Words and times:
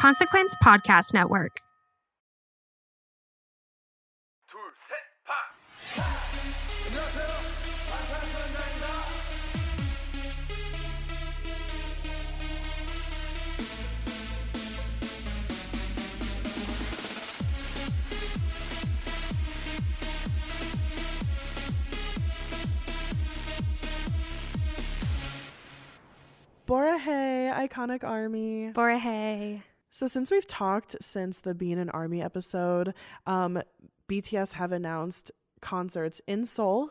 Consequence 0.00 0.56
Podcast 0.64 1.12
Network. 1.12 1.60
Borahae, 26.66 27.52
iconic 27.52 28.02
army. 28.02 28.72
Borahae. 28.72 29.60
So 29.90 30.06
since 30.06 30.30
we've 30.30 30.46
talked 30.46 30.96
since 31.00 31.40
the 31.40 31.54
Being 31.54 31.78
an 31.78 31.90
Army 31.90 32.22
episode, 32.22 32.94
um, 33.26 33.60
BTS 34.08 34.52
have 34.54 34.72
announced 34.72 35.30
concerts 35.60 36.20
in 36.26 36.46
Seoul, 36.46 36.90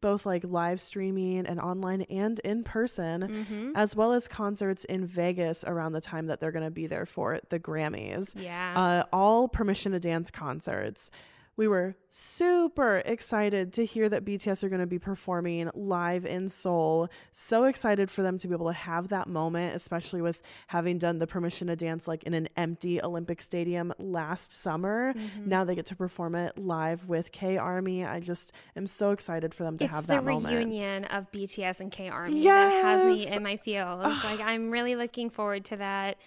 both 0.00 0.24
like 0.24 0.44
live 0.44 0.80
streaming 0.80 1.44
and 1.46 1.60
online 1.60 2.02
and 2.02 2.38
in 2.40 2.64
person, 2.64 3.22
Mm-hmm. 3.22 3.72
as 3.74 3.94
well 3.96 4.12
as 4.12 4.28
concerts 4.28 4.84
in 4.84 5.06
Vegas 5.06 5.64
around 5.66 5.92
the 5.92 6.00
time 6.00 6.26
that 6.26 6.40
they're 6.40 6.52
going 6.52 6.64
to 6.64 6.70
be 6.70 6.86
there 6.86 7.06
for 7.06 7.38
the 7.50 7.58
Grammys. 7.60 8.32
Yeah. 8.40 8.74
Uh, 8.76 9.04
all 9.12 9.48
Permission 9.48 9.92
to 9.92 10.00
Dance 10.00 10.30
concerts. 10.30 11.10
We 11.58 11.66
were 11.66 11.96
super 12.08 12.98
excited 12.98 13.72
to 13.72 13.84
hear 13.84 14.08
that 14.08 14.24
BTS 14.24 14.62
are 14.62 14.68
going 14.68 14.80
to 14.80 14.86
be 14.86 15.00
performing 15.00 15.68
live 15.74 16.24
in 16.24 16.48
Seoul. 16.48 17.08
So 17.32 17.64
excited 17.64 18.12
for 18.12 18.22
them 18.22 18.38
to 18.38 18.46
be 18.46 18.54
able 18.54 18.68
to 18.68 18.72
have 18.72 19.08
that 19.08 19.26
moment, 19.26 19.74
especially 19.74 20.22
with 20.22 20.40
having 20.68 20.98
done 20.98 21.18
the 21.18 21.26
Permission 21.26 21.66
to 21.66 21.74
Dance 21.74 22.06
like 22.06 22.22
in 22.22 22.32
an 22.32 22.48
empty 22.56 23.02
Olympic 23.02 23.42
stadium 23.42 23.92
last 23.98 24.52
summer. 24.52 25.14
Mm-hmm. 25.14 25.48
Now 25.48 25.64
they 25.64 25.74
get 25.74 25.86
to 25.86 25.96
perform 25.96 26.36
it 26.36 26.56
live 26.56 27.08
with 27.08 27.32
K 27.32 27.58
Army. 27.58 28.04
I 28.04 28.20
just 28.20 28.52
am 28.76 28.86
so 28.86 29.10
excited 29.10 29.52
for 29.52 29.64
them 29.64 29.76
to 29.78 29.84
it's 29.86 29.92
have 29.92 30.06
that 30.06 30.24
moment. 30.24 30.44
It's 30.44 30.50
the 30.50 30.56
reunion 30.58 31.04
of 31.06 31.32
BTS 31.32 31.80
and 31.80 31.90
K 31.90 32.08
Army 32.08 32.44
that 32.44 32.84
has 32.84 33.04
me 33.04 33.34
in 33.34 33.42
my 33.42 33.56
feels. 33.56 34.04
like 34.22 34.38
I'm 34.38 34.70
really 34.70 34.94
looking 34.94 35.28
forward 35.28 35.64
to 35.64 35.76
that. 35.78 36.18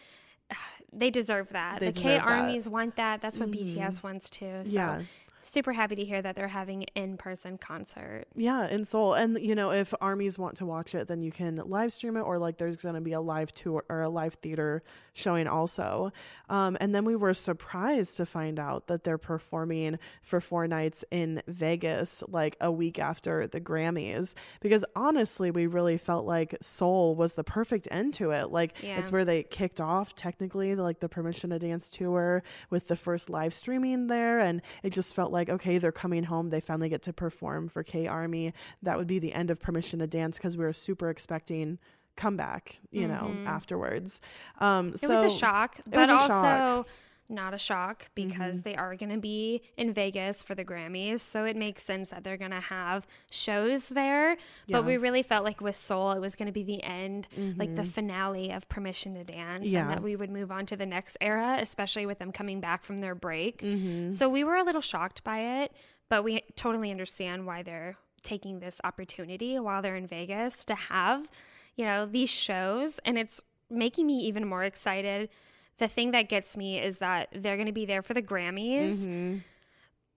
They 0.94 1.10
deserve 1.10 1.50
that. 1.50 1.80
They 1.80 1.88
the 1.88 1.92
deserve 1.94 2.04
K 2.04 2.18
that. 2.18 2.22
Mm-hmm. 2.26 2.30
armies 2.42 2.70
want 2.70 2.96
that. 2.98 3.22
That's 3.22 3.38
what 3.38 3.52
BTS 3.52 4.04
wants 4.04 4.30
too. 4.30 4.62
So 4.66 4.72
Yeah. 4.72 5.02
super 5.42 5.72
happy 5.74 5.96
to 5.96 6.04
hear 6.06 6.22
that 6.22 6.36
they're 6.36 6.50
having 6.50 6.84
an 6.84 6.90
in-person 6.96 7.58
concert. 7.58 8.26
Yeah, 8.36 8.68
in 8.68 8.86
Seoul. 8.86 9.14
And 9.16 9.40
you 9.42 9.56
know, 9.56 9.72
if 9.72 9.94
armies 10.02 10.38
want 10.38 10.56
to 10.58 10.66
watch 10.66 10.94
it, 10.94 11.08
then 11.08 11.22
you 11.22 11.32
can 11.32 11.56
live 11.66 11.92
stream 11.94 12.18
it 12.18 12.22
or 12.22 12.38
like 12.38 12.58
there's 12.58 12.76
going 12.76 12.96
to 12.96 13.02
be 13.02 13.14
a 13.14 13.22
live 13.22 13.52
tour 13.52 13.84
or 13.90 14.02
a 14.02 14.10
live 14.10 14.36
theater 14.36 14.84
showing 15.14 15.48
also. 15.48 16.12
Um, 16.50 16.78
and 16.80 16.94
then 16.96 17.06
we 17.06 17.16
were 17.16 17.34
surprised 17.34 18.18
to 18.18 18.26
find 18.26 18.60
out 18.60 18.88
that 18.88 19.04
they're 19.04 19.18
performing 19.18 20.00
for 20.22 20.40
four 20.40 20.68
nights 20.68 21.04
in 21.12 21.42
Vegas 21.48 22.24
like 22.28 22.56
a 22.62 22.72
week 22.72 23.00
after 23.00 23.48
the 23.48 23.60
Grammys 23.62 24.34
because 24.62 24.86
honestly, 24.96 25.52
we 25.52 25.68
really 25.68 25.98
felt 25.98 26.26
like 26.26 26.56
Seoul 26.62 27.16
was 27.16 27.36
the 27.36 27.44
perfect 27.44 27.88
end 27.92 28.14
to 28.16 28.32
it. 28.32 28.52
Like 28.52 28.82
Yeah. 28.82 29.00
it's 29.00 29.12
where 29.12 29.26
they 29.26 29.44
kicked 29.44 29.82
off 29.82 30.16
technically 30.16 30.76
like 30.76 31.00
the 31.00 31.10
Permission 31.10 31.50
to 31.50 31.60
Dance 31.60 31.90
tour 31.90 32.44
with 32.70 32.88
the 32.88 32.96
first 32.96 33.30
live 33.30 33.54
streaming 33.54 34.08
there 34.08 34.40
and 34.40 34.62
it 34.84 34.92
just 34.92 35.14
felt 35.14 35.32
like 35.32 35.50
okay, 35.50 35.78
they're 35.78 35.92
coming 35.92 36.24
home. 36.24 36.50
They 36.50 36.62
finally 36.62 36.90
get 36.90 37.02
to 37.04 37.14
perform 37.14 37.68
for 37.68 37.84
K 37.84 38.08
Army. 38.08 38.54
That 38.82 38.98
would 38.98 39.08
be 39.08 39.20
the 39.20 39.34
end 39.34 39.52
of 39.52 39.60
Permission 39.60 40.00
to 40.00 40.08
Dance 40.08 40.38
because 40.38 40.56
we 40.58 40.64
were 40.64 40.74
super 40.74 41.10
expecting 41.10 41.80
comeback, 42.16 42.80
you 42.92 43.08
know, 43.08 43.34
afterwards. 43.46 44.22
Um, 44.60 44.92
Mm-hmm. 44.94 45.12
It 45.12 45.16
was 45.16 45.24
a 45.34 45.38
shock, 45.38 45.78
but 45.88 46.10
a 46.10 46.14
also 46.14 46.28
shock. 46.28 46.86
Mm-hmm. 46.88 47.36
not 47.36 47.54
a 47.54 47.58
shock 47.58 48.10
because 48.14 48.62
they 48.64 48.76
are 48.76 48.96
going 48.96 49.12
to 49.12 49.18
be 49.20 49.62
in 49.78 49.94
Vegas 49.94 50.44
for 50.44 50.54
the 50.56 50.66
Grammys. 50.66 51.20
So 51.22 51.46
it 51.46 51.56
makes 51.56 51.82
sense 51.84 52.10
that 52.10 52.24
they're 52.24 52.38
going 52.38 52.52
to 52.52 52.60
have 52.60 53.08
shows 53.30 53.88
there. 53.90 54.36
But 54.70 54.86
we 54.86 54.98
really 54.98 55.24
felt 55.24 55.44
like 55.46 55.62
with 55.62 55.76
Seoul, 55.76 56.12
it 56.12 56.20
was 56.20 56.36
going 56.36 56.48
to 56.48 56.52
be 56.52 56.64
the 56.64 56.84
end, 56.84 57.28
like 57.58 57.76
the 57.76 57.84
finale 57.86 58.52
of 58.52 58.68
Permission 58.70 59.16
to 59.16 59.24
Dance, 59.24 59.66
Mm-hmm. 59.66 59.74
Yeah. 59.74 59.82
and 59.84 59.90
that 59.92 60.04
we 60.04 60.16
would 60.16 60.30
move 60.30 60.52
on 60.52 60.66
to 60.68 60.76
the 60.76 60.86
next 60.86 61.18
era, 61.22 61.58
especially 61.60 62.06
with 62.06 62.20
them 62.20 62.32
coming 62.32 62.60
back 62.60 62.84
from 62.84 62.98
their 62.98 63.16
break. 63.16 63.62
Mm-hmm. 63.62 64.12
So 64.12 64.28
we 64.28 64.44
were 64.44 64.56
a 64.56 64.64
little 64.64 64.82
shocked 64.82 65.24
by 65.24 65.40
it, 65.64 65.72
but 66.10 66.24
we 66.24 66.42
totally 66.56 66.92
understand 66.92 67.46
why 67.46 67.64
they're 67.64 67.96
taking 68.24 68.60
this 68.60 68.80
opportunity 68.84 69.58
while 69.60 69.82
they're 69.82 69.96
in 69.96 70.06
Vegas 70.06 70.64
to 70.66 70.76
have, 70.76 71.28
you 71.76 71.86
know, 71.86 72.06
these 72.06 72.30
shows. 72.30 73.00
And 73.06 73.18
it's 73.18 73.40
making 73.70 74.08
me 74.08 74.20
even 74.20 74.48
more 74.48 74.64
excited. 74.64 75.30
The 75.78 75.88
thing 75.88 76.12
that 76.12 76.30
gets 76.30 76.56
me 76.58 76.80
is 76.80 77.00
that 77.00 77.30
they're 77.34 77.56
going 77.56 77.68
to 77.68 77.72
be 77.72 77.86
there 77.86 78.02
for 78.02 78.14
the 78.14 78.22
Grammys, 78.22 78.98
Mm-hmm. 78.98 79.38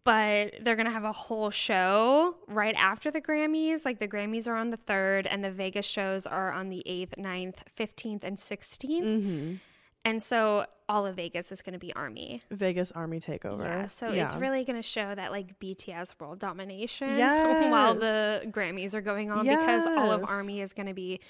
but 0.05 0.53
they're 0.61 0.77
going 0.77 0.87
to 0.87 0.93
have 0.93 1.05
a 1.05 1.13
whole 1.13 1.51
show 1.51 2.37
right 2.49 2.75
after 2.77 3.11
the 3.11 3.21
Grammys. 3.21 3.85
Like 3.85 3.99
the 3.99 4.09
Grammys 4.09 4.47
are 4.47 4.57
on 4.57 4.71
the 4.71 4.77
3rd, 4.77 5.27
and 5.31 5.43
the 5.43 5.51
Vegas 5.51 5.87
shows 5.87 6.27
are 6.27 6.53
on 6.53 6.69
the 6.69 6.83
8th, 6.87 7.15
9th, 7.17 7.57
15th, 7.79 8.25
and 8.25 8.37
16th. 8.37 9.59
And 10.05 10.23
so 10.23 10.67
all 10.89 11.07
of 11.07 11.17
Vegas 11.17 11.51
is 11.51 11.63
going 11.63 11.73
to 11.73 11.79
be 11.79 11.93
Army. 11.95 12.43
Vegas 12.51 12.93
Army 12.93 13.21
takeover. 13.21 13.65
Yeah, 13.65 13.87
so 13.87 14.11
it's 14.11 14.35
really 14.35 14.65
going 14.65 14.77
to 14.77 14.83
show 14.83 15.15
that 15.15 15.31
like 15.33 15.59
BTS 15.59 16.15
world 16.21 16.39
domination 16.39 17.19
while 17.71 17.95
the 17.95 18.43
Grammys 18.47 18.95
are 18.95 19.01
going 19.01 19.31
on 19.31 19.47
because 19.47 19.87
all 19.87 20.11
of 20.11 20.25
Army 20.25 20.61
is 20.61 20.73
going 20.75 20.89
to 20.89 20.95
be 20.95 21.21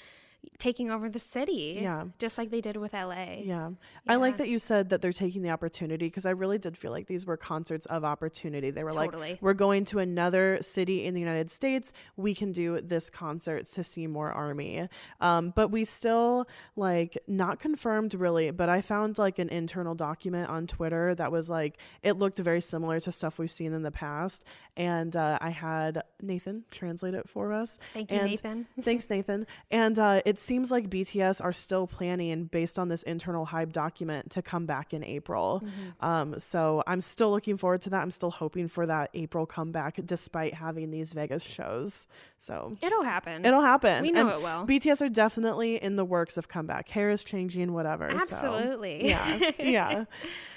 taking 0.59 0.91
over 0.91 1.09
the 1.09 1.19
city. 1.19 1.79
Yeah. 1.83 2.05
Just 2.19 2.39
like 2.39 2.51
they 2.51 2.61
did 2.61 2.77
with 2.77 2.93
LA. 2.93 3.37
Yeah. 3.43 3.71
I 4.07 4.17
like 4.17 4.37
that 4.39 4.49
you 4.49 4.59
said 4.59 4.91
that 4.91 5.01
they're 5.03 5.13
taking 5.13 5.43
the 5.43 5.51
opportunity 5.51 6.07
because 6.07 6.27
I 6.27 6.31
really 6.31 6.59
did 6.59 6.77
feel 6.77 6.91
like 6.91 7.07
these 7.07 7.27
were 7.27 7.37
concerts 7.37 7.87
of 7.87 8.05
opportunity. 8.05 8.71
They 8.71 8.85
were 8.85 8.93
Totally. 8.93 9.31
like, 9.33 9.43
we're 9.43 9.55
going 9.55 9.85
to 9.87 9.99
another 9.99 10.59
city 10.61 11.05
in 11.07 11.15
the 11.15 11.21
United 11.21 11.51
States. 11.51 11.93
We 12.17 12.35
can 12.35 12.53
do 12.53 12.81
this 12.81 13.11
concert 13.11 13.67
to 13.67 13.85
see 13.85 14.07
more 14.07 14.31
Army. 14.33 14.89
Um, 15.21 15.53
but 15.55 15.69
we 15.69 15.85
still, 15.85 16.47
like, 16.77 17.19
not 17.27 17.59
confirmed 17.61 18.15
really, 18.15 18.51
but 18.51 18.69
I 18.69 18.81
found 18.81 19.19
like 19.19 19.39
an 19.39 19.49
internal 19.49 19.95
document 19.95 20.51
on 20.51 20.67
Twitter 20.67 21.15
that 21.15 21.33
was 21.33 21.49
like, 21.51 21.79
it 22.03 22.13
looked 22.19 22.39
very 22.39 22.61
similar 22.61 23.01
to 23.01 23.13
stuff 23.13 23.39
we've 23.39 23.51
seen 23.51 23.73
in 23.73 23.83
the 23.83 23.91
past. 23.91 24.45
And 24.77 25.15
uh, 25.17 25.39
I 25.41 25.51
had 25.51 26.03
Nathan 26.21 26.65
translate 26.71 27.15
it 27.15 27.29
for 27.29 27.53
us. 27.53 27.79
Thank 27.93 28.11
you, 28.11 28.19
And- 28.19 28.27
Nathan. 28.31 28.67
Thanks, 28.81 29.09
Nathan. 29.09 29.47
And 29.71 29.99
uh, 29.99 30.21
it 30.25 30.34
seems 30.39 30.71
like 30.71 30.89
BTS 30.91 31.43
are 31.45 31.53
still 31.53 31.87
planning, 31.87 32.45
based 32.45 32.79
on 32.79 32.89
this 32.89 33.03
internal 33.05 33.45
hype 33.45 33.73
document, 33.73 34.31
to 34.33 34.43
come 34.43 34.67
back 34.67 34.93
in 34.95 35.03
April. 35.05 35.63
Mm-hmm. 35.65 36.05
Um, 36.05 36.39
so 36.39 36.83
I'm 36.87 37.01
still 37.01 37.31
looking 37.31 37.57
forward 37.57 37.83
to 37.83 37.91
that. 37.91 38.03
I'm 38.03 38.11
still 38.11 38.31
hoping 38.31 38.69
for 38.69 38.87
that 38.87 39.11
April 39.15 39.47
comeback, 39.47 39.99
despite 40.05 40.55
having 40.55 40.91
these 40.91 41.13
Vegas 41.13 41.43
shows. 41.43 42.07
So 42.39 42.77
It'll 42.83 43.03
happen. 43.05 43.45
it'll 43.45 43.63
happen. 43.63 44.03
We 44.03 44.13
know 44.13 44.29
And 44.29 44.31
it 44.31 44.43
will. 44.43 44.67
BTS 44.67 45.01
are 45.03 45.09
definitely 45.09 45.77
in 45.77 45.97
the 45.97 46.05
works 46.05 46.37
of 46.37 46.49
comeback. 46.49 46.89
Hair 46.91 47.11
is 47.11 47.25
changing, 47.25 47.73
whatever. 47.73 48.11
so, 48.11 48.17
Absolutely. 48.19 49.09
yeah. 49.09 49.51
Yeah. 49.59 50.05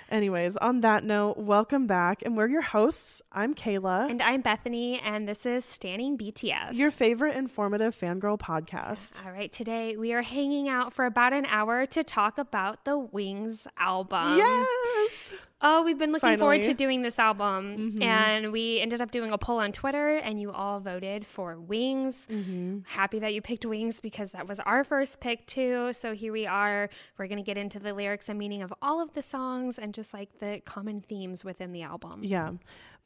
Anyways, 0.09 0.55
on 0.57 0.81
that 0.81 1.03
note, 1.03 1.37
welcome 1.37 1.85
back. 1.85 2.21
And 2.25 2.37
we're 2.37 2.47
your 2.47 2.61
hosts. 2.61 3.21
I'm 3.31 3.53
Kayla. 3.53 4.09
And 4.09 4.21
I'm 4.21 4.41
Bethany, 4.41 4.99
and 4.99 5.27
this 5.27 5.45
is 5.45 5.65
Standing 5.65 6.17
BTS. 6.17 6.75
your 6.75 6.91
favorite 6.91 7.35
informative 7.35 7.93
fangirl 7.93 8.39
podcast. 8.39 9.25
All 9.25 9.33
right, 9.33 9.51
today 9.51 9.97
we 9.97 10.13
are 10.13 10.21
hanging 10.21 10.69
out 10.69 10.93
for 10.93 11.05
about 11.05 11.33
an 11.33 11.45
hour 11.47 11.85
to 11.87 12.03
talk 12.05 12.37
about 12.37 12.85
the 12.85 12.97
Wings 12.97 13.67
album. 13.77 14.37
Yes. 14.37 15.31
Oh, 15.59 15.83
we've 15.83 15.97
been 15.97 16.11
looking 16.11 16.37
forward 16.37 16.61
to 16.63 16.73
doing 16.75 17.01
this 17.01 17.17
album, 17.17 17.77
mm-hmm. 17.77 18.03
and 18.03 18.51
we 18.51 18.79
ended 18.79 19.01
up 19.01 19.09
doing 19.09 19.31
a 19.31 19.39
poll 19.39 19.57
on 19.57 19.71
Twitter, 19.71 20.17
and 20.17 20.39
you 20.39 20.51
all 20.51 20.79
voted 20.79 21.25
for 21.25 21.59
Wings. 21.59 22.27
Mm-hmm. 22.29 22.79
Happy 22.85 23.17
that 23.17 23.33
you 23.33 23.41
picked 23.41 23.65
Wings 23.65 23.99
because 23.99 24.31
that 24.31 24.47
was 24.47 24.59
our 24.59 24.83
first 24.83 25.19
pick 25.19 25.47
too. 25.47 25.93
So 25.93 26.13
here 26.13 26.31
we 26.31 26.45
are. 26.45 26.89
We're 27.17 27.27
gonna 27.27 27.41
get 27.41 27.57
into 27.57 27.79
the 27.79 27.91
lyrics 27.93 28.29
and 28.29 28.37
meaning 28.37 28.61
of 28.61 28.71
all 28.83 29.01
of 29.01 29.13
the 29.13 29.23
songs, 29.23 29.79
and 29.79 29.95
just 29.95 30.13
like 30.13 30.37
the 30.39 30.61
common 30.63 31.01
themes 31.01 31.43
within 31.43 31.71
the 31.71 31.81
album. 31.81 32.23
Yeah. 32.23 32.51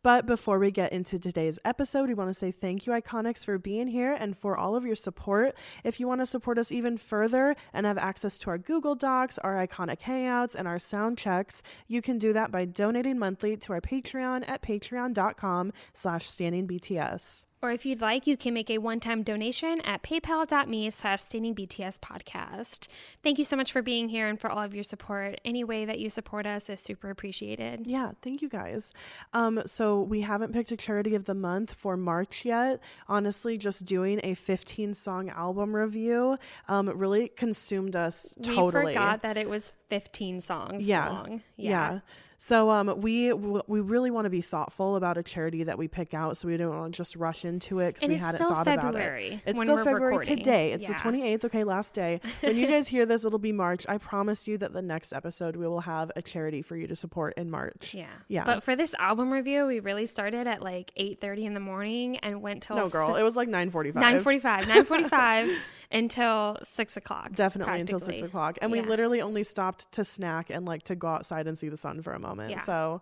But 0.04 0.26
before 0.26 0.58
we 0.58 0.72
get 0.72 0.92
into 0.92 1.20
today's 1.20 1.60
episode, 1.64 2.08
we 2.08 2.16
want 2.16 2.30
to 2.30 2.34
say 2.34 2.52
thank 2.52 2.88
you, 2.88 2.94
Iconics, 2.94 3.46
for 3.46 3.60
being 3.60 3.88
here 3.88 4.14
and 4.14 4.36
for 4.36 4.58
all 4.58 4.76
of 4.76 4.84
your 4.84 4.96
support. 4.96 5.56
If 5.84 6.00
you 6.00 6.08
want 6.08 6.22
to 6.22 6.26
support 6.26 6.58
us 6.58 6.72
even 6.72 6.98
further 6.98 7.56
and 7.72 7.86
have 7.86 8.00
access 8.00 8.40
to 8.40 8.50
our 8.50 8.58
Google 8.58 8.96
Docs, 8.96 9.38
our 9.40 9.56
iconic 9.56 10.00
hangouts, 10.00 10.56
and 10.56 10.68
our 10.68 10.80
sound 10.80 11.20
checks, 11.20 11.62
you 11.88 12.02
can 12.02 12.18
do 12.18 12.34
that 12.34 12.52
by 12.52 12.66
donating 12.66 13.20
monthly 13.20 13.56
to 13.58 13.74
our 13.74 13.82
Patreon 13.82 14.44
at 14.48 14.64
patreon.com 14.64 15.72
slash 15.94 16.28
standingbts. 16.28 17.46
Or 17.64 17.72
if 17.72 17.86
you'd 17.86 18.02
like, 18.02 18.26
you 18.26 18.38
can 18.38 18.56
make 18.56 18.72
a 18.72 18.80
one-time 18.80 19.22
donation 19.22 19.82
at 19.82 20.02
paypal.me 20.02 20.90
slash 20.90 21.22
BTS 21.22 22.00
podcast. 22.00 22.88
Thank 23.22 23.38
you 23.38 23.46
so 23.46 23.56
much 23.56 23.72
for 23.72 23.84
being 23.84 24.10
here 24.10 24.28
and 24.28 24.40
for 24.40 24.50
all 24.50 24.64
of 24.64 24.74
your 24.74 24.84
support. 24.84 25.40
Any 25.46 25.64
way 25.64 25.86
that 25.86 26.00
you 26.00 26.10
support 26.10 26.48
us 26.48 26.70
is 26.72 26.80
super 26.80 27.12
appreciated. 27.12 27.86
Yeah, 27.86 28.14
thank 28.24 28.42
you 28.42 28.50
guys. 28.50 28.94
Um, 29.34 29.62
so 29.68 30.02
we 30.02 30.22
haven't 30.22 30.54
picked 30.54 30.72
a 30.72 30.78
charity 30.78 31.14
of 31.14 31.26
the 31.26 31.36
month 31.36 31.74
for 31.74 31.96
March 31.96 32.46
yet. 32.46 32.80
Honestly, 33.08 33.58
just 33.58 33.86
doing 33.86 34.20
a 34.24 34.34
15 34.34 34.96
song 34.96 35.30
album 35.30 35.76
review 35.76 36.40
um, 36.68 36.90
really 36.90 37.28
consumed 37.28 37.96
us 37.96 38.34
totally. 38.42 38.86
We 38.86 38.94
forgot 38.94 39.22
that 39.22 39.38
it 39.38 39.48
was 39.48 39.72
15 39.90 40.42
songs 40.42 40.84
yeah, 40.86 41.10
long. 41.10 41.44
Yeah. 41.58 42.00
So 42.44 42.72
um, 42.72 43.00
we 43.02 43.32
we 43.32 43.82
really 43.82 44.10
want 44.10 44.26
to 44.26 44.32
be 44.32 44.42
thoughtful 44.42 44.96
about 44.96 45.16
a 45.16 45.22
charity 45.22 45.64
that 45.66 45.78
we 45.78 45.88
pick 45.88 46.16
out, 46.16 46.38
so 46.38 46.48
we 46.48 46.58
don't 46.58 46.76
want 46.76 46.92
to 46.92 46.98
just 46.98 47.16
rush 47.16 47.46
into 47.46 47.78
it 47.78 47.94
because 47.94 48.10
we 48.10 48.16
hadn't 48.16 48.40
thought 48.40 48.66
about 48.68 48.96
it. 48.96 49.42
It's 49.46 49.62
still 49.62 49.78
February 49.78 50.18
recording. 50.18 50.38
today. 50.38 50.72
It's 50.72 50.82
Yeah. 50.82 50.94
the 50.94 50.96
twenty 50.96 51.22
eighth. 51.22 51.46
Okay, 51.46 51.64
last 51.64 51.94
day. 51.94 52.20
When 52.42 52.58
you 52.58 52.66
guys 52.76 52.88
hear 52.88 53.06
this, 53.06 53.26
it'll 53.26 53.38
be 53.38 53.52
March. 53.52 53.86
I 53.88 54.00
promise 54.00 54.48
you 54.48 54.58
that 54.58 54.74
the 54.74 54.82
next 54.82 55.14
episode 55.14 55.56
we 55.56 55.68
will 55.68 55.82
have 55.82 56.12
a 56.16 56.24
charity 56.24 56.64
for 56.64 56.76
you 56.76 56.88
to 56.88 56.96
support 56.96 57.36
in 57.38 57.52
March. 57.52 57.94
Yeah. 57.94 58.08
Yeah. 58.28 58.44
But 58.44 58.64
for 58.64 58.76
this 58.76 58.96
album 58.96 59.32
review, 59.32 59.68
we 59.68 59.80
really 59.80 60.08
started 60.08 60.48
at 60.48 60.64
like 60.64 60.92
8.30 61.00 61.44
in 61.44 61.54
the 61.54 61.60
morning 61.60 62.18
and 62.18 62.42
went 62.42 62.64
till 62.64 62.76
no, 62.76 62.90
girl, 62.90 63.18
it 63.18 63.22
was 63.22 63.38
like 63.38 63.50
nine 63.50 63.70
forty 63.70 63.92
five. 63.92 64.24
9.45. 64.24 64.64
9.45 64.64 65.58
until 65.92 66.58
6 66.64 66.98
o'clock. 66.98 67.34
Definitely 67.34 67.82
until 67.82 68.00
six 68.00 68.24
o'clock. 68.24 68.58
And 68.64 68.72
we 68.72 68.82
literally 68.82 69.22
only 69.22 69.44
stopped 69.44 69.92
to 69.92 70.04
snack 70.04 70.50
and 70.50 70.66
like 70.66 70.82
to 70.84 70.96
go 70.96 71.08
outside 71.08 71.46
and 71.46 71.56
see 71.56 71.70
the 71.70 71.78
sun 71.78 72.02
for 72.02 72.14
a 72.14 72.20
moment. 72.20 72.31
Yeah. 72.40 72.60
So 72.60 73.02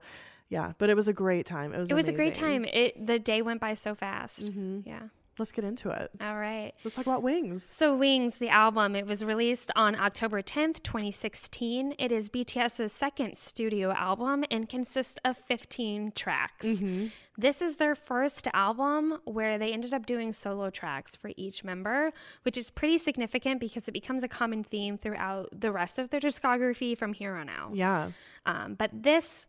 yeah, 0.50 0.74
but 0.78 0.90
it 0.90 0.96
was 0.96 1.08
a 1.08 1.14
great 1.14 1.46
time. 1.46 1.74
It 1.74 1.80
was 1.80 1.90
It 1.92 1.94
was 1.94 2.08
a 2.08 2.12
great 2.12 2.34
time. 2.34 2.66
It 2.66 3.06
The 3.06 3.20
day 3.20 3.42
went 3.42 3.62
by 3.62 3.76
so 3.76 3.96
fast. 3.96 4.46
Mm-hmm. 4.46 4.80
Yeah. 4.86 5.04
Let's 5.40 5.52
get 5.52 5.64
into 5.64 5.90
it. 5.90 6.12
All 6.22 6.38
right. 6.38 6.74
Let's 6.84 6.96
talk 6.96 7.06
about 7.06 7.24
wings. 7.24 7.64
So, 7.64 7.96
Wings, 7.96 8.38
the 8.38 8.50
album, 8.50 8.96
it 8.96 9.06
was 9.06 9.24
released 9.24 9.72
on 9.76 10.00
October 10.00 10.42
10th, 10.42 10.84
2016. 10.84 11.96
It 11.98 12.12
is 12.12 12.30
BTS's 12.30 12.92
second 12.92 13.38
studio 13.38 13.92
album 13.92 14.44
and 14.52 14.68
consists 14.68 15.18
of 15.24 15.38
15 15.38 16.12
tracks. 16.16 16.66
Mm-hmm. 16.66 17.08
This 17.38 17.62
is 17.62 17.78
their 17.78 17.96
first 17.96 18.48
album 18.54 19.20
where 19.24 19.58
they 19.58 19.72
ended 19.72 19.94
up 19.94 20.06
doing 20.06 20.34
solo 20.34 20.70
tracks 20.70 21.16
for 21.16 21.32
each 21.38 21.64
member, 21.64 22.12
which 22.44 22.58
is 22.58 22.70
pretty 22.70 22.98
significant 22.98 23.62
because 23.62 23.88
it 23.88 23.94
becomes 23.94 24.24
a 24.24 24.28
common 24.28 24.64
theme 24.64 24.98
throughout 24.98 25.48
the 25.58 25.72
rest 25.72 25.98
of 25.98 26.10
their 26.10 26.20
discography 26.20 26.98
from 26.98 27.14
here 27.14 27.36
on 27.36 27.48
out. 27.48 27.76
Yeah. 27.76 28.12
Um, 28.46 28.74
but 28.74 28.92
this 28.92 29.48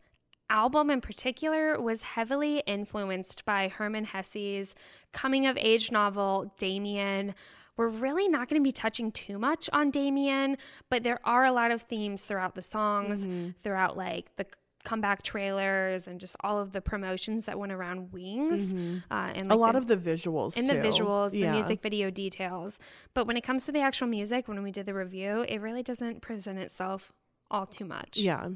album 0.50 0.90
in 0.90 1.00
particular 1.00 1.80
was 1.80 2.02
heavily 2.02 2.58
influenced 2.66 3.44
by 3.44 3.68
Hermann 3.68 4.04
Hesse's 4.04 4.74
coming 5.12 5.46
of 5.46 5.56
age 5.56 5.90
novel, 5.90 6.52
Demian. 6.58 7.34
We're 7.76 7.88
really 7.88 8.28
not 8.28 8.48
going 8.48 8.60
to 8.60 8.64
be 8.64 8.72
touching 8.72 9.10
too 9.12 9.38
much 9.38 9.70
on 9.72 9.90
Demian, 9.90 10.58
but 10.90 11.02
there 11.02 11.18
are 11.24 11.44
a 11.46 11.52
lot 11.52 11.70
of 11.70 11.82
themes 11.82 12.24
throughout 12.24 12.54
the 12.54 12.62
songs, 12.62 13.26
throughout 13.62 13.96
like 13.96 14.36
the 14.36 14.44
comeback 14.82 15.22
trailers 15.22 16.08
and 16.08 16.18
just 16.20 16.36
all 16.40 16.58
of 16.58 16.72
the 16.72 16.80
promotions 16.80 17.44
that 17.46 17.58
went 17.58 17.70
around 17.70 18.12
Wings. 18.12 18.74
Uh, 19.10 19.30
and 19.34 19.52
a 19.52 19.54
lot 19.54 19.72
the- 19.72 19.78
of 19.78 19.86
the 19.86 19.96
visuals 19.96 20.56
in 20.58 20.66
the 20.66 20.74
visuals, 20.74 21.34
Yeah. 21.34 21.46
the 21.46 21.52
music 21.58 21.80
video 21.82 22.10
details. 22.10 22.78
But 23.14 23.26
when 23.26 23.36
it 23.36 23.42
comes 23.42 23.66
to 23.66 23.72
the 23.72 23.80
actual 23.80 24.06
music, 24.08 24.48
when 24.48 24.62
we 24.62 24.70
did 24.72 24.86
the 24.86 24.94
review, 24.94 25.44
it 25.48 25.58
really 25.60 25.82
doesn't 25.82 26.20
present 26.22 26.58
itself 26.58 27.12
all 27.50 27.66
too 27.66 27.84
much. 27.84 28.16
Yeah. 28.18 28.48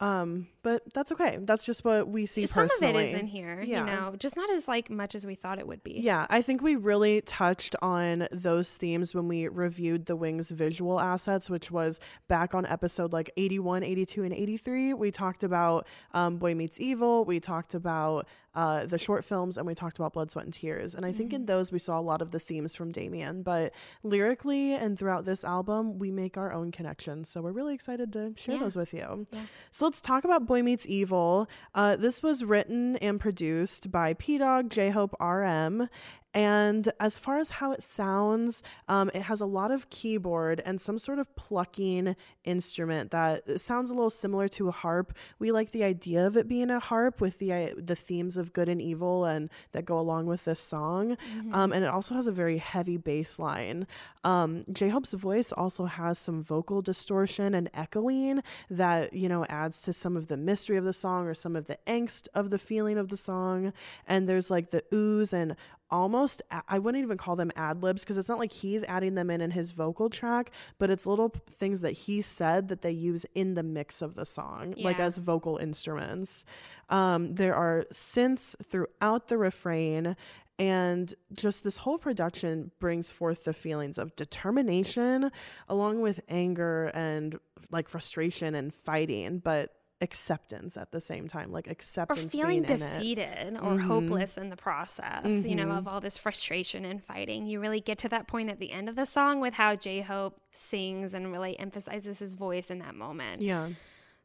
Um, 0.00 0.48
but 0.62 0.82
that's 0.92 1.12
okay. 1.12 1.38
That's 1.40 1.64
just 1.64 1.84
what 1.84 2.08
we 2.08 2.26
see 2.26 2.46
Some 2.46 2.64
personally. 2.64 3.04
of 3.04 3.10
it 3.12 3.14
is 3.14 3.20
in 3.20 3.26
here, 3.26 3.62
Yeah. 3.62 3.80
you 3.80 3.86
know, 3.86 4.16
just 4.18 4.36
not 4.36 4.50
as 4.50 4.66
like 4.66 4.90
much 4.90 5.14
as 5.14 5.24
we 5.24 5.34
thought 5.36 5.58
it 5.58 5.66
would 5.68 5.84
be. 5.84 5.92
Yeah, 5.92 6.26
I 6.28 6.42
think 6.42 6.62
we 6.62 6.74
really 6.74 7.20
touched 7.20 7.76
on 7.80 8.26
those 8.32 8.76
themes 8.76 9.14
when 9.14 9.28
we 9.28 9.46
reviewed 9.46 10.06
the 10.06 10.16
Wings 10.16 10.50
visual 10.50 10.98
assets, 11.00 11.48
which 11.48 11.70
was 11.70 12.00
back 12.28 12.54
on 12.54 12.66
episode 12.66 13.12
like 13.12 13.30
81, 13.36 13.84
82, 13.84 14.24
and 14.24 14.34
83. 14.34 14.94
We 14.94 15.10
talked 15.12 15.44
about 15.44 15.86
um, 16.12 16.38
Boy 16.38 16.54
Meets 16.54 16.80
Evil. 16.80 17.24
We 17.24 17.38
talked 17.38 17.72
about 17.74 18.26
uh, 18.54 18.86
the 18.86 18.98
short 18.98 19.24
films 19.24 19.56
and 19.58 19.66
we 19.66 19.74
talked 19.74 19.98
about 19.98 20.12
Blood, 20.12 20.30
Sweat, 20.30 20.44
and 20.44 20.54
Tears. 20.54 20.94
And 20.94 21.04
I 21.04 21.12
think 21.12 21.30
Mm-hmm. 21.30 21.36
in 21.42 21.46
those 21.46 21.72
we 21.72 21.78
saw 21.78 21.98
a 21.98 22.02
lot 22.02 22.20
of 22.22 22.30
the 22.30 22.38
themes 22.38 22.74
from 22.74 22.92
Demian. 22.92 23.42
But 23.42 23.72
lyrically 24.02 24.74
and 24.74 24.98
throughout 24.98 25.24
this 25.24 25.42
album, 25.44 25.98
we 25.98 26.10
make 26.10 26.36
our 26.36 26.52
own 26.52 26.70
connections. 26.70 27.28
So 27.28 27.40
we're 27.42 27.52
really 27.52 27.74
excited 27.74 28.12
to 28.12 28.32
share 28.36 28.56
Yeah. 28.56 28.60
those 28.60 28.76
with 28.76 28.92
you. 28.94 29.26
Yeah. 29.32 29.40
So 29.70 29.86
let's 29.86 30.00
talk 30.00 30.24
about 30.24 30.46
Boy 30.46 30.62
Meets 30.62 30.86
Evil. 30.86 31.48
Uh, 31.74 31.96
this 31.96 32.22
was 32.22 32.44
written 32.44 32.96
and 32.96 33.18
produced 33.18 33.90
by 33.90 34.14
Pdogg, 34.14 34.68
J 34.68 34.90
Hope 34.90 35.14
RM. 35.20 35.88
And 36.34 36.92
as 36.98 37.16
far 37.16 37.38
as 37.38 37.50
how 37.50 37.70
it 37.70 37.82
sounds, 37.82 38.62
um, 38.88 39.08
it 39.14 39.22
has 39.22 39.40
a 39.40 39.46
lot 39.46 39.70
of 39.70 39.88
keyboard 39.88 40.60
and 40.66 40.80
some 40.80 40.98
sort 40.98 41.20
of 41.20 41.34
plucking 41.36 42.16
instrument 42.42 43.12
that 43.12 43.60
sounds 43.60 43.90
a 43.90 43.94
little 43.94 44.10
similar 44.10 44.48
to 44.48 44.68
a 44.68 44.72
harp. 44.72 45.14
We 45.38 45.52
like 45.52 45.70
the 45.70 45.84
idea 45.84 46.26
of 46.26 46.36
it 46.36 46.48
being 46.48 46.70
a 46.70 46.80
harp 46.80 47.20
with 47.20 47.38
the 47.38 47.52
uh, 47.52 47.68
the 47.78 47.94
themes 47.94 48.36
of 48.36 48.52
good 48.52 48.68
and 48.68 48.82
evil 48.82 49.24
and 49.24 49.48
that 49.72 49.84
go 49.84 49.96
along 49.96 50.26
with 50.26 50.44
this 50.44 50.58
song. 50.58 51.16
Um, 51.52 51.72
and 51.72 51.84
it 51.84 51.88
also 51.88 52.16
has 52.16 52.26
a 52.26 52.32
very 52.32 52.58
heavy 52.58 52.96
bass 52.96 53.38
line. 53.38 53.86
Um, 54.24 54.64
J 54.72 54.88
Hope's 54.88 55.12
voice 55.12 55.52
also 55.52 55.84
has 55.84 56.18
some 56.18 56.42
vocal 56.42 56.82
distortion 56.82 57.54
and 57.54 57.70
echoing 57.74 58.42
that 58.70 59.12
you 59.12 59.28
know 59.28 59.44
adds 59.44 59.82
to 59.82 59.92
some 59.92 60.16
of 60.16 60.26
the 60.26 60.36
mystery 60.36 60.76
of 60.76 60.84
the 60.84 60.92
song 60.92 61.28
or 61.28 61.34
some 61.34 61.54
of 61.54 61.66
the 61.66 61.78
angst 61.86 62.26
of 62.34 62.50
the 62.50 62.58
feeling 62.58 62.98
of 62.98 63.08
the 63.08 63.16
song. 63.16 63.72
And 64.08 64.28
there's 64.28 64.50
like 64.50 64.70
the 64.70 64.82
ooze 64.92 65.32
and 65.32 65.54
almost 65.94 66.42
I 66.68 66.78
wouldn't 66.78 67.04
even 67.04 67.16
call 67.16 67.36
them 67.36 67.50
ad 67.54 67.82
libs 67.82 68.02
because 68.02 68.18
it's 68.18 68.28
not 68.28 68.38
like 68.40 68.52
he's 68.52 68.82
adding 68.84 69.14
them 69.14 69.30
in 69.30 69.40
in 69.40 69.52
his 69.52 69.70
vocal 69.70 70.10
track, 70.10 70.50
but 70.78 70.90
it's 70.90 71.06
little 71.06 71.32
things 71.48 71.80
that 71.82 71.92
he 71.92 72.20
said 72.20 72.68
that 72.68 72.82
they 72.82 72.90
use 72.90 73.24
in 73.34 73.54
the 73.54 73.62
mix 73.62 74.02
of 74.02 74.14
the 74.16 74.26
song, 74.26 74.74
like 74.78 74.98
as 74.98 75.18
vocal 75.18 75.56
instruments. 75.56 76.44
Um, 76.90 77.34
there 77.36 77.54
are 77.54 77.86
synths 77.92 78.56
throughout 78.70 79.28
the 79.28 79.38
refrain, 79.38 80.16
And 80.58 81.12
just 81.32 81.64
this 81.64 81.78
whole 81.78 81.98
production 81.98 82.70
brings 82.78 83.10
forth 83.10 83.44
the 83.44 83.52
feelings 83.52 83.98
of 83.98 84.14
determination 84.16 85.30
along 85.68 86.00
with 86.00 86.20
anger 86.28 86.90
and 86.94 87.38
like 87.70 87.88
frustration 87.88 88.54
and 88.54 88.72
fighting, 88.72 89.38
but 89.38 89.74
acceptance 90.00 90.76
at 90.76 90.90
the 90.90 91.00
same 91.00 91.28
time 91.28 91.50
like 91.52 91.66
acceptance 91.68 92.26
or 92.26 92.28
feeling 92.28 92.62
defeated 92.62 93.54
or 93.62 93.72
Mhm. 93.74 93.80
hopeless 93.86 94.36
in 94.36 94.50
the 94.50 94.56
process 94.56 95.24
you 95.46 95.54
know 95.54 95.66
Mhm. 95.66 95.78
of 95.78 95.88
all 95.88 96.00
this 96.00 96.18
frustration 96.18 96.84
and 96.84 97.02
fighting. 97.02 97.46
You 97.46 97.60
really 97.60 97.80
get 97.80 97.98
to 97.98 98.08
that 98.10 98.26
point 98.26 98.50
at 98.50 98.58
the 98.58 98.70
end 98.72 98.88
of 98.88 98.96
the 98.96 99.06
song 99.06 99.40
with 99.40 99.54
how 99.54 99.76
j-hope 99.76 100.40
sings 100.52 101.14
and 101.14 101.30
really 101.32 101.58
emphasizes 101.58 102.18
his 102.18 102.34
voice 102.34 102.70
in 102.70 102.80
that 102.80 102.94
moment. 102.94 103.40
Yeah. 103.40 103.68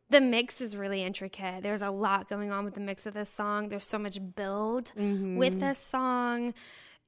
The 0.10 0.20
mix 0.22 0.60
is 0.60 0.76
really 0.76 1.04
intricate. 1.04 1.62
There's 1.62 1.84
a 1.84 1.92
lot 1.92 2.28
going 2.28 2.52
on 2.52 2.66
with 2.66 2.74
the 2.74 2.80
mix 2.82 3.06
of 3.06 3.14
this 3.14 3.30
song. 3.30 3.70
There's 3.70 3.86
so 3.86 4.00
much 4.00 4.18
build 4.36 4.92
with 4.96 5.56
Mhm. 5.56 5.60
this 5.60 5.78
song 5.78 6.56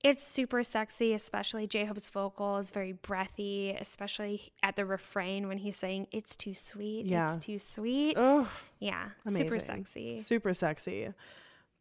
it's 0.04 0.26
super 0.26 0.64
sexy, 0.64 1.14
especially 1.14 1.68
J 1.68 1.86
Hope's 1.86 2.10
vocal 2.10 2.58
is 2.58 2.72
very 2.72 2.92
breathy, 2.94 3.72
especially 3.80 4.52
at 4.64 4.76
the 4.76 4.86
refrain 4.86 5.48
when 5.48 5.60
he's 5.60 5.76
saying, 5.76 6.08
It's 6.12 6.36
too 6.36 6.54
sweet. 6.54 7.06
Yeah. 7.06 7.36
It's 7.36 7.46
too 7.46 7.60
sweet. 7.60 8.18
Ugh, 8.18 8.48
yeah. 8.80 9.10
Super 9.28 9.60
sexy. 9.60 10.20
super 10.22 10.54
sexy 10.54 11.14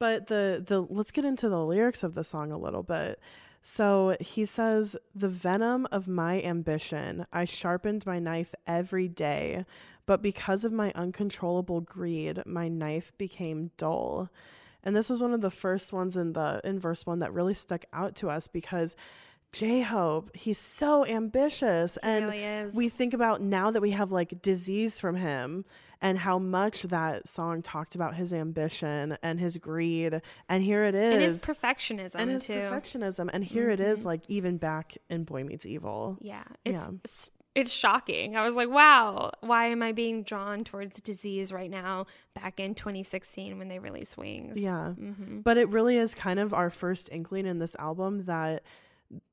but 0.00 0.26
the 0.26 0.64
the 0.66 0.80
let's 0.80 1.12
get 1.12 1.24
into 1.24 1.48
the 1.48 1.64
lyrics 1.64 2.02
of 2.02 2.14
the 2.14 2.24
song 2.24 2.50
a 2.50 2.58
little 2.58 2.82
bit 2.82 3.20
so 3.62 4.16
he 4.18 4.44
says 4.44 4.96
the 5.14 5.28
venom 5.28 5.86
of 5.92 6.08
my 6.08 6.40
ambition 6.42 7.26
i 7.32 7.44
sharpened 7.44 8.04
my 8.06 8.18
knife 8.18 8.54
every 8.66 9.06
day 9.06 9.64
but 10.06 10.22
because 10.22 10.64
of 10.64 10.72
my 10.72 10.90
uncontrollable 10.94 11.80
greed 11.80 12.42
my 12.46 12.66
knife 12.66 13.12
became 13.18 13.70
dull 13.76 14.30
and 14.84 14.94
this 14.96 15.08
was 15.10 15.20
one 15.20 15.32
of 15.32 15.40
the 15.40 15.50
first 15.50 15.92
ones 15.92 16.16
in 16.16 16.32
the 16.32 16.60
in 16.64 16.78
verse 16.78 17.06
one 17.06 17.18
that 17.20 17.32
really 17.32 17.54
stuck 17.54 17.84
out 17.92 18.14
to 18.16 18.28
us 18.30 18.48
because 18.48 18.96
j-hope 19.52 20.34
he's 20.36 20.58
so 20.58 21.04
ambitious 21.06 21.96
and 21.98 22.26
really 22.26 22.44
is. 22.44 22.72
we 22.74 22.88
think 22.88 23.12
about 23.12 23.40
now 23.42 23.70
that 23.70 23.82
we 23.82 23.90
have 23.90 24.12
like 24.12 24.40
disease 24.42 25.00
from 25.00 25.16
him 25.16 25.64
and 26.00 26.18
how 26.20 26.38
much 26.38 26.84
that 26.84 27.26
song 27.28 27.60
talked 27.60 27.94
about 27.96 28.14
his 28.14 28.32
ambition 28.32 29.18
and 29.22 29.40
his 29.40 29.56
greed 29.56 30.22
and 30.48 30.62
here 30.62 30.84
it 30.84 30.94
is 30.94 31.12
And 31.14 31.22
his 31.22 31.44
perfectionism 31.44 32.14
and 32.14 32.30
his 32.30 32.46
too. 32.46 32.52
perfectionism 32.54 33.28
and 33.32 33.44
here 33.44 33.70
it 33.70 33.80
is 33.80 34.02
Mhm. 34.02 34.06
like 34.06 34.20
even 34.28 34.56
back 34.56 34.96
in 35.10 35.24
boy 35.24 35.42
meets 35.44 35.66
evil 35.66 36.16
Yeah, 36.20 36.44
it's 36.64 36.82
Yeah. 36.84 36.90
It's 37.54 37.72
shocking. 37.72 38.36
I 38.36 38.42
was 38.42 38.54
like, 38.54 38.68
wow, 38.68 39.32
why 39.40 39.66
am 39.66 39.82
I 39.82 39.92
being 39.92 40.22
drawn 40.22 40.62
towards 40.62 41.00
disease 41.00 41.52
right 41.52 41.70
now? 41.70 42.06
Back 42.34 42.60
in 42.60 42.74
2016 42.74 43.58
when 43.58 43.68
they 43.68 43.78
released 43.78 44.16
Wings. 44.16 44.58
Yeah. 44.58 44.94
Mhm. 44.98 45.42
But 45.42 45.58
it 45.58 45.68
really 45.68 45.96
is 45.96 46.14
kind 46.14 46.38
of 46.38 46.54
our 46.54 46.70
first 46.70 47.08
inkling 47.10 47.46
in 47.46 47.58
this 47.58 47.74
album 47.76 48.24
that 48.26 48.62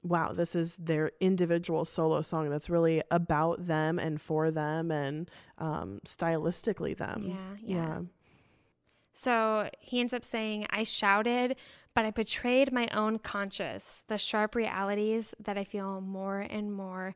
wow, 0.01 0.31
this 0.33 0.55
is 0.55 0.75
their 0.77 1.11
individual 1.19 1.85
solo 1.85 2.23
song 2.23 2.49
that's 2.49 2.67
really 2.67 3.03
about 3.11 3.67
them 3.67 3.99
and 3.99 4.19
for 4.19 4.49
them 4.49 4.89
and 4.89 5.29
um 5.59 5.99
stylistically 6.03 6.97
them. 6.97 7.25
Yeah, 7.27 7.75
yeah. 7.77 7.99
So 9.13 9.69
he 9.79 9.99
ends 9.99 10.13
up 10.13 10.23
saying, 10.23 10.67
I 10.69 10.83
shouted, 10.83 11.57
but 11.95 12.05
I 12.05 12.11
betrayed 12.11 12.71
my 12.71 12.87
own 12.93 13.17
conscience, 13.19 14.03
the 14.07 14.17
sharp 14.17 14.53
realities 14.53 15.33
that 15.39 15.57
I 15.57 15.63
feel 15.63 16.01
more 16.01 16.41
and 16.41 16.71
more 16.71 17.15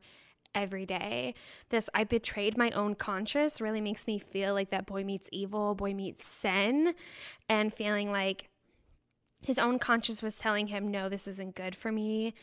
every 0.54 0.86
day. 0.86 1.34
This 1.70 1.88
I 1.94 2.04
betrayed 2.04 2.56
my 2.56 2.70
own 2.70 2.94
conscience 2.94 3.60
really 3.60 3.80
makes 3.80 4.06
me 4.06 4.18
feel 4.18 4.54
like 4.54 4.70
that 4.70 4.86
boy 4.86 5.04
meets 5.04 5.28
evil, 5.32 5.74
boy 5.74 5.94
meets 5.94 6.24
sin, 6.26 6.94
and 7.48 7.72
feeling 7.72 8.10
like 8.10 8.48
his 9.40 9.58
own 9.58 9.78
conscience 9.78 10.22
was 10.22 10.38
telling 10.38 10.68
him, 10.68 10.86
no, 10.86 11.08
this 11.08 11.26
isn't 11.26 11.54
good 11.56 11.74
for 11.74 11.90
me. 11.90 12.34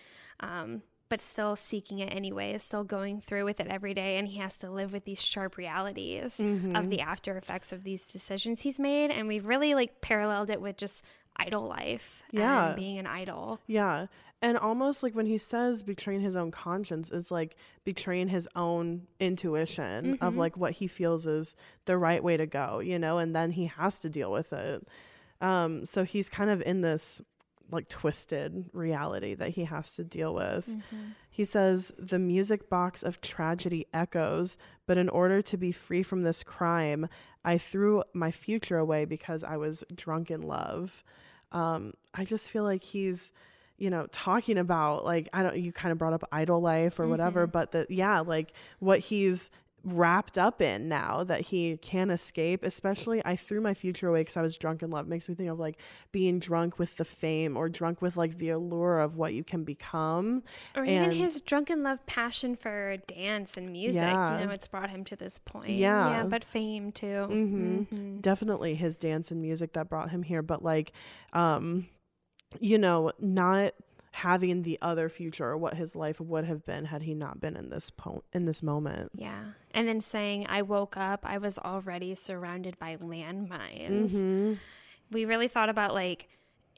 Um, 0.41 0.81
but 1.07 1.21
still 1.21 1.55
seeking 1.55 1.97
it 1.99 2.13
anyway, 2.13 2.53
is 2.53 2.61
still 2.61 2.83
going 2.83 3.19
through 3.19 3.43
with 3.45 3.59
it 3.59 3.67
every 3.67 3.93
day. 3.95 4.17
And 4.17 4.27
he 4.27 4.37
has 4.39 4.59
to 4.59 4.69
live 4.69 4.93
with 4.93 5.05
these 5.05 5.19
sharp 5.21 5.57
realities 5.57 6.37
Mhm. 6.37 6.77
of 6.77 6.89
the 6.91 6.99
after 7.01 7.35
effects 7.35 7.71
of 7.71 7.83
these 7.83 8.07
decisions 8.11 8.61
he's 8.61 8.77
made. 8.79 9.09
And 9.09 9.27
we've 9.27 9.45
really 9.45 9.73
like 9.73 10.01
paralleled 10.01 10.49
it 10.51 10.61
with 10.61 10.77
just 10.77 11.03
idol 11.35 11.63
life 11.67 12.21
Yeah. 12.31 12.67
and 12.67 12.75
being 12.75 12.99
an 12.99 13.07
idol. 13.07 13.59
Yeah. 13.65 14.05
And 14.41 14.57
almost 14.57 15.03
like 15.03 15.13
when 15.15 15.25
he 15.25 15.37
says 15.37 15.83
betraying 15.83 16.21
his 16.21 16.35
own 16.37 16.49
conscience, 16.51 17.11
it's 17.11 17.29
like 17.29 17.55
betraying 17.83 18.29
his 18.29 18.47
own 18.55 19.07
intuition 19.19 20.17
of 20.21 20.35
Mhm. 20.35 20.37
like 20.37 20.55
what 20.57 20.73
he 20.73 20.87
feels 20.87 21.27
is 21.27 21.55
the 21.85 21.97
right 21.97 22.23
way 22.23 22.37
to 22.37 22.45
go, 22.45 22.79
you 22.79 22.97
know, 22.97 23.17
and 23.17 23.35
then 23.35 23.51
he 23.51 23.65
has 23.65 23.99
to 23.99 24.09
deal 24.09 24.31
with 24.31 24.53
it. 24.53 24.87
Um, 25.41 25.85
so 25.85 26.03
he's 26.03 26.29
kind 26.29 26.49
of 26.49 26.61
in 26.61 26.81
this 26.81 27.21
like 27.71 27.87
twisted 27.87 28.65
reality 28.73 29.35
that 29.35 29.49
he 29.51 29.65
has 29.65 29.93
to 29.95 30.03
deal 30.03 30.33
with. 30.33 30.67
Mhm. 30.67 30.81
He 31.29 31.45
says, 31.45 31.91
The 31.99 32.17
music 32.17 32.67
box 32.69 33.03
of 33.03 33.21
tragedy 33.21 33.85
echoes, 33.93 34.57
but 34.87 34.97
in 34.97 35.07
order 35.07 35.41
to 35.43 35.55
be 35.57 35.71
free 35.71 36.01
from 36.01 36.23
this 36.23 36.43
crime, 36.43 37.07
I 37.45 37.57
threw 37.59 38.03
my 38.11 38.31
future 38.31 38.77
away 38.79 39.05
because 39.05 39.43
I 39.43 39.57
was 39.57 39.83
drunk 39.93 40.31
in 40.31 40.41
love. 40.41 41.03
Um, 41.51 41.93
I 42.13 42.25
just 42.25 42.49
feel 42.49 42.63
like 42.63 42.83
he's, 42.83 43.31
you 43.79 43.89
know, 43.89 44.05
talking 44.11 44.57
about 44.57 45.05
like, 45.05 45.29
I 45.33 45.41
don't, 45.43 45.57
you 45.57 45.71
kind 45.71 45.91
of 45.91 45.97
brought 45.97 46.13
up 46.13 46.23
idol 46.31 46.61
life 46.61 46.99
or 46.99 47.07
whatever, 47.07 47.47
Mhm. 47.47 47.51
but 47.51 47.71
that, 47.71 47.89
yeah, 47.89 48.19
like 48.19 48.51
what 48.79 48.99
he's 48.99 49.49
wrapped 49.85 50.37
up 50.37 50.61
in 50.61 50.89
now 50.89 51.23
that 51.23 51.39
he 51.39 51.77
can't 51.77 52.11
escape 52.11 52.65
especially 52.65 53.21
i 53.23 53.33
threw 53.33 53.61
my 53.61 53.73
future 53.73 54.09
away 54.09 54.19
because 54.19 54.35
i 54.35 54.41
was 54.41 54.57
drunk 54.57 54.83
in 54.83 54.89
love 54.89 55.07
makes 55.07 55.29
me 55.29 55.35
think 55.35 55.49
of 55.49 55.57
like 55.57 55.77
being 56.11 56.37
drunk 56.37 56.77
with 56.77 56.97
the 56.97 57.05
fame 57.05 57.55
or 57.55 57.69
drunk 57.69 58.01
with 58.01 58.17
like 58.17 58.37
the 58.39 58.49
allure 58.49 58.99
of 58.99 59.15
what 59.15 59.33
you 59.33 59.41
can 59.41 59.63
become 59.63 60.43
Or 60.75 60.83
even 60.83 61.11
his 61.11 61.39
drunken 61.39 61.81
love 61.81 62.05
passion 62.07 62.57
for 62.57 62.97
dance 63.07 63.55
and 63.55 63.71
music. 63.71 64.01
Yeah. 64.01 64.41
You 64.41 64.47
know, 64.47 64.51
it's 64.51 64.67
brought 64.67 64.89
him 64.89 65.05
to 65.05 65.15
this 65.15 65.39
point. 65.39 65.69
Yeah. 65.69 66.09
Yeah, 66.09 66.23
but 66.25 66.43
fame 66.43 66.91
too. 66.91 67.23
hmm 67.29 67.79
Mhm. 67.83 68.21
Definitely 68.21 68.75
his 68.75 68.97
dance 68.97 69.31
and 69.31 69.41
music 69.41 69.71
that 69.73 69.87
brought 69.87 70.09
him 70.09 70.23
here, 70.23 70.41
but 70.41 70.61
like, 70.61 70.91
um, 71.31 71.87
you 72.59 72.77
know, 72.77 73.11
not 73.19 73.73
having 74.11 74.63
the 74.63 74.77
other 74.81 75.07
future 75.07 75.45
or 75.49 75.57
what 75.57 75.75
his 75.75 75.95
life 75.95 76.19
would 76.19 76.43
have 76.43 76.65
been 76.65 76.85
had 76.85 77.03
he 77.03 77.13
not 77.13 77.39
been 77.39 77.55
in 77.55 77.69
this 77.69 77.89
po- 77.89 78.23
in 78.33 78.45
this 78.45 78.63
moment. 78.63 79.11
Yeah. 79.13 79.43
And 79.71 79.87
then 79.87 80.01
saying, 80.01 80.47
I 80.49 80.63
woke 80.63 80.97
up, 80.97 81.21
I 81.23 81.37
was 81.37 81.59
already 81.59 82.15
surrounded 82.15 82.77
by 82.79 82.97
landmines. 82.97 84.11
Mhm. 84.11 84.57
We 85.11 85.25
really 85.25 85.47
thought 85.47 85.69
about 85.69 85.93
like 85.93 86.27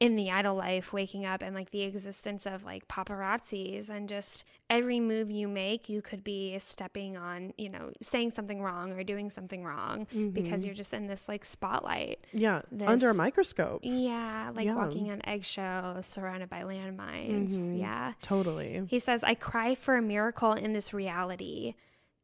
in 0.02 0.16
the 0.16 0.32
idol 0.32 0.56
life, 0.56 0.92
waking 0.92 1.28
up 1.28 1.44
and 1.44 1.54
like 1.56 1.70
the 1.70 1.84
existence 1.84 2.48
of 2.48 2.64
like 2.64 2.88
paparazzis 2.88 3.88
and 3.88 4.10
just 4.10 4.44
every 4.68 5.00
move 5.00 5.30
you 5.30 5.48
make, 5.48 5.88
you 5.90 6.02
could 6.02 6.24
be 6.24 6.58
stepping 6.58 7.16
on, 7.16 7.54
you 7.56 7.70
know, 7.70 7.92
saying 8.02 8.32
something 8.32 8.64
wrong 8.64 8.92
or 8.94 9.04
doing 9.04 9.30
something 9.30 9.64
wrong 9.64 10.08
because 10.34 10.64
Mhm. 10.64 10.66
you're 10.66 10.74
just 10.74 10.92
in 10.92 11.06
this 11.06 11.30
like 11.30 11.46
spotlight. 11.46 12.26
Yeah, 12.34 12.64
under 12.84 13.12
a 13.12 13.14
microscope. 13.14 13.82
Yeah, 13.84 14.52
like 14.56 14.66
Yeah. 14.66 14.74
walking 14.76 15.12
on 15.12 15.22
eggshells, 15.24 16.08
surrounded 16.08 16.50
by 16.50 16.64
landmines. 16.64 17.50
Mhm. 17.52 17.80
Yeah. 17.80 18.14
Totally. 18.24 18.84
He 18.90 18.98
says, 18.98 19.24
I 19.24 19.36
cry 19.36 19.76
for 19.76 19.96
a 19.98 20.02
miracle 20.02 20.54
in 20.54 20.74
this 20.74 20.96
reality, 20.96 21.76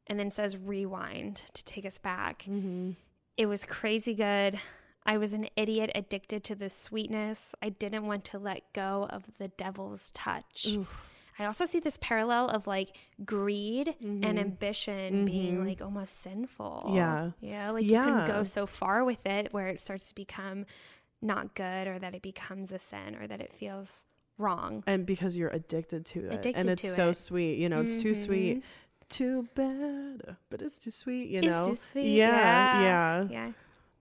and 0.08 0.20
then 0.20 0.32
says, 0.32 0.58
rewind 0.58 1.44
to 1.54 1.64
take 1.64 1.86
us 1.86 2.00
back. 2.00 2.40
Mm-hmm. 2.50 2.92
It 3.38 3.46
was 3.46 3.66
crazy 3.66 4.16
good. 4.16 4.60
I 5.08 5.18
was 5.18 5.32
an 5.34 5.48
idiot 5.56 5.90
addicted 5.96 6.44
to 6.46 6.56
the 6.56 6.70
sweetness. 6.70 7.56
I 7.62 7.70
didn't 7.70 8.06
want 8.06 8.26
to 8.26 8.38
let 8.38 8.74
go 8.74 9.08
of 9.10 9.24
the 9.38 9.48
devil's 9.48 10.12
touch. 10.12 10.68
I 11.40 11.46
also 11.46 11.66
see 11.66 11.80
this 11.80 11.98
parallel 12.02 12.50
of 12.50 12.68
like 12.68 12.98
greed 13.24 13.96
and 14.02 14.24
Mhm. 14.24 14.40
ambition 14.40 15.24
being 15.26 15.60
Mhm. 15.60 15.68
like 15.68 15.82
almost 15.82 16.18
sinful. 16.20 16.92
Yeah. 16.94 17.32
Yeah. 17.40 17.70
Like 17.72 17.86
you 17.86 17.94
can 17.94 18.28
go 18.28 18.44
so 18.44 18.66
far 18.66 19.04
with 19.06 19.26
it 19.26 19.54
where 19.54 19.68
it 19.68 19.80
starts 19.80 20.10
to 20.10 20.16
become 20.16 20.66
not 21.22 21.56
good 21.56 21.88
or 21.88 21.98
that 22.00 22.14
it 22.14 22.22
becomes 22.22 22.72
a 22.72 22.80
sin 22.80 23.16
or 23.16 23.28
that 23.28 23.40
it 23.40 23.54
feels 23.54 24.04
wrong. 24.38 24.84
And 24.88 25.06
because 25.06 25.38
you're 25.38 25.50
addicted 25.50 26.06
to 26.08 26.26
it, 26.26 26.34
Addicted 26.34 26.56
and 26.60 26.70
it's 26.70 26.82
to 26.82 26.88
so 26.90 27.10
it. 27.10 27.16
sweet, 27.18 27.58
you 27.60 27.70
know, 27.70 27.82
it's 27.82 28.02
too 28.02 28.14
sweet. 28.14 28.62
Too 29.10 29.48
bad, 29.56 30.36
but 30.50 30.62
it's 30.62 30.78
too 30.78 30.92
sweet, 30.92 31.30
you 31.30 31.38
It's 31.38 31.48
know. 31.48 31.70
too 31.70 31.76
sweet. 31.76 32.18
Yeah, 32.18 32.82
Yeah. 32.82 32.82
yeah. 32.82 33.28
Yeah. 33.32 33.52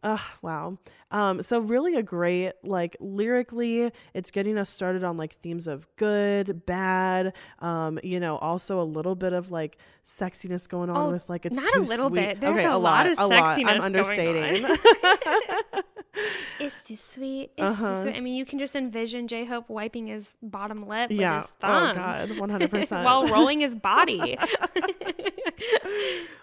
Ugh, 0.06 0.20
wow. 0.40 0.78
Um, 1.10 1.42
so 1.42 1.58
really 1.58 1.96
a 1.96 2.02
great 2.02 2.52
like 2.62 2.96
lyrically, 3.00 3.90
it's 4.14 4.30
getting 4.30 4.56
us 4.56 4.70
started 4.70 5.02
on 5.02 5.16
like 5.16 5.32
themes 5.40 5.66
of 5.66 5.88
good, 5.96 6.64
bad, 6.64 7.34
um, 7.58 7.98
you 8.04 8.20
know, 8.20 8.36
also 8.36 8.80
a 8.80 8.84
little 8.84 9.16
bit 9.16 9.32
of 9.32 9.50
like 9.50 9.78
sexiness 10.04 10.68
going 10.68 10.90
on 10.90 10.96
Oh, 11.08 11.10
with 11.10 11.28
like 11.28 11.44
it's 11.44 11.60
not 11.60 11.74
a 11.74 11.80
little 11.80 12.08
sweet. 12.08 12.20
bit. 12.20 12.40
There's 12.40 12.58
okay, 12.58 12.68
a 12.68 12.76
lot 12.76 13.08
of 13.08 13.18
a 13.18 13.26
lot. 13.26 13.58
I'm 13.58 13.64
sexiness 13.64 13.66
going 13.66 13.82
understating. 13.82 14.64
It's 16.60 16.82
too 16.84 16.96
sweet. 16.96 17.50
It's 17.56 17.62
Uh-huh. 17.62 17.96
too 17.96 18.02
sweet. 18.04 18.16
I 18.16 18.20
mean, 18.20 18.34
you 18.34 18.46
can 18.46 18.58
just 18.58 18.74
envision 18.74 19.28
J 19.28 19.44
Hope 19.44 19.68
wiping 19.68 20.06
his 20.06 20.36
bottom 20.42 20.86
lip 20.88 21.10
Yeah. 21.10 21.36
with 21.36 21.42
his 21.44 21.52
Oh, 21.62 21.92
thumb. 21.92 21.96
God. 21.96 22.28
100%. 22.70 23.04
while 23.04 23.26
rolling 23.28 23.60
his 23.60 23.76
body. 23.76 24.38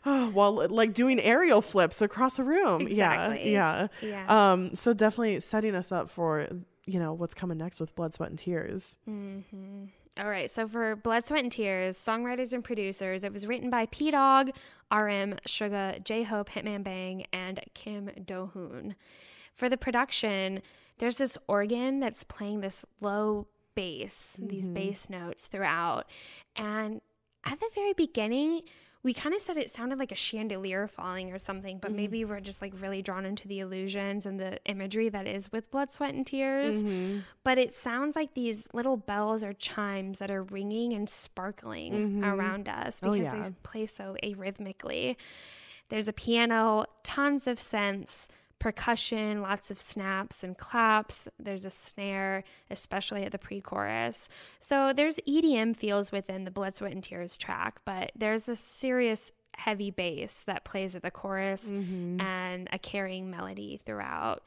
oh, 0.06 0.30
while 0.32 0.68
like 0.70 0.94
doing 0.94 1.20
aerial 1.20 1.62
flips 1.62 2.02
across 2.02 2.40
a 2.40 2.44
room. 2.44 2.82
Exactly. 2.88 3.52
Yeah. 3.52 3.88
Yeah. 4.02 4.10
Yeah. 4.28 4.52
Um, 4.54 4.76
so 4.76 4.94
definitely 4.94 5.40
setting 5.40 5.76
us 5.76 5.92
up 5.92 6.10
for 6.10 6.48
you 6.86 7.00
know, 7.00 7.14
what's 7.14 7.34
coming 7.34 7.58
next 7.58 7.80
with 7.80 7.96
Blood, 7.96 8.14
Sweat, 8.14 8.30
and 8.30 8.38
Tears. 8.38 8.98
Mm-hmm. 9.10 9.86
All 10.20 10.30
right, 10.30 10.52
so 10.52 10.68
for 10.68 10.98
Blood, 10.98 11.26
Sweat, 11.26 11.42
and 11.42 11.50
Tears, 11.52 11.98
songwriters 11.98 12.52
and 12.52 12.62
producers, 12.62 13.24
it 13.24 13.32
was 13.32 13.48
written 13.48 13.70
by 13.70 13.86
Pdogg, 13.86 14.50
RM, 14.92 15.38
Suga, 15.48 16.04
J 16.04 16.24
Hope, 16.24 16.50
Hitman 16.50 16.84
Bang, 16.84 17.26
and 17.32 17.62
Kim 17.74 18.12
Do 18.26 18.52
Hoon. 18.54 18.96
For 19.56 19.70
the 19.70 19.78
production, 19.78 20.62
there's 20.98 21.18
this 21.18 21.38
organ 21.48 22.00
that's 22.00 22.24
playing 22.24 22.62
this 22.62 22.86
low 23.02 23.48
bass, 23.76 24.38
mm-hmm. 24.38 24.48
these 24.48 24.68
bass 24.68 25.10
notes 25.10 25.48
throughout. 25.48 26.10
And 26.56 27.02
at 27.44 27.60
the 27.60 27.70
very 27.76 27.94
beginning, 27.94 28.62
we 29.04 29.14
kind 29.14 29.36
of 29.36 29.42
said 29.42 29.58
it 29.58 29.70
sounded 29.70 30.00
like 30.00 30.14
a 30.14 30.16
chandelier 30.16 30.88
falling 30.88 31.34
or 31.34 31.38
something, 31.38 31.78
but 31.78 31.90
mm-hmm. 31.90 31.98
maybe 31.98 32.26
we're 32.26 32.40
just 32.40 32.62
like 32.62 32.74
really 32.80 33.02
drawn 33.02 33.26
into 33.26 33.50
the 33.50 33.60
illusions 33.60 34.26
and 34.26 34.40
the 34.40 34.60
imagery 34.66 35.10
that 35.10 35.28
is 35.28 35.52
with 35.52 35.70
blood, 35.72 35.92
sweat, 35.92 36.14
and 36.14 36.26
tears. 36.26 36.82
Mm-hmm. 36.82 37.20
But 37.44 37.58
it 37.58 37.74
sounds 37.74 38.16
like 38.16 38.34
these 38.34 38.66
little 38.74 38.96
bells 38.96 39.44
or 39.44 39.52
chimes 39.52 40.20
that 40.20 40.32
are 40.32 40.44
ringing 40.44 40.94
and 40.94 41.10
sparkling 41.10 41.94
mm-hmm. 41.94 42.24
around 42.24 42.70
us 42.70 43.02
oh, 43.04 43.12
because 43.12 43.28
oh, 43.28 43.36
yeah. 43.36 43.44
they 43.44 43.50
play 43.64 43.86
so 43.88 44.16
arrhythmically. 44.24 45.18
There's 45.90 46.08
a 46.08 46.14
piano, 46.14 46.86
tons 47.04 47.46
of 47.46 47.60
synths 47.60 48.30
percussion, 48.64 49.42
lots 49.42 49.70
of 49.70 49.78
snaps 49.78 50.42
and 50.42 50.58
claps. 50.58 51.28
There's 51.38 51.66
a 51.66 51.70
snare, 51.70 52.46
especially 52.72 53.24
at 53.24 53.34
the 53.34 53.38
pre 53.38 53.60
chorus. 53.60 54.30
So 54.58 54.94
there's 54.94 55.18
EDM 55.28 55.76
feels 55.76 56.14
within 56.14 56.46
the 56.46 56.52
Blood, 56.52 56.74
Sweat, 56.74 56.94
and 56.94 57.04
Tears 57.04 57.36
track, 57.36 57.82
but 57.84 58.14
there's 58.16 58.48
a 58.48 58.56
serious 58.56 59.34
heavy 59.58 59.92
bass 59.92 60.46
that 60.46 60.64
plays 60.64 60.96
at 60.96 61.02
the 61.02 61.12
chorus 61.12 61.66
mm-hmm. 61.66 62.22
and 62.22 62.70
a 62.72 62.80
carrying 62.80 63.30
melody 63.30 63.82
throughout. 63.86 64.42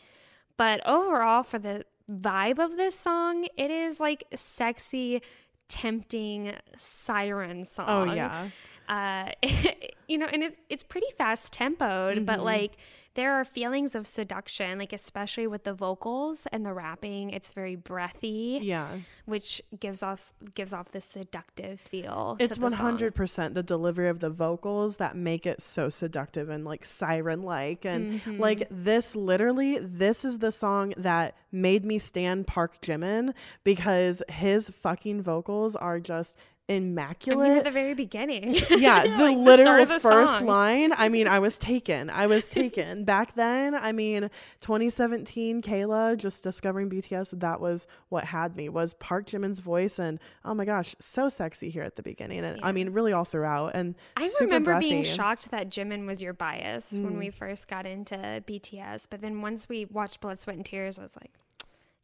But 0.57 0.81
overall, 0.87 1.43
for 1.43 1.59
the 1.59 1.85
vibe 2.11 2.59
of 2.59 2.79
this 2.79 2.99
song, 2.99 3.47
it 3.59 3.71
is 3.71 4.01
like 4.01 4.25
sexy, 4.35 5.21
tempting 5.69 6.55
siren 6.75 7.67
song. 7.67 8.09
Oh, 8.09 8.15
yeah. 8.15 8.49
Uh, 8.89 9.33
you 10.09 10.17
know, 10.17 10.27
and 10.33 10.43
it's 10.43 10.57
it's 10.71 10.83
pretty 10.83 11.09
fast 11.19 11.53
tempoed, 11.53 12.15
mm-hmm. 12.15 12.25
but 12.25 12.43
like 12.43 12.79
there 13.17 13.35
are 13.35 13.45
feelings 13.45 13.95
of 13.97 14.07
seduction, 14.07 14.79
like 14.79 14.93
especially 14.93 15.49
with 15.49 15.65
the 15.65 15.75
vocals 15.75 16.47
and 16.53 16.65
the 16.65 16.73
rapping. 16.73 17.31
It's 17.31 17.51
very 17.53 17.75
breathy, 17.75 18.61
yeah, 18.63 18.87
which 19.25 19.61
gives 19.81 20.03
us 20.03 20.33
gives 20.55 20.73
off 20.73 20.93
this 20.93 21.05
seductive 21.05 21.81
feel. 21.81 22.37
It's 22.39 22.59
one 22.59 22.73
hundred 22.73 23.15
percent 23.15 23.55
the 23.55 23.63
delivery 23.65 24.09
of 24.09 24.21
the 24.21 24.31
vocals 24.31 24.97
that 24.97 25.17
make 25.17 25.47
it 25.47 25.61
so 25.61 25.91
seductive 25.91 26.49
and 26.49 26.65
like 26.65 26.85
siren 26.85 27.43
like, 27.43 27.85
and 27.85 28.21
mm-hmm. 28.21 28.41
like 28.41 28.69
this 28.71 29.17
literally, 29.17 29.79
this 29.79 30.25
is 30.25 30.39
the 30.39 30.53
song 30.53 30.95
that 30.97 31.35
made 31.51 31.85
me 31.85 31.99
stand 31.99 32.47
Park 32.47 32.81
Jimin 32.81 33.33
because 33.65 34.23
his 34.29 34.69
fucking 34.69 35.23
vocals 35.23 35.75
are 35.75 35.99
just 35.99 36.37
immaculate. 36.69 37.47
I 37.47 37.49
mean, 37.49 37.59
at 37.59 37.65
the 37.65 37.71
very 37.71 37.95
beginning. 37.95 38.55
Yeah, 38.71 39.07
the 39.17 39.25
like 39.25 39.37
literal 39.37 39.87
the 39.87 40.01
first 40.01 40.39
song. 40.39 40.49
line. 40.49 40.93
I 40.97 41.09
mean, 41.09 41.29
I 41.29 41.39
was 41.39 41.59
taken. 41.59 42.11
I 42.11 42.27
was 42.27 42.49
taken. 42.51 43.05
Back 43.05 43.35
then, 43.35 43.75
I 43.75 43.93
mean, 43.93 44.31
2017, 44.61 45.63
Kayla 45.63 46.17
just 46.17 46.43
discovering 46.43 46.91
BTS. 46.91 47.39
That 47.41 47.61
was 47.61 47.87
what 48.09 48.25
had 48.25 48.57
me. 48.57 48.69
Was 48.69 48.95
Park 48.95 49.27
Jimin's 49.27 49.61
voice, 49.61 49.99
and 49.99 50.19
oh 50.45 50.55
my 50.55 50.65
gosh, 50.65 50.95
so 50.99 51.29
sexy 51.29 51.71
here 51.71 51.83
at 51.83 51.97
the 51.97 52.03
beginning, 52.03 52.45
and 52.45 52.59
yeah. 52.59 52.67
I 52.67 52.73
mean, 52.73 52.91
really 52.91 53.13
all 53.13 53.25
throughout. 53.25 53.75
And 53.75 53.95
I 54.17 54.29
remember 54.41 54.73
breathy. 54.73 54.91
being 54.91 55.05
shocked 55.05 55.51
that 55.51 55.71
Jimin 55.71 56.07
was 56.07 56.21
your 56.21 56.33
bias 56.33 56.93
mm. 56.93 57.05
when 57.05 57.19
we 57.19 57.31
first 57.31 57.69
got 57.69 57.87
into 57.87 58.17
BTS, 58.17 59.07
but 59.09 59.21
then 59.21 59.41
once 59.41 59.69
we 59.69 59.85
watched 59.87 60.21
Blood, 60.21 60.39
Sweat, 60.39 60.57
and 60.57 60.67
Tears, 60.67 60.99
I 60.99 61.03
was 61.03 61.17
like. 61.17 61.31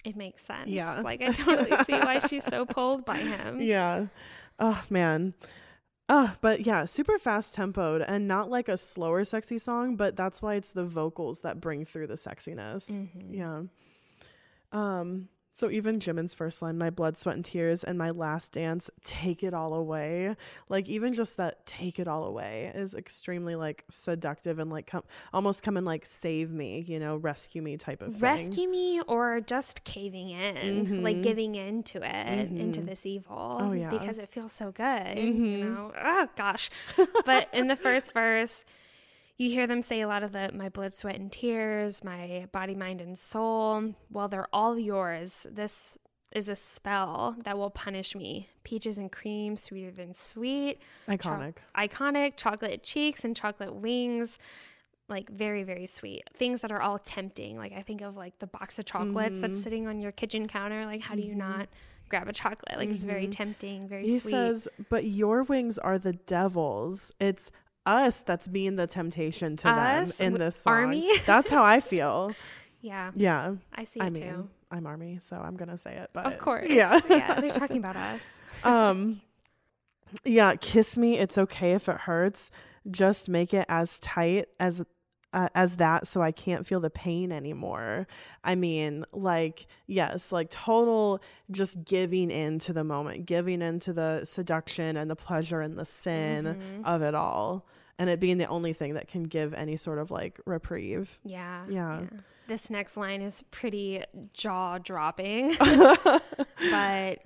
It 0.04 0.16
makes 0.16 0.44
sense. 0.44 0.68
Yeah. 0.68 1.00
Like 1.00 1.22
I 1.22 1.30
totally 1.30 1.76
see 1.84 1.92
why 1.92 2.18
she's 2.18 2.42
so 2.42 2.66
pulled 2.66 3.04
by 3.04 3.18
him. 3.18 3.60
Yeah. 3.60 4.06
Oh 4.62 4.80
man. 4.88 5.34
Uh, 6.08 6.34
but 6.40 6.64
yeah, 6.64 6.84
super 6.84 7.18
fast 7.18 7.56
tempoed 7.56 8.04
and 8.06 8.28
not 8.28 8.48
like 8.48 8.68
a 8.68 8.76
slower 8.76 9.24
sexy 9.24 9.58
song, 9.58 9.96
but 9.96 10.16
that's 10.16 10.40
why 10.40 10.54
it's 10.54 10.70
the 10.70 10.84
vocals 10.84 11.40
that 11.40 11.60
bring 11.60 11.84
through 11.84 12.06
the 12.06 12.14
sexiness. 12.14 12.90
Mm-hmm. 12.90 13.34
Yeah. 13.34 13.62
Um 14.72 15.28
so 15.54 15.70
even 15.70 16.00
Jimin's 16.00 16.32
first 16.32 16.62
line, 16.62 16.78
my 16.78 16.88
blood, 16.88 17.18
sweat, 17.18 17.36
and 17.36 17.44
tears, 17.44 17.84
and 17.84 17.98
my 17.98 18.10
last 18.10 18.52
dance, 18.52 18.90
take 19.04 19.42
it 19.42 19.52
all 19.52 19.74
away. 19.74 20.34
Like 20.68 20.88
even 20.88 21.12
just 21.12 21.36
that 21.36 21.66
take 21.66 21.98
it 21.98 22.08
all 22.08 22.24
away 22.24 22.72
is 22.74 22.94
extremely 22.94 23.54
like 23.54 23.84
seductive 23.90 24.58
and 24.58 24.70
like 24.70 24.86
come 24.86 25.02
almost 25.32 25.62
come 25.62 25.76
and 25.76 25.84
like 25.84 26.06
save 26.06 26.50
me, 26.50 26.84
you 26.86 26.98
know, 26.98 27.16
rescue 27.16 27.60
me 27.60 27.76
type 27.76 28.00
of 28.00 28.12
thing. 28.12 28.20
Rescue 28.20 28.68
me 28.68 29.02
or 29.02 29.42
just 29.42 29.84
caving 29.84 30.30
in, 30.30 30.56
mm-hmm. 30.56 31.02
like 31.02 31.22
giving 31.22 31.54
into 31.54 31.98
it, 31.98 32.48
mm-hmm. 32.48 32.56
into 32.56 32.80
this 32.80 33.04
evil. 33.04 33.58
Oh, 33.60 33.72
yeah. 33.72 33.90
Because 33.90 34.16
it 34.16 34.30
feels 34.30 34.52
so 34.52 34.72
good. 34.72 34.84
Mm-hmm. 34.84 35.44
You 35.44 35.64
know? 35.64 35.92
Oh 36.02 36.28
gosh. 36.34 36.70
but 37.26 37.48
in 37.52 37.68
the 37.68 37.76
first 37.76 38.14
verse, 38.14 38.64
you 39.38 39.50
hear 39.50 39.66
them 39.66 39.82
say 39.82 40.00
a 40.00 40.08
lot 40.08 40.22
of 40.22 40.32
the 40.32 40.50
my 40.54 40.68
blood, 40.68 40.94
sweat, 40.94 41.16
and 41.16 41.32
tears, 41.32 42.04
my 42.04 42.46
body, 42.52 42.74
mind, 42.74 43.00
and 43.00 43.18
soul. 43.18 43.94
Well, 44.10 44.28
they're 44.28 44.48
all 44.52 44.78
yours. 44.78 45.46
This 45.50 45.98
is 46.32 46.48
a 46.48 46.56
spell 46.56 47.36
that 47.44 47.58
will 47.58 47.70
punish 47.70 48.14
me. 48.14 48.48
Peaches 48.64 48.98
and 48.98 49.12
cream, 49.12 49.56
sweeter 49.56 49.90
than 49.90 50.14
sweet. 50.14 50.80
Iconic. 51.08 51.56
Cho- 51.56 51.62
iconic. 51.76 52.36
Chocolate 52.36 52.82
cheeks 52.82 53.24
and 53.24 53.36
chocolate 53.36 53.74
wings. 53.74 54.38
Like 55.08 55.28
very, 55.28 55.62
very 55.62 55.86
sweet. 55.86 56.22
Things 56.34 56.62
that 56.62 56.72
are 56.72 56.80
all 56.80 56.98
tempting. 56.98 57.58
Like 57.58 57.72
I 57.72 57.82
think 57.82 58.00
of 58.00 58.16
like 58.16 58.38
the 58.38 58.46
box 58.46 58.78
of 58.78 58.86
chocolates 58.86 59.40
mm-hmm. 59.40 59.52
that's 59.52 59.62
sitting 59.62 59.86
on 59.86 60.00
your 60.00 60.12
kitchen 60.12 60.48
counter. 60.48 60.86
Like, 60.86 61.02
how 61.02 61.14
do 61.14 61.20
you 61.20 61.30
mm-hmm. 61.30 61.38
not 61.38 61.68
grab 62.08 62.28
a 62.28 62.32
chocolate? 62.32 62.78
Like 62.78 62.88
mm-hmm. 62.88 62.94
it's 62.94 63.04
very 63.04 63.24
mm-hmm. 63.24 63.32
tempting, 63.32 63.88
very 63.88 64.06
he 64.06 64.18
sweet. 64.18 64.30
He 64.30 64.36
says, 64.36 64.68
but 64.88 65.04
your 65.04 65.42
wings 65.42 65.76
are 65.76 65.98
the 65.98 66.14
devil's. 66.14 67.12
It's 67.20 67.50
us 67.86 68.22
that's 68.22 68.48
being 68.48 68.76
the 68.76 68.86
temptation 68.86 69.56
to 69.58 69.68
us? 69.68 70.16
them 70.16 70.34
in 70.34 70.38
this 70.38 70.56
song. 70.56 70.72
Army? 70.72 71.10
that's 71.26 71.50
how 71.50 71.62
I 71.62 71.80
feel. 71.80 72.34
Yeah. 72.80 73.12
Yeah. 73.14 73.54
I 73.74 73.84
see 73.84 74.00
I 74.00 74.10
mean, 74.10 74.22
too. 74.22 74.48
I'm 74.70 74.86
Army, 74.86 75.18
so 75.20 75.36
I'm 75.36 75.56
gonna 75.56 75.76
say 75.76 75.96
it. 75.96 76.10
But 76.12 76.26
of 76.26 76.38
course. 76.38 76.70
Yeah. 76.70 77.00
yeah. 77.08 77.40
They're 77.40 77.50
talking 77.52 77.78
about 77.78 77.96
us. 77.96 78.20
um 78.64 79.20
yeah, 80.24 80.56
kiss 80.56 80.98
me, 80.98 81.18
it's 81.18 81.38
okay 81.38 81.72
if 81.72 81.88
it 81.88 81.96
hurts. 82.02 82.50
Just 82.90 83.28
make 83.28 83.54
it 83.54 83.64
as 83.68 83.98
tight 84.00 84.48
as 84.60 84.84
uh, 85.32 85.48
as 85.54 85.76
that 85.76 86.06
so 86.06 86.20
I 86.22 86.32
can't 86.32 86.66
feel 86.66 86.80
the 86.80 86.90
pain 86.90 87.32
anymore. 87.32 88.06
I 88.44 88.54
mean, 88.54 89.04
like, 89.12 89.66
yes, 89.86 90.32
like 90.32 90.50
total 90.50 91.22
just 91.50 91.84
giving 91.84 92.30
in 92.30 92.58
to 92.60 92.72
the 92.72 92.84
moment, 92.84 93.26
giving 93.26 93.62
into 93.62 93.92
the 93.92 94.24
seduction 94.24 94.96
and 94.96 95.10
the 95.10 95.16
pleasure 95.16 95.60
and 95.60 95.78
the 95.78 95.84
sin 95.84 96.44
mm-hmm. 96.44 96.84
of 96.84 97.02
it 97.02 97.14
all. 97.14 97.66
And 97.98 98.10
it 98.10 98.20
being 98.20 98.38
the 98.38 98.46
only 98.46 98.72
thing 98.72 98.94
that 98.94 99.08
can 99.08 99.24
give 99.24 99.54
any 99.54 99.76
sort 99.76 99.98
of 99.98 100.10
like 100.10 100.40
reprieve. 100.44 101.20
Yeah. 101.24 101.64
Yeah. 101.68 102.00
yeah. 102.00 102.18
This 102.48 102.68
next 102.68 102.96
line 102.96 103.22
is 103.22 103.44
pretty 103.50 104.02
jaw 104.34 104.78
dropping. 104.78 105.56
but 105.58 107.18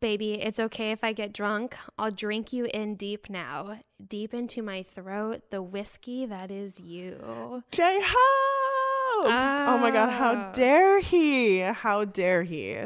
Baby, 0.00 0.34
it's 0.34 0.60
okay 0.60 0.92
if 0.92 1.02
I 1.02 1.12
get 1.12 1.32
drunk. 1.32 1.76
I'll 1.98 2.12
drink 2.12 2.52
you 2.52 2.66
in 2.72 2.94
deep 2.94 3.28
now, 3.28 3.80
deep 4.06 4.32
into 4.32 4.62
my 4.62 4.84
throat, 4.84 5.42
the 5.50 5.60
whiskey 5.60 6.24
that 6.24 6.52
is 6.52 6.78
you. 6.78 7.64
J 7.72 8.00
Hope! 8.04 8.14
Oh. 9.20 9.64
oh 9.68 9.78
my 9.78 9.90
God, 9.90 10.10
how 10.10 10.34
ah. 10.34 10.52
dare 10.52 11.00
he? 11.00 11.58
How 11.58 12.04
dare 12.04 12.44
he? 12.44 12.76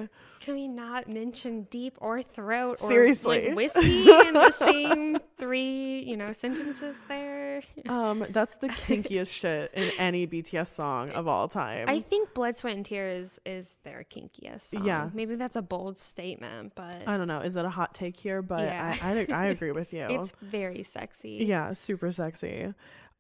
Can 0.40 0.55
we 0.55 0.66
not 0.66 1.07
mention 1.07 1.64
deep 1.64 1.98
or 2.01 2.22
throat 2.22 2.79
or 2.83 2.88
Seriously. 2.88 3.48
like 3.48 3.57
whiskey 3.57 4.11
in 4.11 4.33
the 4.33 4.51
same 4.59 5.18
three, 5.38 6.03
you 6.07 6.16
know, 6.16 6.33
sentences 6.33 6.96
there? 7.09 7.41
Um, 7.88 8.25
that's 8.31 8.57
the 8.57 8.68
kinkiest 8.68 9.31
shit 9.40 9.72
in 9.75 9.90
any 9.98 10.27
BTS 10.27 10.68
song 10.68 11.11
of 11.11 11.27
all 11.27 11.48
time. 11.48 11.88
I 11.88 12.01
think 12.01 12.33
Blood, 12.33 12.55
Sweat, 12.55 12.77
and 12.77 12.85
Tears 12.85 13.40
is 13.44 13.75
their 13.83 14.05
kinkiest 14.09 14.61
song. 14.61 14.85
Yeah. 14.85 15.11
Maybe 15.12 15.35
that's 15.35 15.57
a 15.57 15.62
bold 15.62 15.98
statement, 15.98 16.75
but 16.77 17.09
I 17.09 17.16
don't 17.16 17.29
know. 17.29 17.40
Is 17.40 17.57
it 17.57 17.64
a 17.64 17.70
hot 17.70 17.94
take 17.94 18.16
here? 18.16 18.40
But 18.40 18.62
yeah. 18.64 18.96
I, 19.03 19.11
I, 19.11 19.27
I 19.35 19.46
agree 19.46 19.72
with 19.72 19.92
you. 19.92 20.07
it's 20.09 20.33
very 20.40 20.83
sexy. 20.83 21.44
Yeah, 21.46 21.72
super 21.72 22.12
sexy. 22.12 22.72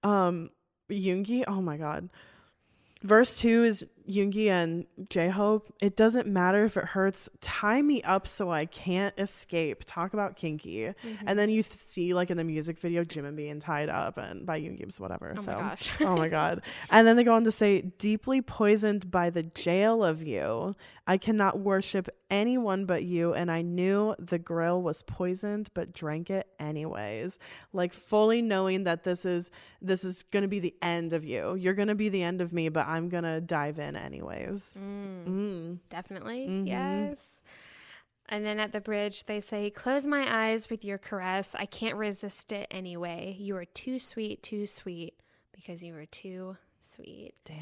Um, 0.04 0.50
Yoongi, 0.90 1.44
oh 1.48 1.60
my 1.60 1.76
god. 1.76 2.10
Verse 3.02 3.36
two 3.36 3.64
is 3.64 3.84
Yoongi 4.08 4.48
and 4.48 4.86
J 5.08 5.28
Hope. 5.28 5.72
It 5.80 5.96
doesn't 5.96 6.26
matter 6.26 6.64
if 6.64 6.76
it 6.76 6.84
hurts. 6.84 7.28
Tie 7.40 7.82
me 7.82 8.02
up 8.02 8.26
so 8.26 8.50
I 8.50 8.66
can't 8.66 9.14
escape. 9.18 9.82
Talk 9.86 10.12
about 10.12 10.36
kinky. 10.36 10.80
Mm-hmm. 10.80 11.28
And 11.28 11.38
then 11.38 11.50
you 11.50 11.62
th- 11.62 11.74
see 11.74 12.14
like 12.14 12.30
in 12.30 12.36
the 12.36 12.44
music 12.44 12.78
video 12.78 13.04
Jimin 13.04 13.36
being 13.36 13.60
tied 13.60 13.88
up 13.88 14.18
and 14.18 14.44
by 14.46 14.60
Yoongi's 14.60 15.00
whatever. 15.00 15.34
Oh 15.36 15.40
so, 15.40 15.52
my 15.52 15.58
gosh. 15.58 15.92
oh 16.00 16.16
my 16.16 16.28
god. 16.28 16.62
And 16.90 17.06
then 17.06 17.16
they 17.16 17.24
go 17.24 17.34
on 17.34 17.44
to 17.44 17.52
say, 17.52 17.82
deeply 17.82 18.40
poisoned 18.40 19.10
by 19.10 19.30
the 19.30 19.42
jail 19.42 20.04
of 20.04 20.22
you. 20.22 20.74
I 21.06 21.18
cannot 21.18 21.58
worship 21.58 22.08
anyone 22.30 22.86
but 22.86 23.02
you. 23.04 23.34
And 23.34 23.50
I 23.50 23.62
knew 23.62 24.14
the 24.18 24.38
grill 24.38 24.82
was 24.82 25.02
poisoned, 25.02 25.70
but 25.74 25.92
drank 25.92 26.30
it 26.30 26.46
anyways. 26.58 27.38
Like 27.72 27.92
fully 27.92 28.40
knowing 28.40 28.84
that 28.84 29.04
this 29.04 29.24
is 29.24 29.50
this 29.80 30.04
is 30.04 30.22
gonna 30.22 30.48
be 30.48 30.60
the 30.60 30.74
end 30.80 31.12
of 31.12 31.24
you. 31.24 31.54
You're 31.56 31.74
gonna 31.74 31.94
be 31.94 32.08
the 32.08 32.22
end 32.22 32.40
of 32.40 32.52
me, 32.52 32.68
but 32.68 32.86
I'm 32.86 33.08
gonna 33.08 33.40
dive 33.40 33.78
in 33.78 33.91
anyways. 33.96 34.78
Mm. 34.80 35.26
Mm. 35.26 35.78
Definitely. 35.88 36.46
Mhm. 36.48 36.66
Yes. 36.66 37.20
And 38.28 38.44
then 38.46 38.58
at 38.60 38.72
the 38.72 38.80
bridge, 38.80 39.24
they 39.24 39.40
say, 39.40 39.68
Close 39.70 40.06
my 40.06 40.24
eyes 40.48 40.70
with 40.70 40.84
your 40.84 40.98
caress. 40.98 41.54
I 41.54 41.66
can't 41.66 41.96
resist 41.96 42.52
it 42.52 42.66
anyway. 42.70 43.36
You 43.38 43.56
are 43.56 43.64
too 43.64 43.98
sweet, 43.98 44.42
too 44.42 44.64
sweet, 44.66 45.14
because 45.52 45.82
you 45.82 45.94
are 45.96 46.06
too 46.06 46.56
sweet. 46.80 47.34
Damn. 47.44 47.58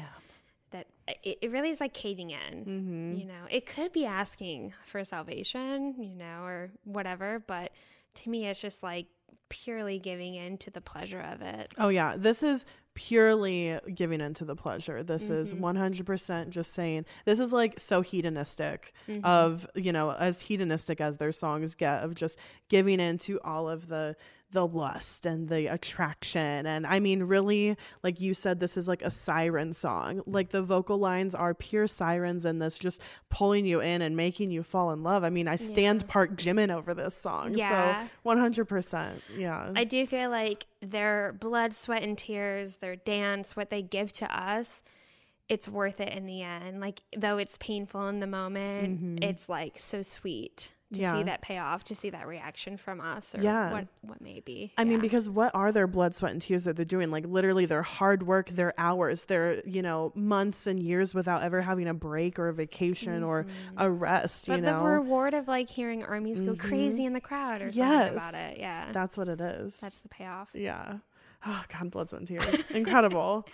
That 0.71 0.87
it, 1.23 1.39
it 1.41 1.51
really 1.51 1.69
is 1.71 1.81
like 1.81 1.93
caving 1.93 2.29
in. 2.31 2.65
Mhm. 2.65 3.19
You 3.19 3.25
know, 3.25 3.45
it 3.49 3.65
could 3.65 3.91
be 3.91 4.05
asking 4.05 4.73
for 4.85 5.03
salvation, 5.03 5.95
you 6.01 6.15
know, 6.15 6.43
or 6.43 6.71
whatever, 6.85 7.43
but 7.45 7.71
to 8.15 8.29
me, 8.29 8.45
it's 8.47 8.61
just 8.61 8.81
like 8.83 9.07
purely 9.49 9.99
giving 9.99 10.35
in 10.35 10.57
to 10.59 10.71
the 10.71 10.79
pleasure 10.79 11.19
of 11.19 11.41
it. 11.41 11.73
Oh 11.77 11.89
yeah, 11.89 12.15
this 12.17 12.41
is 12.43 12.65
purely 12.93 13.79
giving 13.93 14.21
into 14.21 14.45
the 14.45 14.55
pleasure. 14.55 15.01
This 15.03 15.29
is 15.29 15.53
Mhm. 15.53 15.59
100% 15.59 16.49
just 16.49 16.73
saying 16.73 17.05
this 17.25 17.39
is 17.39 17.53
like 17.53 17.79
so 17.79 18.01
hedonistic 18.01 18.93
Mhm. 19.07 19.23
of, 19.23 19.65
you 19.75 19.91
know, 19.91 20.11
as 20.11 20.41
hedonistic 20.41 20.99
as 21.01 21.17
their 21.17 21.31
songs 21.31 21.73
get 21.75 22.03
of 22.03 22.15
just 22.15 22.37
giving 22.69 22.99
into 22.99 23.39
all 23.41 23.69
of 23.69 23.87
the 23.87 24.15
the 24.53 24.67
lust 24.67 25.25
and 25.25 25.47
the 25.47 25.67
attraction 25.67 26.65
and 26.65 26.85
I 26.85 26.99
mean 26.99 27.23
really 27.23 27.77
like 28.03 28.19
you 28.19 28.33
said 28.33 28.59
this 28.59 28.75
is 28.75 28.85
like 28.85 29.01
a 29.01 29.09
siren 29.09 29.71
song. 29.71 30.23
Like 30.25 30.49
the 30.49 30.61
vocal 30.61 30.97
lines 30.97 31.33
are 31.33 31.53
pure 31.53 31.87
sirens 31.87 32.43
and 32.43 32.61
this 32.61 32.77
just 32.77 32.99
pulling 33.29 33.65
you 33.65 33.79
in 33.79 34.01
and 34.01 34.17
making 34.17 34.51
you 34.51 34.61
fall 34.61 34.91
in 34.91 35.03
love. 35.03 35.23
I 35.23 35.29
mean, 35.29 35.47
I 35.47 35.55
stand 35.55 36.05
Park 36.09 36.31
Jimin 36.35 36.69
over 36.69 36.93
this 36.93 37.15
song. 37.15 37.53
Yeah. 37.57 38.07
So 38.07 38.09
100%. 38.23 39.21
Yeah. 39.37 39.71
I 39.73 39.85
do 39.85 40.05
feel 40.05 40.29
like 40.29 40.65
their 40.81 41.31
blood, 41.39 41.73
sweat, 41.73 42.03
and 42.03 42.17
tears, 42.17 42.77
their 42.77 42.90
dance, 42.95 43.55
what 43.55 43.69
they 43.69 43.81
give 43.81 44.11
to 44.13 44.35
us, 44.37 44.83
it's 45.49 45.67
worth 45.67 45.99
it 45.99 46.09
in 46.13 46.25
the 46.25 46.41
end. 46.41 46.79
Like, 46.79 47.01
though 47.17 47.37
it's 47.37 47.57
painful 47.57 48.07
in 48.07 48.19
the 48.21 48.27
moment, 48.27 49.19
Mhm. 49.19 49.23
it's 49.23 49.49
like 49.49 49.77
so 49.79 50.01
sweet 50.01 50.71
to 50.93 50.99
Yeah. 51.01 51.13
see 51.17 51.23
that 51.23 51.41
payoff, 51.41 51.85
to 51.85 51.95
see 51.95 52.09
that 52.09 52.27
reaction 52.27 52.75
from 52.77 52.99
us, 52.99 53.33
or 53.33 53.39
Yeah. 53.41 53.71
what, 53.71 53.87
what 54.01 54.19
may 54.21 54.41
be. 54.41 54.73
I 54.77 54.83
mean, 54.83 54.99
because 54.99 55.29
what 55.29 55.53
are 55.55 55.71
their 55.71 55.87
blood, 55.87 56.15
sweat, 56.15 56.33
and 56.33 56.41
tears 56.41 56.65
that 56.65 56.75
they're 56.75 56.83
doing? 56.85 57.11
Like 57.11 57.25
literally 57.25 57.65
their 57.65 57.81
hard 57.81 58.23
work, 58.27 58.49
their 58.49 58.73
hours, 58.77 59.25
their, 59.25 59.65
you 59.67 59.81
know, 59.81 60.11
months 60.15 60.67
and 60.67 60.81
years 60.83 61.15
without 61.15 61.43
ever 61.43 61.61
having 61.61 61.87
a 61.87 61.93
break 61.93 62.37
or 62.39 62.49
a 62.49 62.53
vacation 62.53 63.23
or 63.23 63.45
a 63.77 63.89
rest, 63.89 64.47
But 64.47 64.55
you 64.57 64.61
know. 64.63 64.79
the 64.79 64.85
reward 64.85 65.33
of 65.33 65.47
like 65.47 65.69
hearing 65.69 66.03
armies 66.03 66.41
go 66.41 66.53
Mhm. 66.55 66.59
crazy 66.59 67.05
in 67.05 67.13
the 67.13 67.21
crowd 67.21 67.61
or 67.61 67.71
something 67.71 68.13
about 68.13 68.33
it. 68.33 68.57
Yeah. 68.59 68.91
That's 68.91 69.17
what 69.17 69.29
it 69.29 69.39
is. 69.39 69.79
That's 69.79 70.01
the 70.01 70.09
payoff. 70.09 70.49
Yeah. 70.53 70.97
Oh, 71.45 71.63
God, 71.71 71.91
blood, 71.91 72.09
sweat, 72.09 72.19
and 72.21 72.27
tears. 72.27 72.63
Incredible. 72.71 73.47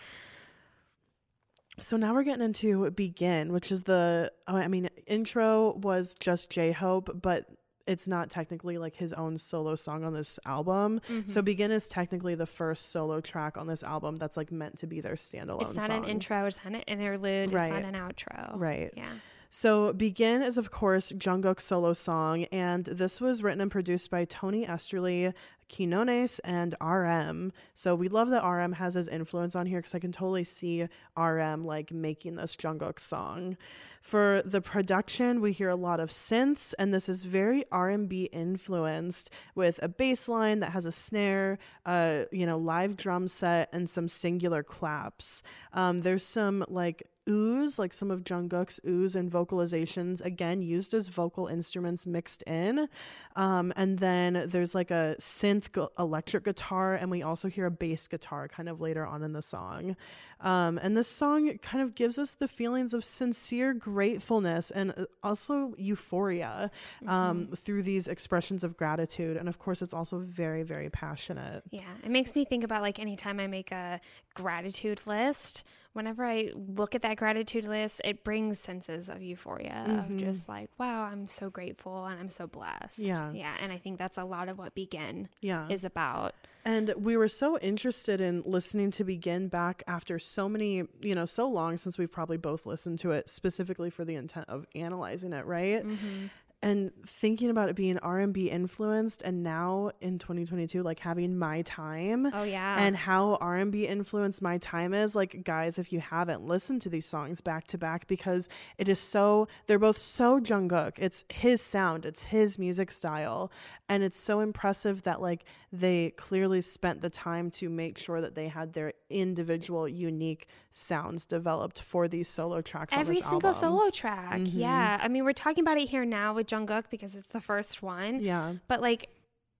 So 1.79 1.95
now 1.95 2.13
we're 2.13 2.23
getting 2.23 2.43
into 2.43 2.89
Begin, 2.91 3.53
which 3.53 3.71
is 3.71 3.83
the, 3.83 4.31
oh, 4.47 4.55
I 4.55 4.67
mean, 4.67 4.89
intro 5.05 5.75
was 5.75 6.15
just 6.19 6.49
J 6.49 6.71
Hope, 6.71 7.21
but 7.21 7.45
it's 7.85 8.07
not 8.07 8.29
technically 8.29 8.77
like 8.77 8.95
his 8.95 9.13
own 9.13 9.37
solo 9.37 9.75
song 9.75 10.03
on 10.03 10.11
this 10.13 10.39
album. 10.45 10.99
So 11.27 11.41
Mhm. 11.41 11.45
Begin 11.45 11.71
is 11.71 11.87
technically 11.87 12.35
the 12.35 12.45
first 12.47 12.89
solo 12.91 13.21
track 13.21 13.57
on 13.57 13.67
this 13.67 13.83
album 13.83 14.15
that's 14.17 14.35
like 14.35 14.51
meant 14.51 14.77
to 14.79 14.87
be 14.87 14.99
their 14.99 15.13
standalone 15.15 15.61
It's 15.61 15.75
not 15.75 15.87
song. 15.87 16.03
an 16.03 16.09
intro, 16.09 16.45
it's 16.47 16.65
not 16.65 16.73
an 16.73 16.81
interlude, 16.81 17.53
Right. 17.53 17.71
it's 17.71 17.83
not 17.83 17.85
an 17.85 17.93
outro. 17.93 18.59
Right. 18.59 18.91
Yeah. 18.97 19.13
So 19.49 19.93
Begin 19.93 20.41
is 20.41 20.57
of 20.57 20.71
course 20.71 21.11
Jungkook's 21.11 21.63
solo 21.63 21.93
song 21.93 22.43
and 22.45 22.85
this 22.85 23.21
was 23.21 23.41
written 23.41 23.61
and 23.61 23.71
produced 23.71 24.09
by 24.09 24.25
Tony 24.25 24.65
Esterly, 24.65 25.33
Quinones 25.73 26.39
and 26.39 26.75
RM. 26.81 27.51
So 27.73 27.95
we 27.95 28.09
love 28.09 28.29
that 28.29 28.45
RM 28.45 28.73
has 28.73 28.95
his 28.95 29.07
influence 29.07 29.55
on 29.55 29.65
here 29.65 29.81
cuz 29.81 29.95
I 29.95 29.99
can 29.99 30.11
totally 30.11 30.43
see 30.43 30.87
RM 31.17 31.65
like 31.65 31.91
making 31.91 32.35
this 32.35 32.55
Jungkook 32.55 32.99
song. 32.99 33.57
For 34.01 34.41
the 34.45 34.61
production, 34.61 35.41
we 35.41 35.51
hear 35.51 35.69
a 35.69 35.75
lot 35.75 35.99
of 35.99 36.11
synths 36.11 36.73
and 36.79 36.93
this 36.93 37.09
is 37.09 37.23
very 37.23 37.65
R&B 37.71 38.29
influenced 38.31 39.29
with 39.55 39.79
a 39.81 39.89
bass 39.89 40.29
line 40.29 40.59
that 40.59 40.71
has 40.71 40.85
a 40.85 40.91
snare, 40.91 41.57
uh, 41.85 42.23
you 42.31 42.45
know, 42.45 42.57
live 42.57 42.95
drum 42.95 43.27
set 43.27 43.69
and 43.73 43.89
some 43.89 44.07
singular 44.07 44.63
claps. 44.63 45.43
Um, 45.73 46.01
there's 46.01 46.25
some 46.25 46.63
like 46.69 47.03
ooze, 47.27 47.79
like 47.79 47.93
some 47.93 48.11
of 48.11 48.23
Jungkook's 48.23 48.79
ooze 48.87 49.15
and 49.15 49.31
vocalizations, 49.31 50.23
again 50.23 50.61
used 50.61 50.93
as 50.93 51.07
vocal 51.07 51.47
instruments 51.47 52.05
mixed 52.05 52.43
in. 52.43 52.87
Um, 53.35 53.73
and 53.75 53.99
then 53.99 54.45
there's 54.47 54.73
like 54.73 54.91
a 54.91 55.15
synth 55.19 55.71
gu- 55.71 55.89
electric 55.99 56.43
guitar, 56.45 56.95
and 56.95 57.11
we 57.11 57.21
also 57.23 57.47
hear 57.47 57.65
a 57.65 57.71
bass 57.71 58.07
guitar 58.07 58.47
kind 58.47 58.69
of 58.69 58.81
later 58.81 59.05
on 59.05 59.23
in 59.23 59.33
the 59.33 59.41
song. 59.41 59.95
Um, 60.39 60.77
and 60.83 60.95
this 60.95 61.07
song 61.07 61.57
kind 61.61 61.83
of 61.83 61.95
gives 61.95 62.19
us 62.19 62.33
the 62.33 62.47
feelings 62.47 62.93
of 62.93 63.03
sincere 63.03 63.73
gratefulness 63.73 64.69
and 64.69 64.93
uh, 64.95 65.05
also 65.23 65.73
euphoria 65.77 66.69
um, 67.07 67.49
through 67.55 67.83
these 67.83 68.07
expressions 68.07 68.63
of 68.63 68.77
gratitude. 68.77 69.37
And 69.37 69.49
of 69.49 69.57
course, 69.57 69.81
it's 69.81 69.93
also 69.93 70.19
very, 70.19 70.63
very 70.63 70.89
passionate. 70.89 71.63
Yeah, 71.71 71.81
it 72.03 72.11
makes 72.11 72.35
me 72.35 72.45
think 72.45 72.63
about 72.63 72.83
like 72.83 72.99
anytime 72.99 73.39
I 73.39 73.47
make 73.47 73.71
a 73.71 73.99
gratitude 74.35 75.01
list, 75.07 75.63
whenever 75.97 76.23
I 76.23 76.51
look 76.55 76.95
at 76.95 77.01
that 77.01 77.17
gratitude 77.17 77.65
list, 77.65 77.99
it 78.05 78.23
brings 78.23 78.59
senses 78.59 79.09
of 79.09 79.21
euphoria 79.21 79.83
Mhm. 79.87 80.11
of 80.11 80.17
just 80.17 80.47
like, 80.47 80.69
wow, 80.77 81.01
I'm 81.03 81.25
so 81.27 81.49
grateful 81.49 82.05
and 82.05 82.19
I'm 82.19 82.29
so 82.29 82.47
blessed. 82.47 82.99
Yeah. 82.99 83.31
Yeah. 83.33 83.55
And 83.59 83.71
I 83.71 83.77
think 83.77 83.97
that's 83.97 84.17
a 84.17 84.23
lot 84.23 84.47
of 84.47 84.57
what 84.57 84.73
Begin 84.75 85.27
Yeah. 85.41 85.67
is 85.69 85.83
about. 85.83 86.35
And 86.63 86.93
we 86.97 87.17
were 87.17 87.27
so 87.29 87.57
interested 87.59 88.21
in 88.21 88.43
listening 88.45 88.91
to 88.91 89.03
Begin 89.03 89.47
back 89.47 89.83
after 89.87 90.19
so 90.19 90.47
many, 90.47 90.83
you 91.01 91.15
know, 91.15 91.25
so 91.25 91.47
long 91.49 91.77
since 91.77 91.97
we've 91.97 92.11
probably 92.11 92.37
both 92.37 92.65
listened 92.65 92.99
to 92.99 93.11
it 93.11 93.27
specifically 93.29 93.89
for 93.89 94.05
the 94.05 94.15
intent 94.15 94.47
of 94.49 94.65
analyzing 94.75 95.33
it, 95.33 95.45
right? 95.45 95.83
Mm-hmm. 95.85 96.27
And 96.63 96.91
thinking 97.05 97.51
about 97.51 97.69
it 97.69 97.75
being 97.75 97.99
R&B 97.99 98.49
influenced 98.49 99.21
and 99.21 99.43
now 99.43 99.91
in 100.01 100.17
2022 100.17 100.81
like 100.81 100.97
having 100.99 101.37
My 101.37 101.61
Time 101.61 102.27
Oh, 102.33 102.41
yeah. 102.41 102.79
and 102.83 102.97
how 102.97 103.35
R&B 103.39 103.85
influenced 103.85 104.41
My 104.41 104.57
Time 104.57 104.91
is 104.91 105.15
like 105.15 105.43
guys 105.43 105.77
if 105.77 105.93
you 105.93 105.99
haven't 105.99 106.41
listened 106.47 106.81
to 106.81 106.89
these 106.89 107.05
songs 107.05 107.41
back 107.41 107.67
to 107.67 107.77
back 107.77 108.07
because 108.07 108.49
it 108.79 108.89
is 108.89 108.99
so 108.99 109.47
they're 109.67 109.77
both 109.77 109.99
so 109.99 110.39
Jungkook 110.39 110.93
it's 110.97 111.23
his 111.31 111.61
sound 111.61 112.07
it's 112.07 112.23
his 112.23 112.57
music 112.57 112.91
style 112.91 113.51
and 113.87 114.01
it's 114.01 114.19
so 114.19 114.39
impressive 114.39 115.03
that 115.03 115.21
like 115.21 115.45
they 115.71 116.09
clearly 116.17 116.61
spent 116.61 117.01
the 117.01 117.09
time 117.11 117.51
to 117.51 117.69
make 117.69 117.99
sure 117.99 118.19
that 118.19 118.33
they 118.33 118.47
had 118.47 118.73
their 118.73 118.93
individual 119.11 119.87
unique 119.87 120.47
sounds 120.71 121.23
developed 121.25 121.81
for 121.81 122.07
these 122.07 122.27
solo 122.27 122.61
tracks 122.61 122.95
Every 122.97 123.15
single 123.21 123.49
album. 123.49 123.53
solo 123.53 123.89
track. 123.89 124.39
Mhm. 124.39 124.49
Yeah. 124.53 124.99
I 125.01 125.07
mean, 125.07 125.23
we're 125.25 125.33
talking 125.33 125.63
about 125.63 125.77
it 125.77 125.87
here 125.89 126.05
now 126.05 126.33
with 126.33 126.46
Jungkook 126.47 126.85
because 126.89 127.15
it's 127.15 127.31
the 127.31 127.41
first 127.41 127.81
one. 127.83 128.21
Yeah. 128.21 128.53
But 128.67 128.81
like 128.81 129.09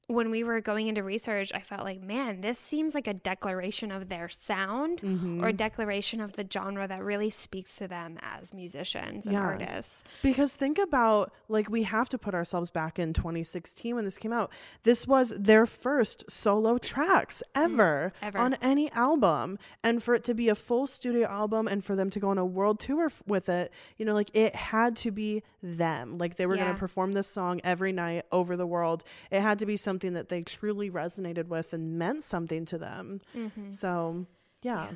when 0.08 0.32
we 0.32 0.41
were 0.41 0.62
going 0.62 0.88
into 0.88 1.04
research, 1.04 1.52
I 1.54 1.60
felt 1.60 1.84
like, 1.84 2.02
man, 2.02 2.39
this 2.39 2.58
seems 2.58 2.96
like 2.96 3.08
a 3.08 3.13
declaration 3.13 3.91
of 3.91 4.08
their 4.08 4.30
sound 4.30 5.02
Mhm. 5.02 5.43
or 5.43 5.50
a 5.50 5.54
declaration 5.54 6.22
of 6.22 6.34
the 6.34 6.48
genre 6.52 6.88
that 6.88 7.04
really 7.04 7.30
speaks 7.30 7.76
to 7.76 7.89
them 7.89 8.17
as 8.22 8.54
musicians 8.54 9.26
and 9.28 9.34
Yeah. 9.34 9.41
artists. 9.41 10.06
Because 10.24 10.56
think 10.56 10.78
about 10.78 11.34
like 11.50 11.70
we 11.70 11.84
have 11.84 12.08
to 12.10 12.17
put 12.17 12.34
ourselves 12.34 12.72
back 12.72 12.98
in 12.98 13.12
2016 13.12 13.96
when 13.96 14.06
this 14.06 14.17
came 14.17 14.32
out. 14.32 14.50
This 14.84 15.06
was 15.06 15.34
their 15.38 15.65
first 15.65 16.30
solo 16.32 16.78
tracks 16.78 17.43
ever, 17.54 18.13
ever. 18.22 18.38
on 18.38 18.54
any 18.56 18.89
album, 18.93 19.60
and 19.84 20.02
for 20.02 20.15
it 20.15 20.24
to 20.24 20.34
be 20.34 20.48
a 20.48 20.56
full 20.56 20.88
studio 20.88 21.28
album 21.28 21.67
and 21.67 21.84
for 21.84 21.98
them 21.98 22.10
to 22.12 22.20
go 22.20 22.30
on 22.30 22.38
a 22.38 22.46
world 22.46 22.80
tour 22.80 23.08
f- 23.08 23.22
with 23.28 23.50
it, 23.50 23.74
you 23.98 24.06
know, 24.06 24.13
like 24.13 24.32
it 24.34 24.56
had 24.56 24.96
to 24.98 25.12
be 25.12 25.43
them. 25.62 26.17
Like 26.17 26.38
they 26.38 26.46
were 26.46 26.56
going 26.56 26.72
to 26.74 26.80
perform 26.80 27.12
this 27.12 27.28
song 27.28 27.60
every 27.65 27.91
night 27.91 28.26
over 28.32 28.56
the 28.56 28.67
world. 28.67 29.04
It 29.32 29.41
had 29.41 29.60
to 29.60 29.65
be 29.65 29.76
something 29.98 30.14
that 30.14 30.30
they 30.30 30.44
truly 30.44 30.92
resonated 30.92 31.48
with 31.48 31.74
and 31.74 31.98
meant 31.98 32.24
something 32.24 32.66
to 32.66 32.78
them. 32.78 33.20
Mhm. 33.36 33.74
So, 33.74 34.26
yeah. 34.62 34.90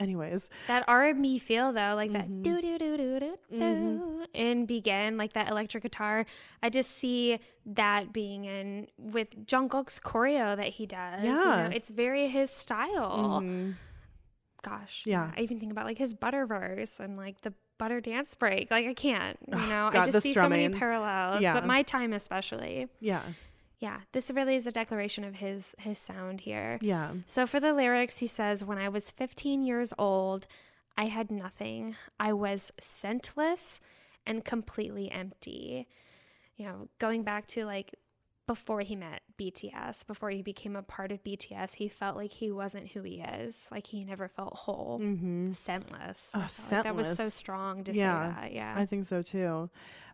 Anyways, 0.00 0.48
That 0.68 0.84
R&B 0.86 1.38
feel 1.40 1.72
though, 1.72 1.94
like 1.96 2.10
Mm-hmm. 2.12 2.42
that 2.42 2.42
do 2.42 2.60
do 2.62 2.78
do 2.78 2.96
do 2.96 3.18
do 3.20 3.36
do 3.58 4.24
in 4.32 4.64
Begin, 4.66 5.16
like 5.16 5.32
that 5.32 5.48
electric 5.50 5.82
guitar. 5.82 6.24
I 6.62 6.70
just 6.70 6.90
see 6.92 7.38
that 7.66 8.12
being 8.12 8.44
in 8.44 8.88
with 8.96 9.46
Jungkook's 9.46 9.98
choreo 10.00 10.56
that 10.56 10.68
he 10.68 10.86
does. 10.86 11.22
you 11.24 11.30
Yeah. 11.30 11.68
know, 11.68 11.70
it's 11.74 11.90
very 11.90 12.28
his 12.28 12.50
style. 12.50 13.40
Mhm. 13.42 13.74
Gosh, 14.62 15.02
Yeah. 15.06 15.32
I 15.36 15.40
even 15.40 15.58
think 15.60 15.70
about 15.72 15.84
like 15.86 15.98
his 15.98 16.14
butter 16.14 16.44
verse 16.46 17.00
and 17.00 17.16
like 17.16 17.40
the 17.42 17.52
butter 17.78 18.00
dance 18.00 18.34
break. 18.36 18.70
Like 18.70 18.86
I 18.86 18.94
can't, 18.94 19.36
you 19.48 19.54
Ugh, 19.56 19.68
know, 19.68 19.86
I 19.86 19.92
God, 19.92 20.06
the 20.06 20.12
just 20.12 20.22
see 20.24 20.34
so 20.34 20.48
many 20.48 20.68
parallels. 20.68 21.42
Yeah. 21.42 21.54
But 21.54 21.64
my 21.66 21.82
time 21.82 22.12
especially. 22.12 22.86
yeah. 23.00 23.22
Yeah, 23.78 24.00
this 24.12 24.30
really 24.30 24.56
is 24.56 24.66
a 24.66 24.72
declaration 24.72 25.22
of 25.24 25.36
his 25.36 25.74
his 25.78 25.98
sound 25.98 26.40
here. 26.40 26.78
Yeah. 26.82 27.12
So 27.26 27.46
for 27.46 27.60
the 27.60 27.72
lyrics, 27.72 28.18
he 28.18 28.26
says, 28.26 28.64
"When 28.64 28.78
I 28.78 28.88
was 28.88 29.10
15 29.10 29.62
years 29.62 29.94
old, 29.98 30.46
I 30.96 31.04
had 31.04 31.30
nothing. 31.30 31.96
I 32.18 32.32
was 32.32 32.72
scentless 32.80 33.80
and 34.26 34.44
completely 34.44 35.10
empty." 35.10 35.86
You 36.56 36.66
know, 36.66 36.88
going 36.98 37.22
back 37.22 37.46
to 37.48 37.64
like 37.64 37.94
before 38.48 38.80
he 38.80 38.96
met 38.96 39.20
BTS, 39.38 40.06
before 40.06 40.30
he 40.30 40.40
became 40.42 40.74
a 40.74 40.82
part 40.82 41.12
of 41.12 41.22
BTS, 41.22 41.74
he 41.74 41.86
felt 41.86 42.16
like 42.16 42.32
he 42.32 42.50
wasn't 42.50 42.88
who 42.88 43.02
he 43.02 43.20
is. 43.20 43.66
Like 43.70 43.86
he 43.86 44.04
never 44.04 44.26
felt 44.26 44.54
whole, 44.54 44.98
mm-hmm. 45.00 45.52
scentless. 45.52 46.30
Oh, 46.34 46.46
scentless. 46.48 46.72
Like 46.72 46.84
that 46.84 46.96
was 46.96 47.16
so 47.16 47.28
strong 47.28 47.84
to 47.84 47.92
yeah, 47.92 48.34
say 48.34 48.40
that. 48.40 48.52
Yeah, 48.52 48.74
I 48.74 48.86
think 48.86 49.04
so 49.04 49.20
too. 49.20 49.68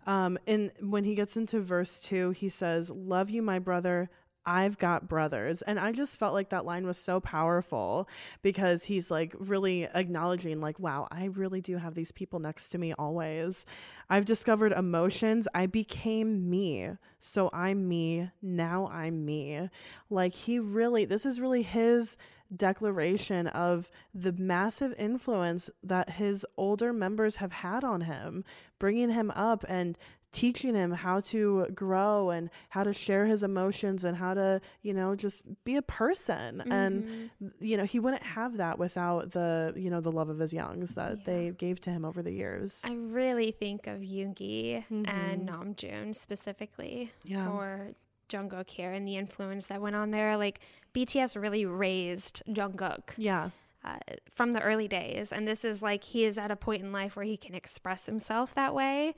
Um, 0.07 0.37
and 0.49 0.73
when 0.81 1.05
he 1.05 1.15
gets 1.15 1.37
into 1.37 1.61
verse 1.61 2.01
two, 2.01 2.33
he 2.33 2.49
says, 2.49 2.91
"Love 2.91 3.31
you, 3.31 3.41
my 3.41 3.61
brother. 3.61 4.11
I've 4.47 4.79
got 4.79 5.09
brothers. 5.09 5.63
And 5.63 5.79
I 5.79 5.93
just 5.93 6.19
felt 6.19 6.35
like 6.35 6.51
that 6.51 6.65
line 6.65 6.87
was 6.87 6.99
so 6.99 7.21
powerful 7.21 8.09
because 8.43 8.85
he's 8.85 9.11
like 9.11 9.35
really 9.39 9.85
acknowledging, 9.85 10.61
like, 10.61 10.79
wow, 10.79 11.09
I 11.11 11.27
really 11.27 11.61
do 11.61 11.79
have 11.79 11.95
these 11.95 12.13
people 12.13 12.39
next 12.39 12.69
to 12.71 12.79
me 12.79 12.93
always. 12.99 13.65
I've 14.11 14.27
discovered 14.27 14.73
emotions. 14.73 15.49
I 15.55 15.67
became 15.67 16.51
me. 16.51 16.91
So 17.21 17.49
I'm 17.53 17.89
me. 17.89 18.31
Now 18.43 18.89
I'm 18.93 19.25
me. 19.25 19.71
Like, 20.11 20.35
he 20.35 20.59
really, 20.59 21.05
this 21.05 21.25
is 21.25 21.41
really 21.41 21.63
his 21.63 22.17
declaration 22.55 23.47
of 23.49 23.91
the 24.15 24.33
massive 24.33 24.95
influence 24.99 25.71
that 25.83 26.11
his 26.11 26.47
older 26.57 26.93
members 26.93 27.37
have 27.37 27.53
had 27.53 27.83
on 27.83 28.03
him, 28.03 28.45
bringing 28.79 29.11
him 29.11 29.31
up 29.33 29.65
and 29.69 29.97
teaching 30.35 30.75
him 30.75 30.91
how 30.91 31.21
to 31.21 31.67
grow 31.75 32.31
and 32.31 32.51
how 32.69 32.83
to 32.83 32.93
share 32.93 33.25
his 33.25 33.43
emotions 33.43 34.05
and 34.05 34.17
how 34.17 34.35
to, 34.35 34.61
you 34.83 34.93
know, 34.93 35.15
just 35.15 35.45
be 35.65 35.77
a 35.77 35.83
person. 35.83 36.59
Mm-hmm. 36.59 36.73
And, 36.73 37.31
you 37.61 37.77
know, 37.77 37.85
he 37.85 38.01
wouldn't 38.01 38.25
have 38.25 38.57
that 38.59 38.79
without 38.79 39.31
the, 39.31 39.73
you 39.77 39.89
know, 39.89 40.01
the 40.01 40.13
love 40.13 40.29
of 40.29 40.39
his 40.39 40.53
hyungs 40.53 40.95
that 40.97 41.19
yeah. 41.19 41.25
they 41.25 41.51
gave 41.57 41.81
to 41.83 41.91
him 41.91 42.05
over 42.05 42.21
the 42.21 42.33
years. 42.33 42.83
I 42.85 42.95
really 42.95 43.53
think 43.53 43.87
of 43.87 44.01
Yoongi 44.01 44.85
mm-hmm. 44.91 45.07
and 45.07 45.49
Namjoon 45.49 46.17
specifically 46.17 47.13
yeah. 47.23 47.47
for 47.47 47.93
Jungkook 48.29 48.69
here 48.69 48.93
and 48.93 49.07
the 49.07 49.17
influence 49.17 49.69
that 49.69 49.81
went 49.81 49.95
on 49.95 50.11
there. 50.11 50.37
Like 50.37 50.61
BTS 50.95 51.41
really 51.41 51.65
raised 51.65 52.43
Jungkook. 52.49 53.11
Yeah. 53.17 53.51
Uh, 53.85 53.99
from 54.31 54.53
the 54.53 54.61
early 54.63 54.89
days. 54.89 55.31
And 55.31 55.47
this 55.47 55.63
is 55.63 55.83
like 55.83 56.05
he 56.05 56.25
is 56.25 56.39
at 56.39 56.51
a 56.51 56.57
point 56.57 56.83
in 56.83 56.91
life 56.91 57.17
where 57.17 57.25
he 57.25 57.37
can 57.37 57.55
express 57.55 58.07
himself 58.07 58.55
that 58.55 58.75
way. 58.75 59.15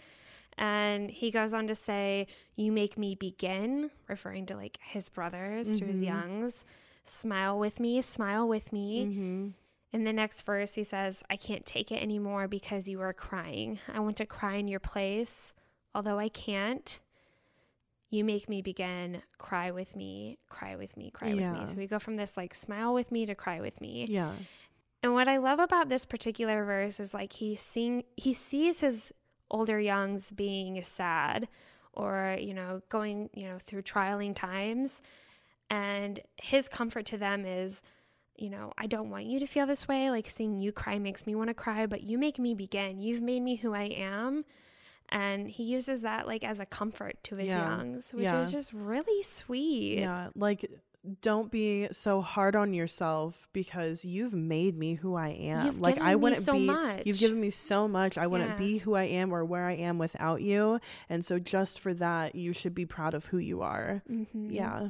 And 0.59 1.11
he 1.11 1.31
goes 1.31 1.53
on 1.53 1.67
to 1.67 1.75
say, 1.75 2.27
You 2.55 2.73
make 2.73 2.97
me 2.97 3.15
begin, 3.15 3.91
referring 4.09 4.47
to 4.47 4.57
like 4.57 4.79
his 4.83 5.09
brothers, 5.09 5.69
mm-hmm. 5.69 5.79
to 5.79 5.85
his 5.87 6.03
mm-hmm. 6.03 6.45
hyungs. 6.45 6.65
Smile 7.05 7.59
with 7.59 7.79
me, 7.79 8.01
smile 8.03 8.49
with 8.49 8.73
me. 8.73 9.05
Mm-hmm. 9.05 9.49
In 9.93 10.05
the 10.05 10.13
next 10.13 10.43
verse, 10.43 10.75
he 10.75 10.85
says, 10.85 11.23
I 11.31 11.37
can't 11.37 11.65
take 11.65 11.93
it 11.93 12.03
anymore 12.03 12.49
because 12.49 12.89
you 12.89 13.01
are 13.01 13.13
crying. 13.13 13.79
I 13.93 14.01
want 14.01 14.17
to 14.17 14.27
cry 14.27 14.57
in 14.57 14.69
your 14.69 14.81
place, 14.81 15.55
although 15.95 16.19
I 16.19 16.29
can't. 16.29 17.01
You 18.11 18.25
make 18.25 18.49
me 18.49 18.63
begin, 18.63 19.23
cry 19.39 19.71
with 19.71 19.97
me, 19.97 20.39
cry 20.49 20.77
with 20.77 20.97
me, 20.97 21.11
cry 21.11 21.29
yeah. 21.29 21.53
with 21.53 21.61
me. 21.61 21.67
So 21.67 21.75
we 21.75 21.87
go 21.87 21.99
from 21.99 22.15
this 22.15 22.37
like 22.37 22.55
smile 22.55 22.95
with 22.95 23.11
me 23.11 23.27
to 23.27 23.35
cry 23.35 23.61
with 23.61 23.81
me. 23.81 24.07
Yeah. 24.09 24.33
And 25.03 25.13
what 25.13 25.29
I 25.29 25.37
love 25.37 25.59
about 25.61 25.89
this 25.89 26.05
particular 26.05 26.65
verse 26.65 26.99
is 26.99 27.15
like 27.15 27.35
he 27.35 27.55
sing 27.55 28.05
he 28.17 28.33
sees 28.33 28.81
his 28.81 29.13
older 29.51 29.79
hyungs 29.79 30.35
being 30.35 30.81
sad 30.83 31.49
or, 31.93 32.37
you 32.39 32.55
know, 32.55 32.83
going, 32.89 33.31
you 33.35 33.45
know, 33.45 33.59
through 33.59 33.83
trialing 33.83 34.35
times. 34.35 35.03
And 35.71 36.21
his 36.37 36.69
comfort 36.69 37.07
to 37.07 37.19
them 37.19 37.45
is, 37.45 37.83
you 38.37 38.51
know, 38.51 38.73
I 38.77 38.87
don't 38.87 39.11
want 39.11 39.25
you 39.25 39.41
to 39.41 39.47
feel 39.47 39.67
this 39.67 39.89
way. 39.89 40.11
Like 40.11 40.29
seeing 40.29 40.61
you 40.61 40.73
cry 40.73 40.99
makes 40.99 41.27
me 41.27 41.35
want 41.35 41.49
to 41.49 41.55
cry, 41.55 41.87
but 41.87 42.03
you 42.03 42.19
make 42.19 42.39
me 42.39 42.55
begin. 42.55 43.01
You've 43.01 43.23
made 43.23 43.41
me 43.41 43.57
who 43.57 43.75
I 43.75 43.85
am. 43.85 44.45
And 45.09 45.49
he 45.49 45.65
uses 45.65 46.03
that 46.03 46.27
like 46.27 46.45
as 46.45 46.61
a 46.61 46.67
comfort 46.67 47.23
to 47.25 47.37
his 47.37 47.49
yeah. 47.49 47.67
hyungs, 47.67 48.13
which 48.13 48.25
yeah. 48.25 48.43
is 48.43 48.53
just 48.53 48.73
really 48.73 49.23
sweet. 49.23 50.01
Yeah. 50.01 50.29
Like 50.35 50.69
don't 51.21 51.51
be 51.51 51.89
so 51.93 52.21
hard 52.21 52.57
on 52.57 52.75
yourself 52.75 53.49
because 53.53 54.05
you've 54.05 54.35
made 54.35 54.77
me 54.77 54.95
who 54.95 55.15
I 55.15 55.29
am. 55.29 55.67
You've 55.67 55.81
like 55.81 55.99
I 55.99 56.15
wouldn't 56.15 56.43
so 56.43 56.53
be 56.53 56.67
much. 56.67 57.03
you've 57.05 57.19
given 57.19 57.41
me 57.41 57.51
so 57.51 57.87
much. 57.87 58.19
I 58.19 58.27
wouldn't 58.27 58.51
yeah. 58.51 58.59
be 58.59 58.79
who 58.79 58.95
I 58.95 59.05
am 59.05 59.33
or 59.33 59.45
where 59.45 59.67
I 59.67 59.75
am 59.75 59.99
without 59.99 60.43
you. 60.43 60.81
And 61.09 61.25
so 61.25 61.39
just 61.39 61.81
for 61.81 61.95
that, 61.95 62.35
you 62.35 62.53
should 62.53 62.75
be 62.75 62.87
proud 62.87 63.15
of 63.15 63.27
who 63.27 63.39
you 63.39 63.63
are. 63.63 64.03
Mm-hmm. 64.11 64.51
Yeah. 64.51 64.89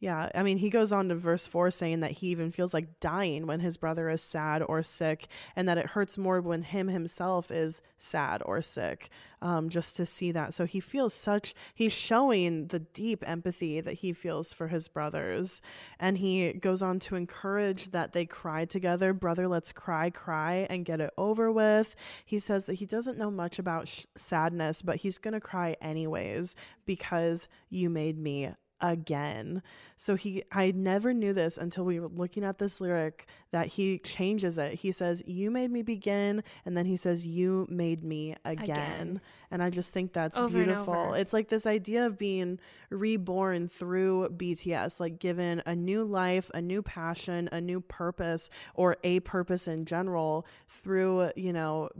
Yeah, 0.00 0.30
I 0.34 0.42
mean, 0.42 0.56
he 0.56 0.70
goes 0.70 0.92
on 0.92 1.10
to 1.10 1.14
verse 1.14 1.46
4 1.46 1.70
saying 1.70 2.00
that 2.00 2.12
he 2.12 2.28
even 2.28 2.50
feels 2.50 2.72
like 2.72 3.00
dying 3.00 3.46
when 3.46 3.60
his 3.60 3.76
brother 3.76 4.08
is 4.08 4.22
sad 4.22 4.62
or 4.62 4.82
sick, 4.82 5.28
and 5.54 5.68
that 5.68 5.76
it 5.76 5.88
hurts 5.88 6.16
more 6.16 6.40
when 6.40 6.62
him 6.62 6.88
himself 6.88 7.50
is 7.50 7.82
sad 7.98 8.42
or 8.46 8.62
sick, 8.62 9.10
um, 9.42 9.68
just 9.68 9.96
to 9.96 10.06
see 10.06 10.32
that. 10.32 10.54
So 10.54 10.64
he 10.64 10.80
feels 10.80 11.12
such, 11.12 11.54
he's 11.74 11.92
showing 11.92 12.68
the 12.68 12.78
deep 12.78 13.22
empathy 13.28 13.82
that 13.82 13.96
he 13.96 14.14
feels 14.14 14.54
for 14.54 14.68
his 14.68 14.88
brothers. 14.88 15.60
And 15.98 16.16
he 16.16 16.54
goes 16.54 16.80
on 16.80 16.98
to 17.00 17.14
encourage 17.14 17.90
that 17.90 18.14
they 18.14 18.24
cry 18.24 18.64
together. 18.64 19.12
Brother, 19.12 19.48
let's 19.48 19.70
cry, 19.70 20.08
cry, 20.08 20.66
and 20.70 20.86
get 20.86 21.02
it 21.02 21.12
over 21.18 21.52
with. 21.52 21.94
He 22.24 22.38
says 22.38 22.64
that 22.64 22.74
he 22.74 22.86
doesn't 22.86 23.18
know 23.18 23.30
much 23.30 23.58
about 23.58 23.86
sh- 23.86 24.06
sadness, 24.16 24.80
but 24.80 24.96
he's 24.96 25.18
going 25.18 25.34
to 25.34 25.40
cry 25.40 25.76
anyways 25.82 26.56
because 26.86 27.48
you 27.68 27.90
made 27.90 28.16
me 28.16 28.54
again. 28.80 29.62
So 29.96 30.14
he 30.14 30.44
I 30.50 30.70
never 30.70 31.12
knew 31.12 31.32
this 31.32 31.58
until 31.58 31.84
we 31.84 32.00
were 32.00 32.08
looking 32.08 32.44
at 32.44 32.58
this 32.58 32.80
lyric 32.80 33.26
that 33.50 33.66
he 33.66 33.98
changes 33.98 34.56
it. 34.58 34.74
He 34.74 34.92
says, 34.92 35.22
"You 35.26 35.50
made 35.50 35.70
me 35.70 35.82
begin," 35.82 36.42
and 36.64 36.76
then 36.76 36.86
he 36.86 36.96
says, 36.96 37.26
"You 37.26 37.66
made 37.68 38.02
me 38.02 38.36
again." 38.44 38.60
again. 38.70 39.20
And 39.50 39.62
I 39.62 39.70
just 39.70 39.92
think 39.92 40.12
that's 40.12 40.38
over 40.38 40.56
beautiful. 40.56 41.14
It's 41.14 41.32
like 41.32 41.48
this 41.48 41.66
idea 41.66 42.06
of 42.06 42.18
being 42.18 42.58
reborn 42.90 43.68
through 43.68 44.28
BTS, 44.30 45.00
like 45.00 45.18
given 45.18 45.62
a 45.66 45.74
new 45.74 46.04
life, 46.04 46.50
a 46.54 46.62
new 46.62 46.82
passion, 46.82 47.48
a 47.50 47.60
new 47.60 47.80
purpose 47.80 48.48
or 48.74 48.96
a 49.02 49.20
purpose 49.20 49.66
in 49.66 49.84
general 49.84 50.46
through, 50.68 51.30
you 51.34 51.52
know, 51.52 51.90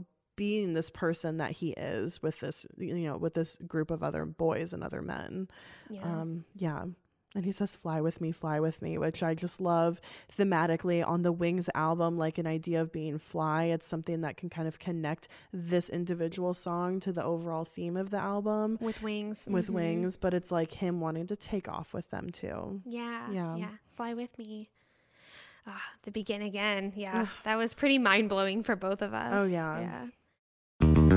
being 0.41 0.73
this 0.73 0.89
person 0.89 1.37
that 1.37 1.51
he 1.51 1.69
is 1.73 2.19
with 2.23 2.39
this 2.39 2.65
you 2.75 2.95
know 2.95 3.15
with 3.15 3.35
this 3.35 3.57
group 3.67 3.91
of 3.91 4.01
other 4.01 4.25
boys 4.25 4.73
and 4.73 4.83
other 4.83 4.99
men 4.99 5.47
yeah. 5.91 6.01
um 6.01 6.45
yeah 6.55 6.83
and 7.35 7.45
he 7.45 7.51
says 7.51 7.75
fly 7.75 8.01
with 8.01 8.19
me 8.19 8.31
fly 8.31 8.59
with 8.59 8.81
me 8.81 8.97
which 8.97 9.21
i 9.21 9.35
just 9.35 9.61
love 9.61 10.01
thematically 10.35 11.07
on 11.07 11.21
the 11.21 11.31
wings 11.31 11.69
album 11.75 12.17
like 12.17 12.39
an 12.39 12.47
idea 12.47 12.81
of 12.81 12.91
being 12.91 13.19
fly 13.19 13.65
it's 13.65 13.85
something 13.85 14.21
that 14.21 14.35
can 14.35 14.49
kind 14.49 14.67
of 14.67 14.79
connect 14.79 15.27
this 15.53 15.89
individual 15.89 16.55
song 16.55 16.99
to 16.99 17.13
the 17.13 17.23
overall 17.23 17.63
theme 17.63 17.95
of 17.95 18.09
the 18.09 18.17
album 18.17 18.79
with 18.81 19.03
wings 19.03 19.47
with 19.47 19.65
mm-hmm. 19.65 19.75
wings 19.75 20.17
but 20.17 20.33
it's 20.33 20.51
like 20.51 20.71
him 20.71 20.99
wanting 20.99 21.27
to 21.27 21.35
take 21.35 21.69
off 21.69 21.93
with 21.93 22.09
them 22.09 22.31
too 22.31 22.81
yeah 22.83 23.29
yeah 23.31 23.55
yeah 23.57 23.75
fly 23.95 24.15
with 24.15 24.35
me 24.39 24.71
Ah, 25.67 25.83
the 26.03 26.11
begin 26.11 26.41
again. 26.41 26.93
Yeah, 26.95 27.27
that 27.43 27.55
was 27.57 27.73
pretty 27.73 27.99
mind 27.99 28.29
blowing 28.29 28.63
for 28.63 28.75
both 28.75 29.01
of 29.01 29.13
us. 29.13 29.33
Oh 29.35 29.45
yeah. 29.45 29.79
Yeah. 29.79 30.05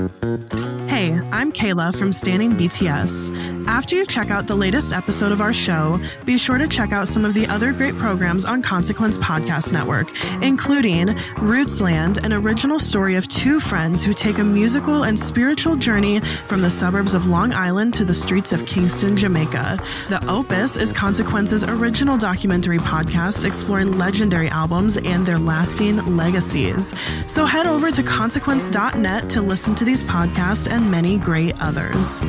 Mm-hmm. 0.05 0.74
Hey, 0.95 1.19
I'm 1.33 1.51
Kayla 1.51 1.93
from 1.99 2.13
Standing 2.13 2.53
BTS. 2.53 3.67
After 3.67 3.97
you 3.97 4.05
check 4.05 4.29
out 4.29 4.47
the 4.47 4.55
latest 4.55 4.93
episode 4.93 5.33
of 5.33 5.41
our 5.41 5.51
show, 5.51 5.99
be 6.23 6.37
sure 6.37 6.57
to 6.57 6.69
check 6.69 6.93
out 6.93 7.09
some 7.09 7.25
of 7.25 7.33
the 7.33 7.45
other 7.47 7.73
great 7.73 7.97
programs 7.97 8.45
on 8.45 8.61
Consequence 8.61 9.17
Podcast 9.17 9.73
Network, 9.73 10.07
including 10.41 11.07
Rootsland, 11.35 12.23
an 12.23 12.31
original 12.31 12.79
story 12.79 13.15
of 13.15 13.27
two 13.27 13.59
friends 13.59 14.05
who 14.05 14.13
take 14.13 14.37
a 14.37 14.43
musical 14.45 15.03
and 15.03 15.19
spiritual 15.19 15.75
journey 15.75 16.21
from 16.21 16.61
the 16.61 16.69
suburbs 16.69 17.13
of 17.13 17.27
Long 17.27 17.51
Island 17.51 17.93
to 17.95 18.05
the 18.05 18.13
streets 18.13 18.53
of 18.53 18.65
Kingston, 18.65 19.17
Jamaica. 19.17 19.77
The 20.07 20.25
Opus 20.29 20.77
is 20.77 20.93
Consequence's 20.93 21.65
original 21.65 22.17
documentary 22.17 22.77
podcast 22.77 23.43
exploring 23.43 23.97
legendary 23.97 24.47
albums 24.47 24.95
and 24.95 25.25
their 25.25 25.39
lasting 25.39 26.15
legacies. 26.15 26.97
So 27.29 27.45
head 27.45 27.67
over 27.67 27.91
to 27.91 28.01
consequence.net 28.01 29.29
to 29.31 29.41
listen 29.41 29.75
to 29.75 29.83
these 29.83 30.01
podcasts 30.01 30.71
and 30.71 30.84
many 30.85 31.17
great 31.17 31.53
others. 31.59 32.23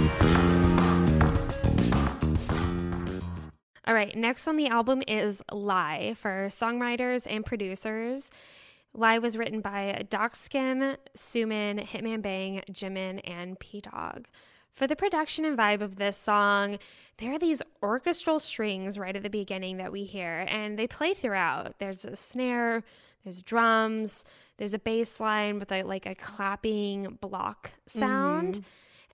All 3.87 3.95
right, 3.95 4.17
next 4.17 4.49
on 4.49 4.57
the 4.57 4.67
album 4.67 5.03
is 5.07 5.43
Lie 5.53 6.15
for 6.19 6.47
songwriters 6.49 7.27
and 7.31 7.47
producers. 7.47 8.31
Lie 8.93 9.19
was 9.19 9.37
written 9.37 9.61
by 9.61 10.07
Doc 10.11 10.35
Skim, 10.35 10.97
Sumin, 11.17 11.85
Hitman 11.85 12.23
Bang, 12.23 12.63
Jimin, 12.71 13.21
and 13.25 13.59
Pdogg. 13.61 14.25
For 14.73 14.87
the 14.87 14.97
production 14.97 15.45
and 15.45 15.57
vibe 15.57 15.81
of 15.81 15.97
this 15.97 16.17
song, 16.17 16.79
there 17.19 17.33
are 17.33 17.39
these 17.39 17.63
orchestral 17.83 18.39
strings 18.41 18.99
right 18.99 19.17
at 19.17 19.23
the 19.23 19.31
beginning 19.31 19.77
that 19.77 19.93
we 19.93 20.05
hear, 20.05 20.47
and 20.49 20.79
they 20.79 20.87
play 20.87 21.15
throughout. 21.15 21.79
There's 21.79 22.05
a 22.05 22.17
snare, 22.17 22.83
there's 23.25 23.41
drums, 23.41 24.25
there's 24.59 24.75
a 24.75 24.79
bass 24.79 25.21
line 25.21 25.59
with 25.59 25.71
a, 25.73 25.83
like 25.83 26.07
a 26.07 26.15
clapping 26.15 27.19
block 27.21 27.73
sound. 27.87 28.55
Mm-hmm. 28.55 28.69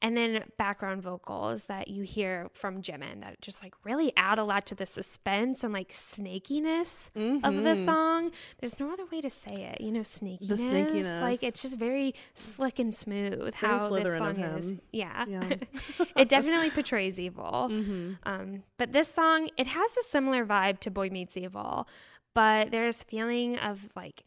and 0.04 0.16
then 0.16 0.44
background 0.58 1.00
vocals 1.00 1.66
that 1.66 1.86
you 1.86 2.02
hear 2.02 2.50
from 2.54 2.82
Jimin 2.82 3.20
that 3.20 3.40
just 3.40 3.62
like 3.62 3.72
really 3.84 4.12
add 4.16 4.38
a 4.38 4.44
lot 4.44 4.66
to 4.66 4.74
the 4.74 4.84
suspense 4.84 5.62
and 5.62 5.72
like 5.72 5.90
snakiness 5.90 7.10
mm-hmm. 7.16 7.44
of 7.44 7.54
the 7.54 7.70
mm-hmm. 7.70 7.84
song. 7.84 8.30
There's 8.58 8.80
no 8.80 8.92
other 8.92 9.04
way 9.06 9.20
to 9.20 9.30
say 9.30 9.72
it, 9.72 9.80
you 9.80 9.92
know, 9.92 10.00
snakiness. 10.00 10.48
The 10.48 10.54
snakiness. 10.56 11.20
Like 11.20 11.42
it's 11.44 11.62
just 11.62 11.78
very 11.78 12.14
slick 12.34 12.80
and 12.80 12.92
smooth 12.92 13.54
very 13.54 13.72
how 13.78 13.90
this 13.90 14.18
song 14.18 14.40
is. 14.40 14.72
Yeah, 14.90 15.24
yeah. 15.28 15.48
it 16.16 16.28
definitely 16.28 16.70
portrays 16.70 17.20
evil. 17.20 17.68
Mm-hmm. 17.70 18.12
Um, 18.24 18.64
but 18.78 18.92
this 18.92 19.08
song, 19.08 19.50
it 19.56 19.68
has 19.68 19.96
a 19.96 20.02
similar 20.02 20.44
vibe 20.44 20.80
to 20.80 20.90
Boy 20.90 21.10
Meets 21.10 21.36
Evil, 21.36 21.86
but 22.34 22.72
there's 22.72 23.04
feeling 23.04 23.56
of 23.58 23.88
like 23.94 24.24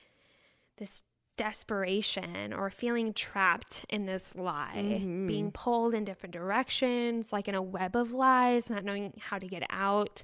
this 0.78 1.02
desperation 1.38 2.54
or 2.54 2.70
feeling 2.70 3.14
trapped 3.14 3.86
in 3.90 4.06
this 4.06 4.34
lie, 4.36 4.74
mm-hmm. 4.76 5.28
being 5.28 5.52
pulled 5.52 5.94
in 5.94 6.06
different 6.06 6.34
directions, 6.34 7.34
like 7.34 7.48
in 7.48 7.56
a 7.56 7.62
web 7.62 7.96
of 7.96 8.14
lies, 8.14 8.70
not 8.70 8.84
knowing 8.84 9.14
how 9.20 9.38
to 9.38 9.48
get 9.48 9.64
out. 9.70 10.24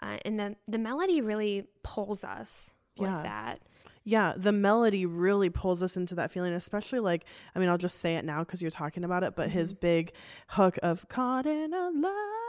Uh, 0.00 0.18
and 0.24 0.38
the 0.38 0.56
the 0.66 0.78
melody 0.78 1.20
really 1.20 1.64
pulls 1.82 2.24
us 2.24 2.72
yeah. 2.96 3.02
with 3.02 3.24
that. 3.24 3.60
Yeah, 4.04 4.32
the 4.36 4.52
melody 4.52 5.04
really 5.04 5.50
pulls 5.50 5.82
us 5.82 5.96
into 5.96 6.14
that 6.14 6.30
feeling, 6.30 6.54
especially 6.54 7.00
like, 7.00 7.26
I 7.54 7.58
mean, 7.58 7.68
I'll 7.68 7.76
just 7.76 7.98
say 7.98 8.16
it 8.16 8.24
now 8.24 8.38
because 8.38 8.62
you're 8.62 8.70
talking 8.70 9.04
about 9.04 9.22
it, 9.22 9.36
but 9.36 9.48
mm-hmm. 9.48 9.58
his 9.58 9.74
big 9.74 10.12
hook 10.48 10.78
of 10.82 11.06
caught 11.08 11.44
in 11.44 11.74
a 11.74 11.90
lie 11.90 12.47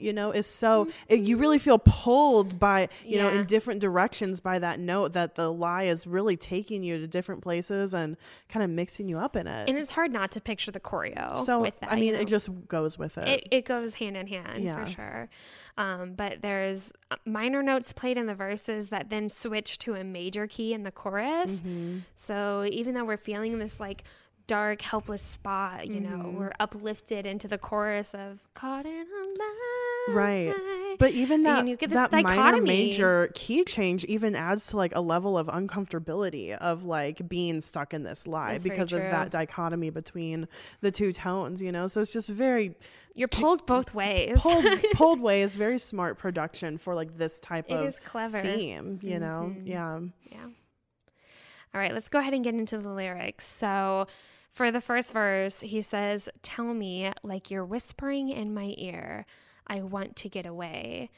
you 0.00 0.12
know, 0.12 0.30
is 0.30 0.46
so 0.46 0.84
mm-hmm. 0.84 0.90
it, 1.08 1.20
you 1.20 1.36
really 1.36 1.58
feel 1.58 1.78
pulled 1.78 2.58
by, 2.58 2.88
you 3.04 3.16
yeah. 3.16 3.22
know, 3.24 3.28
in 3.30 3.46
different 3.46 3.80
directions 3.80 4.40
by 4.40 4.58
that 4.58 4.80
note 4.80 5.12
that 5.12 5.34
the 5.34 5.52
lie 5.52 5.84
is 5.84 6.06
really 6.06 6.36
taking 6.36 6.82
you 6.82 6.98
to 6.98 7.06
different 7.06 7.42
places 7.42 7.94
and 7.94 8.16
kind 8.48 8.62
of 8.62 8.70
mixing 8.70 9.08
you 9.08 9.18
up 9.18 9.36
in 9.36 9.46
it. 9.46 9.68
And 9.68 9.78
it's 9.78 9.90
hard 9.90 10.12
not 10.12 10.30
to 10.32 10.40
picture 10.40 10.70
the 10.70 10.80
choreo. 10.80 11.36
So 11.38 11.60
with 11.60 11.78
that, 11.80 11.92
I 11.92 11.96
mean, 11.96 12.14
it 12.14 12.28
just 12.28 12.48
goes 12.68 12.98
with 12.98 13.18
it. 13.18 13.28
It, 13.28 13.48
it 13.50 13.64
goes 13.64 13.94
hand 13.94 14.16
in 14.16 14.26
hand 14.26 14.64
yeah. 14.64 14.84
for 14.84 14.90
sure. 14.90 15.28
Um, 15.76 16.14
but 16.14 16.42
there's 16.42 16.92
uh, 17.10 17.16
minor 17.24 17.62
notes 17.62 17.92
played 17.92 18.18
in 18.18 18.26
the 18.26 18.34
verses 18.34 18.90
that 18.90 19.10
then 19.10 19.28
switch 19.28 19.78
to 19.80 19.94
a 19.94 20.04
major 20.04 20.46
key 20.46 20.72
in 20.72 20.82
the 20.82 20.90
chorus. 20.90 21.56
Mm-hmm. 21.56 21.98
So 22.14 22.64
even 22.70 22.94
though 22.94 23.04
we're 23.04 23.16
feeling 23.16 23.58
this 23.58 23.78
like 23.78 24.04
dark, 24.48 24.82
helpless 24.82 25.22
spot, 25.22 25.86
you 25.86 26.00
mm-hmm. 26.00 26.22
know, 26.22 26.28
we're 26.30 26.52
uplifted 26.58 27.24
into 27.24 27.46
the 27.46 27.58
chorus 27.58 28.14
of 28.14 28.40
caught 28.54 28.84
in 28.84 28.92
a 28.92 29.38
lie. 29.38 30.06
Right. 30.08 30.54
But 30.98 31.12
even 31.12 31.44
that, 31.44 31.60
and 31.60 31.68
you 31.68 31.76
get 31.76 31.90
this 31.90 31.96
that 31.96 32.10
dichotomy. 32.10 32.36
minor 32.36 32.62
major 32.62 33.30
key 33.34 33.62
change 33.62 34.04
even 34.06 34.34
adds 34.34 34.68
to 34.68 34.76
like 34.76 34.96
a 34.96 35.00
level 35.00 35.38
of 35.38 35.46
uncomfortability 35.46 36.56
of 36.56 36.84
like 36.84 37.28
being 37.28 37.60
stuck 37.60 37.94
in 37.94 38.02
this 38.02 38.26
lie 38.26 38.52
That's 38.52 38.64
because 38.64 38.92
of 38.92 39.02
that 39.02 39.30
dichotomy 39.30 39.90
between 39.90 40.48
the 40.80 40.90
two 40.90 41.12
tones, 41.12 41.62
you 41.62 41.70
know? 41.70 41.86
So 41.86 42.00
it's 42.00 42.12
just 42.12 42.30
very 42.30 42.74
you're 43.14 43.28
pulled 43.28 43.66
both 43.66 43.94
ways. 43.94 44.40
Pulled, 44.40 44.64
pulled 44.94 45.20
ways. 45.20 45.56
Very 45.56 45.78
smart 45.78 46.18
production 46.18 46.78
for 46.78 46.94
like 46.94 47.18
this 47.18 47.40
type 47.40 47.66
it 47.68 47.74
of 47.74 48.04
clever. 48.04 48.40
theme. 48.40 49.00
You 49.02 49.18
mm-hmm. 49.18 49.20
know, 49.20 49.56
yeah, 49.64 50.00
yeah. 50.30 50.46
All 51.74 51.80
right, 51.80 51.92
let's 51.92 52.08
go 52.08 52.18
ahead 52.18 52.32
and 52.32 52.42
get 52.44 52.54
into 52.54 52.78
the 52.78 52.88
lyrics. 52.88 53.44
So, 53.44 54.06
for 54.52 54.70
the 54.70 54.80
first 54.80 55.12
verse, 55.12 55.60
he 55.60 55.80
says, 55.82 56.28
Tell 56.42 56.74
me 56.74 57.12
like 57.22 57.50
you're 57.50 57.64
whispering 57.64 58.28
in 58.28 58.54
my 58.54 58.74
ear, 58.76 59.26
I 59.66 59.82
want 59.82 60.16
to 60.16 60.28
get 60.28 60.46
away. 60.46 61.10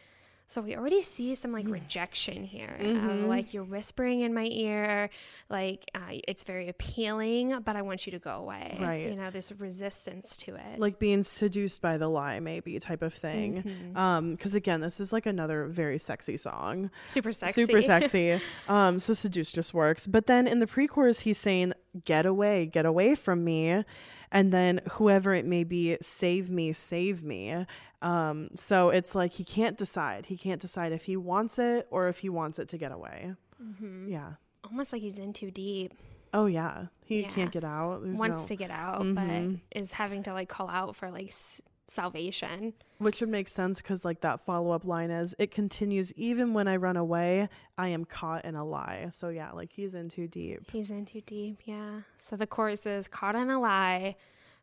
So 0.51 0.61
we 0.61 0.75
already 0.75 1.03
see 1.03 1.37
some 1.37 1.53
like 1.53 1.67
mm. 1.67 1.75
rejection 1.75 2.43
here. 2.43 2.77
Mm-hmm. 2.81 3.27
like 3.27 3.55
you're 3.55 3.63
whispering 3.63 4.23
in 4.23 4.35
my 4.35 4.47
ear, 4.47 5.09
like 5.49 5.89
uh, 5.95 6.19
it's 6.27 6.43
very 6.43 6.69
appealing, 6.69 7.61
but 7.61 7.77
I 7.77 7.83
want 7.83 8.05
you 8.05 8.11
to 8.11 8.19
go 8.19 8.33
away. 8.33 8.77
Right. 8.81 9.09
You 9.09 9.15
know, 9.15 9.31
this 9.31 9.53
resistance 9.53 10.37
to 10.39 10.57
it. 10.57 10.81
Like 10.81 10.99
being 10.99 11.23
seduced 11.23 11.81
by 11.81 11.99
the 11.99 12.09
lie, 12.09 12.41
maybe 12.41 12.77
type 12.81 13.01
of 13.01 13.15
thing. 13.15 13.63
Mm-hmm. 13.63 13.97
Um, 13.97 14.33
because 14.33 14.57
again, 14.57 14.81
this 14.81 14.99
is 14.99 15.13
like 15.13 15.25
another 15.25 15.67
very 15.67 16.01
sexy 16.01 16.37
song. 16.37 16.91
Super 17.07 17.33
sexy. 17.33 17.65
Super 17.65 17.81
sexy. 17.81 18.41
um, 18.69 18.99
so 18.99 19.15
seduce 19.15 19.53
just 19.53 19.73
works. 19.73 20.09
But 20.09 20.27
then 20.27 20.49
in 20.49 20.59
the 20.59 20.67
pre-chorus, 20.67 21.21
he's 21.21 21.39
saying, 21.39 21.75
"Get 22.05 22.27
away, 22.27 22.67
get 22.67 22.87
away 22.87 23.15
from 23.15 23.45
me." 23.45 23.85
and 24.33 24.53
then 24.53 24.81
whoever 24.93 25.35
it 25.35 25.45
may 25.45 25.65
be 25.65 25.97
save 26.01 26.51
me 26.51 26.73
save 26.73 27.23
me 27.25 27.67
um, 28.03 28.49
so 28.55 28.89
it's 28.91 29.15
like 29.15 29.33
he 29.33 29.45
can't 29.45 29.77
decide 29.77 30.27
he 30.27 30.37
can't 30.37 30.61
decide 30.61 30.93
if 30.93 31.05
he 31.05 31.17
wants 31.17 31.59
it 31.59 31.87
or 31.91 32.09
if 32.09 32.19
he 32.19 32.29
wants 32.29 32.59
it 32.59 32.69
to 32.69 32.79
get 32.79 32.93
away 32.93 33.35
mm-hmm. 33.63 34.09
yeah 34.09 34.33
almost 34.65 34.93
like 34.93 35.03
he's 35.03 35.19
in 35.19 35.33
too 35.33 35.51
deep 35.51 35.93
oh 36.33 36.47
yeah 36.47 36.87
he 37.05 37.23
yeah. 37.23 37.29
can't 37.29 37.51
get 37.51 37.65
out 37.65 38.03
There's 38.03 38.17
wants 38.17 38.43
no... 38.43 38.49
to 38.49 38.57
get 38.57 38.71
out 38.71 39.03
mm-hmm. 39.03 39.55
but 39.55 39.79
is 39.79 39.93
having 39.93 40.23
to 40.25 40.33
like 40.33 40.49
call 40.49 40.69
out 40.69 40.97
for 40.97 41.11
like 41.11 41.29
s- 41.29 41.61
salvation. 41.91 42.73
Which 42.99 43.21
would 43.21 43.31
make 43.31 43.49
sense 43.49 43.83
because, 43.83 44.05
like, 44.05 44.21
that 44.21 44.41
follow 44.41 44.71
up 44.71 44.85
line 44.85 45.11
is, 45.11 45.35
it 45.39 45.51
continues 45.51 46.13
even 46.15 46.55
when 46.55 46.69
I 46.69 46.77
run 46.77 46.97
away, 46.97 47.49
I 47.77 47.89
am 47.89 48.05
caught 48.05 48.45
in 48.45 48.55
a 48.55 48.65
lie. 48.65 49.09
So, 49.11 49.29
yeah, 49.29 49.51
like, 49.51 49.73
he's 49.73 49.95
in 49.95 50.09
too 50.09 50.29
deep. 50.29 50.71
He's 50.71 50.91
in 50.91 51.05
too 51.05 51.21
deep, 51.21 51.63
yeah. 51.65 52.03
So 52.19 52.37
the 52.37 52.47
chorus 52.47 52.87
is, 52.87 53.09
caught 53.09 53.35
in 53.35 53.51
a 53.51 53.61
lie, 53.61 54.17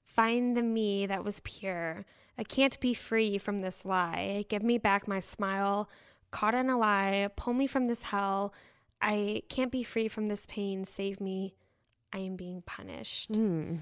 find 0.06 0.56
the 0.56 0.62
me 0.62 1.06
that 1.06 1.26
was 1.26 1.42
pure. 1.42 2.06
I 2.38 2.44
can't 2.44 2.80
be 2.80 2.94
free 2.94 3.38
from 3.38 3.60
this 3.60 3.84
lie. 3.84 4.46
Give 4.48 4.64
me 4.64 4.78
back 4.78 5.08
my 5.08 5.20
smile. 5.20 5.90
Caught 6.32 6.56
in 6.56 6.70
a 6.70 6.78
lie, 6.78 7.30
pull 7.36 7.54
me 7.54 7.68
from 7.68 7.88
this 7.88 8.04
hell. 8.04 8.54
I 9.02 9.44
can't 9.50 9.72
be 9.72 9.84
free 9.84 10.08
from 10.08 10.28
this 10.28 10.46
pain. 10.46 10.86
Save 10.86 11.20
me. 11.20 11.56
I 12.14 12.20
am 12.20 12.36
being 12.36 12.62
punished. 12.66 13.34
Mm 13.34 13.80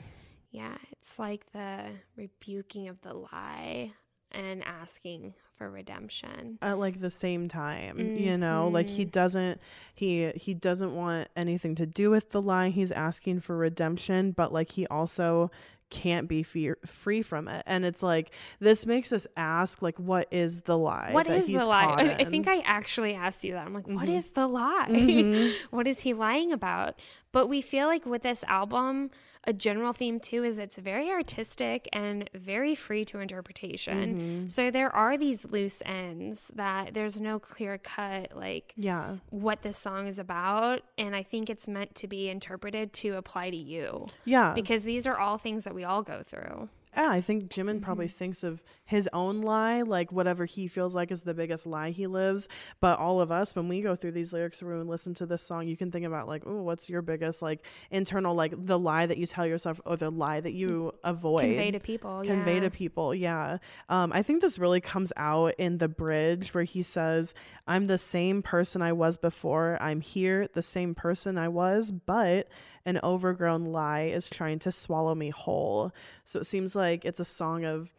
yeah, 0.55 0.77
it's 0.93 1.19
like 1.19 1.51
the 1.51 1.81
rebuking 2.15 2.87
of 2.87 3.01
the 3.01 3.13
lie 3.13 3.91
and 4.31 4.63
asking 4.63 5.33
for 5.57 5.69
redemption 5.69 6.57
at 6.61 6.77
like 6.77 6.99
the 6.99 7.09
same 7.09 7.47
time 7.47 7.95
mm-hmm. 7.97 8.21
you 8.21 8.37
know 8.37 8.67
like 8.67 8.87
he 8.87 9.03
mm-hmm. 9.03 9.11
doesn't 9.11 9.61
he 9.93 10.29
he 10.35 10.53
doesn't 10.53 10.93
want 10.93 11.29
anything 11.37 11.75
to 11.75 11.85
do 11.85 12.09
with 12.09 12.31
the 12.31 12.41
lie 12.41 12.67
he's 12.67 12.91
asking 12.91 13.39
for 13.39 13.55
redemption 13.55 14.31
but 14.31 14.51
like 14.51 14.71
he 14.71 14.85
also 14.87 15.49
can't 15.95 16.27
be 16.27 16.43
fear, 16.43 16.77
free 16.85 17.21
from 17.21 17.47
it. 17.47 17.63
And 17.65 17.85
it's 17.85 18.03
like 18.03 18.31
this 18.59 18.85
makes 18.85 19.13
us 19.13 19.25
ask 19.37 19.81
like 19.81 19.97
what 19.97 20.27
is 20.29 20.61
the 20.61 20.77
lie? 20.77 21.11
What 21.13 21.27
is 21.27 21.47
the 21.47 21.65
lie? 21.65 21.95
I, 21.97 22.15
I, 22.19 22.25
think 22.25 22.49
I 22.49 22.59
actually 22.59 23.15
asked 23.15 23.45
you 23.45 23.53
that. 23.53 23.65
I'm 23.65 23.73
like, 23.73 23.85
mm-hmm. 23.85 23.95
what 23.95 24.09
is 24.09 24.31
the 24.31 24.45
lie? 24.45 24.87
Mm-hmm. 24.89 25.53
what 25.75 25.87
is 25.87 26.01
he 26.01 26.13
lying 26.13 26.51
about? 26.51 26.99
But 27.31 27.47
we 27.47 27.61
feel 27.61 27.87
like 27.87 28.05
with 28.05 28.23
this 28.23 28.43
album, 28.45 29.09
a 29.47 29.53
general 29.53 29.93
theme 29.93 30.19
too 30.19 30.43
is 30.43 30.59
it's 30.59 30.77
very 30.77 31.09
artistic 31.09 31.87
and 31.93 32.29
very 32.33 32.75
free 32.75 33.05
to 33.05 33.19
interpretation. 33.19 34.15
Mm-hmm. 34.15 34.47
So 34.47 34.71
there 34.71 34.93
are 34.93 35.17
these 35.17 35.45
loose 35.45 35.81
ends 35.85 36.51
that 36.55 36.93
there's 36.93 37.21
no 37.21 37.39
clear 37.39 37.77
cut 37.77 38.35
like 38.35 38.73
yeah 38.75 39.17
what 39.29 39.61
this 39.61 39.77
song 39.77 40.07
is 40.07 40.19
about 40.19 40.81
and 40.97 41.15
I 41.15 41.23
think 41.23 41.49
it's 41.49 41.67
meant 41.67 41.95
to 41.95 42.07
be 42.07 42.29
interpreted 42.29 42.93
to 42.93 43.17
apply 43.17 43.51
to 43.51 43.57
you. 43.57 44.07
Yeah. 44.25 44.53
Because 44.53 44.83
these 44.83 45.05
are 45.05 45.17
all 45.17 45.37
things 45.37 45.63
that 45.63 45.75
we 45.75 45.83
all 45.85 46.03
go 46.03 46.21
through 46.23 46.69
yeah, 46.95 47.09
I 47.09 47.21
think 47.21 47.49
Jimin 47.49 47.75
mm-hmm. 47.75 47.79
probably 47.79 48.07
thinks 48.07 48.43
of 48.43 48.63
his 48.85 49.09
own 49.11 49.41
lie, 49.41 49.81
like 49.81 50.11
whatever 50.11 50.45
he 50.45 50.67
feels 50.67 50.95
like 50.95 51.11
is 51.11 51.23
the 51.23 51.33
biggest 51.33 51.65
lie 51.65 51.89
he 51.91 52.07
lives. 52.07 52.47
But 52.79 52.99
all 52.99 53.19
of 53.19 53.31
us, 53.31 53.55
when 53.55 53.67
we 53.67 53.81
go 53.81 53.95
through 53.95 54.13
these 54.13 54.31
lyrics 54.31 54.61
and 54.61 54.87
listen 54.87 55.13
to 55.15 55.25
this 55.25 55.41
song, 55.41 55.67
you 55.67 55.75
can 55.75 55.91
think 55.91 56.05
about 56.05 56.27
like, 56.27 56.43
oh, 56.45 56.61
what's 56.61 56.89
your 56.89 57.01
biggest 57.01 57.41
like 57.41 57.65
internal 57.91 58.33
like 58.33 58.53
the 58.57 58.79
lie 58.79 59.05
that 59.05 59.17
you 59.17 59.25
tell 59.25 59.45
yourself 59.45 59.81
or 59.85 59.97
the 59.97 60.09
lie 60.09 60.39
that 60.39 60.53
you 60.53 60.93
avoid 61.03 61.41
convey 61.41 61.71
to 61.71 61.79
people, 61.79 62.21
convey 62.23 62.55
yeah. 62.55 62.61
to 62.61 62.69
people. 62.69 63.13
Yeah, 63.13 63.57
um, 63.89 64.11
I 64.13 64.21
think 64.21 64.41
this 64.41 64.57
really 64.57 64.81
comes 64.81 65.11
out 65.17 65.55
in 65.57 65.79
the 65.79 65.89
bridge 65.89 66.53
where 66.53 66.63
he 66.63 66.81
says, 66.81 67.33
"I'm 67.67 67.87
the 67.87 67.97
same 67.97 68.41
person 68.41 68.81
I 68.81 68.93
was 68.93 69.17
before. 69.17 69.77
I'm 69.81 70.01
here, 70.01 70.47
the 70.53 70.63
same 70.63 70.95
person 70.95 71.37
I 71.37 71.49
was, 71.49 71.91
but." 71.91 72.47
An 72.85 72.99
overgrown 73.03 73.65
lie 73.65 74.03
is 74.03 74.29
trying 74.29 74.59
to 74.59 74.71
swallow 74.71 75.15
me 75.15 75.29
whole. 75.29 75.91
So 76.23 76.39
it 76.39 76.45
seems 76.45 76.75
like 76.75 77.03
it's 77.05 77.19
a 77.19 77.25
song 77.25 77.65
of 77.65 77.93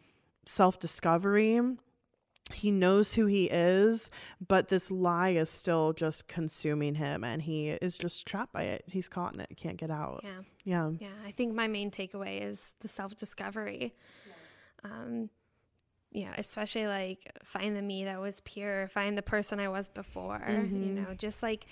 self 0.45 0.79
discovery. 0.79 1.59
He 2.53 2.71
knows 2.71 3.13
who 3.13 3.25
he 3.25 3.45
is, 3.45 4.09
but 4.45 4.69
this 4.69 4.89
lie 4.89 5.31
is 5.31 5.49
still 5.49 5.91
just 5.91 6.29
consuming 6.29 6.95
him 6.95 7.25
and 7.25 7.41
he 7.41 7.71
is 7.71 7.97
just 7.97 8.25
trapped 8.25 8.53
by 8.53 8.63
it. 8.63 8.85
He's 8.87 9.09
caught 9.09 9.33
in 9.33 9.41
it, 9.41 9.49
can't 9.57 9.75
get 9.75 9.91
out. 9.91 10.21
Yeah. 10.23 10.39
Yeah. 10.63 10.91
Yeah. 10.99 11.07
I 11.25 11.31
think 11.31 11.53
my 11.53 11.67
main 11.67 11.91
takeaway 11.91 12.41
is 12.41 12.73
the 12.79 12.87
self 12.87 13.17
discovery. 13.17 13.93
Yeah. 14.25 14.91
Um, 14.91 15.29
yeah, 16.11 16.33
especially 16.37 16.87
like 16.87 17.29
find 17.43 17.75
the 17.75 17.81
me 17.81 18.05
that 18.05 18.21
was 18.21 18.39
pure, 18.41 18.87
find 18.87 19.17
the 19.17 19.21
person 19.21 19.59
I 19.59 19.67
was 19.67 19.89
before, 19.89 20.41
mm-hmm. 20.47 20.83
you 20.83 20.93
know, 20.93 21.13
just 21.15 21.43
like 21.43 21.67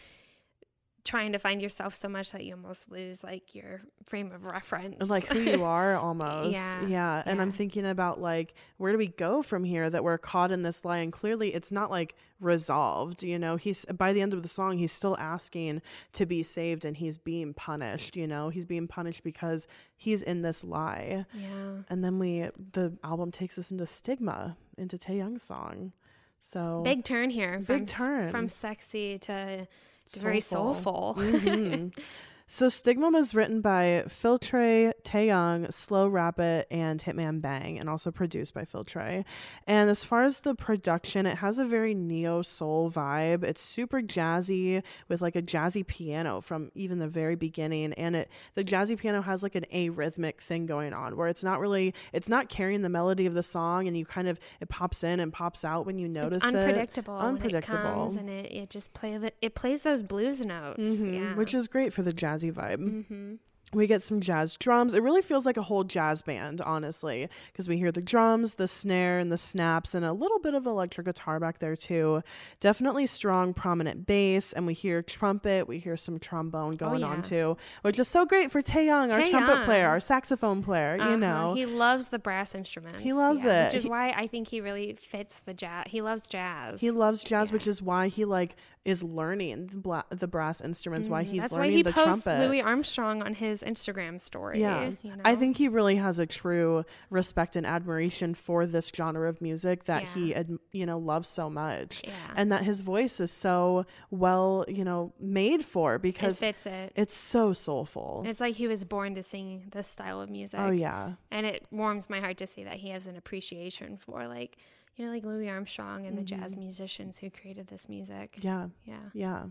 trying 1.05 1.31
to 1.31 1.39
find 1.39 1.61
yourself 1.61 1.93
so 1.93 2.09
much 2.09 2.31
that 2.31 2.43
you 2.43 2.55
almost 2.55 2.91
lose 2.91 3.23
like 3.23 3.53
your 3.53 3.81
frame 4.03 4.31
of 4.31 4.43
reference. 4.43 5.07
Like 5.07 5.27
who 5.27 5.39
you 5.39 5.63
are 5.63 5.95
almost. 5.95 6.51
Yeah, 6.51 6.87
yeah 6.87 7.23
and 7.25 7.39
i'm 7.39 7.51
thinking 7.51 7.85
about 7.85 8.19
like 8.19 8.55
where 8.77 8.91
do 8.91 8.97
we 8.97 9.07
go 9.07 9.43
from 9.43 9.63
here 9.63 9.89
that 9.89 10.03
we're 10.03 10.17
caught 10.17 10.51
in 10.51 10.63
this 10.63 10.83
lie? 10.83 10.97
And 10.97 11.13
clearly 11.13 11.53
it's 11.53 11.71
not 11.71 11.91
like 11.91 12.15
resolved 12.41 13.23
you 13.23 13.37
know? 13.37 13.55
He's 13.55 13.85
by 13.85 14.11
the 14.11 14.21
end 14.21 14.33
of 14.33 14.41
the 14.41 14.49
song 14.49 14.79
he's 14.79 14.91
still 14.91 15.15
asking 15.17 15.81
to 16.13 16.25
be 16.25 16.41
saved 16.41 16.83
and 16.83 16.97
he's 16.97 17.17
being 17.17 17.53
punished 17.53 18.15
you 18.15 18.27
know? 18.27 18.49
He's 18.49 18.65
being 18.65 18.87
punished 18.87 19.23
because 19.23 19.67
he's 19.95 20.23
in 20.23 20.41
this 20.41 20.63
lie. 20.63 21.25
Yeah. 21.33 21.83
And 21.87 22.03
then 22.03 22.17
we 22.17 22.49
the 22.73 22.97
album 23.03 23.31
takes 23.31 23.59
us 23.59 23.69
into 23.69 23.85
stigma 23.85 24.57
into 24.77 24.97
Taehyung's 24.97 25.43
song. 25.43 25.93
So 26.41 26.81
big 26.83 27.03
turn 27.03 27.29
here 27.29 27.57
Big 27.59 27.65
from, 27.65 27.85
turn. 27.85 28.31
from 28.31 28.49
sexy 28.49 29.17
to, 29.19 29.67
to 30.13 30.19
very 30.19 30.41
Soulful. 30.41 31.15
soulful 31.15 31.23
Mhm. 31.23 31.91
So 32.47 32.69
Stigma 32.69 33.09
was 33.09 33.33
written 33.33 33.59
by 33.61 34.03
Filtre, 34.07 34.93
Taehyung, 35.03 35.73
Slow 35.73 36.07
Rabbit, 36.07 36.67
and 36.69 37.01
Hitman 37.01 37.41
Bang, 37.41 37.79
and 37.79 37.89
also 37.89 38.11
produced 38.11 38.53
by 38.53 38.65
Filtre. 38.65 39.25
And 39.65 39.89
as 39.89 40.03
far 40.03 40.25
as 40.25 40.41
the 40.41 40.53
production, 40.53 41.25
it 41.25 41.39
has 41.39 41.57
a 41.57 41.65
very 41.65 41.95
neo 41.95 42.43
soul 42.43 42.91
vibe. 42.91 43.43
It's 43.43 43.63
super 43.63 43.99
jazzy 43.99 44.83
with 45.07 45.23
like 45.23 45.35
a 45.35 45.41
jazzy 45.41 45.85
piano 45.85 46.39
from 46.39 46.69
even 46.75 46.99
the 46.99 47.07
very 47.07 47.35
beginning, 47.35 47.93
and 47.93 48.15
it 48.15 48.29
the 48.53 48.63
jazzy 48.63 48.95
piano 48.95 49.23
has 49.23 49.41
like 49.41 49.55
an 49.55 49.65
arrhythmic 49.73 50.37
thing 50.39 50.67
going 50.67 50.93
on 50.93 51.17
where 51.17 51.27
it's 51.27 51.43
not 51.43 51.59
really 51.59 51.95
it's 52.13 52.29
not 52.29 52.47
carrying 52.47 52.83
the 52.83 52.89
melody 52.89 53.25
of 53.25 53.33
the 53.33 53.43
song, 53.43 53.87
and 53.87 53.97
you 53.97 54.05
kind 54.05 54.27
of 54.27 54.39
it 54.61 54.69
pops 54.69 55.03
in 55.03 55.19
and 55.19 55.33
pops 55.33 55.65
out 55.65 55.87
when 55.87 55.97
you 55.97 56.07
notice 56.07 56.43
it's 56.43 56.53
it. 56.53 56.55
unpredictable 56.55 57.17
Unpredictable. 57.17 57.83
when 57.83 57.91
it 57.91 57.95
comes 57.95 58.15
and 58.17 58.29
it, 58.29 58.51
it 58.51 58.69
just 58.69 58.93
play 58.93 59.19
it 59.41 59.55
plays 59.55 59.81
those 59.81 60.03
blues 60.03 60.45
notes 60.45 60.79
Mhm, 60.79 61.13
yeah 61.13 61.35
which 61.35 61.55
is 61.55 61.67
great 61.67 61.91
for 61.91 62.03
the 62.03 62.13
jazzy 62.35 62.51
vibe. 62.53 62.77
mm-hmm. 62.77 63.33
We 63.73 63.87
get 63.87 64.03
some 64.03 64.21
jazz 64.21 64.55
drums. 64.55 64.93
It 64.93 65.01
really 65.01 65.23
feels 65.23 65.45
like 65.45 65.57
a 65.57 65.61
whole 65.63 65.83
jazz 65.83 66.21
band, 66.21 66.61
honestly, 66.61 67.27
because 67.51 67.67
we 67.67 67.77
hear 67.77 67.91
the 67.91 67.99
drums, 67.99 68.53
the 68.53 68.67
snare, 68.69 69.17
and 69.19 69.29
the 69.31 69.39
snaps, 69.39 69.93
and 69.95 70.05
a 70.05 70.13
little 70.13 70.37
bit 70.39 70.53
of 70.53 70.65
electric 70.67 71.05
guitar 71.07 71.39
back 71.41 71.59
there, 71.59 71.75
too. 71.75 72.21
Definitely 72.61 73.07
strong, 73.07 73.53
prominent 73.53 74.05
bass, 74.05 74.53
and 74.53 74.65
we 74.67 74.75
hear 74.75 75.01
trumpet. 75.01 75.67
We 75.67 75.79
hear 75.79 75.97
some 75.97 76.19
trombone 76.19 76.75
going 76.75 77.03
on, 77.03 77.11
Oh, 77.11 77.15
yeah. 77.15 77.21
too, 77.21 77.57
which 77.81 77.99
is 77.99 78.07
so 78.07 78.23
great 78.23 78.49
for 78.51 78.61
Taehyung, 78.61 79.13
our 79.13 79.27
trumpet 79.27 79.33
Taehyung. 79.57 79.65
player, 79.65 79.87
our 79.87 79.99
saxophone 79.99 80.63
player, 80.63 80.95
you 80.95 81.01
Uh-huh. 81.01 81.15
know. 81.17 81.53
he 81.55 81.65
loves 81.65 82.09
the 82.09 82.19
brass 82.19 82.53
instruments 82.55 82.99
He 82.99 83.13
loves 83.13 83.43
yeah, 83.43 83.63
it. 83.63 83.65
which 83.65 83.73
is 83.73 83.83
He- 83.83 83.89
why 83.89 84.11
i 84.11 84.27
think 84.27 84.47
he 84.49 84.61
really 84.61 84.93
fits 84.93 85.39
the 85.39 85.53
jazz 85.55 85.85
he 85.87 86.01
loves 86.01 86.27
jazz 86.27 86.79
He 86.79 86.91
loves 86.91 87.23
jazz, 87.23 87.51
which 87.51 87.67
is 87.67 87.81
why 87.81 88.07
he 88.09 88.23
like 88.25 88.55
is 88.85 89.01
learning 89.01 89.67
the, 89.67 89.77
bla- 89.77 90.05
the 90.11 90.27
brass 90.27 90.61
instruments. 90.61 91.09
Why 91.09 91.23
Mhm. 91.23 91.27
he's 91.27 91.41
that's 91.41 91.53
why 91.53 91.61
learning 91.61 91.75
he 91.77 91.81
the 91.81 91.91
posts 91.91 92.23
trumpet. 92.23 92.47
louis 92.47 92.61
armstrong 92.61 93.23
on 93.23 93.33
his 93.33 93.63
instagram 93.63 94.21
story 94.21 94.61
Yeah. 94.61 94.91
you 95.01 95.09
know? 95.15 95.21
I 95.25 95.35
think 95.35 95.57
he 95.57 95.67
really 95.67 95.95
has 95.95 96.19
a 96.19 96.25
true 96.27 96.85
respect 97.09 97.55
and 97.55 97.65
admiration 97.65 98.35
for 98.35 98.67
this 98.67 98.91
genre 98.95 99.27
of 99.27 99.41
music 99.41 99.85
that 99.85 100.03
he, 100.03 100.35
ad- 100.35 100.59
you 100.71 100.85
know, 100.85 100.99
loves 100.99 101.27
so 101.27 101.49
much. 101.49 102.01
Yeah. 102.03 102.11
And 102.35 102.51
that 102.51 102.63
his 102.63 102.81
voice 102.81 103.19
is 103.19 103.31
so 103.31 103.85
well, 104.11 104.65
you 104.67 104.83
know, 104.83 105.13
made 105.19 105.65
for 105.65 105.97
because 105.97 106.41
it 106.41 106.45
fits 106.55 106.65
it. 106.67 106.93
it's 106.95 107.15
so 107.15 107.53
soulful. 107.53 108.23
It's 108.25 108.39
like 108.39 108.55
he 108.55 108.67
was 108.67 108.83
born 108.83 109.15
to 109.15 109.23
sing 109.23 109.63
this 109.71 109.87
style 109.87 110.21
of 110.21 110.29
music. 110.29 110.59
Oh, 110.59 110.69
yeah. 110.69 111.13
And 111.31 111.45
it 111.47 111.65
warms 111.71 112.07
my 112.09 112.19
heart 112.19 112.37
to 112.37 112.45
see 112.47 112.63
that 112.63 112.75
he 112.75 112.89
has 112.89 113.07
an 113.07 113.15
appreciation 113.15 113.97
for 113.97 114.27
like, 114.27 114.57
you 114.95 115.05
know, 115.05 115.11
like 115.11 115.25
Louis 115.25 115.49
Armstrong 115.49 116.05
and 116.05 116.17
the 116.17 116.23
jazz 116.23 116.55
musicians 116.55 117.19
who 117.19 117.29
created 117.29 117.67
this 117.67 117.89
music. 117.89 118.37
Mm-hmm. 118.39 118.47
Yeah. 118.47 118.67
Yeah. 118.85 118.99
Yeah. 119.13 119.43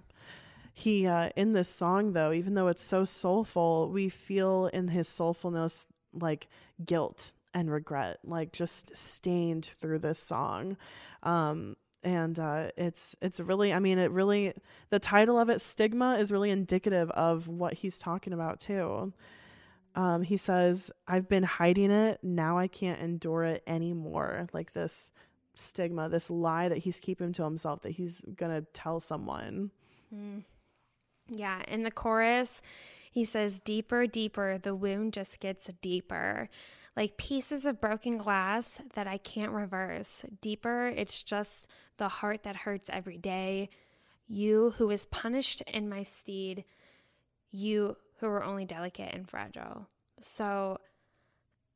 He 0.73 1.07
uh 1.07 1.31
in 1.37 1.53
this 1.53 1.69
song 1.69 2.13
though, 2.15 2.33
even 2.33 2.55
though 2.55 2.69
it's 2.69 2.83
so 2.83 3.05
soulful, 3.05 3.91
we 3.91 4.09
feel 4.09 4.67
in 4.73 4.89
his 4.89 5.09
soulfulness 5.09 5.87
like 6.13 6.49
guilt 6.85 7.33
and 7.53 7.71
regret, 7.71 8.19
like 8.25 8.53
just 8.53 8.97
stained 8.97 9.71
through 9.81 10.01
this 10.01 10.19
song. 10.19 10.77
Um 11.23 11.77
and 12.03 12.39
uh 12.39 12.71
it's 12.77 13.15
it's 13.23 13.39
really 13.39 13.73
I 13.73 13.79
mean 13.79 13.99
it 13.99 14.11
really 14.11 14.53
the 14.91 14.99
title 14.99 15.39
of 15.39 15.49
it 15.49 15.61
stigma 15.61 16.17
is 16.19 16.33
really 16.33 16.51
indicative 16.51 17.11
of 17.11 17.47
what 17.49 17.75
he's 17.75 17.99
talking 17.99 18.33
about 18.33 18.59
too. 18.61 19.13
Um 19.95 20.23
he 20.23 20.37
says, 20.37 20.91
"I've 21.07 21.29
been 21.29 21.45
hiding 21.45 21.93
it, 21.93 22.19
now 22.25 22.59
I 22.59 22.67
can't 22.67 23.01
endure 23.01 23.45
it 23.45 23.63
anymore." 23.67 24.49
Like 24.53 24.73
this 24.73 25.13
stigma, 25.55 26.09
this 26.09 26.31
lie 26.31 26.69
that 26.69 26.79
he's 26.79 27.01
keeping 27.01 27.33
to 27.33 27.45
himself 27.45 27.83
that 27.83 27.93
he's 27.93 28.23
going 28.37 28.53
to 28.53 28.67
tell 28.73 29.01
someone. 29.01 29.71
Mm. 30.15 30.45
Yeah. 31.29 31.63
In 31.69 31.83
the 31.83 31.91
chorus, 31.91 32.63
he 33.11 33.25
says, 33.25 33.61
Deeper, 33.61 34.07
deeper, 34.07 34.59
the 34.59 34.75
wound 34.75 35.13
just 35.13 35.41
gets 35.41 35.69
deeper. 35.81 36.49
Like 36.97 37.17
pieces 37.17 37.67
of 37.67 37.81
broken 37.81 38.19
glass 38.19 38.81
that 38.95 39.07
I 39.07 39.19
can't 39.19 39.51
reverse. 39.51 40.25
Deeper, 40.41 40.93
it's 40.95 41.23
just 41.23 41.69
the 41.97 42.09
heart 42.09 42.45
that 42.45 42.57
hurts 42.57 42.89
every 42.93 43.19
day. 43.19 43.69
You 44.29 44.75
who 44.79 44.91
is 44.91 45.07
punished 45.07 45.63
in 45.63 45.89
my 45.89 46.03
steed, 46.03 46.65
you 47.51 47.97
who 48.19 48.27
are 48.27 48.45
only 48.45 48.65
delicate 48.65 49.13
and 49.13 49.29
fragile. 49.29 49.89
So, 50.21 50.79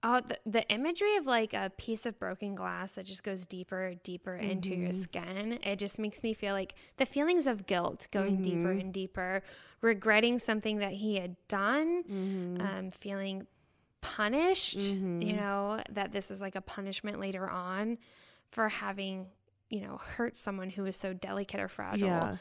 oh, 0.03 0.21
the, 0.21 0.39
the 0.47 0.69
imagery 0.71 1.17
of 1.17 1.27
like 1.27 1.53
a 1.55 1.71
piece 1.77 2.07
of 2.07 2.19
broken 2.19 2.55
glass 2.55 2.93
that 2.93 3.05
just 3.07 3.25
goes 3.25 3.45
deeper, 3.45 3.95
deeper 4.05 4.35
into 4.37 4.75
your 4.75 4.91
Mhm. 4.91 4.95
skin, 4.95 5.59
it 5.65 5.77
just 5.81 5.99
makes 5.99 6.23
me 6.23 6.35
feel 6.35 6.55
like 6.55 6.75
the 6.99 7.07
feelings 7.07 7.47
of 7.47 7.67
guilt 7.67 8.07
going 8.13 8.43
deeper 8.43 8.69
Mhm. 8.75 8.81
and 8.81 8.95
deeper, 8.95 9.43
regretting 9.81 10.39
something 10.39 10.79
that 10.79 10.93
he 10.93 11.17
had 11.17 11.37
done, 11.49 12.05
Mm-hmm. 12.05 12.61
um, 12.61 12.91
feeling 12.93 13.47
punished, 14.01 14.77
you 15.21 15.33
know, 15.33 15.83
that 15.91 16.13
this 16.13 16.31
is 16.31 16.41
like 16.41 16.55
a 16.55 16.61
punishment 16.61 17.19
later 17.21 17.49
on 17.49 17.99
for 18.51 18.69
having, 18.69 19.27
you 19.69 19.81
know, 19.81 19.97
hurt 19.99 20.37
someone 20.37 20.71
who 20.71 20.87
is 20.87 20.97
so 20.97 21.13
delicate 21.13 21.61
or 21.61 21.69
fragile. 21.69 22.07
Yeah. 22.09 22.37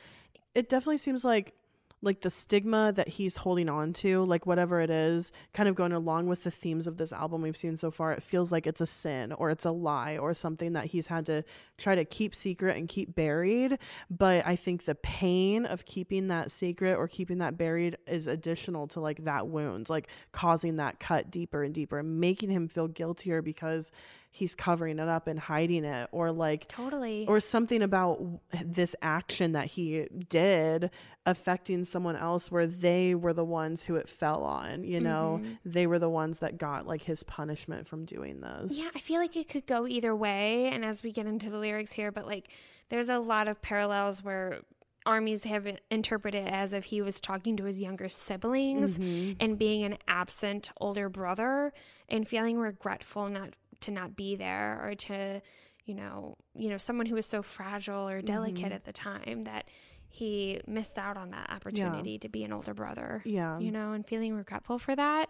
It 0.53 0.69
definitely 0.69 0.97
seems 0.97 1.25
like 1.25 1.53
like 2.01 2.21
the 2.21 2.29
stigma 2.29 2.91
that 2.93 3.07
he's 3.07 3.37
holding 3.37 3.69
on 3.69 3.91
to, 3.91 4.23
like 4.25 4.45
whatever 4.45 4.79
it 4.79 4.89
is, 4.89 5.31
kind 5.53 5.67
of 5.67 5.75
going 5.75 5.91
along 5.91 6.27
with 6.27 6.43
the 6.43 6.51
themes 6.51 6.85
of 6.85 6.97
this 6.97 7.11
album 7.11 7.41
we've 7.41 7.57
seen 7.57 7.75
so 7.75 7.89
far, 7.89 8.11
it 8.11 8.21
feels 8.21 8.51
like 8.51 8.67
it's 8.67 8.81
a 8.81 8.85
sin 8.85 9.31
or 9.31 9.49
it's 9.49 9.65
a 9.65 9.71
lie 9.71 10.17
or 10.17 10.33
something 10.33 10.73
that 10.73 10.85
he's 10.85 11.07
had 11.07 11.25
to 11.25 11.43
try 11.77 11.95
to 11.95 12.05
keep 12.05 12.35
secret 12.35 12.77
and 12.77 12.87
keep 12.87 13.15
buried. 13.15 13.79
But 14.11 14.45
I 14.45 14.55
think 14.55 14.85
the 14.85 14.95
pain 14.95 15.65
of 15.65 15.85
keeping 15.85 16.27
that 16.27 16.51
secret 16.51 16.95
or 16.95 17.07
keeping 17.07 17.39
that 17.39 17.57
buried 17.57 17.97
is 18.05 18.27
additional 18.27 18.87
to 18.89 18.99
like 18.99 19.23
that 19.23 19.47
wound, 19.47 19.89
like 19.89 20.07
causing 20.31 20.75
that 20.77 20.99
cut 20.99 21.31
deeper 21.31 21.63
and 21.63 21.73
deeper, 21.73 21.97
and 21.97 22.19
making 22.19 22.51
him 22.51 22.67
feel 22.67 22.87
guiltier 22.87 23.41
because 23.41 23.91
he's 24.29 24.53
covering 24.53 24.99
it 24.99 25.07
up 25.07 25.25
and 25.27 25.39
hiding 25.39 25.83
it 25.83 26.07
or 26.11 26.31
like 26.31 26.67
Totally. 26.67 27.25
or 27.27 27.39
something 27.39 27.81
about 27.81 28.21
this 28.63 28.95
action 29.01 29.53
that 29.53 29.65
he 29.67 30.05
did 30.29 30.91
affecting 31.25 31.83
someone 31.83 32.15
else 32.15 32.51
where 32.51 32.67
they 32.67 33.13
were 33.15 33.33
the 33.33 33.43
ones 33.43 33.83
who 33.85 33.95
it 33.95 34.07
fell 34.07 34.43
on 34.43 34.83
you 34.83 34.99
know 34.99 35.41
Mhm. 35.43 35.57
they 35.65 35.87
were 35.87 35.99
the 35.99 36.09
ones 36.09 36.39
that 36.39 36.57
got 36.57 36.85
like 36.87 37.01
his 37.03 37.23
punishment 37.23 37.87
from 37.87 38.05
doing 38.05 38.41
this 38.41 38.77
Yeah, 38.77 38.89
I 38.95 38.99
feel 38.99 39.19
like 39.19 39.35
it 39.35 39.49
could 39.49 39.65
go 39.65 39.87
either 39.87 40.15
way. 40.15 40.67
And 40.67 40.85
as 40.85 41.03
we 41.03 41.11
get 41.11 41.25
into 41.25 41.49
the 41.49 41.57
lyrics 41.57 41.93
here, 41.93 42.11
but 42.11 42.25
like 42.25 42.51
there's 42.89 43.09
a 43.09 43.19
lot 43.19 43.47
of 43.47 43.61
parallels 43.61 44.23
where 44.23 44.59
armies 45.05 45.45
have 45.45 45.65
it 45.65 45.81
interpreted 45.89 46.45
as 46.47 46.73
if 46.73 46.85
he 46.85 47.01
was 47.01 47.19
talking 47.21 47.55
to 47.57 47.63
his 47.63 47.79
younger 47.81 48.09
siblings 48.09 48.97
Mhm. 48.99 49.37
and 49.39 49.57
being 49.57 49.83
an 49.83 49.97
absent 50.07 50.69
older 50.81 51.07
brother 51.09 51.71
and 52.09 52.27
feeling 52.27 52.57
regretful 52.57 53.29
not 53.29 53.53
to 53.81 53.91
not 53.91 54.15
be 54.15 54.35
there 54.35 54.79
or 54.83 54.95
to 54.95 55.41
you 55.85 55.93
know 55.95 56.35
you 56.55 56.69
know 56.69 56.77
someone 56.77 57.05
who 57.05 57.15
was 57.15 57.25
so 57.25 57.41
fragile 57.41 58.07
or 58.09 58.21
delicate 58.21 58.71
Mhm. 58.71 58.75
at 58.75 58.83
the 58.85 58.93
time 58.93 59.43
that 59.45 59.67
he 60.09 60.59
missed 60.67 60.97
out 60.97 61.15
on 61.17 61.31
that 61.31 61.49
opportunity 61.49 62.17
to 62.19 62.29
be 62.29 62.43
an 62.43 62.51
older 62.51 62.73
brother 62.73 63.21
Yeah. 63.25 63.57
you 63.59 63.71
know 63.71 63.93
and 63.93 64.05
feeling 64.05 64.35
regretful 64.35 64.79
for 64.79 64.95
that. 64.95 65.29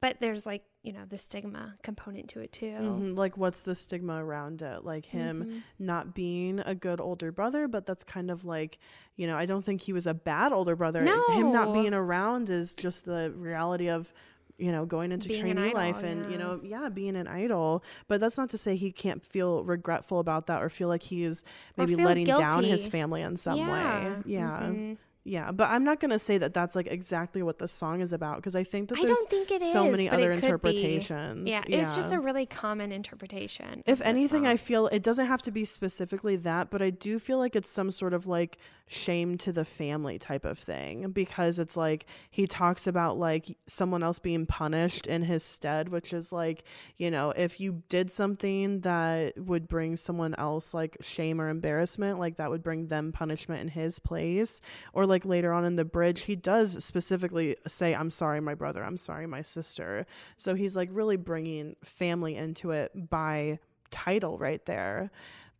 But 0.00 0.20
there's 0.20 0.46
like 0.46 0.62
you 0.84 0.92
know 0.92 1.04
the 1.08 1.18
stigma 1.18 1.74
component 1.82 2.28
to 2.30 2.40
it 2.40 2.52
too. 2.52 2.66
Mhm, 2.78 3.16
like 3.16 3.36
what's 3.36 3.62
the 3.62 3.74
stigma 3.74 4.24
around 4.24 4.62
it? 4.62 4.84
Like 4.84 5.06
him 5.06 5.44
Mhm. 5.44 5.62
not 5.80 6.14
being 6.14 6.60
a 6.60 6.74
good 6.74 7.00
older 7.00 7.32
brother 7.32 7.66
but 7.66 7.84
that's 7.84 8.04
kind 8.04 8.30
of 8.30 8.44
like 8.44 8.78
you 9.16 9.26
know 9.26 9.36
i 9.36 9.44
don't 9.44 9.64
think 9.64 9.80
he 9.82 9.92
was 9.92 10.06
a 10.06 10.14
bad 10.14 10.52
older 10.52 10.76
brother. 10.76 11.00
Him 11.32 11.50
not 11.52 11.72
being 11.74 11.92
around 11.94 12.48
is 12.48 12.74
just 12.74 13.04
the 13.06 13.32
reality 13.36 13.88
of 13.90 14.12
you 14.58 14.72
know 14.72 14.84
going 14.84 15.12
into 15.12 15.28
Being 15.28 15.40
an 15.50 15.58
idol, 15.58 15.74
life 15.74 16.02
and 16.02 16.30
you 16.32 16.36
know 16.38 16.60
yeah 16.62 16.88
being 16.88 17.16
an 17.16 17.26
idol 17.28 17.82
but 18.08 18.20
that's 18.20 18.36
not 18.36 18.50
to 18.50 18.58
say 18.58 18.74
he 18.76 18.90
can't 18.92 19.24
feel 19.24 19.62
regretful 19.64 20.18
about 20.18 20.46
that 20.48 20.62
or 20.62 20.68
feel 20.68 20.88
like 20.88 21.02
he's 21.04 21.44
maybe 21.76 21.94
letting 21.96 22.26
down 22.26 22.64
his 22.64 22.86
family 22.86 23.22
in 23.22 23.36
some 23.36 23.58
way 23.58 23.66
Yeah. 23.66 24.22
yeah 24.26 24.60
Mhm. 24.62 24.96
Yeah, 25.24 25.52
but 25.52 25.68
I'm 25.68 25.84
not 25.84 26.00
gonna 26.00 26.18
say 26.18 26.38
that 26.38 26.54
that's 26.54 26.74
like 26.74 26.86
exactly 26.86 27.42
what 27.42 27.58
the 27.58 27.68
song 27.68 28.00
is 28.00 28.12
about 28.12 28.36
because 28.36 28.56
I 28.56 28.64
think 28.64 28.88
that 28.88 28.98
I 28.98 29.04
there's 29.04 29.18
don't 29.18 29.30
think 29.30 29.50
it 29.50 29.62
is. 29.62 29.72
so 29.72 29.90
many 29.90 30.08
other 30.08 30.32
interpretations. 30.32 31.46
Yeah, 31.46 31.62
it's 31.66 31.94
just 31.94 32.12
a 32.12 32.18
really 32.18 32.46
common 32.46 32.92
interpretation. 32.92 33.82
if 33.86 34.00
anything, 34.00 34.46
I 34.46 34.56
feel 34.56 34.86
it 34.88 35.02
doesn't 35.02 35.26
have 35.26 35.42
to 35.42 35.50
be 35.50 35.64
specifically 35.64 36.36
that, 36.36 36.70
but 36.70 36.80
I 36.80 36.90
do 36.90 37.18
feel 37.18 37.38
like 37.38 37.54
it's 37.56 37.70
some 37.70 37.90
sort 37.90 38.14
of 38.14 38.26
like 38.26 38.58
shame 38.88 39.36
to 39.36 39.52
the 39.52 39.64
family 39.64 40.18
type 40.18 40.44
of 40.44 40.58
thing 40.58 41.10
because 41.10 41.58
it's 41.58 41.76
like 41.76 42.06
he 42.30 42.46
talks 42.46 42.86
about 42.86 43.18
like 43.18 43.56
someone 43.66 44.02
else 44.02 44.18
being 44.18 44.46
punished 44.46 45.06
in 45.06 45.22
his 45.22 45.42
stead, 45.42 45.90
which 45.90 46.12
is 46.12 46.32
like, 46.32 46.64
you 46.96 47.10
know, 47.10 47.30
if 47.32 47.60
you 47.60 47.82
did 47.88 48.10
something 48.10 48.80
that 48.80 49.36
would 49.36 49.68
bring 49.68 49.96
someone 49.96 50.34
else 50.36 50.72
like 50.72 50.96
shame 51.00 51.40
or 51.40 51.48
embarrassment, 51.48 52.18
like 52.18 52.36
that 52.36 52.50
would 52.50 52.62
bring 52.62 52.86
them 52.86 53.12
punishment 53.12 53.60
in 53.60 53.68
his 53.68 53.98
place. 53.98 54.60
Or 54.94 55.04
like 55.06 55.17
later 55.24 55.52
on 55.52 55.64
in 55.64 55.76
the 55.76 55.84
bridge, 55.84 56.22
he 56.22 56.36
does 56.36 56.84
specifically 56.84 57.56
say, 57.66 57.94
I'm 57.94 58.10
sorry, 58.10 58.40
my 58.40 58.54
brother, 58.54 58.84
I'm 58.84 58.96
sorry, 58.96 59.26
my 59.26 59.42
sister. 59.42 60.06
So 60.36 60.54
he's 60.54 60.76
like 60.76 60.88
really 60.92 61.16
bringing 61.16 61.76
family 61.82 62.36
into 62.36 62.70
it 62.70 63.10
by 63.10 63.58
title 63.90 64.38
right 64.38 64.64
there. 64.66 65.10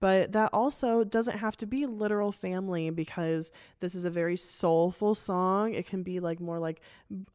But 0.00 0.32
that 0.32 0.50
also 0.52 1.02
doesn't 1.04 1.38
have 1.38 1.56
to 1.58 1.66
be 1.66 1.84
literal 1.86 2.30
family 2.32 2.90
because 2.90 3.50
this 3.80 3.94
is 3.94 4.04
a 4.04 4.10
very 4.10 4.36
soulful 4.36 5.14
song. 5.14 5.74
It 5.74 5.86
can 5.86 6.02
be 6.02 6.20
like 6.20 6.40
more 6.40 6.58
like 6.58 6.80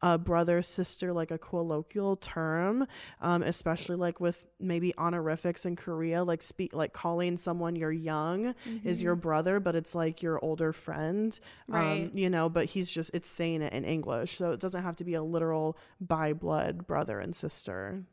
a 0.00 0.16
brother, 0.18 0.62
sister, 0.62 1.12
like 1.12 1.30
a 1.30 1.38
colloquial 1.38 2.16
term, 2.16 2.86
um, 3.20 3.42
especially 3.42 3.96
like 3.96 4.18
with 4.20 4.46
maybe 4.58 4.94
honorifics 4.96 5.66
in 5.66 5.76
Korea, 5.76 6.24
like 6.24 6.42
speak 6.42 6.74
like 6.74 6.92
calling 6.92 7.36
someone 7.36 7.76
your 7.76 7.92
hyung 7.92 8.54
is 8.84 9.02
your 9.02 9.14
brother, 9.14 9.60
but 9.60 9.74
it's 9.74 9.94
like 9.94 10.22
your 10.22 10.42
older 10.42 10.72
friend, 10.72 11.38
Right. 11.68 12.04
um, 12.04 12.10
you 12.14 12.30
know. 12.30 12.48
But 12.48 12.66
he's 12.66 12.88
just 12.88 13.10
it's 13.12 13.28
saying 13.28 13.60
it 13.62 13.72
in 13.74 13.84
English, 13.84 14.38
so 14.38 14.52
it 14.52 14.60
doesn't 14.60 14.82
have 14.82 14.96
to 14.96 15.04
be 15.04 15.14
a 15.14 15.22
literal 15.22 15.76
by 16.00 16.32
blood 16.32 16.86
brother 16.86 17.20
and 17.20 17.34
sister. 17.36 18.04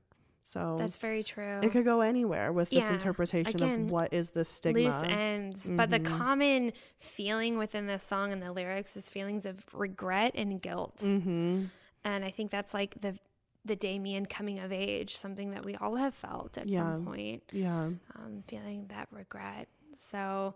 So 0.44 0.76
That's 0.80 0.98
very 0.98 1.24
true. 1.24 1.60
it 1.62 1.72
could 1.72 1.86
go 1.86 2.02
anywhere 2.02 2.52
with 2.52 2.70
this 2.72 2.86
Yeah, 2.88 2.94
interpretation 2.94 3.56
again, 3.56 3.82
of 3.84 3.92
what 3.92 4.12
is 4.14 4.32
the 4.32 4.44
stigma. 4.44 4.82
Loose 4.82 5.04
ends. 5.04 5.70
But 5.70 5.90
the 5.92 6.00
Mhm. 6.00 6.06
common 6.18 6.74
feeling 7.00 7.58
within 7.58 7.86
this 7.88 8.04
song 8.04 8.32
and 8.34 8.42
the 8.42 8.52
lyrics 8.52 8.98
is 8.98 9.08
feelings 9.10 9.46
of 9.46 9.64
regret 9.74 10.34
and 10.36 10.62
guilt. 10.62 10.98
Mm-hmm. 10.98 11.66
And 12.04 12.26
I 12.26 12.32
think 12.32 12.52
that's 12.52 12.74
like 12.74 13.00
the 13.02 13.18
the 13.64 13.76
Demian 13.78 14.28
coming 14.28 14.58
of 14.58 14.72
age, 14.72 15.16
something 15.16 15.52
that 15.52 15.64
we 15.64 15.76
all 15.76 15.96
have 15.96 16.16
felt 16.16 16.58
at 16.58 16.68
Yeah. 16.68 16.78
some 16.80 17.06
point. 17.06 17.44
Yeah. 17.52 17.92
Um, 18.16 18.44
feeling 18.48 18.88
that 18.88 19.08
regret. 19.12 19.68
So 19.96 20.56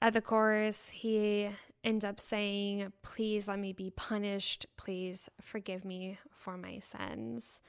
at 0.00 0.12
the 0.14 0.20
chorus, 0.20 0.88
he 0.88 1.50
ends 1.84 2.04
up 2.04 2.18
saying, 2.18 2.92
Please 3.02 3.46
let 3.46 3.60
me 3.60 3.72
be 3.72 3.90
punished. 3.90 4.66
Please 4.76 5.28
forgive 5.40 5.84
me 5.84 6.18
for 6.32 6.56
my 6.56 6.80
sins. 6.80 7.62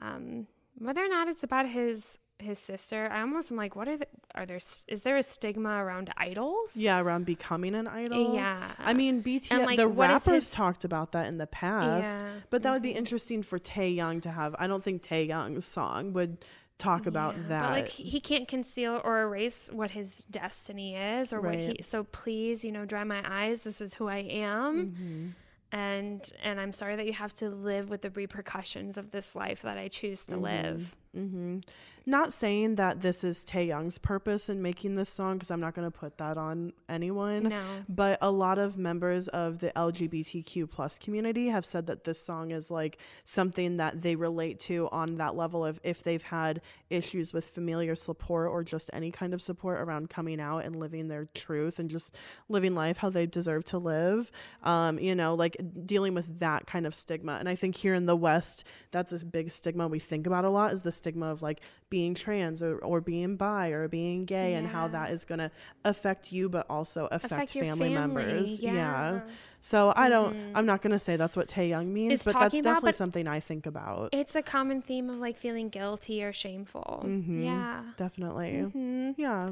Um, 0.00 0.46
whether 0.78 1.04
or 1.04 1.08
not 1.08 1.28
it's 1.28 1.42
about 1.42 1.66
his 1.68 2.18
his 2.40 2.58
sister, 2.58 3.08
I 3.12 3.20
almost 3.20 3.52
am 3.52 3.56
like, 3.56 3.76
what 3.76 3.86
are 3.88 3.96
the, 3.96 4.08
are 4.34 4.44
there? 4.44 4.58
Is 4.88 5.02
there 5.02 5.16
a 5.16 5.22
stigma 5.22 5.82
around 5.84 6.10
idols? 6.16 6.76
Yeah, 6.76 7.00
around 7.00 7.26
becoming 7.26 7.76
an 7.76 7.86
idol. 7.86 8.34
Yeah. 8.34 8.72
I 8.78 8.92
mean, 8.92 9.22
BTS, 9.22 9.64
like, 9.64 9.76
the 9.76 9.86
rappers 9.86 10.24
his- 10.26 10.50
talked 10.50 10.84
about 10.84 11.12
that 11.12 11.26
in 11.28 11.38
the 11.38 11.46
past, 11.46 12.20
Yeah, 12.20 12.32
but 12.50 12.62
that 12.64 12.72
would 12.72 12.82
be 12.82 12.90
interesting 12.90 13.42
for 13.44 13.58
Taehyung 13.60 14.20
to 14.22 14.30
have. 14.30 14.56
I 14.58 14.66
don't 14.66 14.82
think 14.82 15.02
Taehyung's 15.02 15.64
song 15.64 16.12
would 16.14 16.44
talk 16.76 17.06
about 17.06 17.36
Yeah, 17.36 17.42
that. 17.48 17.62
But 17.62 17.70
like 17.70 17.88
he 17.88 18.18
can't 18.18 18.48
conceal 18.48 19.00
or 19.04 19.22
erase 19.22 19.70
what 19.72 19.92
his 19.92 20.24
destiny 20.28 20.96
is 20.96 21.32
or 21.32 21.40
what 21.40 21.54
he 21.54 21.76
so 21.82 22.02
please, 22.02 22.64
you 22.64 22.72
know, 22.72 22.84
dry 22.84 23.04
my 23.04 23.22
eyes. 23.24 23.62
This 23.62 23.80
is 23.80 23.94
who 23.94 24.08
I 24.08 24.18
am. 24.18 24.86
Mm-hmm. 24.88 25.26
And 25.74 26.30
and 26.40 26.60
I'm 26.60 26.72
sorry 26.72 26.94
that 26.94 27.04
you 27.04 27.12
have 27.14 27.34
to 27.34 27.50
live 27.50 27.90
with 27.90 28.02
the 28.02 28.10
repercussions 28.10 28.96
of 28.96 29.10
this 29.10 29.34
life 29.34 29.62
that 29.62 29.76
I 29.76 29.88
choose 29.88 30.24
to 30.26 30.34
mm-hmm. 30.34 30.44
live. 30.44 30.96
Hmm 31.14 31.58
Not 32.06 32.34
saying 32.34 32.74
that 32.74 33.00
this 33.00 33.24
is 33.24 33.46
Taehyung's 33.46 33.96
purpose 33.96 34.50
in 34.50 34.60
making 34.60 34.94
this 34.94 35.08
song, 35.08 35.34
because 35.34 35.50
I'm 35.50 35.60
not 35.60 35.74
going 35.74 35.90
to 35.90 35.96
put 35.96 36.18
that 36.18 36.36
on 36.36 36.72
anyone. 36.86 37.44
No. 37.44 37.62
But 37.88 38.18
a 38.20 38.30
lot 38.30 38.58
of 38.58 38.76
members 38.76 39.28
of 39.28 39.60
the 39.60 39.72
LGBTQ 39.74 40.68
plus 40.70 40.98
community 40.98 41.48
have 41.48 41.64
said 41.64 41.86
that 41.86 42.04
this 42.04 42.20
song 42.20 42.50
is 42.50 42.70
like 42.70 42.98
something 43.24 43.78
that 43.78 44.02
they 44.02 44.16
relate 44.16 44.60
to 44.60 44.88
on 44.92 45.16
that 45.16 45.34
level 45.34 45.64
of 45.64 45.80
if 45.82 46.02
they've 46.02 46.22
had 46.22 46.60
issues 46.90 47.32
with 47.32 47.46
familiar 47.46 47.94
support 47.94 48.50
or 48.50 48.62
just 48.62 48.90
any 48.92 49.10
kind 49.10 49.32
of 49.32 49.40
support 49.40 49.80
around 49.80 50.10
coming 50.10 50.40
out 50.40 50.58
and 50.58 50.76
living 50.76 51.08
their 51.08 51.26
truth 51.34 51.78
and 51.78 51.88
just 51.88 52.14
living 52.50 52.74
life 52.74 52.98
how 52.98 53.08
they 53.08 53.24
deserve 53.24 53.64
to 53.64 53.78
live. 53.78 54.30
Um, 54.62 54.98
you 54.98 55.14
know, 55.14 55.34
like 55.34 55.56
dealing 55.86 56.12
with 56.12 56.40
that 56.40 56.66
kind 56.66 56.86
of 56.86 56.94
stigma. 56.94 57.36
And 57.38 57.48
I 57.48 57.54
think 57.54 57.76
here 57.76 57.94
in 57.94 58.04
the 58.04 58.16
West, 58.16 58.64
that's 58.90 59.10
a 59.10 59.24
big 59.24 59.50
stigma 59.50 59.88
we 59.88 59.98
think 59.98 60.26
about 60.26 60.44
a 60.44 60.50
lot 60.50 60.72
is 60.72 60.82
the 60.82 60.92
stigma 61.04 61.26
of 61.30 61.42
like 61.42 61.60
being 61.90 62.14
trans 62.14 62.62
or, 62.62 62.78
or 62.78 63.00
being 63.00 63.36
bi 63.36 63.68
or 63.68 63.86
being 63.88 64.24
gay 64.24 64.54
and 64.54 64.66
how 64.66 64.88
that 64.88 65.10
is 65.10 65.24
going 65.24 65.38
to 65.38 65.50
affect 65.84 66.32
you, 66.32 66.48
but 66.48 66.64
also 66.70 67.06
affect, 67.12 67.32
Affect 67.32 67.52
family, 67.52 67.94
family, 67.94 68.24
members. 68.24 68.58
yeah. 68.60 69.20
So 69.60 69.92
I 69.96 70.08
don't, 70.08 70.34
Mhm. 70.34 70.52
I'm 70.54 70.66
not 70.66 70.82
going 70.82 70.92
to 70.92 70.98
say 70.98 71.16
that's 71.16 71.36
what 71.36 71.48
Taehyung 71.48 71.86
means, 71.86 72.12
Is 72.14 72.22
but 72.24 72.34
that's 72.34 72.54
about- 72.58 72.62
definitely 72.64 72.88
but- 72.88 72.94
something 72.96 73.26
I 73.26 73.40
think 73.40 73.64
about. 73.66 74.10
It's 74.12 74.34
a 74.34 74.42
common 74.42 74.82
theme 74.82 75.08
of 75.10 75.18
like 75.18 75.36
feeling 75.36 75.68
guilty 75.70 76.22
or 76.24 76.32
shameful. 76.32 77.02
Mhm. 77.06 77.44
Yeah. 77.44 77.82
Definitely. 77.96 78.60
hmm 78.60 79.12
Yeah. 79.16 79.50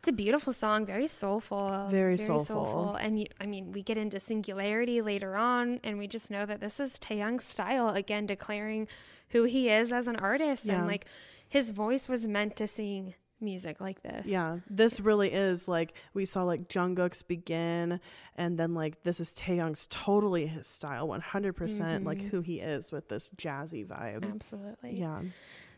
It's 0.00 0.06
a 0.08 0.12
beautiful 0.12 0.52
song, 0.52 0.86
very 0.86 1.08
soulful. 1.08 1.88
Very 1.90 2.16
soulful. 2.16 2.94
And 3.00 3.18
you, 3.18 3.26
I 3.40 3.46
mean, 3.46 3.72
we 3.72 3.82
get 3.82 3.98
into 3.98 4.20
singularity 4.20 5.02
later 5.02 5.34
on, 5.34 5.80
and 5.82 5.98
we 5.98 6.06
just 6.06 6.30
know 6.30 6.46
that 6.46 6.60
this 6.60 6.78
is 6.78 6.98
Taehyung's 7.00 7.42
style, 7.44 7.88
again, 7.88 8.24
declaring 8.24 8.86
who 9.30 9.44
he 9.44 9.68
is 9.68 9.92
as 9.92 10.08
an 10.08 10.16
artist. 10.16 10.64
Yeah. 10.66 10.78
And 10.78 10.86
like 10.86 11.06
his 11.48 11.70
voice 11.70 12.08
was 12.08 12.26
meant 12.28 12.56
to 12.56 12.66
sing 12.66 13.14
music 13.40 13.80
like 13.80 14.02
this. 14.02 14.26
Yeah, 14.26 14.58
this 14.68 14.98
really 14.98 15.32
is 15.32 15.68
like 15.68 15.94
we 16.12 16.24
saw 16.24 16.42
like 16.42 16.68
Jungkook's 16.68 17.22
begin, 17.22 18.00
and 18.36 18.58
then 18.58 18.74
like 18.74 19.02
this 19.04 19.20
is 19.20 19.32
Taehyung's 19.34 19.86
totally 19.90 20.46
his 20.46 20.66
style, 20.66 21.06
one 21.06 21.20
hundred 21.20 21.54
percent 21.54 22.04
like 22.04 22.18
Mhm. 22.18 22.28
who 22.30 22.40
he 22.40 22.58
is 22.60 22.90
with 22.90 23.08
this 23.08 23.30
jazzy 23.36 23.86
vibe. 23.86 24.24
Absolutely. 24.28 24.98
Yeah, 24.98 25.22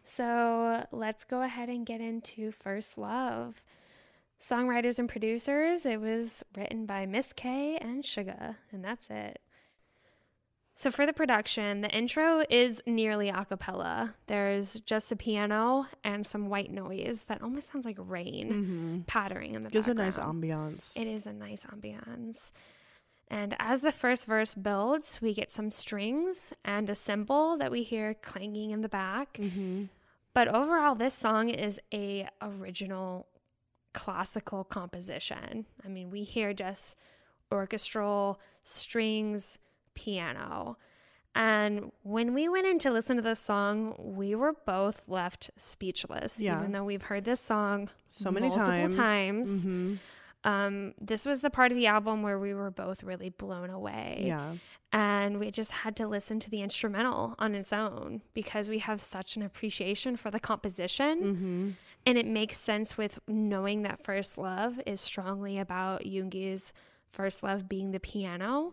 So 0.03 0.87
let's 0.91 1.25
go 1.25 1.43
ahead 1.43 1.69
and 1.69 1.85
get 1.85 2.01
into 2.01 2.51
First 2.51 2.97
Love. 2.97 3.63
Songwriters 4.41 4.99
and 4.99 5.07
producers, 5.07 5.85
it 5.85 6.01
was 6.01 6.43
written 6.57 6.87
by 6.87 7.05
Miss 7.05 7.35
K 7.35 7.77
and 7.77 8.03
Suga, 8.03 8.57
and 8.73 8.83
that's 8.83 9.11
it. 9.11 9.39
So 10.81 10.91
for 10.91 11.05
the 11.05 11.13
production, 11.13 11.83
the 11.83 11.91
intro 11.91 12.43
is 12.49 12.83
nearly 12.87 13.29
a 13.29 13.45
cappella. 13.45 14.15
There's 14.29 14.81
just 14.81 15.13
a 15.13 15.17
piano 15.17 15.85
and 16.03 16.27
some 16.27 16.49
white 16.49 16.71
noise 16.71 17.25
that 17.25 17.43
almost 17.43 17.71
sounds 17.71 17.85
like 17.85 17.99
rain 18.01 19.05
pattering 19.07 19.55
in 19.55 19.63
the 19.63 19.69
Mm-hmm. 19.69 19.77
gives 19.77 19.89
a 19.89 19.93
nice 19.93 20.17
ambiance. 20.17 20.99
It 20.99 21.07
is 21.07 21.27
a 21.27 21.35
nice 21.35 21.67
ambiance. 21.67 22.53
And 23.29 23.55
as 23.59 23.83
the 23.83 23.93
first 23.93 24.25
verse 24.25 24.55
builds, 24.55 25.21
we 25.21 25.35
get 25.35 25.53
some 25.53 25.71
strings 25.71 26.55
and 26.65 26.89
a 26.89 26.95
cymbal 26.95 27.59
that 27.59 27.71
we 27.71 27.83
hear 27.83 28.15
clanging 28.15 28.71
in 28.71 28.81
the 28.81 28.89
back. 28.89 29.35
Mm-hmm. 29.35 29.85
But 30.33 30.49
overall, 30.49 30.95
this 30.95 31.13
song 31.13 31.51
is 31.51 31.79
a 31.93 32.27
original 32.41 33.27
classical 33.93 34.65
composition. 34.65 35.67
I 35.85 35.89
mean, 35.89 36.09
we 36.09 36.23
hear 36.23 36.55
just 36.55 36.97
orchestral 37.53 38.41
strings, 38.63 39.59
piano. 39.95 40.77
And 41.35 41.93
when 42.03 42.35
we 42.35 42.49
went 42.49 42.67
in 42.67 42.79
to 42.81 42.91
listen 42.91 43.17
to 43.17 43.23
this 43.23 43.39
song, 43.39 43.95
we 43.99 44.35
were 44.35 44.53
both 44.67 45.01
left 45.07 45.51
speechless, 45.57 46.41
Yeah. 46.41 46.59
even 46.59 46.73
though 46.73 46.85
we've 46.85 47.03
heard 47.03 47.25
this 47.25 47.41
song 47.41 47.89
So 48.09 48.31
many 48.33 48.49
multiple 48.49 48.67
times. 48.73 48.97
times. 48.97 49.67
Mhm. 49.67 49.99
Um, 50.43 50.95
this 51.01 51.27
was 51.27 51.43
the 51.43 51.51
part 51.51 51.71
of 51.71 51.77
the 51.77 51.87
album 51.87 52.23
where 52.23 52.39
we 52.39 52.55
were 52.55 52.71
both 52.71 53.03
really 53.05 53.29
blown 53.29 53.69
away. 53.71 54.23
Yeah. 54.27 54.55
And 54.93 55.39
we 55.39 55.51
just 55.53 55.71
had 55.71 55.95
to 55.97 56.09
listen 56.09 56.41
to 56.41 56.51
the 56.51 56.63
instrumental 56.63 57.35
on 57.39 57.55
its 57.55 57.73
own 57.73 58.23
because 58.35 58.69
we 58.69 58.79
have 58.79 59.01
such 59.01 59.37
an 59.37 59.43
appreciation 59.43 60.17
for 60.17 60.31
the 60.31 60.41
composition. 60.41 61.21
Mm-hmm. 61.23 61.71
And 62.07 62.19
it 62.19 62.27
makes 62.27 62.59
sense 62.59 62.97
with 62.97 63.21
knowing 63.29 63.83
that 63.83 64.03
First 64.03 64.37
Love 64.39 64.81
is 64.87 65.01
strongly 65.01 65.59
about 65.59 66.05
Yoongi's 66.05 66.73
first 67.13 67.43
love 67.43 67.69
being 67.69 67.91
the 67.93 68.01
piano. 68.01 68.73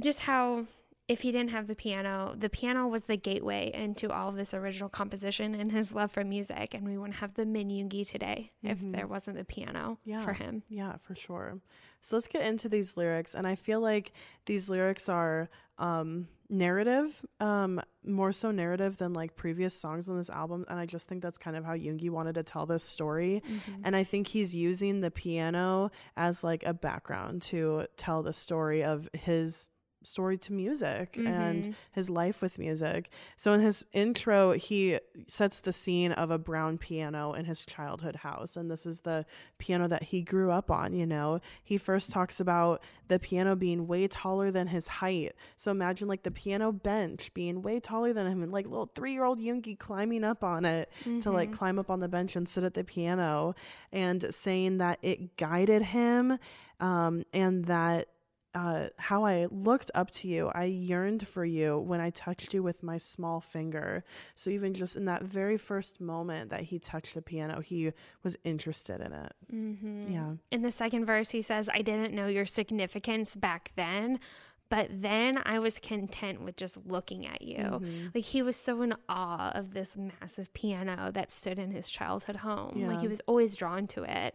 Just 0.00 0.20
how 0.20 0.66
if 1.08 1.20
he 1.20 1.30
didn't 1.30 1.50
have 1.50 1.68
the 1.68 1.76
piano, 1.76 2.34
the 2.36 2.48
piano 2.48 2.88
was 2.88 3.02
the 3.02 3.16
gateway 3.16 3.70
into 3.72 4.10
all 4.10 4.28
of 4.28 4.36
this 4.36 4.52
original 4.52 4.88
composition 4.88 5.54
and 5.54 5.70
his 5.70 5.92
love 5.92 6.10
for 6.10 6.24
music. 6.24 6.74
And 6.74 6.84
we 6.84 6.98
wouldn't 6.98 7.16
have 7.16 7.34
the 7.34 7.46
Min 7.46 7.68
Yoongi 7.68 8.08
today 8.08 8.50
mm-hmm. 8.64 8.72
if 8.72 8.92
there 8.92 9.06
wasn't 9.06 9.36
the 9.36 9.44
piano 9.44 9.98
yeah. 10.04 10.20
for 10.20 10.32
him. 10.32 10.64
Yeah, 10.68 10.96
for 10.96 11.14
sure. 11.14 11.60
So 12.02 12.16
let's 12.16 12.26
get 12.26 12.44
into 12.44 12.68
these 12.68 12.96
lyrics. 12.96 13.34
And 13.34 13.46
I 13.46 13.54
feel 13.54 13.80
like 13.80 14.12
these 14.46 14.68
lyrics 14.68 15.08
are 15.08 15.48
um, 15.78 16.26
narrative, 16.48 17.24
um, 17.38 17.80
more 18.04 18.32
so 18.32 18.50
narrative 18.50 18.96
than 18.96 19.12
like 19.12 19.36
previous 19.36 19.78
songs 19.78 20.08
on 20.08 20.16
this 20.16 20.30
album. 20.30 20.64
And 20.68 20.80
I 20.80 20.86
just 20.86 21.08
think 21.08 21.22
that's 21.22 21.38
kind 21.38 21.56
of 21.56 21.64
how 21.64 21.74
Yoongi 21.74 22.10
wanted 22.10 22.34
to 22.34 22.42
tell 22.42 22.66
this 22.66 22.82
story. 22.82 23.44
Mm-hmm. 23.48 23.82
And 23.84 23.94
I 23.94 24.02
think 24.02 24.26
he's 24.26 24.56
using 24.56 25.02
the 25.02 25.12
piano 25.12 25.92
as 26.16 26.42
like 26.42 26.64
a 26.64 26.74
background 26.74 27.42
to 27.42 27.86
tell 27.96 28.24
the 28.24 28.32
story 28.32 28.82
of 28.82 29.08
his 29.12 29.68
story 30.06 30.38
to 30.38 30.52
music 30.52 31.14
mm-hmm. 31.14 31.26
and 31.26 31.76
his 31.92 32.08
life 32.08 32.40
with 32.40 32.58
music. 32.58 33.10
So 33.36 33.52
in 33.52 33.60
his 33.60 33.84
intro, 33.92 34.52
he 34.52 34.98
sets 35.26 35.60
the 35.60 35.72
scene 35.72 36.12
of 36.12 36.30
a 36.30 36.38
brown 36.38 36.78
piano 36.78 37.32
in 37.32 37.44
his 37.44 37.64
childhood 37.64 38.16
house. 38.16 38.56
And 38.56 38.70
this 38.70 38.86
is 38.86 39.00
the 39.00 39.26
piano 39.58 39.88
that 39.88 40.04
he 40.04 40.22
grew 40.22 40.50
up 40.50 40.70
on, 40.70 40.94
you 40.94 41.06
know. 41.06 41.40
He 41.62 41.78
first 41.78 42.10
talks 42.10 42.40
about 42.40 42.82
the 43.08 43.18
piano 43.18 43.56
being 43.56 43.86
way 43.86 44.06
taller 44.08 44.50
than 44.50 44.68
his 44.68 44.86
height. 44.86 45.34
So 45.56 45.70
imagine 45.70 46.08
like 46.08 46.22
the 46.22 46.30
piano 46.30 46.72
bench 46.72 47.32
being 47.34 47.62
way 47.62 47.80
taller 47.80 48.12
than 48.12 48.26
him 48.26 48.42
and 48.42 48.52
like 48.52 48.66
little 48.66 48.90
three 48.94 49.12
year 49.12 49.24
old 49.24 49.40
Yoongi 49.40 49.78
climbing 49.78 50.24
up 50.24 50.44
on 50.44 50.64
it 50.64 50.90
mm-hmm. 51.00 51.18
to 51.20 51.30
like 51.30 51.50
mm-hmm. 51.50 51.58
climb 51.58 51.78
up 51.78 51.90
on 51.90 52.00
the 52.00 52.08
bench 52.08 52.36
and 52.36 52.48
sit 52.48 52.64
at 52.64 52.74
the 52.74 52.84
piano 52.84 53.54
and 53.92 54.32
saying 54.34 54.78
that 54.78 54.98
it 55.02 55.36
guided 55.36 55.82
him 55.82 56.38
um, 56.80 57.24
and 57.32 57.64
that 57.66 58.08
uh, 58.56 58.88
how 58.96 59.26
I 59.26 59.48
looked 59.50 59.90
up 59.94 60.10
to 60.12 60.28
you. 60.28 60.50
I 60.54 60.64
yearned 60.64 61.28
for 61.28 61.44
you 61.44 61.78
when 61.78 62.00
I 62.00 62.08
touched 62.08 62.54
you 62.54 62.62
with 62.62 62.82
my 62.82 62.96
small 62.96 63.38
finger. 63.38 64.02
So, 64.34 64.48
even 64.48 64.72
just 64.72 64.96
in 64.96 65.04
that 65.04 65.22
very 65.22 65.58
first 65.58 66.00
moment 66.00 66.48
that 66.50 66.62
he 66.62 66.78
touched 66.78 67.14
the 67.14 67.20
piano, 67.20 67.60
he 67.60 67.92
was 68.22 68.34
interested 68.44 69.02
in 69.02 69.12
it. 69.12 69.32
Mm-hmm. 69.52 70.12
Yeah. 70.12 70.30
In 70.50 70.62
the 70.62 70.72
second 70.72 71.04
verse, 71.04 71.30
he 71.30 71.42
says, 71.42 71.68
I 71.72 71.82
didn't 71.82 72.14
know 72.14 72.28
your 72.28 72.46
significance 72.46 73.36
back 73.36 73.72
then. 73.76 74.20
But 74.68 74.88
then 74.90 75.40
I 75.44 75.60
was 75.60 75.78
content 75.78 76.40
with 76.42 76.56
just 76.56 76.78
looking 76.86 77.24
at 77.24 77.42
you. 77.42 77.58
Mm-hmm. 77.58 78.06
Like 78.14 78.24
he 78.24 78.42
was 78.42 78.56
so 78.56 78.82
in 78.82 78.94
awe 79.08 79.52
of 79.54 79.74
this 79.74 79.96
massive 79.96 80.52
piano 80.54 81.12
that 81.12 81.30
stood 81.30 81.58
in 81.58 81.70
his 81.70 81.88
childhood 81.88 82.36
home. 82.36 82.72
Yeah. 82.74 82.88
Like 82.88 83.00
he 83.00 83.06
was 83.06 83.20
always 83.26 83.54
drawn 83.54 83.86
to 83.88 84.02
it. 84.02 84.34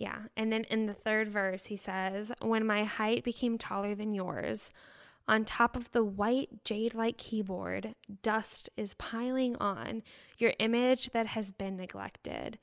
Yeah. 0.00 0.22
And 0.34 0.50
then 0.50 0.64
in 0.64 0.86
the 0.86 0.94
third 0.94 1.28
verse, 1.28 1.66
he 1.66 1.76
says, 1.76 2.32
When 2.40 2.66
my 2.66 2.84
height 2.84 3.22
became 3.22 3.58
taller 3.58 3.94
than 3.94 4.14
yours, 4.14 4.72
on 5.28 5.44
top 5.44 5.76
of 5.76 5.92
the 5.92 6.02
white 6.02 6.64
jade 6.64 6.94
like 6.94 7.18
keyboard, 7.18 7.94
dust 8.22 8.70
is 8.78 8.94
piling 8.94 9.56
on 9.56 10.02
your 10.38 10.54
image 10.58 11.10
that 11.10 11.26
has 11.26 11.50
been 11.50 11.76
neglected. 11.76 12.58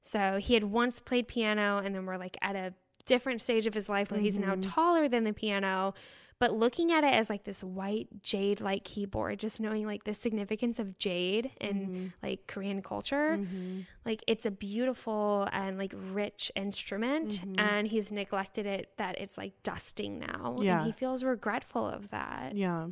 So 0.00 0.36
he 0.36 0.54
had 0.54 0.64
once 0.64 1.00
played 1.00 1.26
piano, 1.26 1.82
and 1.84 1.96
then 1.96 2.06
we're 2.06 2.16
like 2.16 2.38
at 2.42 2.54
a 2.54 2.74
different 3.06 3.40
stage 3.40 3.66
of 3.66 3.74
his 3.74 3.88
life 3.88 4.12
where 4.12 4.18
mm-hmm. 4.18 4.24
he's 4.24 4.38
now 4.38 4.52
mm-hmm. 4.52 4.70
taller 4.70 5.08
than 5.08 5.24
the 5.24 5.32
piano, 5.32 5.94
but 6.40 6.52
looking 6.52 6.92
at 6.92 7.04
it 7.04 7.12
as 7.12 7.28
like 7.28 7.44
this 7.44 7.64
white 7.64 8.22
jade 8.22 8.60
like 8.60 8.84
keyboard, 8.84 9.38
just 9.38 9.60
knowing 9.60 9.86
like 9.86 10.04
the 10.04 10.14
significance 10.14 10.78
of 10.78 10.98
jade 10.98 11.50
in 11.60 11.76
mm-hmm. 11.76 12.06
like 12.22 12.46
Korean 12.46 12.80
culture, 12.80 13.38
mm-hmm. 13.38 13.80
like 14.04 14.22
it's 14.26 14.46
a 14.46 14.50
beautiful 14.50 15.48
and 15.52 15.78
like 15.78 15.92
rich 15.94 16.52
instrument. 16.54 17.40
Mm-hmm. 17.40 17.58
And 17.58 17.88
he's 17.88 18.12
neglected 18.12 18.66
it 18.66 18.90
that 18.98 19.20
it's 19.20 19.36
like 19.36 19.52
dusting 19.62 20.18
now. 20.20 20.58
Yeah. 20.60 20.78
And 20.78 20.86
he 20.86 20.92
feels 20.92 21.24
regretful 21.24 21.86
of 21.86 22.10
that. 22.10 22.54
Yeah. 22.54 22.88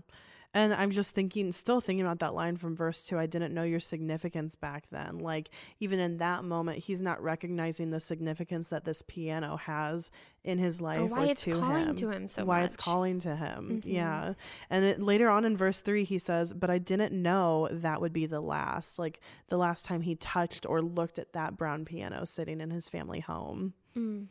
And 0.57 0.73
I'm 0.73 0.91
just 0.91 1.15
thinking, 1.15 1.53
still 1.53 1.83
thinking 1.83 2.01
about 2.01 2.21
that 2.21 2.33
line 2.33 2.57
from 2.57 2.75
verse 2.75 3.05
two. 3.05 3.19
I 3.19 3.27
didn't 3.27 3.53
know 3.53 3.63
your 3.63 3.79
significance 3.79 4.57
back 4.57 4.87
then. 4.91 5.19
Like, 5.19 5.51
even 5.81 6.01
in 6.01 6.17
that 6.17 6.45
moment, 6.45 6.79
he's 6.79 7.03
not 7.03 7.23
recognizing 7.23 7.91
the 7.91 8.01
significance 8.01 8.69
that 8.69 8.87
this 8.87 9.03
piano 9.03 9.59
has 9.59 10.11
in 10.45 10.59
his 10.59 10.81
life 10.81 11.01
or 11.01 11.07
why 11.09 11.27
or 11.27 11.31
it's 11.33 11.43
to 11.43 11.61
calling 11.61 11.89
him. 11.89 11.95
to 11.97 12.11
him 12.11 12.27
so 12.27 12.47
why 12.47 12.61
much. 12.61 12.69
it's 12.69 12.77
calling 12.77 13.21
to 13.21 13.37
him. 13.37 13.83
Mm-hmm. 13.83 13.91
Yeah. 13.91 14.33
And 14.71 14.83
it, 14.83 15.03
later 15.03 15.29
on 15.29 15.45
in 15.45 15.59
verse 15.59 15.83
three, 15.83 16.05
he 16.05 16.19
says, 16.19 16.55
But 16.55 16.71
I 16.71 16.79
didn't 16.79 17.13
know 17.13 17.69
that 17.71 18.01
would 18.01 18.15
be 18.15 18.25
the 18.25 18.41
last, 18.41 18.99
like 18.99 19.21
the 19.49 19.59
last 19.59 19.85
time 19.85 20.01
he 20.01 20.15
touched 20.15 20.65
or 20.65 20.81
looked 20.81 21.19
at 21.19 21.35
that 21.35 21.59
brown 21.59 21.85
piano 21.85 22.25
sitting 22.25 22.63
in 22.63 22.71
his 22.71 22.89
family 22.89 23.21
home. 23.21 23.75
Mm 23.95 24.29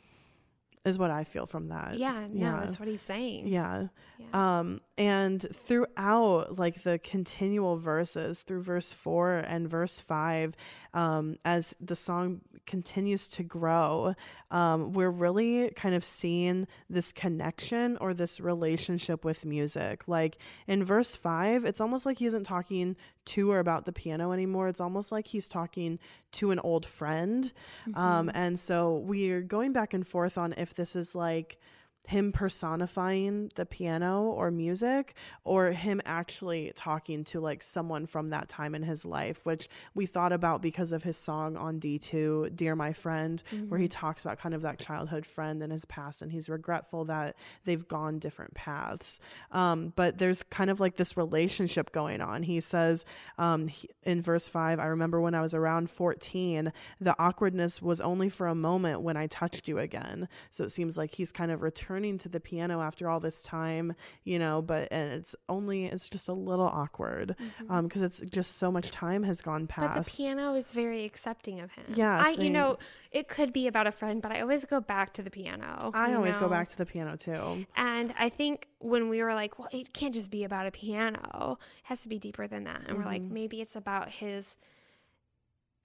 is 0.85 0.99
what 0.99 1.11
I 1.11 1.23
feel 1.23 1.47
from 1.47 1.69
that. 1.69 1.97
Yeah, 1.97 2.27
no, 2.31 2.45
yeah. 2.45 2.59
that's 2.59 2.79
what 2.79 2.87
he's 2.87 3.01
saying. 3.01 3.47
Yeah. 3.47 3.87
yeah. 4.19 4.59
Um, 4.59 4.81
and 4.97 5.45
throughout 5.53 6.57
like 6.57 6.83
the 6.83 6.99
continual 6.99 7.77
verses 7.77 8.43
through 8.43 8.61
verse 8.61 8.93
four 8.93 9.33
and 9.33 9.67
verse 9.67 9.99
five, 9.99 10.55
um, 10.93 11.37
as 11.43 11.75
the 11.81 11.95
song 11.95 12.41
continues 12.65 13.27
to 13.29 13.43
grow, 13.43 14.15
um, 14.51 14.93
we're 14.93 15.09
really 15.09 15.69
kind 15.75 15.95
of 15.95 16.03
seeing 16.03 16.67
this 16.89 17.11
connection 17.11 17.97
or 18.01 18.13
this 18.13 18.39
relationship 18.39 19.23
with 19.23 19.45
music. 19.45 20.07
Like 20.07 20.37
in 20.67 20.83
verse 20.83 21.15
five, 21.15 21.65
it's 21.65 21.81
almost 21.81 22.05
like 22.05 22.19
he 22.19 22.25
isn't 22.25 22.43
talking 22.43 22.95
to 23.25 23.51
or 23.51 23.59
about 23.59 23.85
the 23.85 23.91
piano 23.91 24.31
anymore. 24.31 24.67
It's 24.67 24.81
almost 24.81 25.11
like 25.11 25.27
he's 25.27 25.47
talking 25.47 25.99
to 26.33 26.51
an 26.51 26.59
old 26.59 26.85
friend. 26.85 27.51
Mm-hmm. 27.87 27.99
Um, 27.99 28.31
and 28.33 28.59
so 28.59 28.97
we're 28.97 29.41
going 29.41 29.73
back 29.73 29.93
and 29.93 30.05
forth 30.05 30.37
on 30.37 30.53
if 30.57 30.73
this 30.73 30.95
is 30.95 31.15
like 31.15 31.59
him 32.07 32.31
personifying 32.31 33.51
the 33.55 33.65
piano 33.65 34.23
or 34.23 34.51
music 34.51 35.13
or 35.43 35.71
him 35.71 36.01
actually 36.05 36.71
talking 36.75 37.23
to 37.23 37.39
like 37.39 37.63
someone 37.63 38.05
from 38.05 38.29
that 38.29 38.47
time 38.47 38.75
in 38.75 38.83
his 38.83 39.05
life 39.05 39.41
which 39.43 39.67
we 39.93 40.05
thought 40.05 40.31
about 40.31 40.61
because 40.61 40.91
of 40.91 41.03
his 41.03 41.17
song 41.17 41.57
on 41.57 41.79
D2 41.79 42.55
Dear 42.55 42.75
My 42.75 42.93
Friend 42.93 43.41
mm-hmm. 43.51 43.69
where 43.69 43.79
he 43.79 43.87
mm-hmm. 43.87 43.99
talks 43.99 44.23
about 44.23 44.37
kind 44.37 44.53
of 44.53 44.61
that 44.61 44.79
childhood 44.79 45.25
friend 45.25 45.63
and 45.63 45.71
his 45.71 45.85
past 45.85 46.21
and 46.21 46.31
he's 46.31 46.49
regretful 46.49 47.05
that 47.05 47.35
they've 47.63 47.87
gone 47.87 48.19
different 48.19 48.53
paths 48.53 49.19
um, 49.51 49.93
but 49.95 50.17
there's 50.17 50.43
kind 50.43 50.69
of 50.69 50.79
like 50.79 50.97
this 50.97 51.17
relationship 51.17 51.91
going 51.91 52.21
on 52.21 52.43
he 52.43 52.61
says 52.61 53.05
um, 53.37 53.67
he, 53.67 53.89
in 54.03 54.21
verse 54.21 54.47
5 54.47 54.79
I 54.79 54.85
remember 54.85 55.19
when 55.19 55.35
I 55.35 55.41
was 55.41 55.53
around 55.53 55.89
14 55.89 56.71
the 57.01 57.15
awkwardness 57.19 57.81
was 57.81 57.99
only 58.01 58.29
for 58.29 58.47
a 58.47 58.55
moment 58.55 59.01
when 59.01 59.17
I 59.17 59.27
touched 59.27 59.67
you 59.67 59.79
again 59.79 60.27
so 60.51 60.63
it 60.63 60.71
seems 60.71 60.97
like 60.97 61.15
he's 61.15 61.31
kind 61.31 61.51
of 61.51 61.61
returned 61.61 61.94
returning 61.95 62.17
to 62.17 62.29
the 62.29 62.39
piano 62.39 62.81
after 62.81 63.09
all 63.09 63.19
this 63.19 63.41
time, 63.41 63.95
you 64.23 64.37
know, 64.37 64.61
but 64.61 64.87
and 64.91 65.13
it's 65.13 65.35
only 65.47 65.85
it's 65.85 66.09
just 66.09 66.27
a 66.27 66.33
little 66.33 66.65
awkward 66.65 67.35
because 67.37 67.69
mm-hmm. 67.69 67.71
um, 67.71 68.03
it's 68.03 68.19
just 68.19 68.57
so 68.57 68.71
much 68.71 68.91
time 68.91 69.23
has 69.23 69.41
gone 69.41 69.65
past. 69.65 69.95
But 69.95 70.05
the 70.05 70.11
piano 70.11 70.53
is 70.55 70.73
very 70.73 71.05
accepting 71.05 71.61
of 71.61 71.73
him. 71.73 71.85
Yeah, 71.95 72.21
I 72.25 72.31
you 72.31 72.49
know 72.49 72.77
it 73.11 73.27
could 73.27 73.53
be 73.53 73.67
about 73.67 73.87
a 73.87 73.91
friend, 73.91 74.21
but 74.21 74.31
I 74.31 74.41
always 74.41 74.65
go 74.65 74.81
back 74.81 75.13
to 75.13 75.21
the 75.21 75.31
piano. 75.31 75.91
I 75.93 76.13
always 76.13 76.35
know? 76.35 76.41
go 76.41 76.49
back 76.49 76.67
to 76.69 76.77
the 76.77 76.85
piano 76.85 77.15
too. 77.15 77.65
And 77.77 78.13
I 78.19 78.29
think 78.29 78.67
when 78.79 79.09
we 79.09 79.23
were 79.23 79.33
like, 79.33 79.57
well, 79.57 79.69
it 79.71 79.93
can't 79.93 80.13
just 80.13 80.29
be 80.29 80.43
about 80.43 80.67
a 80.67 80.71
piano; 80.71 81.57
it 81.59 81.85
has 81.85 82.01
to 82.01 82.09
be 82.09 82.19
deeper 82.19 82.47
than 82.47 82.65
that. 82.65 82.81
And 82.81 82.87
mm-hmm. 82.87 82.97
we're 82.97 83.05
like, 83.05 83.21
mm-hmm. 83.21 83.33
maybe 83.33 83.61
it's 83.61 83.75
about 83.75 84.09
his 84.09 84.57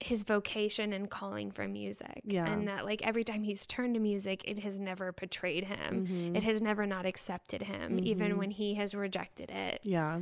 his 0.01 0.23
vocation 0.23 0.93
and 0.93 1.09
calling 1.09 1.51
for 1.51 1.67
music. 1.67 2.21
Yeah. 2.23 2.45
And 2.45 2.67
that 2.67 2.85
like 2.85 3.05
every 3.05 3.23
time 3.23 3.43
he's 3.43 3.65
turned 3.65 3.93
to 3.93 3.99
music, 3.99 4.43
it 4.45 4.59
has 4.59 4.79
never 4.79 5.11
betrayed 5.11 5.65
him. 5.65 6.07
Mm-hmm. 6.07 6.35
It 6.35 6.43
has 6.43 6.61
never 6.61 6.85
not 6.85 7.05
accepted 7.05 7.63
him, 7.63 7.97
mm-hmm. 7.97 8.07
even 8.07 8.37
when 8.37 8.51
he 8.51 8.75
has 8.75 8.95
rejected 8.95 9.51
it. 9.51 9.79
Yeah. 9.83 10.21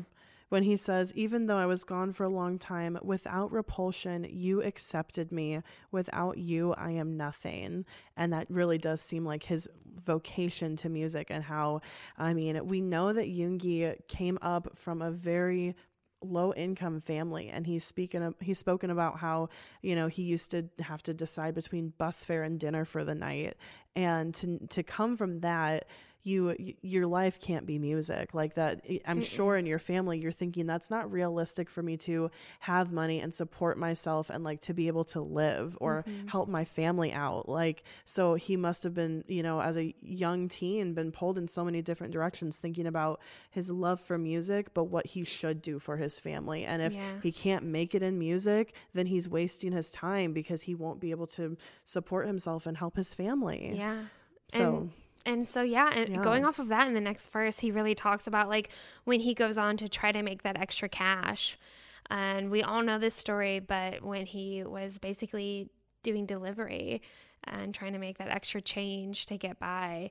When 0.50 0.64
he 0.64 0.76
says, 0.76 1.14
Even 1.16 1.46
though 1.46 1.58
I 1.58 1.68
was 1.68 1.84
gone 1.84 2.12
for 2.12 2.24
a 2.24 2.30
long 2.30 2.58
time, 2.58 2.98
without 3.04 3.52
repulsion, 3.52 4.28
you 4.30 4.64
accepted 4.64 5.32
me. 5.32 5.62
Without 5.92 6.38
you, 6.38 6.74
I 6.74 6.92
am 6.92 7.16
nothing. 7.16 7.86
And 8.18 8.34
that 8.34 8.48
really 8.50 8.80
does 8.80 9.00
seem 9.00 9.26
like 9.26 9.44
his 9.44 9.68
vocation 9.86 10.76
to 10.78 10.90
music 10.90 11.28
and 11.30 11.44
how, 11.44 11.82
I 12.18 12.34
mean, 12.34 12.66
we 12.66 12.82
know 12.82 13.14
that 13.14 13.28
Yoongi 13.28 14.08
came 14.08 14.40
up 14.42 14.76
from 14.76 15.04
a 15.04 15.12
very 15.12 15.76
low 16.22 16.54
income 16.54 17.00
family 17.00 17.50
and 17.50 17.66
he's 17.66 17.84
speaking 17.84 18.34
he's 18.42 18.60
spoken 18.60 18.90
about 18.90 19.20
how 19.20 19.48
you 19.82 19.96
know 19.96 20.08
he 20.08 20.22
used 20.22 20.52
to 20.52 20.68
have 20.82 21.02
to 21.02 21.14
decide 21.14 21.56
between 21.56 21.94
bus 21.98 22.26
fare 22.26 22.44
and 22.44 22.60
dinner 22.60 22.84
for 22.84 23.06
the 23.06 23.16
night 23.16 23.56
and 23.96 24.34
to 24.36 24.60
to 24.68 24.84
come 24.84 25.16
from 25.16 25.40
that 25.40 25.88
you 26.24 26.56
your 26.82 27.08
life 27.08 27.40
can't 27.40 27.66
be 27.66 27.80
music 27.80 28.34
like 28.34 28.56
that 28.56 28.86
i'm 29.06 29.22
Mm-mm. 29.22 29.26
sure 29.26 29.56
in 29.56 29.66
your 29.66 29.80
family 29.80 30.20
you're 30.20 30.34
thinking 30.34 30.68
that's 30.68 30.90
not 30.90 31.10
realistic 31.12 31.70
for 31.70 31.82
me 31.82 31.96
to 31.96 32.30
have 32.60 32.92
money 32.92 33.22
and 33.22 33.34
support 33.34 33.78
myself 33.78 34.30
and 34.30 34.44
like 34.44 34.60
to 34.62 34.74
be 34.74 34.88
able 34.88 35.06
to 35.06 35.22
live 35.22 35.78
or 35.80 36.04
mm-hmm. 36.08 36.28
help 36.28 36.50
my 36.50 36.66
family 36.66 37.14
out 37.14 37.48
like 37.48 37.84
so 38.04 38.34
he 38.34 38.58
must 38.58 38.84
have 38.84 38.94
been 38.94 39.24
you 39.28 39.42
know 39.42 39.62
as 39.62 39.78
a 39.78 39.96
young 40.02 40.50
teen 40.50 40.94
been 40.94 41.12
pulled 41.12 41.38
in 41.38 41.48
so 41.48 41.64
many 41.64 41.82
different 41.82 42.12
directions 42.12 42.58
thinking 42.58 42.86
about 42.86 43.22
his 43.50 43.70
love 43.70 44.02
for 44.02 44.18
music 44.18 44.74
but 44.74 44.86
what 44.86 45.08
he 45.08 45.24
should 45.24 45.62
do 45.62 45.80
for 45.80 45.98
his 45.98 46.20
family 46.20 46.66
and 46.66 46.82
if 46.82 46.94
yeah. 46.94 47.14
he 47.24 47.32
can't 47.32 47.64
make 47.64 47.96
it 47.96 48.04
in 48.04 48.20
music 48.20 48.74
then 48.94 49.06
he's 49.06 49.30
wasting 49.30 49.72
his 49.72 49.90
time 49.92 50.34
because 50.34 50.64
he 50.64 50.76
won't 50.76 51.00
be 51.00 51.12
able 51.12 51.28
to 51.28 51.56
support 51.86 52.28
himself 52.28 52.66
and 52.66 52.78
help 52.78 52.98
his 52.98 53.14
family 53.14 53.72
yeah 53.74 54.04
so 54.50 54.76
and- 54.76 54.92
And 55.30 55.46
so, 55.46 55.62
yeah, 55.62 55.92
and 55.94 56.16
Yeah. 56.16 56.22
going 56.22 56.44
off 56.44 56.58
of 56.58 56.70
that 56.70 56.88
in 56.88 56.96
the 56.96 57.02
next 57.02 57.32
verse, 57.32 57.60
he 57.60 57.72
really 57.72 57.94
talks 57.94 58.26
about 58.26 58.50
like 58.50 58.70
when 59.04 59.20
he 59.20 59.36
goes 59.36 59.58
on 59.58 59.78
to 59.78 59.88
try 59.88 60.12
to 60.12 60.24
make 60.24 60.42
that 60.42 60.58
extra 60.58 60.90
cash. 60.90 61.58
And 62.10 62.50
we 62.50 62.64
all 62.64 62.82
know 62.82 62.98
this 62.98 63.14
story, 63.14 63.60
but 63.60 64.02
when 64.02 64.26
he 64.26 64.64
was 64.64 64.98
basically 64.98 65.70
doing 66.02 66.26
delivery 66.26 67.04
and 67.44 67.76
trying 67.76 67.94
to 67.94 68.00
make 68.00 68.18
that 68.18 68.30
extra 68.30 68.60
change 68.62 69.28
to 69.28 69.38
get 69.38 69.60
by, 69.60 70.10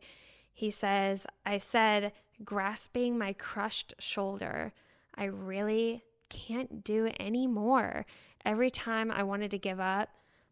he 0.52 0.70
says, 0.70 1.26
I 1.44 1.58
said, 1.58 2.12
grasping 2.44 3.18
my 3.18 3.32
crushed 3.32 3.94
shoulder, 3.98 4.72
I 5.16 5.24
really 5.24 6.04
can't 6.28 6.84
do 6.84 7.10
any 7.18 7.48
more. 7.48 8.06
Every 8.44 8.70
time 8.70 9.10
I 9.10 9.24
wanted 9.24 9.50
to 9.50 9.58
give 9.58 9.80
up, 9.80 10.10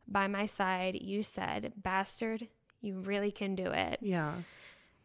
by 0.09 0.27
my 0.27 0.47
side, 0.47 0.99
you 1.01 1.23
said, 1.23 1.73
Bastard, 1.77 2.49
you 2.81 3.01
really 3.01 3.31
can 3.31 3.55
do 3.55 3.71
it. 3.73 3.99
Yeah. 4.03 4.33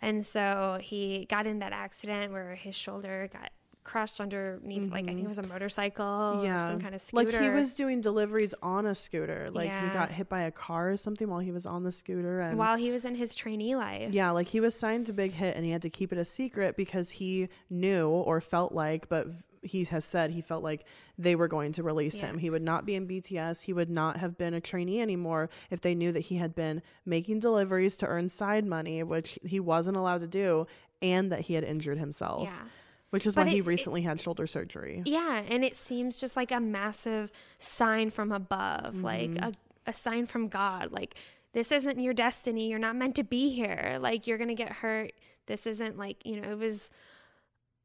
And 0.02 0.26
so 0.26 0.80
he 0.82 1.26
got 1.30 1.46
in 1.48 1.60
that 1.60 1.74
accident 1.74 2.32
where 2.34 2.56
his 2.56 2.76
shoulder 2.76 3.30
got 3.32 3.52
crushed 3.84 4.20
underneath, 4.22 4.92
like 4.92 5.06
I 5.06 5.08
think 5.08 5.24
it 5.24 5.28
was 5.28 5.40
a 5.40 5.44
motorcycle 5.44 6.06
or 6.06 6.36
Mm-hmm. 6.36 6.46
Yeah. 6.46 6.68
some 6.68 6.80
kind 6.80 6.94
of 6.94 7.02
scooter. 7.02 7.32
Like 7.32 7.42
he 7.42 7.50
was 7.50 7.74
doing 7.74 8.00
deliveries 8.02 8.54
on 8.62 8.86
a 8.86 8.94
scooter. 8.94 9.50
Like 9.52 9.72
he 9.72 9.88
got 9.90 10.12
hit 10.12 10.30
by 10.30 10.42
a 10.42 10.52
car 10.52 10.92
or 10.92 10.98
something 10.98 11.28
while 11.28 11.40
he 11.40 11.52
was 11.52 11.66
on 11.66 11.84
the 11.84 11.92
scooter 11.92 12.42
and 12.42 12.58
while 12.60 12.78
he 12.78 12.92
was 12.92 13.06
in 13.06 13.16
his 13.16 13.34
trainee 13.34 13.76
life. 13.76 14.14
Yeah, 14.14 14.32
like 14.32 14.48
he 14.48 14.60
was 14.60 14.76
signed 14.78 15.08
to 15.08 15.14
Big 15.14 15.32
Hit 15.34 15.56
and 15.56 15.66
he 15.66 15.72
had 15.72 15.82
to 15.82 15.90
keep 15.90 16.12
it 16.12 16.20
a 16.20 16.26
secret 16.26 16.76
because 16.78 17.10
he 17.12 17.50
knew 17.72 18.08
or 18.08 18.40
felt 18.40 18.72
like, 18.72 19.10
but 19.10 19.28
he 19.62 19.84
has 19.86 20.05
said 20.05 20.32
he 20.32 20.41
felt 20.41 20.64
like 20.64 20.86
they 21.18 21.36
were 21.36 21.47
going 21.47 21.72
to 21.74 21.84
release 21.84 22.20
Yeah. 22.22 22.28
him. 22.32 22.38
He 22.39 22.49
would 22.49 22.62
not 22.64 22.86
be 22.86 22.95
in 22.95 23.07
BTS. 23.07 23.62
He 23.64 23.74
would 23.74 23.89
not 23.89 24.18
have 24.18 24.38
been 24.38 24.53
a 24.53 24.62
trainee 24.62 25.01
anymore 25.01 25.49
if 25.70 25.82
they 25.82 25.93
knew 25.95 26.12
that 26.12 26.22
he 26.22 26.38
had 26.38 26.55
been 26.55 26.82
making 27.05 27.39
deliveries 27.39 27.95
to 27.97 28.07
earn 28.07 28.30
side 28.30 28.66
money, 28.66 29.03
which 29.03 29.38
he 29.43 29.59
wasn't 29.59 29.97
allowed 29.97 30.22
to 30.22 30.28
do, 30.28 30.66
and 31.01 31.32
that 31.32 31.41
he 31.41 31.53
had 31.53 31.64
injured 31.64 31.97
himself. 31.99 32.43
Yeah. 32.49 32.64
Which 33.12 33.26
is 33.28 33.36
But 33.36 33.45
why 33.45 33.51
he 33.51 33.57
it- 33.57 33.62
it- 33.62 33.66
recently 33.68 34.01
had 34.03 34.20
shoulder 34.22 34.47
surgery. 34.47 35.03
Yeah, 35.05 35.43
and 35.47 35.64
it 35.66 35.76
seems 35.76 36.18
just 36.20 36.36
like 36.38 36.51
a 36.51 36.59
massive 36.62 37.32
sign 37.57 38.09
from 38.09 38.32
above, 38.32 39.03
like 39.03 39.32
Mm-hmm. 39.32 39.43
a, 39.43 39.53
a 39.88 39.93
sign 39.93 40.26
from 40.26 40.47
God. 40.47 40.91
Like, 40.91 41.16
this 41.53 41.72
isn't 41.72 41.99
your 41.99 42.14
destiny. 42.14 42.70
You're 42.70 42.80
not 42.80 42.95
meant 42.95 43.16
to 43.16 43.24
be 43.24 43.49
here. 43.49 43.97
Like, 43.99 44.26
you're 44.28 44.38
going 44.38 44.47
to 44.47 44.55
get 44.55 44.72
hurt. 44.72 45.12
This 45.47 45.68
isn't 45.68 45.97
like, 45.97 46.26
you 46.26 46.39
know, 46.39 46.51
it 46.51 46.57
was 46.57 46.89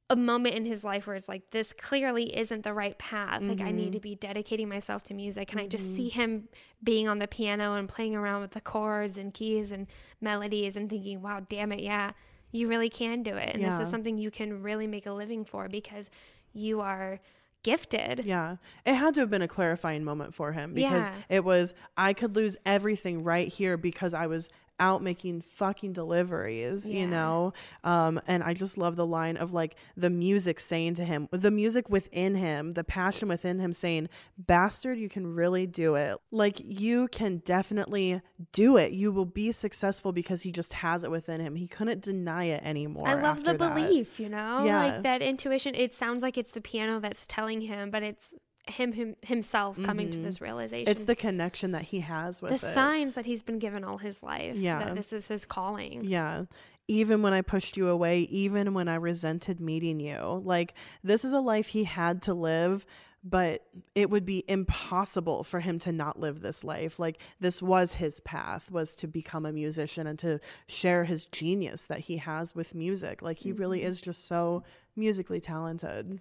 a 0.09 0.16
moment 0.16 0.54
in 0.54 0.64
his 0.64 0.84
life 0.84 1.07
where 1.07 1.16
it's 1.16 1.28
like, 1.28 1.50
this 1.50 1.72
clearly 1.72 2.36
isn't 2.36 2.62
the 2.62 2.72
right 2.72 2.96
path. 2.96 3.42
Like, 3.42 3.61
I 3.61 3.72
need 3.72 3.86
mm-hmm. 3.86 3.90
to 3.92 4.00
be 4.00 4.14
dedicating 4.14 4.68
myself 4.68 5.02
to 5.04 5.14
music. 5.14 5.50
And 5.50 5.61
I 5.61 5.66
just 5.66 5.96
see 5.96 6.09
mm-hmm. 6.11 6.20
him 6.20 6.48
being 6.82 7.09
on 7.09 7.18
the 7.18 7.26
piano 7.26 7.74
and 7.74 7.88
playing 7.88 8.14
around 8.14 8.42
with 8.42 8.52
the 8.52 8.61
chords 8.61 9.18
and 9.18 9.34
keys 9.34 9.72
and 9.72 9.88
melodies 10.20 10.76
and 10.76 10.88
thinking, 10.88 11.22
wow, 11.22 11.44
damn 11.48 11.72
it. 11.72 11.80
Yeah, 11.80 12.12
you 12.52 12.68
really 12.68 12.88
can 12.88 13.24
do 13.24 13.36
it. 13.36 13.54
And 13.54 13.64
this 13.64 13.80
is 13.80 13.88
something 13.88 14.16
you 14.16 14.30
can 14.30 14.62
really 14.62 14.86
make 14.86 15.07
a 15.07 15.12
living 15.12 15.44
for 15.44 15.68
because 15.68 16.09
you 16.52 16.80
are 16.80 17.18
gifted. 17.64 18.24
Yeah. 18.24 18.59
It 18.84 18.94
had 18.94 19.14
to 19.14 19.20
have 19.22 19.30
been 19.30 19.42
a 19.42 19.48
clarifying 19.48 20.04
moment 20.04 20.34
for 20.34 20.52
him 20.52 20.72
because 20.72 21.09
Yeah. 21.09 21.14
it 21.28 21.44
was, 21.44 21.74
I 21.96 22.12
could 22.12 22.36
lose 22.36 22.57
everything 22.64 23.24
right 23.24 23.48
here 23.48 23.76
because 23.76 24.14
I 24.14 24.28
was 24.28 24.50
out 24.78 25.02
making 25.02 25.40
fucking 25.40 25.92
deliveries, 25.92 26.88
Yeah. 26.88 27.00
you 27.00 27.06
know? 27.06 27.52
Um, 27.84 28.20
and 28.26 28.42
I 28.42 28.54
just 28.54 28.76
love 28.76 28.96
the 28.96 29.06
line 29.06 29.36
of 29.36 29.52
like 29.52 29.76
the 29.96 30.10
music 30.10 30.60
saying 30.60 30.94
to 30.94 31.04
him, 31.04 31.28
the 31.30 31.50
music 31.50 31.88
within 31.88 32.34
him, 32.34 32.74
the 32.74 32.84
passion 32.84 33.28
within 33.28 33.58
him 33.58 33.72
saying, 33.72 34.08
Bastard, 34.38 34.98
you 34.98 35.08
can 35.08 35.26
really 35.34 35.66
do 35.66 35.94
it. 35.94 36.18
Like 36.30 36.60
you 36.62 37.08
can 37.08 37.38
definitely 37.38 38.20
do 38.52 38.76
it. 38.76 38.92
You 38.92 39.12
will 39.12 39.24
be 39.24 39.52
successful 39.52 40.12
because 40.12 40.42
he 40.42 40.52
just 40.52 40.74
has 40.74 41.04
it 41.04 41.10
within 41.10 41.40
him. 41.40 41.56
He 41.56 41.66
couldn't 41.68 42.02
deny 42.02 42.44
it 42.44 42.62
anymore. 42.64 43.08
I 43.08 43.14
love 43.14 43.44
the 43.44 43.54
that. 43.54 43.74
belief, 43.74 44.20
you 44.20 44.28
know? 44.28 44.64
Yeah. 44.64 44.78
Like 44.84 45.02
that 45.04 45.22
intuition. 45.22 45.74
It 45.74 45.94
sounds 45.94 46.22
like 46.22 46.36
it's 46.36 46.52
the 46.52 46.60
piano 46.60 47.00
that's 47.00 47.26
telling 47.26 47.62
him, 47.62 47.90
but 47.90 48.02
it's 48.02 48.34
him, 48.68 48.92
him 48.92 49.16
himself 49.22 49.80
coming 49.82 50.10
to 50.10 50.18
this 50.18 50.40
realization. 50.40 50.84
Mm-hmm. 50.86 50.90
It's 50.90 51.04
the 51.04 51.14
connection 51.16 51.72
that 51.72 51.82
he 51.82 52.00
has 52.00 52.42
with 52.42 52.60
the 52.60 52.68
it. 52.68 52.72
signs 52.72 53.14
that 53.14 53.26
he's 53.26 53.42
been 53.42 53.58
given 53.58 53.84
all 53.84 53.98
his 53.98 54.22
life. 54.22 54.56
Yeah. 54.56 54.78
That 54.80 54.94
this 54.94 55.12
is 55.12 55.28
his 55.28 55.44
calling. 55.44 56.04
Yeah. 56.04 56.44
Even 56.88 57.22
when 57.22 57.32
I 57.32 57.42
pushed 57.42 57.76
you 57.76 57.88
away, 57.88 58.20
even 58.22 58.74
when 58.74 58.88
I 58.88 58.94
resented 58.96 59.60
meeting 59.60 59.98
you. 60.00 60.42
Like, 60.44 60.74
this 61.02 61.24
is 61.24 61.32
a 61.32 61.40
life 61.40 61.68
he 61.68 61.84
had 61.84 62.22
to 62.22 62.34
live, 62.34 62.86
but 63.24 63.66
it 63.96 64.08
would 64.08 64.24
be 64.24 64.44
impossible 64.46 65.42
for 65.42 65.58
him 65.58 65.80
to 65.80 65.90
not 65.90 66.20
live 66.20 66.40
this 66.42 66.62
life. 66.62 67.00
Like, 67.00 67.20
this 67.40 67.60
was 67.60 67.94
his 67.94 68.20
path, 68.20 68.70
was 68.70 68.94
to 68.96 69.08
become 69.08 69.44
a 69.44 69.52
musician 69.52 70.06
and 70.06 70.16
to 70.20 70.38
share 70.68 71.04
his 71.04 71.26
genius 71.26 71.86
that 71.88 72.00
he 72.00 72.18
has 72.18 72.54
with 72.54 72.72
music. 72.72 73.20
Like, 73.20 73.38
he 73.38 73.50
really 73.50 73.82
is 73.82 74.00
just 74.00 74.26
so 74.26 74.62
musically 74.94 75.40
talented. 75.40 76.20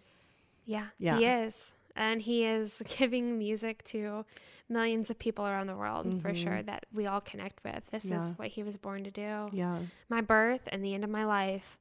Yeah, 0.65 0.87
Yeah. 0.97 1.19
he 1.19 1.25
is. 1.25 1.73
And 1.95 2.21
he 2.21 2.43
is 2.45 2.81
giving 2.97 3.37
music 3.37 3.83
to 3.85 4.25
millions 4.67 5.09
of 5.09 5.17
people 5.19 5.45
around 5.45 5.67
the 5.67 5.75
world 5.75 6.21
for 6.21 6.33
sure 6.33 6.61
that 6.63 6.85
we 6.93 7.05
all 7.07 7.21
connect 7.21 7.63
with. 7.63 7.85
This 7.91 8.05
Mm-hmm. 8.05 8.13
Yeah. 8.15 8.29
is 8.31 8.37
what 8.37 8.47
he 8.49 8.63
was 8.63 8.77
born 8.77 9.03
to 9.05 9.11
do. 9.11 9.49
Yeah. 9.53 9.77
My 10.09 10.21
birth 10.21 10.61
and 10.71 10.83
the 10.83 10.93
end 10.93 11.03
of 11.03 11.09
my 11.09 11.23
life 11.25 11.77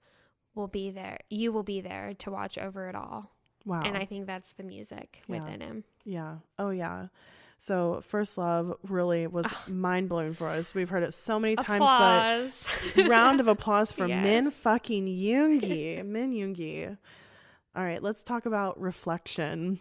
will 0.55 0.69
be 0.69 0.91
there. 0.91 1.19
You 1.31 1.51
will 1.53 1.63
be 1.65 1.81
there 1.81 2.13
to 2.19 2.31
watch 2.31 2.59
over 2.59 2.89
it 2.89 2.95
all. 2.95 3.33
Wow. 3.65 3.83
And 3.83 3.97
I 3.97 4.05
think 4.05 4.27
that's 4.27 4.53
the 4.53 4.63
music 4.63 5.23
Yeah. 5.27 5.41
within 5.41 5.61
him. 5.61 5.85
Yeah. 6.05 6.37
Oh, 6.59 6.71
yeah. 6.71 7.07
So, 7.59 8.03
First 8.07 8.37
Love 8.37 8.77
really 8.87 9.27
was 9.27 9.47
mind 9.67 10.11
blowing 10.11 10.35
for 10.35 10.49
us. 10.49 10.75
We've 10.75 10.91
heard 10.91 11.03
it 11.03 11.15
so 11.15 11.41
many 11.41 11.57
times, 11.57 11.83
Applause. 11.89 12.73
but 12.95 13.07
round 13.09 13.41
of 13.41 13.49
applause 13.49 13.91
for 13.91 14.07
Min 14.09 14.51
fucking 14.51 15.07
Yoongi. 15.07 16.05
Min 16.05 16.33
Yoongi. 16.33 16.99
All 17.75 17.83
right, 17.83 18.03
let's 18.03 18.23
talk 18.23 18.45
about 18.45 18.79
reflection. 18.79 19.81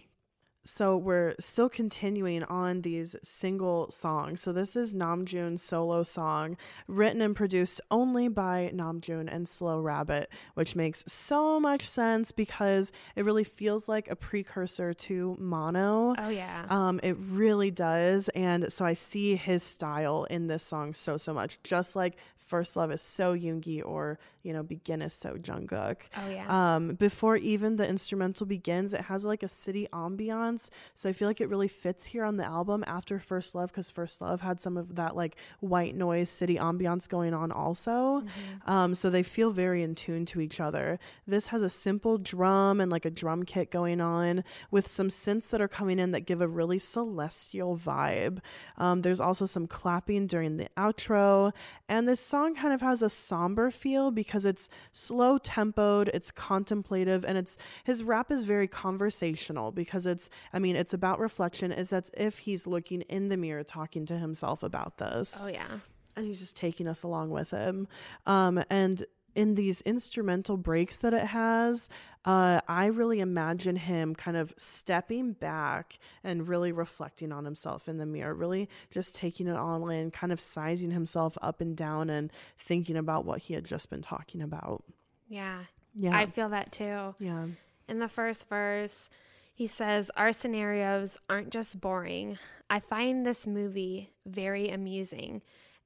So 0.65 0.95
we're 0.95 1.35
still 1.39 1.69
continuing 1.69 2.43
on 2.43 2.81
these 2.81 3.15
single 3.21 3.91
songs. 3.91 4.41
So 4.41 4.53
this 4.53 4.75
is 4.75 4.93
Namjoon's 4.93 5.61
solo 5.61 6.03
song, 6.03 6.57
written 6.87 7.21
and 7.21 7.35
produced 7.35 7.81
only 7.91 8.29
by 8.29 8.71
Namjoon 8.73 9.27
and 9.33 9.47
Slow 9.47 9.81
Rabbit, 9.81 10.29
which 10.53 10.75
makes 10.75 11.03
so 11.05 11.59
much 11.59 11.87
sense 11.87 12.31
because 12.31 12.91
it 13.15 13.25
really 13.25 13.43
feels 13.43 13.89
like 13.89 14.09
a 14.09 14.15
precursor 14.15 14.93
to 14.93 15.35
Mono. 15.39 16.15
Oh, 16.17 16.29
yeah. 16.29 16.65
Um, 16.69 16.99
it 17.03 17.17
really 17.19 17.71
does. 17.71 18.29
And 18.29 18.71
so 18.71 18.85
I 18.85 18.93
see 18.93 19.35
his 19.35 19.63
style 19.63 20.25
in 20.29 20.47
this 20.47 20.63
song 20.63 20.93
so, 20.93 21.17
so 21.17 21.33
much. 21.33 21.59
Just 21.63 21.95
like 21.95 22.15
First 22.53 22.77
Love 22.77 22.91
is 22.91 23.01
so 23.01 23.35
Yoongi 23.35 23.81
or, 23.83 24.19
you 24.43 24.53
know, 24.53 24.61
Begin 24.61 25.01
is 25.01 25.15
so 25.15 25.33
Jungkook. 25.33 25.95
Oh, 26.15 26.29
yeah. 26.29 26.75
Um, 26.75 26.93
before 26.93 27.35
even 27.35 27.77
the 27.77 27.87
instrumental 27.87 28.45
begins, 28.45 28.93
it 28.93 29.01
has 29.01 29.25
like 29.25 29.41
a 29.41 29.47
city 29.47 29.87
ambiance. 29.91 30.69
So 30.93 31.09
I 31.09 31.13
feel 31.13 31.27
like 31.27 31.41
it 31.41 31.49
really 31.49 31.67
fits 31.67 32.05
here 32.05 32.23
on 32.23 32.37
the 32.37 32.45
album 32.45 32.83
after 32.85 33.17
First 33.17 33.55
Love 33.55 33.71
because 33.71 33.89
First 33.89 34.21
Love 34.21 34.41
had 34.41 34.61
some 34.61 34.77
of 34.77 34.93
that 34.97 35.15
like 35.15 35.35
white 35.61 35.95
noise 35.95 36.29
city 36.29 36.57
ambiance 36.57 37.09
going 37.09 37.33
on 37.33 37.51
also. 37.51 38.21
Mm-hmm. 38.21 38.69
Um, 38.69 38.93
so 38.93 39.09
they 39.09 39.23
feel 39.23 39.49
very 39.49 39.81
in 39.81 39.95
tune 39.95 40.23
to 40.27 40.39
each 40.39 40.59
other. 40.59 40.99
This 41.25 41.47
has 41.47 41.63
a 41.63 41.69
simple 41.69 42.19
drum 42.19 42.79
and 42.79 42.91
like 42.91 43.05
a 43.05 43.09
drum 43.09 43.45
kit 43.45 43.71
going 43.71 43.99
on 43.99 44.43
with 44.69 44.87
some 44.91 45.07
synths 45.07 45.49
that 45.49 45.59
are 45.59 45.67
coming 45.67 45.97
in 45.97 46.11
that 46.11 46.27
give 46.27 46.39
a 46.39 46.47
really 46.47 46.77
celestial 46.77 47.75
vibe. 47.75 48.41
Um, 48.77 49.01
there's 49.01 49.19
also 49.19 49.47
some 49.47 49.65
clapping 49.65 50.27
during 50.27 50.57
the 50.57 50.67
outro. 50.77 51.51
And 51.89 52.07
this 52.07 52.19
song 52.19 52.42
kind 52.55 52.73
of 52.73 52.81
has 52.81 53.01
a 53.01 53.09
somber 53.09 53.71
feel 53.71 54.11
because 54.11 54.45
it's 54.45 54.69
slow 54.91 55.37
tempoed, 55.37 56.09
it's 56.13 56.31
contemplative, 56.31 57.23
and 57.25 57.37
it's 57.37 57.57
his 57.83 58.03
rap 58.03 58.31
is 58.31 58.43
very 58.43 58.67
conversational 58.67 59.71
because 59.71 60.05
it's, 60.05 60.29
I 60.51 60.59
mean, 60.59 60.75
it's 60.75 60.93
about 60.93 61.19
reflection. 61.19 61.71
It's 61.71 61.93
as 61.93 62.11
if 62.15 62.39
he's 62.39 62.67
looking 62.67 63.01
in 63.01 63.29
the 63.29 63.37
mirror 63.37 63.63
talking 63.63 64.05
to 64.07 64.17
himself 64.17 64.63
about 64.63 64.97
this 64.97 65.43
oh, 65.45 65.49
yeah. 65.49 65.79
and 66.15 66.25
he's 66.25 66.39
just 66.39 66.55
taking 66.55 66.87
us 66.87 67.03
along 67.03 67.29
with 67.29 67.51
him. 67.51 67.87
Um, 68.25 68.63
and 68.69 69.03
in 69.35 69.55
these 69.55 69.81
instrumental 69.81 70.57
breaks 70.57 70.97
that 70.97 71.13
it 71.13 71.27
has, 71.27 71.89
uh, 72.25 72.61
I 72.67 72.85
really 72.85 73.19
imagine 73.19 73.75
him 73.75 74.15
kind 74.15 74.37
of 74.37 74.53
stepping 74.57 75.33
back 75.33 75.99
and 76.23 76.47
really 76.47 76.71
reflecting 76.71 77.31
on 77.31 77.45
himself 77.45 77.89
in 77.89 77.97
the 77.97 78.05
mirror, 78.05 78.33
really 78.33 78.69
just 78.91 79.15
taking 79.15 79.47
it 79.47 79.55
all 79.55 79.89
in, 79.89 80.11
kind 80.11 80.31
of 80.31 80.39
sizing 80.39 80.91
himself 80.91 81.37
up 81.41 81.59
and 81.61 81.75
down 81.75 82.09
and 82.09 82.31
thinking 82.57 82.95
about 82.95 83.25
what 83.25 83.41
he 83.41 83.53
had 83.53 83.65
just 83.65 83.89
been 83.89 84.01
talking 84.01 84.41
about. 84.41 84.83
Yeah. 85.27 85.59
Yeah. 85.93 86.17
I 86.17 86.25
feel 86.27 86.49
that 86.49 86.71
too. 86.71 87.15
Yeah. 87.19 87.47
In 87.89 87.99
the 87.99 88.07
first 88.07 88.47
verse, 88.47 89.09
he 89.53 89.67
says, 89.67 90.09
Our 90.15 90.31
scenarios 90.31 91.19
aren't 91.29 91.49
just 91.49 91.79
boring. 91.79 92.37
I 92.69 92.79
find 92.79 93.25
this 93.25 93.45
movie 93.45 94.11
very 94.25 94.69
amusing. 94.69 95.41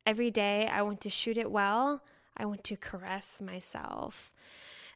Every 0.05 0.31
day 0.31 0.67
I 0.71 0.83
want 0.83 1.01
to 1.01 1.09
shoot 1.09 1.37
it 1.37 1.51
well, 1.51 2.01
I 2.38 2.45
want 2.45 2.63
to 2.65 2.77
caress 2.77 3.41
myself. 3.41 4.31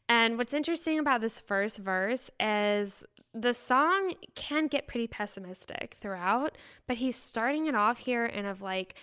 And 0.08 0.36
what's 0.36 0.54
interesting 0.54 0.98
about 0.98 1.20
this 1.20 1.40
first 1.40 1.78
verse 1.78 2.30
is 2.40 3.04
the 3.34 3.54
song 3.54 4.14
can 4.34 4.66
get 4.66 4.86
pretty 4.86 5.06
pessimistic 5.06 5.96
throughout, 6.00 6.58
but 6.86 6.96
he's 6.98 7.16
starting 7.16 7.66
it 7.66 7.74
off 7.74 7.98
here 7.98 8.24
and 8.24 8.46
of 8.46 8.62
like, 8.62 8.94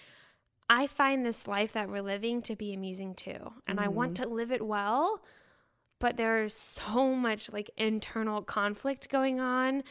I 0.70 0.88
find 0.88 1.26
this 1.26 1.48
life 1.48 1.74
that 1.74 1.90
we're 1.90 2.02
living 2.04 2.42
to 2.44 2.56
be 2.56 2.74
amusing 2.74 3.16
too. 3.16 3.54
And 3.66 3.80
I 3.80 3.88
want 3.88 4.16
Mm-hmm. 4.16 4.24
to 4.24 4.30
live 4.30 4.52
it 4.52 4.66
well, 4.66 5.22
but 6.00 6.16
there's 6.18 6.54
so 6.54 7.16
much 7.16 7.52
like 7.52 7.72
internal 7.78 8.42
conflict 8.42 9.10
going 9.10 9.40
on 9.40 9.84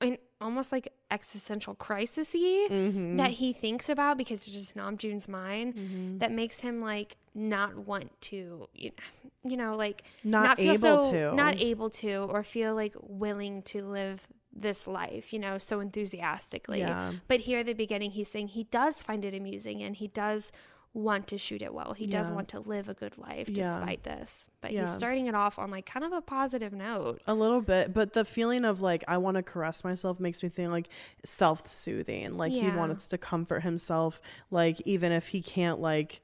and 0.00 0.18
almost 0.40 0.72
like 0.72 0.92
existential 1.10 1.74
crisis 1.74 2.30
Mm-hmm. 2.34 3.16
that 3.16 3.32
he 3.32 3.52
thinks 3.52 3.88
about 3.88 4.16
because 4.16 4.46
it's 4.46 4.52
just 4.56 4.76
Namjoon's 4.76 5.28
mind 5.28 5.74
that 6.20 6.32
makes 6.32 6.60
him 6.60 6.80
like 6.80 7.16
not 7.34 7.76
want 7.76 8.18
to 8.22 8.68
you 8.74 9.56
know 9.56 9.76
like 9.76 10.02
Not 10.24 10.56
feel 10.56 10.72
able 10.72 11.02
so- 11.02 11.10
to. 11.12 11.34
not 11.34 11.60
able 11.60 11.90
to 11.90 12.12
or 12.30 12.42
feel 12.42 12.74
like 12.74 12.94
willing 13.02 13.62
to 13.64 13.84
live 13.84 14.26
this 14.52 14.86
life 14.86 15.32
you 15.32 15.38
know 15.38 15.58
so 15.58 15.80
enthusiastically 15.80 16.80
Yeah. 16.80 17.12
but 17.28 17.40
here 17.40 17.60
at 17.60 17.66
the 17.66 17.72
beginning 17.72 18.10
he's 18.12 18.28
saying 18.28 18.48
he 18.48 18.64
does 18.64 19.02
find 19.02 19.24
it 19.24 19.34
amusing 19.34 19.82
and 19.82 19.94
he 19.96 20.08
does 20.08 20.50
want 20.92 21.28
to 21.28 21.38
shoot 21.38 21.62
it 21.62 21.72
well 21.72 21.92
he 21.92 22.04
does 22.06 22.28
want 22.30 22.48
to 22.48 22.58
live 22.58 22.88
a 22.88 22.94
good 22.94 23.16
life 23.16 23.48
Yeah. 23.48 23.62
despite 23.62 24.02
this 24.02 24.48
but 24.60 24.72
Yeah. 24.72 24.80
he's 24.80 24.92
starting 24.92 25.26
it 25.26 25.34
off 25.36 25.56
on 25.58 25.70
like 25.70 25.86
kind 25.86 26.04
of 26.04 26.12
a 26.12 26.20
positive 26.20 26.72
note 26.72 27.22
A 27.28 27.34
little 27.34 27.60
bit, 27.60 27.94
but 27.94 28.12
the 28.12 28.24
feeling 28.24 28.64
of 28.64 28.82
like 28.82 29.04
I 29.06 29.16
want 29.18 29.36
to 29.36 29.42
caress 29.42 29.84
myself 29.84 30.18
makes 30.18 30.42
me 30.42 30.48
think 30.48 30.70
like 30.70 30.88
self-soothing. 31.24 32.36
Like 32.36 32.52
he 32.52 32.70
wants 32.70 33.08
to 33.08 33.18
comfort 33.18 33.60
himself, 33.62 34.20
like 34.50 34.80
even 34.84 35.12
if 35.12 35.28
he 35.28 35.40
can't 35.42 35.80
like 35.80 36.20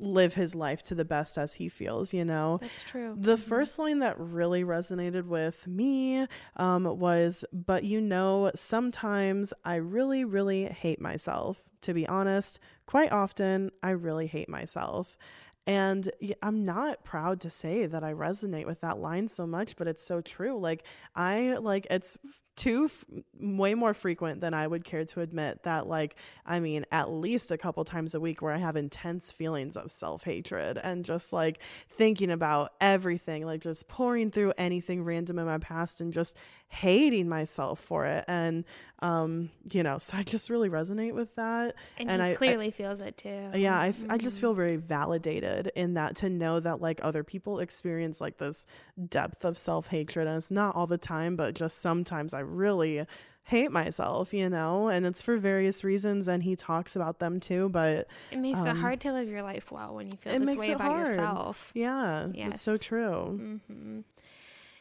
live 0.00 0.34
his 0.34 0.54
life 0.54 0.80
to 0.84 0.94
the 0.94 1.04
best 1.04 1.36
as 1.36 1.54
he 1.54 1.68
feels, 1.68 2.12
you 2.14 2.24
know. 2.24 2.58
that's 2.60 2.82
true 2.84 3.14
The 3.18 3.36
first 3.36 3.78
line 3.80 3.98
that 3.98 4.14
really 4.18 4.62
resonated 4.62 5.24
with 5.26 5.66
me 5.66 6.26
um, 6.56 6.84
was, 6.98 7.44
But 7.52 7.82
you 7.84 8.00
know, 8.00 8.52
sometimes 8.54 9.52
I 9.64 9.76
really, 9.76 10.24
really 10.24 10.64
hate 10.66 11.00
myself. 11.00 11.62
To 11.82 11.94
be 11.94 12.06
honest, 12.08 12.58
quite 12.88 13.12
often 13.12 13.70
I 13.82 13.90
really 13.90 14.26
hate 14.26 14.48
myself. 14.48 15.18
And 15.66 16.10
I'm 16.42 16.64
not 16.64 17.04
proud 17.04 17.42
to 17.42 17.50
say 17.50 17.84
that 17.84 18.02
I 18.02 18.14
resonate 18.14 18.64
with 18.64 18.80
that 18.80 18.98
line 18.98 19.28
so 19.28 19.46
much, 19.46 19.76
but 19.76 19.86
it's 19.86 20.02
so 20.02 20.22
true. 20.22 20.58
Like, 20.58 20.84
I 21.14 21.58
like 21.60 21.86
it's 21.90 22.16
too 22.58 22.86
f- 22.86 23.04
way 23.40 23.74
more 23.74 23.94
frequent 23.94 24.40
than 24.40 24.52
I 24.52 24.66
would 24.66 24.84
care 24.84 25.04
to 25.06 25.20
admit 25.20 25.62
that, 25.62 25.86
like, 25.86 26.16
I 26.44 26.60
mean, 26.60 26.84
at 26.92 27.10
least 27.10 27.50
a 27.50 27.56
couple 27.56 27.84
times 27.84 28.14
a 28.14 28.20
week 28.20 28.42
where 28.42 28.52
I 28.52 28.58
have 28.58 28.76
intense 28.76 29.32
feelings 29.32 29.76
of 29.76 29.90
self 29.90 30.24
hatred 30.24 30.78
and 30.82 31.04
just 31.04 31.32
like 31.32 31.60
thinking 31.88 32.30
about 32.30 32.72
everything, 32.80 33.46
like 33.46 33.60
just 33.62 33.88
pouring 33.88 34.30
through 34.30 34.52
anything 34.58 35.04
random 35.04 35.38
in 35.38 35.46
my 35.46 35.58
past 35.58 36.00
and 36.00 36.12
just 36.12 36.36
hating 36.68 37.28
myself 37.28 37.80
for 37.80 38.04
it. 38.04 38.24
And, 38.28 38.64
um, 39.00 39.50
you 39.72 39.82
know, 39.82 39.98
so 40.06 40.16
I 40.18 40.22
just 40.24 40.50
really 40.50 40.68
resonate 40.68 41.14
with 41.14 41.34
that. 41.36 41.76
and, 41.96 42.10
and 42.10 42.20
he 42.20 42.28
I- 42.28 42.32
I, 42.32 42.34
clearly 42.34 42.70
feels 42.70 43.00
it 43.00 43.16
too 43.16 43.50
yeah, 43.54 43.78
i 44.08 44.18
just 44.18 44.40
feel 44.40 44.52
very 44.54 44.76
validated 44.76 45.70
in 45.74 45.94
that 45.94 46.16
to 46.16 46.28
know 46.28 46.60
that 46.60 46.80
like 46.80 47.00
other 47.02 47.22
people 47.24 47.60
experience 47.60 48.20
like 48.20 48.38
this 48.38 48.66
depth 49.08 49.44
of 49.44 49.56
self 49.56 49.88
hatred. 49.88 50.26
And 50.26 50.36
it's 50.36 50.50
not 50.50 50.74
all 50.74 50.86
the 50.86 50.98
time, 50.98 51.36
but 51.36 51.54
just 51.54 51.80
sometimes 51.80 52.34
I 52.34 52.40
really 52.56 53.06
hate 53.44 53.72
myself, 53.72 54.34
you 54.34 54.48
know, 54.48 54.88
and 54.88 55.06
it's 55.06 55.22
for 55.22 55.36
various 55.38 55.82
reasons. 55.82 56.28
And 56.28 56.42
he 56.42 56.54
talks 56.56 56.94
about 56.94 57.18
them 57.18 57.40
too. 57.40 57.68
But 57.70 58.06
it 58.30 58.38
makes 58.38 58.60
it 58.60 58.68
um, 58.68 58.80
hard 58.80 59.00
to 59.02 59.12
live 59.12 59.28
your 59.28 59.42
life 59.42 59.70
well 59.72 59.94
when 59.94 60.10
you 60.10 60.16
feel 60.18 60.32
it 60.34 60.38
this 60.40 60.56
way 60.56 60.72
about 60.72 60.90
hard. 60.90 61.08
yourself 61.08 61.70
yeah, 61.74 62.26
it's 62.32 62.60
so 62.60 62.72
Yes. 62.76 62.82
true. 62.86 63.56
hmm 63.72 64.00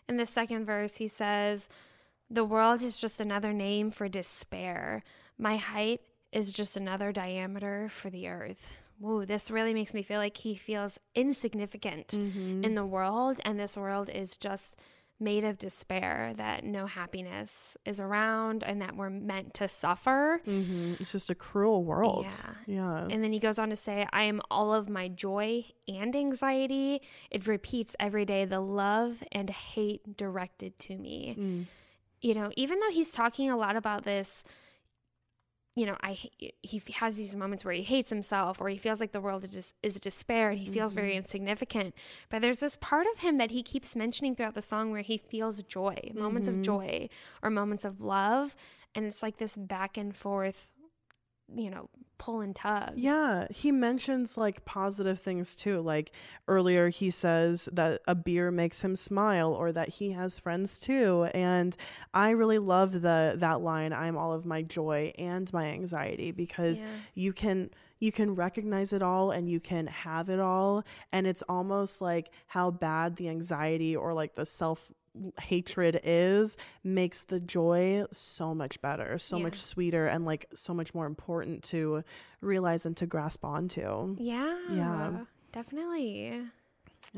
In 0.10 0.18
the 0.18 0.26
second 0.26 0.66
verse, 0.66 0.98
he 0.98 1.08
says, 1.08 1.70
The 2.30 2.44
world 2.44 2.82
is 2.82 2.98
just 2.98 3.20
another 3.22 3.54
name 3.54 3.92
for 3.92 4.08
despair. 4.10 5.04
My 5.38 5.56
height 5.58 6.02
is 6.34 6.52
just 6.52 6.76
another 6.76 7.12
diameter 7.14 7.88
for 7.90 8.10
the 8.10 8.28
earth. 8.28 8.78
Whoa, 9.00 9.26
this 9.26 9.52
really 9.52 9.74
makes 9.74 9.94
me 9.94 10.02
feel 10.02 10.20
like 10.20 10.38
he 10.38 10.56
feels 10.56 11.00
insignificant 11.16 12.08
Mm-hmm. 12.10 12.64
in 12.64 12.74
the 12.76 12.86
world, 12.86 13.40
and 13.46 13.60
this 13.60 13.78
world 13.78 14.10
is 14.10 14.36
just 14.38 14.76
made 15.20 15.44
of 15.44 15.58
despair, 15.58 16.34
that 16.38 16.64
no 16.64 16.86
happiness 16.86 17.76
is 17.86 18.00
around, 18.00 18.64
and 18.64 18.82
that 18.82 18.96
we're 18.96 19.10
meant 19.10 19.54
to 19.56 19.68
suffer. 19.68 20.42
hmm 20.46 20.94
It's 21.00 21.12
just 21.12 21.30
a 21.30 21.36
cruel 21.36 21.84
world. 21.84 22.26
Yeah. 22.26 22.76
Yeah. 22.76 23.08
And 23.10 23.24
then 23.24 23.34
he 23.34 23.40
goes 23.40 23.58
on 23.58 23.70
to 23.70 23.76
say, 23.76 24.08
I 24.14 24.24
am 24.24 24.42
all 24.52 24.74
of 24.74 24.90
my 24.90 25.08
joy 25.08 25.66
and 25.88 26.16
anxiety. 26.16 27.02
It 27.32 27.48
repeats 27.48 27.96
every 28.00 28.26
day 28.26 28.46
the 28.46 28.60
love 28.60 29.24
and 29.32 29.50
hate 29.50 30.18
directed 30.18 30.78
to 30.80 30.98
me. 30.98 31.36
Mm. 31.40 31.66
You 32.22 32.34
know, 32.34 32.52
even 32.56 32.80
though 32.80 32.92
he's 32.92 33.12
talking 33.12 33.50
a 33.50 33.58
lot 33.58 33.76
about 33.76 34.04
this, 34.04 34.44
you 35.78 35.86
know, 35.86 35.96
I 36.02 36.18
he 36.64 36.82
has 36.96 37.18
these 37.18 37.36
moments 37.36 37.64
where 37.64 37.74
he 37.74 37.84
hates 37.84 38.10
himself 38.10 38.60
or 38.60 38.68
he 38.68 38.78
feels 38.78 39.00
like 39.00 39.12
the 39.12 39.22
world 39.22 39.46
is 39.46 39.76
is 39.84 40.00
despair 40.00 40.50
and 40.50 40.58
he 40.58 40.72
feels 40.72 40.92
very 40.92 41.10
mm-hmm. 41.10 41.20
insignificant. 41.20 41.94
But 42.30 42.42
there's 42.42 42.58
this 42.58 42.78
part 42.82 43.06
of 43.14 43.20
him 43.20 43.38
that 43.38 43.52
he 43.52 43.62
keeps 43.62 43.96
mentioning 43.96 44.36
throughout 44.36 44.56
the 44.56 44.62
song 44.64 44.92
where 44.92 45.04
he 45.04 45.20
feels 45.20 45.62
joy, 45.62 45.96
moments 46.16 46.48
of 46.48 46.56
mm-hmm. 46.56 46.64
joy 46.64 47.10
or 47.44 47.52
moments 47.52 47.86
of 47.86 48.02
love, 48.02 48.56
and 48.96 49.06
it's 49.06 49.22
like 49.22 49.38
this 49.38 49.56
back 49.56 49.98
and 49.98 50.18
forth, 50.18 50.68
you 51.56 51.70
know, 51.70 51.90
pull 52.18 52.42
and 52.42 52.56
tug. 52.56 52.94
Yeah, 52.96 53.48
he 53.52 53.72
mentions 53.72 54.38
like 54.38 54.66
positive 54.66 55.20
things 55.20 55.56
too. 55.56 55.82
Like 55.82 56.12
earlier, 56.48 56.90
he 56.90 57.10
says 57.12 57.70
that 57.72 58.02
a 58.08 58.16
beer 58.16 58.50
makes 58.52 58.82
him 58.82 58.96
smile, 58.96 59.54
or 59.54 59.72
that 59.72 59.90
he 59.90 60.12
has 60.12 60.40
friends 60.40 60.80
too. 60.80 61.26
And 61.34 61.76
I 62.14 62.32
really 62.32 62.60
love 62.60 63.02
the 63.02 63.36
that 63.38 63.62
line. 63.62 63.94
I'm 63.94 64.18
all 64.18 64.34
of 64.34 64.46
my 64.46 64.62
joy 64.64 65.14
and 65.18 65.52
my 65.54 65.68
anxiety 65.68 66.32
because 66.32 66.82
Yeah. 66.82 66.88
you 67.14 67.34
can 67.34 67.70
you 68.00 68.12
can 68.12 68.36
recognize 68.36 68.94
it 68.94 69.02
all 69.02 69.32
and 69.32 69.50
you 69.50 69.60
can 69.60 69.88
have 69.88 70.30
it 70.30 70.40
all, 70.40 70.84
and 71.12 71.26
it's 71.28 71.44
almost 71.50 72.02
like 72.02 72.30
how 72.48 72.70
bad 72.72 73.16
the 73.16 73.30
anxiety 73.30 73.96
or 73.96 74.14
like 74.14 74.36
the 74.36 74.46
self 74.46 74.92
hatred 75.42 76.00
is 76.04 76.58
makes 76.84 77.24
the 77.24 77.40
joy 77.40 78.04
so 78.12 78.54
much 78.56 78.82
better 78.82 79.18
so 79.18 79.38
Yeah. 79.38 79.44
much 79.44 79.62
sweeter 79.62 80.08
and 80.08 80.26
like 80.26 80.46
so 80.56 80.74
much 80.74 80.94
more 80.94 81.06
important 81.06 81.64
to 81.66 82.04
realize 82.42 82.86
and 82.86 82.96
to 82.98 83.06
grasp 83.06 83.44
onto 83.46 84.16
Yeah. 84.20 84.58
Yeah. 84.72 85.12
Definitely. 85.52 86.44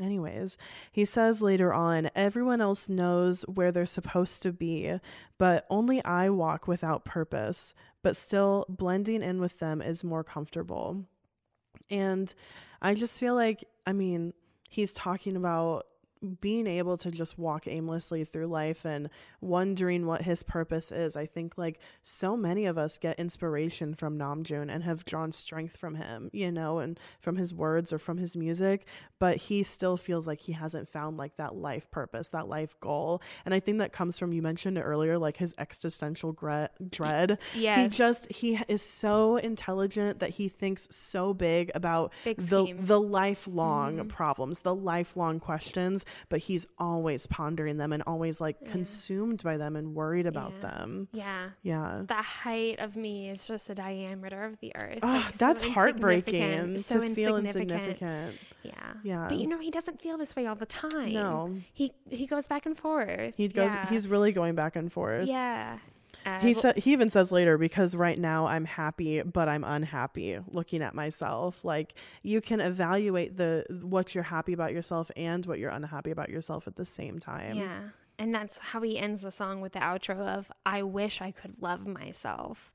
anyways 0.00 0.56
he 0.92 1.04
says 1.04 1.42
later 1.42 1.72
on 1.72 2.10
everyone 2.14 2.60
else 2.60 2.88
knows 2.88 3.42
where 3.42 3.72
they're 3.72 3.86
supposed 3.86 4.42
to 4.42 4.52
be 4.52 4.98
but 5.38 5.66
only 5.68 6.02
i 6.04 6.28
walk 6.30 6.68
without 6.68 7.04
purpose 7.04 7.74
but 8.02 8.16
still 8.16 8.64
blending 8.68 9.22
in 9.22 9.40
with 9.40 9.58
them 9.58 9.82
is 9.82 10.04
more 10.04 10.22
comfortable 10.24 11.04
and 11.90 12.34
i 12.80 12.94
just 12.94 13.18
feel 13.18 13.34
like 13.34 13.64
i 13.86 13.92
mean 13.92 14.32
he's 14.68 14.92
talking 14.94 15.34
about 15.36 15.86
being 16.40 16.66
able 16.66 16.96
to 16.98 17.10
just 17.10 17.38
walk 17.38 17.66
aimlessly 17.66 18.24
through 18.24 18.46
life 18.46 18.84
and 18.84 19.08
wondering 19.40 20.06
what 20.06 20.22
his 20.22 20.42
purpose 20.42 20.92
is. 20.92 21.16
I 21.16 21.26
think 21.26 21.56
like 21.56 21.80
so 22.02 22.36
many 22.36 22.66
of 22.66 22.76
us 22.76 22.98
get 22.98 23.18
inspiration 23.18 23.94
from 23.94 24.18
Namjoon 24.18 24.70
and 24.70 24.82
have 24.84 25.04
drawn 25.04 25.32
strength 25.32 25.76
from 25.76 25.94
him, 25.94 26.30
you 26.32 26.52
know, 26.52 26.78
and 26.78 26.98
from 27.20 27.36
his 27.36 27.54
words 27.54 27.92
or 27.92 27.98
from 27.98 28.18
his 28.18 28.36
music, 28.36 28.86
but 29.18 29.36
he 29.36 29.62
still 29.62 29.96
feels 29.96 30.26
like 30.26 30.40
he 30.40 30.52
hasn't 30.52 30.88
found 30.88 31.16
like 31.16 31.36
that 31.36 31.54
life 31.54 31.90
purpose, 31.90 32.28
that 32.28 32.48
life 32.48 32.78
goal. 32.80 33.22
And 33.44 33.54
I 33.54 33.60
think 33.60 33.78
that 33.78 33.92
comes 33.92 34.18
from 34.18 34.32
you 34.32 34.42
mentioned 34.42 34.78
earlier 34.78 35.18
like 35.18 35.38
his 35.38 35.54
existential 35.58 36.32
gre- 36.32 36.66
dread. 36.88 37.38
He 37.82 37.88
just 37.88 38.30
he 38.30 38.60
is 38.68 38.82
so 38.82 39.36
intelligent 39.36 40.20
that 40.20 40.30
he 40.30 40.48
thinks 40.48 40.88
so 40.90 41.32
big 41.34 41.70
about 41.74 42.12
Big 42.24 42.38
the 42.38 42.74
the 42.78 43.00
lifelong 43.00 43.96
mm-hmm. 43.96 44.08
problems, 44.08 44.60
the 44.60 44.74
lifelong 44.74 45.40
questions, 45.40 46.04
but 46.28 46.40
he's 46.40 46.66
always 46.78 47.26
pondering 47.26 47.76
them 47.78 47.92
and 47.92 48.02
always 48.06 48.40
like 48.40 48.64
consumed 48.64 49.42
by 49.42 49.56
them 49.56 49.76
and 49.76 49.94
worried 49.94 50.26
about 50.26 50.52
Yeah. 50.56 50.68
them. 50.68 51.08
Yeah. 51.12 51.48
Yeah. 51.62 52.02
The 52.06 52.14
height 52.14 52.78
of 52.80 52.96
me 52.96 53.30
is 53.30 53.46
just 53.46 53.68
the 53.68 53.74
diameter 53.74 54.44
of 54.44 54.58
the 54.60 54.72
earth. 54.76 54.98
Ah, 55.02 55.22
Like, 55.24 55.34
so 55.34 55.46
that's 55.46 55.62
heartbreaking 55.62 56.42
insignificant, 56.42 56.76
to 56.76 56.82
so 56.82 57.14
feel 57.14 57.36
insignificant. 57.36 58.02
insignificant. 58.02 58.36
Yeah. 58.62 58.92
Yeah. 59.02 59.26
But 59.28 59.38
you 59.38 59.46
know, 59.46 59.58
he 59.58 59.70
doesn't 59.70 60.00
feel 60.00 60.18
this 60.18 60.36
way 60.36 60.46
all 60.46 60.54
the 60.54 60.66
time. 60.66 61.12
No. 61.12 61.54
He 61.72 61.92
he 62.08 62.26
goes 62.26 62.46
back 62.46 62.66
and 62.66 62.76
forth. 62.76 63.34
He 63.36 63.48
goes 63.48 63.74
Yeah. 63.74 63.88
he's 63.88 64.06
really 64.08 64.32
going 64.32 64.54
back 64.54 64.76
and 64.76 64.92
forth. 64.92 65.26
Yeah. 65.28 65.78
Uh, 66.26 66.38
He 66.40 66.54
said 66.54 66.78
he 66.78 66.92
even 66.92 67.10
says 67.10 67.32
later 67.32 67.58
because 67.58 67.94
right 67.94 68.18
now 68.18 68.46
I'm 68.46 68.64
happy 68.64 69.22
but 69.22 69.48
I'm 69.48 69.64
unhappy 69.64 70.38
looking 70.48 70.82
at 70.82 70.94
myself. 70.94 71.64
Like 71.64 71.94
you 72.22 72.40
can 72.40 72.60
evaluate 72.60 73.36
the 73.36 73.64
what 73.82 74.14
you're 74.14 74.24
happy 74.24 74.52
about 74.52 74.72
yourself 74.72 75.10
and 75.16 75.44
what 75.46 75.58
you're 75.58 75.70
unhappy 75.70 76.10
about 76.10 76.28
yourself 76.28 76.66
at 76.66 76.76
the 76.76 76.84
same 76.84 77.18
time. 77.18 77.56
Yeah. 77.56 77.80
And 78.18 78.34
that's 78.34 78.58
how 78.58 78.82
he 78.82 78.98
ends 78.98 79.22
the 79.22 79.30
song 79.30 79.62
with 79.62 79.72
the 79.72 79.78
outro 79.78 80.18
of 80.18 80.52
I 80.66 80.82
wish 80.82 81.22
I 81.22 81.30
could 81.30 81.54
love 81.60 81.86
myself. 81.86 82.70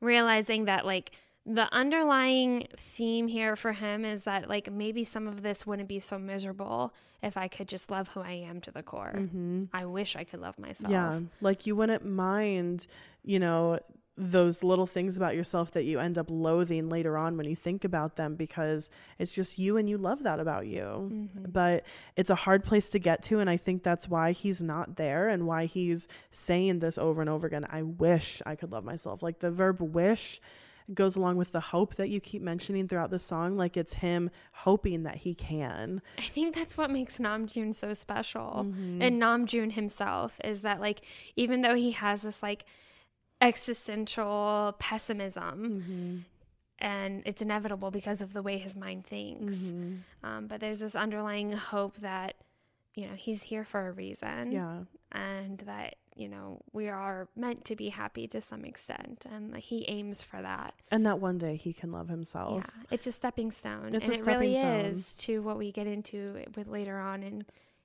Realizing 0.00 0.66
that 0.66 0.84
like 0.84 1.12
the 1.44 1.72
underlying 1.72 2.68
theme 2.76 3.26
here 3.26 3.56
for 3.56 3.72
him 3.72 4.04
is 4.04 4.24
that 4.24 4.48
like 4.48 4.70
maybe 4.70 5.02
some 5.04 5.26
of 5.26 5.42
this 5.42 5.66
wouldn't 5.66 5.88
be 5.88 5.98
so 5.98 6.18
miserable 6.18 6.94
if 7.22 7.36
I 7.36 7.48
could 7.48 7.68
just 7.68 7.90
love 7.90 8.08
who 8.08 8.20
I 8.20 8.32
am 8.32 8.60
to 8.62 8.70
the 8.70 8.82
core. 8.82 9.28
I 9.72 9.84
wish 9.84 10.16
I 10.16 10.24
could 10.24 10.40
love 10.40 10.58
myself. 10.58 10.92
Mm-hmm. 10.92 10.92
Yeah, 10.92 11.20
like 11.40 11.66
you 11.66 11.74
wouldn't 11.74 12.04
mind, 12.04 12.86
you 13.24 13.38
know, 13.38 13.78
those 14.16 14.62
little 14.62 14.86
things 14.86 15.16
about 15.16 15.34
yourself 15.34 15.70
that 15.70 15.84
you 15.84 15.98
end 15.98 16.18
up 16.18 16.26
loathing 16.28 16.88
later 16.88 17.16
on 17.16 17.36
when 17.36 17.48
you 17.48 17.56
think 17.56 17.84
about 17.84 18.16
them 18.16 18.34
because 18.34 18.90
it's 19.18 19.34
just 19.34 19.58
you 19.58 19.78
and 19.78 19.88
you 19.88 19.96
love 19.96 20.22
that 20.24 20.38
about 20.38 20.66
you. 20.66 20.82
Mm-hmm. 20.82 21.44
But 21.50 21.84
it's 22.14 22.28
a 22.28 22.34
hard 22.34 22.62
place 22.62 22.90
to 22.90 22.98
get 22.98 23.22
to. 23.24 23.38
And 23.38 23.48
I 23.48 23.56
think 23.56 23.82
that's 23.82 24.08
why 24.08 24.32
he's 24.32 24.62
not 24.62 24.96
there 24.96 25.28
and 25.28 25.46
why 25.46 25.64
he's 25.64 26.08
saying 26.30 26.80
this 26.80 26.98
over 26.98 27.22
and 27.22 27.30
over 27.30 27.46
again. 27.46 27.66
I 27.70 27.82
wish 27.82 28.42
I 28.44 28.54
could 28.54 28.70
love 28.70 28.84
myself. 28.84 29.22
Like 29.22 29.38
the 29.38 29.50
verb 29.50 29.80
wish 29.80 30.40
goes 30.94 31.16
along 31.16 31.36
with 31.36 31.52
the 31.52 31.60
hope 31.60 31.94
that 31.96 32.08
you 32.08 32.20
keep 32.20 32.42
mentioning 32.42 32.88
throughout 32.88 33.10
the 33.10 33.18
song. 33.18 33.56
Like 33.56 33.76
it's 33.76 33.94
him 33.94 34.30
hoping 34.52 35.02
that 35.04 35.16
he 35.16 35.34
can. 35.34 36.02
I 36.18 36.22
think 36.22 36.54
that's 36.54 36.76
what 36.76 36.90
makes 36.90 37.18
Namjoon 37.18 37.74
so 37.74 37.92
special. 37.92 38.66
Mm-hmm. 38.66 39.02
And 39.02 39.20
Namjoon 39.20 39.72
himself 39.72 40.34
is 40.44 40.62
that 40.62 40.80
like 40.80 41.02
even 41.36 41.62
though 41.62 41.74
he 41.74 41.92
has 41.92 42.22
this 42.22 42.42
like 42.42 42.64
existential 43.42 44.74
pessimism. 44.78 45.82
Mm-hmm. 45.82 46.16
And 46.78 47.22
it's 47.26 47.42
inevitable 47.42 47.90
because 47.90 48.22
of 48.22 48.32
the 48.32 48.42
way 48.42 48.58
his 48.58 48.74
mind 48.74 49.06
thinks. 49.06 49.54
Mm-hmm. 49.54 50.26
Um, 50.26 50.46
but 50.46 50.60
there's 50.60 50.80
this 50.80 50.96
underlying 50.96 51.52
hope 51.52 51.98
that, 51.98 52.34
you 52.94 53.06
know, 53.06 53.14
he's 53.14 53.42
here 53.42 53.64
for 53.64 53.86
a 53.86 53.92
reason. 53.92 54.50
Yeah. 54.50 54.78
And 55.12 55.58
that, 55.58 55.96
you 56.16 56.28
know, 56.28 56.60
we 56.72 56.88
are 56.88 57.28
meant 57.36 57.64
to 57.66 57.76
be 57.76 57.88
happy 57.88 58.26
to 58.28 58.40
some 58.40 58.64
extent. 58.64 59.24
And 59.30 59.56
he 59.56 59.84
aims 59.88 60.22
for 60.22 60.40
that. 60.40 60.74
And 60.90 61.06
that 61.06 61.20
one 61.20 61.38
day 61.38 61.56
he 61.56 61.72
can 61.72 61.92
love 61.92 62.08
himself. 62.08 62.64
Yeah. 62.64 62.84
It's 62.90 63.06
a 63.06 63.12
stepping 63.12 63.50
stone. 63.50 63.94
It's 63.94 64.06
and 64.06 64.14
it 64.14 64.26
really 64.26 64.54
stone. 64.54 64.80
is 64.80 65.14
to 65.16 65.42
what 65.42 65.58
we 65.58 65.72
get 65.72 65.86
into 65.86 66.44
with 66.56 66.68
later 66.68 66.98
on 66.98 67.22
in 67.22 67.44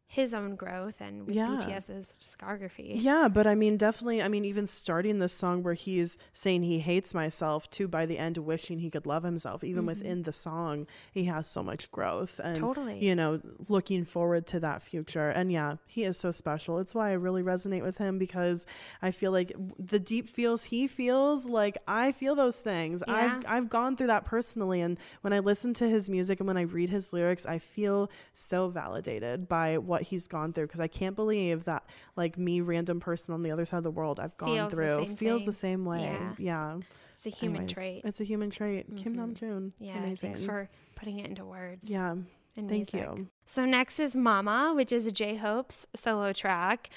his 0.10 0.34
own 0.34 0.56
growth 0.56 1.02
and 1.02 1.28
with 1.28 1.36
yeah. 1.36 1.60
BTS's 1.62 2.18
discography. 2.26 2.92
Yeah, 2.96 3.28
but 3.28 3.46
I 3.46 3.56
mean, 3.56 3.76
definitely, 3.76 4.22
I 4.22 4.30
mean, 4.30 4.46
even 4.46 4.66
starting 4.66 5.20
this 5.20 5.34
song 5.34 5.64
where 5.64 5.74
he's 5.74 6.18
saying 6.32 6.64
he 6.64 6.80
hates 6.80 7.14
myself 7.14 7.70
to 7.72 7.90
by 7.90 8.06
the 8.06 8.18
end 8.18 8.38
wishing 8.38 8.80
he 8.80 8.90
could 8.90 9.06
love 9.06 9.24
himself, 9.24 9.66
even 9.66 9.82
mm-hmm. 9.82 9.88
within 9.88 10.24
the 10.24 10.32
song, 10.32 10.88
he 11.12 11.26
has 11.26 11.48
so 11.50 11.62
much 11.62 11.92
growth 11.92 12.40
and, 12.42 12.56
totally. 12.56 13.04
you 13.04 13.16
know, 13.16 13.42
looking 13.68 14.06
forward 14.06 14.48
to 14.48 14.62
that 14.62 14.82
future. 14.82 15.28
And 15.28 15.52
yeah, 15.52 15.76
he 15.86 16.06
is 16.06 16.18
so 16.18 16.32
special. 16.32 16.80
It's 16.80 16.96
why 16.96 17.10
I 17.10 17.14
really 17.14 17.44
resonate 17.44 17.84
with 17.84 17.98
him 17.98 18.18
because 18.18 18.66
I 19.02 19.12
feel 19.12 19.34
like 19.34 19.54
the 19.78 20.00
deep 20.00 20.30
feels 20.30 20.64
he 20.64 20.88
feels, 20.88 21.46
like 21.46 21.78
I 21.86 22.14
feel 22.14 22.34
those 22.34 22.62
things. 22.62 23.04
Yeah. 23.06 23.14
I've, 23.14 23.46
I've 23.46 23.70
gone 23.70 23.98
through 23.98 24.08
that 24.08 24.24
personally. 24.24 24.80
And 24.80 24.98
when 25.20 25.34
I 25.34 25.40
listen 25.40 25.74
to 25.76 25.90
his 25.90 26.10
music 26.10 26.40
and 26.40 26.48
when 26.48 26.58
I 26.58 26.62
read 26.62 26.90
his 26.90 27.12
lyrics, 27.12 27.46
I 27.46 27.60
feel 27.60 28.10
so 28.34 28.70
validated 28.70 29.50
by 29.50 29.78
what 29.78 29.97
what 29.98 30.04
he's 30.08 30.28
gone 30.28 30.54
through 30.54 30.68
because 30.68 30.80
I 30.80 30.88
can't 30.88 31.16
believe 31.16 31.66
that 31.66 31.84
like 32.16 32.38
me 32.38 32.62
random 32.62 33.00
person 33.00 33.34
on 33.34 33.42
the 33.44 33.52
other 33.52 33.66
side 33.66 33.78
of 33.78 33.84
the 33.84 33.92
world 33.92 34.20
I've 34.20 34.38
gone 34.38 34.50
feels 34.50 34.74
through 34.74 35.06
the 35.08 35.16
feels 35.16 35.42
thing. 35.42 35.46
the 35.48 35.54
same 35.54 35.86
way. 35.86 36.04
Yeah. 36.04 36.34
yeah. 36.38 36.78
It's 37.14 37.26
a 37.26 37.30
human 37.30 37.62
Anyways, 37.64 37.74
trait. 37.74 38.02
It's 38.06 38.22
a 38.22 38.24
human 38.24 38.50
trait. 38.52 38.94
Mm-hmm. 38.94 39.04
Kim 39.04 39.16
Namjoon. 39.16 39.72
Yeah, 39.80 39.98
Amazing. 39.98 40.34
thanks 40.34 40.46
for 40.46 40.70
putting 40.96 41.18
it 41.20 41.26
into 41.28 41.46
words. 41.46 41.90
Yeah. 41.90 42.16
Thank 42.56 42.70
music. 42.70 42.94
you. 42.94 43.28
So 43.46 43.66
next 43.66 44.00
is 44.00 44.16
Mama, 44.16 44.74
which 44.76 44.92
is 44.92 45.06
a 45.08 45.12
J 45.12 45.36
Hope's 45.36 45.86
solo 45.96 46.32
track. 46.34 46.90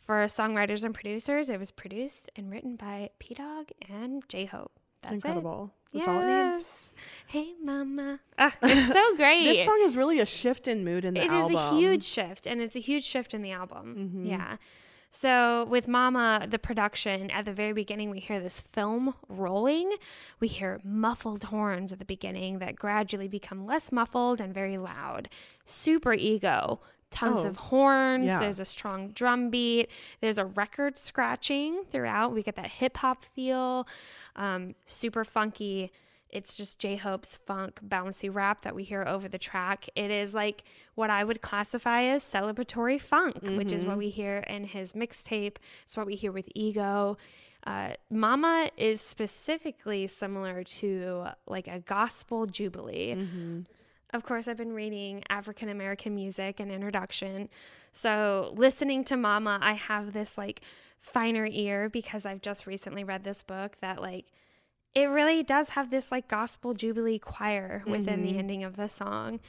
For 0.00 0.24
songwriters 0.24 0.84
and 0.84 0.94
producers, 0.94 1.48
it 1.48 1.58
was 1.58 1.70
produced 1.70 2.30
and 2.36 2.50
written 2.50 2.76
by 2.76 3.08
Pdogg 3.18 3.70
and 3.88 4.22
J 4.28 4.44
Hope. 4.44 4.72
That's 5.00 5.14
Incredible. 5.14 5.72
It. 5.72 5.83
That's 5.94 6.06
yes. 6.06 6.08
all 6.08 6.20
it 6.20 6.56
needs. 6.56 6.64
Hey, 7.26 7.54
Mama. 7.62 8.20
Ah, 8.38 8.54
it's 8.62 8.92
so 8.92 9.16
great. 9.16 9.44
this 9.44 9.64
song 9.64 9.80
is 9.82 9.96
really 9.96 10.20
a 10.20 10.26
shift 10.26 10.68
in 10.68 10.84
mood 10.84 11.04
in 11.04 11.14
the 11.14 11.22
it 11.22 11.30
album. 11.30 11.56
It 11.56 11.58
is 11.58 11.72
a 11.72 11.76
huge 11.76 12.04
shift, 12.04 12.46
and 12.46 12.60
it's 12.60 12.76
a 12.76 12.80
huge 12.80 13.04
shift 13.04 13.34
in 13.34 13.42
the 13.42 13.52
album. 13.52 13.96
Mm-hmm. 13.98 14.26
Yeah. 14.26 14.56
So 15.10 15.64
with 15.70 15.86
Mama, 15.86 16.46
the 16.48 16.58
production 16.58 17.30
at 17.30 17.44
the 17.44 17.52
very 17.52 17.72
beginning, 17.72 18.10
we 18.10 18.18
hear 18.18 18.40
this 18.40 18.62
film 18.72 19.14
rolling. 19.28 19.92
We 20.40 20.48
hear 20.48 20.80
muffled 20.82 21.44
horns 21.44 21.92
at 21.92 22.00
the 22.00 22.04
beginning 22.04 22.58
that 22.58 22.74
gradually 22.74 23.28
become 23.28 23.64
less 23.64 23.92
muffled 23.92 24.40
and 24.40 24.52
very 24.52 24.76
loud. 24.76 25.28
Super 25.64 26.14
ego. 26.14 26.80
Tons 27.14 27.38
Oh, 27.40 27.46
of 27.46 27.56
horns. 27.56 28.26
yeah. 28.26 28.40
There's 28.40 28.58
a 28.60 28.64
strong 28.64 29.08
drum 29.10 29.48
beat. 29.50 29.88
There's 30.20 30.36
a 30.38 30.44
record 30.44 30.98
scratching 30.98 31.84
throughout. 31.90 32.32
We 32.32 32.42
get 32.42 32.56
that 32.56 32.66
hip 32.72 32.96
hop 32.96 33.22
feel. 33.22 33.86
Um, 34.36 34.70
super 34.86 35.24
funky. 35.24 35.92
It's 36.28 36.56
just 36.56 36.80
J 36.80 36.96
Hope's 36.96 37.36
funk 37.46 37.78
bouncy 37.86 38.28
rap 38.34 38.62
that 38.62 38.74
we 38.74 38.82
hear 38.82 39.04
over 39.06 39.28
the 39.28 39.38
track. 39.38 39.88
It 39.94 40.10
is 40.10 40.34
like 40.34 40.64
what 40.96 41.08
I 41.08 41.22
would 41.22 41.40
classify 41.40 42.02
as 42.02 42.24
celebratory 42.24 43.00
funk, 43.00 43.36
which 43.42 43.70
is 43.70 43.84
what 43.84 43.96
we 43.98 44.10
hear 44.10 44.38
in 44.38 44.64
his 44.64 44.94
mixtape. 44.94 45.58
It's 45.84 45.96
what 45.96 46.06
we 46.06 46.16
hear 46.16 46.32
with 46.32 46.48
Ego. 46.56 47.16
Uh, 47.64 47.92
Mama 48.10 48.68
is 48.76 49.00
specifically 49.00 50.08
similar 50.08 50.64
to 50.64 51.26
like 51.46 51.68
a 51.68 51.78
gospel 51.78 52.46
jubilee. 52.46 53.16
Of 54.14 54.22
course, 54.22 54.46
I've 54.48 54.56
been 54.56 54.72
reading 54.72 55.22
African 55.28 55.68
American 55.68 56.14
music 56.14 56.60
and 56.60 56.70
introduction. 56.70 57.48
So, 57.90 58.54
listening 58.56 59.04
to 59.06 59.16
Mama, 59.16 59.58
I 59.60 59.72
have 59.74 60.12
this 60.12 60.38
like 60.38 60.60
finer 61.00 61.46
ear 61.50 61.88
because 61.90 62.24
I've 62.24 62.40
just 62.40 62.66
recently 62.66 63.02
read 63.04 63.24
this 63.24 63.42
book 63.42 63.76
that 63.80 64.00
like 64.00 64.26
it 64.94 65.06
really 65.06 65.42
does 65.42 65.70
have 65.70 65.90
this 65.90 66.12
like 66.12 66.28
gospel 66.28 66.72
jubilee 66.74 67.18
choir 67.18 67.82
within 67.86 68.22
the 68.22 68.38
ending 68.38 68.62
of 68.62 68.76
the 68.76 68.86
song. 68.88 69.40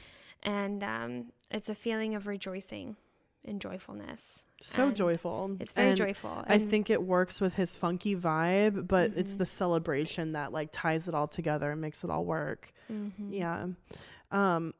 And 0.42 0.82
um, 0.82 1.26
it's 1.50 1.68
a 1.68 1.74
feeling 1.74 2.16
of 2.16 2.26
rejoicing 2.26 2.96
and 3.44 3.60
joyfulness. 3.60 4.42
so 4.60 4.88
And 4.88 4.96
joyful. 4.96 5.56
It's 5.60 5.72
very 5.72 5.90
And 5.90 5.96
joyful. 5.96 6.44
I 6.48 6.58
think 6.58 6.90
it 6.90 7.00
works 7.04 7.40
with 7.40 7.54
his 7.54 7.76
funky 7.76 8.16
vibe, 8.16 8.88
but 8.88 9.12
it's 9.14 9.32
Mm-hmm. 9.34 9.38
the 9.38 9.46
celebration 9.46 10.32
that 10.32 10.52
like 10.52 10.70
ties 10.72 11.06
it 11.06 11.14
all 11.14 11.28
together 11.28 11.70
and 11.70 11.80
makes 11.80 12.02
it 12.02 12.10
all 12.10 12.24
work. 12.24 12.72
Mhm. 12.92 13.12
Yeah. 13.30 13.66
Um 14.30 14.74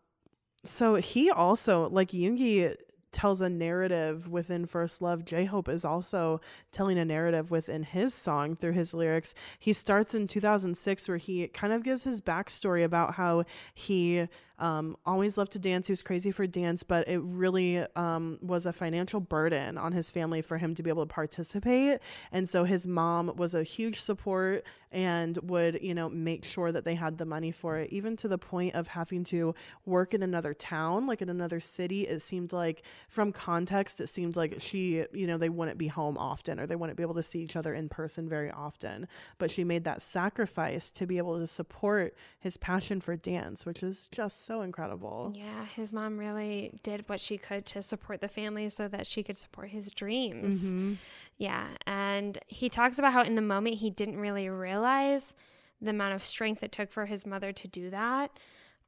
so 0.64 0.97
he 0.97 1.30
also 1.30 1.88
like 1.88 2.11
Yoongi 2.11 2.74
tells 3.12 3.40
a 3.40 3.49
narrative 3.49 4.28
within 4.28 4.66
First 4.66 5.01
Love. 5.01 5.24
J 5.24 5.47
Hope 5.47 5.68
is 5.68 5.84
also 5.84 6.40
telling 6.70 6.99
a 6.99 7.05
narrative 7.05 7.51
within 7.51 7.82
his 7.82 8.12
song 8.12 8.55
through 8.57 8.72
his 8.72 8.92
lyrics. 8.92 9.32
He 9.59 9.72
starts 9.72 10.14
in 10.14 10.26
2006 10.26 11.09
where 11.09 11.16
he 11.16 11.49
kind 11.49 11.72
of 11.72 11.82
gives 11.82 12.05
his 12.05 12.20
backstory 12.20 12.84
about 12.84 13.14
how 13.14 13.44
he 13.74 14.28
um, 14.59 14.96
always 15.04 15.36
loved 15.36 15.52
to 15.52 15.59
dance. 15.59 15.86
He 15.86 15.92
was 15.92 16.02
crazy 16.02 16.30
for 16.30 16.46
dance, 16.46 16.82
but 16.82 17.09
it 17.09 17.18
really 17.18 17.84
um, 17.94 18.38
was 18.40 18.66
a 18.66 18.72
financial 18.72 19.20
burden 19.20 19.76
on 19.76 19.92
his 19.92 20.11
family 20.11 20.42
for 20.42 20.59
him 20.59 20.74
to 20.74 20.82
be 20.82 20.90
able 20.90 21.07
to 21.07 21.12
participate. 21.12 21.98
And 22.32 22.48
so 22.48 22.64
his 22.64 22.86
mom 22.86 23.32
was 23.36 23.54
a 23.54 23.62
huge 23.62 24.00
support 24.00 24.64
and 24.90 25.36
would, 25.42 25.80
you 25.82 25.94
know, 25.94 26.09
make 26.09 26.44
sure 26.44 26.72
that 26.72 26.84
they 26.84 26.94
had 26.94 27.18
the 27.18 27.26
money 27.26 27.50
for 27.50 27.76
it, 27.78 27.92
even 27.92 28.16
to 28.16 28.28
the 28.28 28.38
point 28.38 28.74
of 28.74 28.88
having 28.88 29.24
to 29.24 29.54
work 29.84 30.14
in 30.14 30.22
another 30.22 30.54
town, 30.54 31.07
like 31.07 31.20
in 31.20 31.28
another 31.28 31.61
city. 31.61 32.02
It 32.02 32.22
seemed 32.22 32.52
like, 32.52 32.82
from 33.09 33.32
context, 33.32 34.00
it 34.00 34.09
seemed 34.09 34.36
like 34.36 34.57
she, 34.59 35.04
you 35.12 35.26
know, 35.26 35.36
they 35.36 35.50
wouldn't 35.50 35.76
be 35.76 35.88
home 35.88 36.16
often 36.16 36.59
or 36.59 36.66
they 36.66 36.76
wouldn't 36.76 36.96
be 36.96 37.02
able 37.02 37.14
to 37.14 37.22
see 37.22 37.40
each 37.40 37.57
other 37.57 37.74
in 37.74 37.88
person 37.90 38.26
very 38.28 38.50
often. 38.50 39.07
But 39.36 39.50
she 39.50 39.64
made 39.64 39.84
that 39.84 40.00
sacrifice 40.00 40.90
to 40.92 41.07
be 41.07 41.18
able 41.18 41.38
to 41.38 41.46
support 41.46 42.14
his 42.38 42.57
passion 42.57 43.00
for 43.02 43.16
dance, 43.16 43.66
which 43.66 43.82
is 43.82 44.09
just 44.11 44.45
so 44.47 44.62
incredible. 44.62 45.32
Yeah, 45.34 45.64
his 45.74 45.92
mom 45.92 46.18
really 46.18 46.78
did 46.82 47.09
what 47.09 47.20
she 47.20 47.36
could 47.36 47.66
to 47.66 47.82
support 47.82 48.20
the 48.20 48.28
family 48.28 48.68
so 48.68 48.86
that 48.86 49.07
she 49.07 49.22
could 49.22 49.36
support 49.36 49.70
his 49.70 49.90
dreams. 49.90 50.64
Mm-hmm. 50.64 50.94
Yeah, 51.36 51.66
and 51.86 52.38
he 52.47 52.68
talks 52.68 52.99
about 52.99 53.12
how 53.12 53.22
in 53.22 53.34
the 53.34 53.42
moment 53.42 53.76
he 53.76 53.90
didn't 53.90 54.18
really 54.18 54.49
realize 54.49 55.34
the 55.80 55.90
amount 55.90 56.14
of 56.14 56.24
strength 56.24 56.62
it 56.62 56.72
took 56.72 56.92
for 56.92 57.07
his 57.07 57.26
mother 57.26 57.53
to 57.53 57.68
do 57.68 57.90
that. 57.90 58.38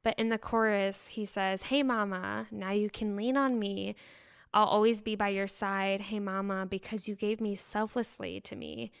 But 0.01 0.17
in 0.17 0.29
the 0.29 0.37
chorus, 0.37 1.07
he 1.07 1.25
says, 1.25 1.63
Hey, 1.63 1.83
mama, 1.83 2.47
now 2.51 2.71
you 2.71 2.89
can 2.89 3.17
lean 3.17 3.35
on 3.35 3.59
me. 3.59 3.95
I'll 4.53 4.65
always 4.65 5.01
be 5.01 5.15
by 5.15 5.29
your 5.29 5.47
side. 5.47 6.01
Hey, 6.01 6.19
mama, 6.19 6.65
because 6.65 7.07
you 7.07 7.15
gave 7.15 7.41
me 7.41 7.55
selflessly 7.55 8.39
to 8.41 8.55
me. 8.55 8.91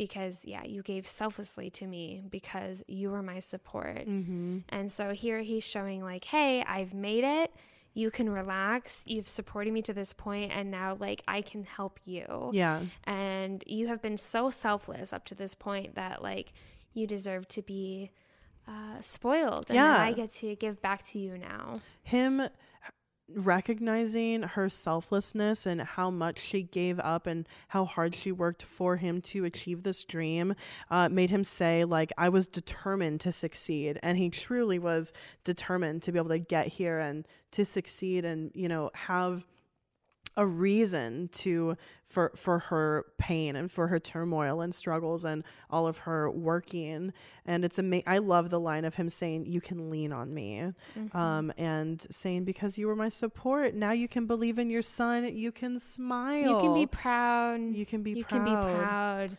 Because, 0.00 0.46
yeah, 0.46 0.64
you 0.64 0.82
gave 0.82 1.06
selflessly 1.06 1.68
to 1.72 1.86
me 1.86 2.22
because 2.30 2.82
you 2.88 3.10
were 3.10 3.22
my 3.22 3.38
support. 3.40 4.06
Mm-hmm. 4.08 4.60
And 4.70 4.90
so 4.90 5.10
here 5.12 5.40
he's 5.40 5.62
showing, 5.62 6.02
like, 6.02 6.24
hey, 6.24 6.64
I've 6.66 6.94
made 6.94 7.22
it. 7.22 7.52
You 7.92 8.10
can 8.10 8.30
relax. 8.30 9.04
You've 9.06 9.28
supported 9.28 9.74
me 9.74 9.82
to 9.82 9.92
this 9.92 10.14
point, 10.14 10.52
and 10.52 10.70
now, 10.70 10.96
like, 10.98 11.22
I 11.28 11.42
can 11.42 11.64
help 11.64 12.00
you. 12.06 12.50
Yeah. 12.54 12.80
And 13.04 13.62
you 13.66 13.88
have 13.88 14.00
been 14.00 14.16
so 14.16 14.48
selfless 14.48 15.12
up 15.12 15.26
to 15.26 15.34
this 15.34 15.54
point 15.54 15.96
that, 15.96 16.22
like, 16.22 16.54
you 16.94 17.06
deserve 17.06 17.46
to 17.48 17.60
be 17.60 18.10
uh, 18.66 19.00
spoiled. 19.00 19.66
And 19.68 19.74
Yeah. 19.76 20.00
I 20.00 20.12
get 20.12 20.30
to 20.40 20.56
give 20.56 20.80
back 20.80 21.04
to 21.08 21.18
you 21.18 21.36
now. 21.36 21.80
him 22.02 22.48
recognizing 23.34 24.42
her 24.42 24.68
selflessness 24.68 25.66
and 25.66 25.80
how 25.80 26.10
much 26.10 26.38
she 26.38 26.62
gave 26.62 26.98
up 27.00 27.26
and 27.26 27.48
how 27.68 27.84
hard 27.84 28.14
she 28.14 28.32
worked 28.32 28.62
for 28.62 28.96
him 28.96 29.20
to 29.20 29.44
achieve 29.44 29.82
this 29.82 30.04
dream 30.04 30.54
uh, 30.90 31.08
made 31.08 31.30
him 31.30 31.44
say 31.44 31.84
like 31.84 32.12
i 32.18 32.28
was 32.28 32.46
determined 32.46 33.20
to 33.20 33.32
succeed. 33.32 33.98
And 34.02 34.18
he 34.18 34.30
truly 34.30 34.78
was 34.78 35.12
determined 35.44 36.02
to 36.02 36.12
be 36.12 36.18
able 36.18 36.30
to 36.30 36.38
get 36.38 36.66
here 36.66 36.98
and 36.98 37.26
to 37.52 37.64
succeed 37.64 38.24
and 38.24 38.50
you 38.54 38.68
know 38.68 38.90
have 38.94 39.44
a 40.36 40.46
reason 40.46 41.28
to 41.32 41.76
for 42.06 42.32
for 42.34 42.58
her 42.58 43.06
pain 43.18 43.54
and 43.54 43.70
for 43.70 43.88
her 43.88 43.98
turmoil 43.98 44.60
and 44.60 44.74
struggles 44.74 45.24
and 45.24 45.44
all 45.70 45.86
of 45.86 45.98
her 45.98 46.30
working. 46.30 47.12
And 47.46 47.64
it's 47.64 47.78
amazing 47.78 48.04
i 48.06 48.18
love 48.18 48.50
the 48.50 48.60
line 48.60 48.84
of 48.84 48.94
him 48.96 49.08
saying 49.08 49.46
you 49.46 49.60
can 49.60 49.90
lean 49.90 50.12
on 50.12 50.32
me. 50.34 50.72
Mm-hmm. 50.98 51.16
um, 51.16 51.52
and 51.56 52.04
saying 52.10 52.44
because 52.44 52.78
you 52.78 52.86
were 52.86 52.96
my 52.96 53.08
support 53.08 53.74
now 53.74 53.92
you 53.92 54.08
can 54.08 54.26
believe 54.26 54.58
in 54.58 54.70
your 54.70 54.82
son 54.82 55.36
you 55.36 55.52
can 55.52 55.78
smile 55.78 56.48
you 56.48 56.58
can 56.58 56.74
be 56.74 56.86
proud. 56.86 57.60
You 57.60 57.86
can 57.86 58.02
be 58.02 58.12
proud 58.12 58.18
you 58.18 58.24
proud. 58.24 58.44
can 58.44 58.44
be 58.44 58.78
proud 58.80 59.36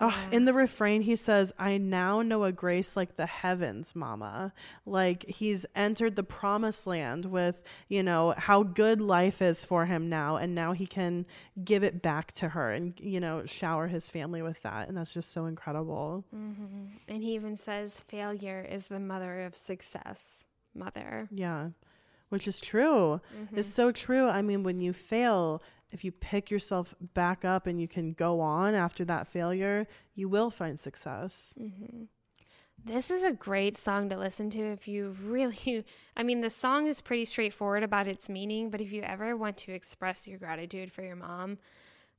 Oh, 0.00 0.16
in 0.30 0.44
the 0.44 0.52
refrain, 0.54 1.02
he 1.02 1.16
says, 1.16 1.52
I 1.58 1.76
now 1.76 2.22
know 2.22 2.44
a 2.44 2.52
grace 2.52 2.96
like 2.96 3.16
the 3.16 3.26
heavens, 3.26 3.96
mama. 3.96 4.52
Like 4.86 5.24
he's 5.26 5.66
entered 5.74 6.14
the 6.14 6.22
promised 6.22 6.86
land 6.86 7.24
with, 7.24 7.62
you 7.88 8.04
know, 8.04 8.32
how 8.36 8.62
good 8.62 9.00
life 9.00 9.42
is 9.42 9.64
for 9.64 9.86
him 9.86 10.08
now. 10.08 10.36
And 10.36 10.54
now 10.54 10.72
he 10.72 10.86
can 10.86 11.26
give 11.64 11.82
it 11.82 12.00
back 12.00 12.30
to 12.34 12.50
her 12.50 12.70
and, 12.70 12.94
you 13.00 13.18
know, 13.18 13.44
shower 13.44 13.88
his 13.88 14.08
family 14.08 14.40
with 14.40 14.62
that. 14.62 14.86
And 14.86 14.96
that's 14.96 15.12
just 15.14 15.32
so 15.32 15.46
incredible. 15.46 16.24
Mm-hmm. 16.32 16.84
And 17.08 17.22
he 17.24 17.34
even 17.34 17.56
says, 17.56 18.00
failure 18.06 18.64
is 18.70 18.86
the 18.86 19.00
mother 19.00 19.40
of 19.40 19.56
success. 19.56 20.44
Mother. 20.76 21.28
Yeah. 21.32 21.70
Which 22.28 22.46
is 22.46 22.60
true. 22.60 23.20
Mm-hmm. 23.36 23.58
It's 23.58 23.68
so 23.68 23.90
true. 23.90 24.28
I 24.28 24.42
mean, 24.42 24.62
when 24.62 24.78
you 24.78 24.92
fail, 24.92 25.60
if 25.90 26.04
you 26.04 26.12
pick 26.12 26.50
yourself 26.50 26.94
back 27.14 27.44
up 27.44 27.66
and 27.66 27.80
you 27.80 27.88
can 27.88 28.12
go 28.12 28.40
on 28.40 28.74
after 28.74 29.04
that 29.06 29.26
failure, 29.26 29.86
you 30.14 30.28
will 30.28 30.50
find 30.50 30.78
success. 30.78 31.54
Mm-hmm. 31.60 32.04
This 32.84 33.10
is 33.10 33.22
a 33.22 33.32
great 33.32 33.76
song 33.76 34.08
to 34.08 34.16
listen 34.16 34.50
to 34.50 34.60
if 34.60 34.86
you 34.86 35.16
really, 35.22 35.84
I 36.16 36.22
mean, 36.22 36.40
the 36.40 36.50
song 36.50 36.86
is 36.86 37.00
pretty 37.00 37.24
straightforward 37.24 37.82
about 37.82 38.06
its 38.06 38.28
meaning, 38.28 38.70
but 38.70 38.80
if 38.80 38.92
you 38.92 39.02
ever 39.02 39.36
want 39.36 39.56
to 39.58 39.72
express 39.72 40.28
your 40.28 40.38
gratitude 40.38 40.92
for 40.92 41.02
your 41.02 41.16
mom, 41.16 41.58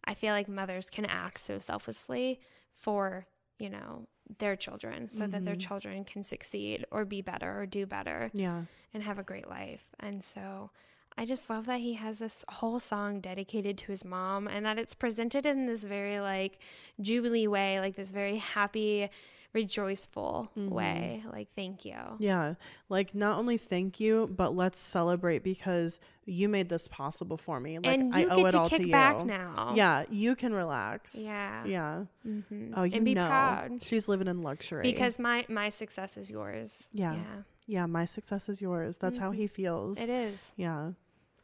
I 0.04 0.14
feel 0.14 0.34
like 0.34 0.50
mothers 0.50 0.90
can 0.90 1.06
act 1.06 1.40
so 1.40 1.60
selflessly 1.60 2.40
for, 2.74 3.26
you 3.58 3.70
know, 3.70 4.08
their 4.38 4.56
children 4.56 5.10
so 5.10 5.24
mm-hmm. 5.24 5.32
that 5.32 5.46
their 5.46 5.56
mm-hmm. 5.56 5.68
children 5.68 6.04
can 6.04 6.24
succeed 6.24 6.86
or 6.92 7.06
be 7.06 7.22
better 7.22 7.62
or 7.62 7.66
do 7.66 7.86
better. 7.86 8.30
Yeah. 8.34 8.64
And 8.94 9.04
have 9.04 9.20
a 9.20 9.24
great 9.24 9.48
life. 9.48 9.86
And 10.00 10.24
so 10.24 10.72
I 11.20 11.26
just 11.26 11.50
love 11.50 11.66
that 11.66 11.82
he 11.82 11.96
has 11.96 12.20
this 12.20 12.46
whole 12.48 12.80
song 12.80 13.20
dedicated 13.20 13.78
to 13.80 13.88
his 13.88 14.06
mom 14.06 14.48
and 14.48 14.66
that 14.66 14.80
it's 14.80 14.94
presented 14.94 15.46
in 15.46 15.66
this 15.66 15.84
very 15.84 16.22
like 16.22 16.60
jubilee 17.02 17.46
way, 17.46 17.82
like 17.82 17.98
this 17.98 18.14
very 18.14 18.38
happy, 18.38 19.10
rejoiceful 19.52 20.50
mm-hmm. 20.58 20.74
way. 20.74 21.24
Like, 21.30 21.50
thank 21.58 21.84
you. 21.84 21.98
Yeah. 22.20 22.54
Like, 22.88 23.14
not 23.14 23.38
only 23.38 23.58
thank 23.58 24.00
you, 24.00 24.34
but 24.34 24.56
let's 24.56 24.80
celebrate 24.80 25.44
because 25.44 26.00
you 26.24 26.48
made 26.48 26.70
this 26.70 26.88
possible 26.88 27.36
for 27.36 27.60
me. 27.60 27.80
Like, 27.80 28.00
and 28.00 28.16
I 28.16 28.24
owe 28.24 28.46
it 28.46 28.56
all 28.56 28.70
to 28.70 28.82
you. 28.82 28.90
back 28.90 29.26
now. 29.26 29.74
Yeah. 29.76 30.06
You 30.10 30.38
can 30.38 30.54
relax. 30.54 31.18
Yeah. 31.20 31.66
Yeah. 31.66 32.04
Mm-hmm. 32.26 32.76
Oh, 32.78 32.84
you 32.84 32.96
and 32.96 33.04
be 33.04 33.14
know. 33.14 33.28
Proud. 33.28 33.84
She's 33.84 34.08
living 34.08 34.28
in 34.30 34.42
luxury. 34.42 34.84
Because 34.84 35.20
my, 35.20 35.46
my 35.50 35.68
success 35.68 36.16
is 36.16 36.32
yours. 36.32 36.88
Yeah. 36.94 37.16
Yeah. 37.16 37.42
Yeah, 37.68 37.86
my 37.86 38.06
success 38.06 38.50
is 38.50 38.62
yours. 38.62 38.98
That's 38.98 39.18
mm-hmm. 39.18 39.26
how 39.26 39.32
he 39.32 39.48
feels. 39.48 40.00
It 40.00 40.10
is. 40.10 40.54
Yeah. 40.56 40.92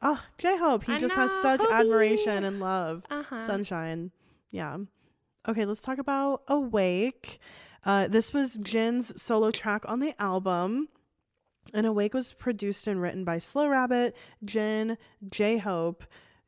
Oh, 0.07 0.21
J 0.37 0.55
Hope. 0.57 0.83
He 0.83 0.93
I 0.93 0.99
just 0.99 1.15
know, 1.17 1.23
has 1.23 1.31
such 1.31 1.61
Hobi. 1.61 1.71
admiration 1.71 2.43
and 2.43 2.59
love. 2.59 3.03
Uh-huh. 3.09 3.39
Sunshine. 3.39 4.11
Yeah. 4.51 4.77
Okay, 5.47 5.65
let's 5.65 5.81
talk 5.81 5.97
about 5.97 6.43
Awake. 6.47 7.39
Uh, 7.83 8.07
this 8.07 8.31
was 8.31 8.57
Jin's 8.57 9.19
solo 9.19 9.49
track 9.49 9.83
on 9.87 9.99
the 9.99 10.13
album. 10.21 10.89
And 11.73 11.87
Awake 11.87 12.13
was 12.13 12.33
produced 12.33 12.85
and 12.85 13.01
written 13.01 13.23
by 13.23 13.39
Slow 13.39 13.67
Rabbit, 13.67 14.15
Jin, 14.43 14.99
J 15.27 15.57
Hope, 15.57 16.03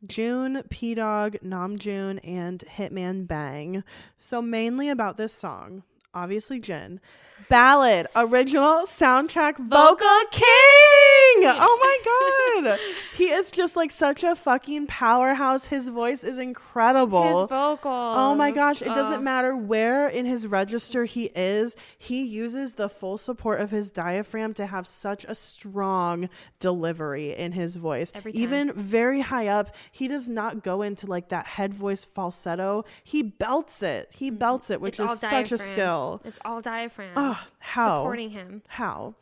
June, 0.06 0.62
Pdogg, 0.70 1.42
Namjoon, 1.42 2.20
and 2.24 2.64
Hitman 2.78 3.26
Bang. 3.26 3.84
So, 4.20 4.40
mainly 4.40 4.88
about 4.88 5.18
this 5.18 5.34
song, 5.34 5.82
obviously 6.14 6.60
Jin. 6.60 7.00
Ballad, 7.50 8.08
original 8.16 8.86
soundtrack, 8.86 9.58
vocal 9.58 10.22
king. 10.32 10.44
Oh 11.46 11.78
my 11.82 12.64
god. 12.66 12.80
he 13.16 13.30
is 13.30 13.52
just 13.52 13.76
like 13.76 13.92
such 13.92 14.24
a 14.24 14.36
fucking 14.36 14.88
powerhouse. 14.88 15.66
His 15.66 15.90
voice 15.90 16.24
is 16.24 16.38
incredible. 16.38 17.42
His 17.42 17.50
vocals. 17.50 18.16
Oh 18.18 18.36
my 18.36 18.52
gosh, 18.52 18.82
it 18.82 18.94
doesn't 18.94 19.24
matter 19.24 19.56
where 19.56 20.08
in 20.08 20.26
his 20.26 20.48
register 20.48 21.06
he 21.06 21.26
is. 21.36 21.76
He 21.98 22.24
uses 22.24 22.74
the 22.74 22.90
full 22.90 23.18
support 23.18 23.62
of 23.62 23.72
his 23.72 23.92
diaphragm 23.92 24.54
to 24.56 24.66
have 24.66 24.88
such 24.88 25.26
a 25.26 25.36
strong 25.36 26.30
delivery 26.60 27.36
in 27.36 27.52
his 27.54 27.76
voice. 27.76 28.12
Even 28.34 28.74
very 28.74 29.22
high 29.22 29.48
up, 29.48 29.76
he 29.92 30.08
does 30.08 30.28
not 30.28 30.64
go 30.64 30.82
into 30.82 31.06
like 31.08 31.30
that 31.30 31.46
head 31.46 31.74
voice 31.74 32.04
falsetto. 32.04 32.84
He 33.04 33.22
belts 33.22 33.84
it. 33.84 34.10
He 34.12 34.30
belts 34.32 34.70
it, 34.70 34.82
which 34.82 35.00
It's 35.00 35.14
is 35.14 35.20
such 35.20 35.52
a 35.52 35.58
skill. 35.58 36.22
It's 36.26 36.40
all 36.44 36.62
diaphragm. 36.62 37.12
Oh, 37.16 37.27
Ah, 37.30 37.48
how? 37.60 38.00
Supporting 38.02 38.30
him. 38.32 38.62
How? 38.68 39.14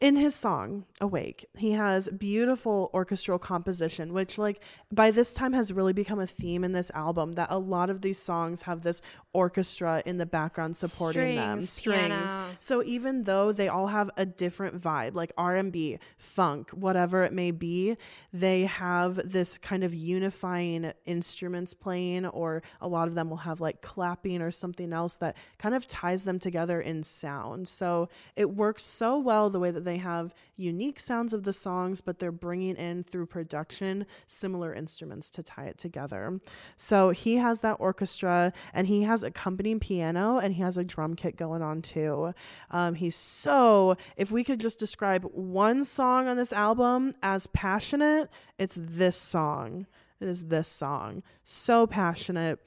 In 0.00 0.16
his 0.16 0.34
song 0.34 0.84
Awake, 1.00 1.46
he 1.56 1.72
has 1.72 2.08
beautiful 2.08 2.90
orchestral 2.92 3.38
composition, 3.38 4.12
which, 4.12 4.38
like, 4.38 4.62
by 4.92 5.10
this 5.10 5.32
time 5.32 5.52
has 5.52 5.72
really 5.72 5.92
become 5.92 6.20
a 6.20 6.26
theme 6.26 6.64
in 6.64 6.72
this 6.72 6.90
album 6.94 7.32
that 7.32 7.48
a 7.50 7.58
lot 7.58 7.90
of 7.90 8.00
these 8.02 8.18
songs 8.18 8.62
have 8.62 8.82
this 8.82 9.02
orchestra 9.32 10.02
in 10.06 10.18
the 10.18 10.26
background 10.26 10.76
supporting 10.76 11.36
them, 11.36 11.60
Strings, 11.60 11.70
strings. 11.70 12.32
piano. 12.32 12.46
So 12.58 12.82
even 12.84 13.24
though 13.24 13.52
they 13.52 13.68
all 13.68 13.88
have 13.88 14.10
a 14.16 14.24
different 14.26 14.80
vibe, 14.80 15.14
like 15.14 15.32
R&B, 15.36 15.98
funk, 16.18 16.70
whatever 16.70 17.22
it 17.24 17.32
may 17.32 17.50
be, 17.50 17.96
they 18.32 18.62
have 18.66 19.20
this 19.24 19.58
kind 19.58 19.84
of 19.84 19.92
unifying 19.94 20.92
instruments 21.04 21.74
playing 21.74 22.26
or 22.26 22.62
a 22.80 22.88
lot 22.88 23.08
of 23.08 23.14
them 23.14 23.30
will 23.30 23.38
have 23.38 23.60
like 23.60 23.82
clapping 23.82 24.40
or 24.40 24.50
something 24.50 24.92
else 24.92 25.16
that 25.16 25.36
kind 25.58 25.74
of 25.74 25.86
ties 25.86 26.24
them 26.24 26.38
together 26.38 26.80
in 26.80 27.02
sound. 27.02 27.68
So 27.68 28.08
it 28.36 28.50
works 28.50 28.84
so 28.84 29.18
well 29.18 29.50
the 29.50 29.58
way 29.58 29.70
that 29.74 29.84
they 29.84 29.98
have 29.98 30.34
unique 30.56 30.98
sounds 30.98 31.32
of 31.32 31.44
the 31.44 31.52
songs, 31.52 32.00
but 32.00 32.18
they're 32.18 32.32
bringing 32.32 32.76
in 32.76 33.04
through 33.04 33.26
production 33.26 34.06
similar 34.26 34.74
instruments 34.74 35.30
to 35.30 35.42
tie 35.42 35.64
it 35.64 35.78
together. 35.78 36.40
So 36.76 37.10
he 37.10 37.36
has 37.36 37.60
that 37.60 37.76
orchestra 37.78 38.52
and 38.72 38.86
he 38.86 39.02
has 39.02 39.22
accompanying 39.22 39.80
piano 39.80 40.38
and 40.38 40.54
he 40.54 40.62
has 40.62 40.76
a 40.76 40.84
drum 40.84 41.14
kit 41.16 41.36
going 41.36 41.62
on 41.62 41.82
too. 41.82 42.34
Um, 42.70 42.94
he's 42.94 43.16
so, 43.16 43.96
if 44.16 44.30
we 44.30 44.44
could 44.44 44.60
just 44.60 44.78
describe 44.78 45.24
one 45.32 45.84
song 45.84 46.28
on 46.28 46.36
this 46.36 46.52
album 46.52 47.14
as 47.22 47.46
passionate, 47.48 48.30
it's 48.58 48.78
this 48.80 49.16
song. 49.16 49.86
It 50.20 50.28
is 50.28 50.46
this 50.46 50.68
song. 50.68 51.22
So 51.44 51.86
passionate 51.86 52.60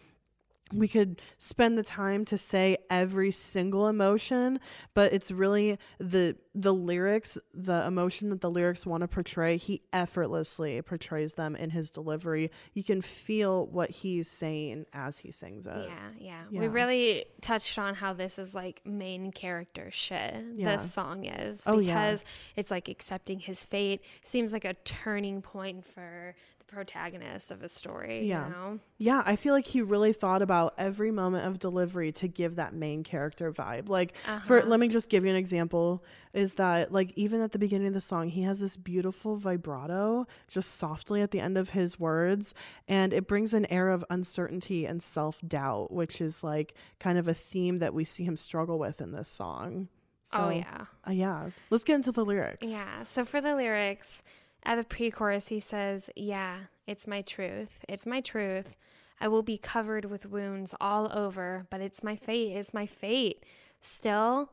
we 0.74 0.88
could 0.88 1.22
spend 1.38 1.78
the 1.78 1.84
time 1.84 2.26
to 2.26 2.38
say 2.38 2.78
every 2.90 3.32
single 3.32 3.88
emotion 3.88 4.60
but 4.94 5.14
it's 5.14 5.32
really 5.32 5.78
the 6.00 6.36
the 6.54 6.74
lyrics 6.74 7.38
the 7.54 7.86
emotion 7.86 8.30
that 8.30 8.42
the 8.42 8.50
lyrics 8.50 8.86
want 8.86 9.02
to 9.02 9.08
portray 9.08 9.58
he 9.58 9.82
effortlessly 9.94 10.82
portrays 10.82 11.34
them 11.34 11.56
in 11.56 11.70
his 11.70 11.90
delivery 11.92 12.50
you 12.74 12.84
can 12.84 13.02
feel 13.02 13.66
what 13.68 13.90
he's 13.92 14.28
saying 14.30 14.86
as 14.94 15.20
he 15.20 15.32
sings 15.32 15.68
it 15.68 15.90
Yeah, 16.20 16.42
yeah, 16.52 16.60
We 16.60 16.68
really 16.68 17.26
touched 17.42 17.78
on 17.78 17.96
how 17.96 18.14
this 18.14 18.40
is 18.40 18.54
like 18.56 18.82
main 18.86 19.32
character 19.32 19.90
shit. 19.92 20.34
Yeah. 20.56 20.76
This 20.78 20.92
song 20.92 21.26
is 21.26 21.62
Oh, 21.66 21.80
yeah. 21.80 21.94
because 21.94 22.24
it's 22.56 22.72
like 22.72 22.88
accepting 22.90 23.40
his 23.40 23.64
fate 23.64 24.02
seems 24.24 24.54
like 24.54 24.66
a 24.66 24.74
turning 24.84 25.42
point 25.42 25.86
for 25.86 26.36
protagonist 26.68 27.50
of 27.52 27.64
a 27.64 27.70
story. 27.70 28.26
yeah 28.28 28.46
You 28.48 28.52
know? 28.54 28.80
yeah 28.98 29.24
i 29.26 29.36
feel 29.36 29.54
like 29.54 29.66
he 29.66 29.82
really 29.82 30.12
thought 30.14 30.42
about 30.42 30.74
every 30.78 31.12
moment 31.12 31.46
of 31.48 31.60
delivery 31.60 32.12
to 32.14 32.28
give 32.28 32.56
that 32.58 32.74
main 32.74 33.04
character 33.04 33.52
vibe 33.52 33.88
like 33.90 34.14
for 34.46 34.58
Uh-huh. 34.60 34.68
let 34.70 34.80
me 34.80 34.88
just 34.90 35.10
give 35.10 35.24
you 35.24 35.30
an 35.30 35.36
example 35.38 36.04
is 36.34 36.56
that 36.56 36.92
like 36.92 37.14
even 37.16 37.42
at 37.42 37.52
the 37.54 37.60
beginning 37.60 37.88
of 37.88 37.94
the 37.94 38.02
song 38.02 38.30
he 38.30 38.42
has 38.44 38.60
this 38.60 38.76
beautiful 38.78 39.38
vibrato 39.38 40.28
just 40.50 40.76
softly 40.76 41.22
at 41.22 41.32
the 41.32 41.40
end 41.40 41.58
of 41.58 41.70
his 41.70 42.00
words 42.00 42.54
and 42.88 43.14
it 43.14 43.28
brings 43.28 43.54
an 43.54 43.66
air 43.72 43.90
of 43.90 44.04
uncertainty 44.10 44.86
and 44.86 45.02
self-doubt 45.02 45.92
which 45.92 46.20
is 46.22 46.44
like 46.44 46.74
kind 47.00 47.18
of 47.18 47.28
a 47.28 47.34
theme 47.34 47.78
that 47.78 47.94
we 47.94 48.04
see 48.04 48.24
him 48.26 48.36
struggle 48.38 48.78
with 48.78 49.00
in 49.02 49.12
this 49.12 49.30
song 49.30 49.88
so, 50.26 50.38
Oh, 50.46 50.50
yeah. 50.50 50.86
uh, 51.08 51.12
yeah 51.12 51.50
let's 51.70 51.86
get 51.86 51.96
into 51.96 52.12
the 52.12 52.26
lyrics 52.26 52.68
Yeah. 52.70 53.04
So 53.04 53.24
for 53.24 53.40
the 53.40 53.56
lyrics, 53.56 54.22
at 54.64 54.76
the 54.76 54.84
pre 54.84 55.12
chorus, 55.12 55.48
he 55.48 55.60
says, 55.60 56.10
Yeah, 56.16 56.58
it's 56.86 57.08
my 57.08 57.22
truth. 57.22 57.86
It's 57.88 58.06
my 58.06 58.22
truth. 58.22 58.78
I 59.20 59.28
will 59.28 59.44
be 59.44 59.58
covered 59.58 60.06
with 60.06 60.28
wounds 60.28 60.76
all 60.80 61.12
over, 61.12 61.66
but 61.70 61.82
it's 61.82 62.04
my 62.04 62.16
fate. 62.16 62.56
It's 62.56 62.74
my 62.74 62.86
fate. 62.86 63.44
Still, 63.82 64.52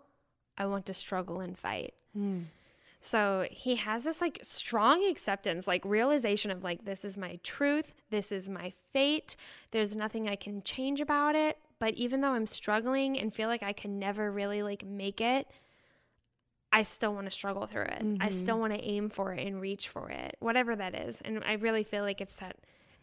I 0.57 0.67
want 0.67 0.87
to 0.87 0.95
struggle 0.95 1.41
and 1.41 1.59
fight. 1.59 1.95
Hmm. 2.15 2.43
So 3.01 3.47
he 3.51 3.77
has 3.77 4.05
this 4.05 4.23
like 4.23 4.39
strong 4.41 5.07
acceptance, 5.07 5.67
like 5.69 5.85
realization 5.85 6.51
of 6.51 6.65
like, 6.65 6.87
this 6.87 7.05
is 7.05 7.19
my 7.19 7.39
truth. 7.43 7.93
This 8.09 8.33
is 8.33 8.49
my 8.49 8.73
fate. 8.95 9.37
There's 9.73 9.95
nothing 9.95 10.27
I 10.27 10.37
can 10.37 10.63
change 10.63 11.03
about 11.03 11.35
it. 11.35 11.59
But 11.79 11.95
even 11.95 12.23
though 12.23 12.31
I'm 12.31 12.47
struggling 12.47 13.19
and 13.19 13.35
feel 13.35 13.49
like 13.49 13.63
I 13.63 13.75
can 13.75 13.99
never 13.99 14.33
really 14.33 14.63
like 14.63 14.87
make 14.87 15.21
it, 15.21 15.47
I 16.75 16.83
still 16.83 17.15
want 17.15 17.27
to 17.27 17.31
struggle 17.31 17.67
through 17.67 17.85
it. 17.85 18.05
I 18.19 18.31
still 18.31 18.57
mm-hmm. 18.57 18.61
want 18.63 18.73
to 18.73 18.81
aim 18.83 19.09
for 19.09 19.33
it 19.33 19.47
and 19.47 19.61
reach 19.61 19.89
for 19.89 20.11
it, 20.11 20.37
whatever 20.41 20.75
that 20.75 20.97
is. 20.97 21.21
And 21.25 21.43
I 21.47 21.53
really 21.53 21.85
feel 21.85 22.03
like 22.03 22.21
it's 22.21 22.35
that 22.35 22.57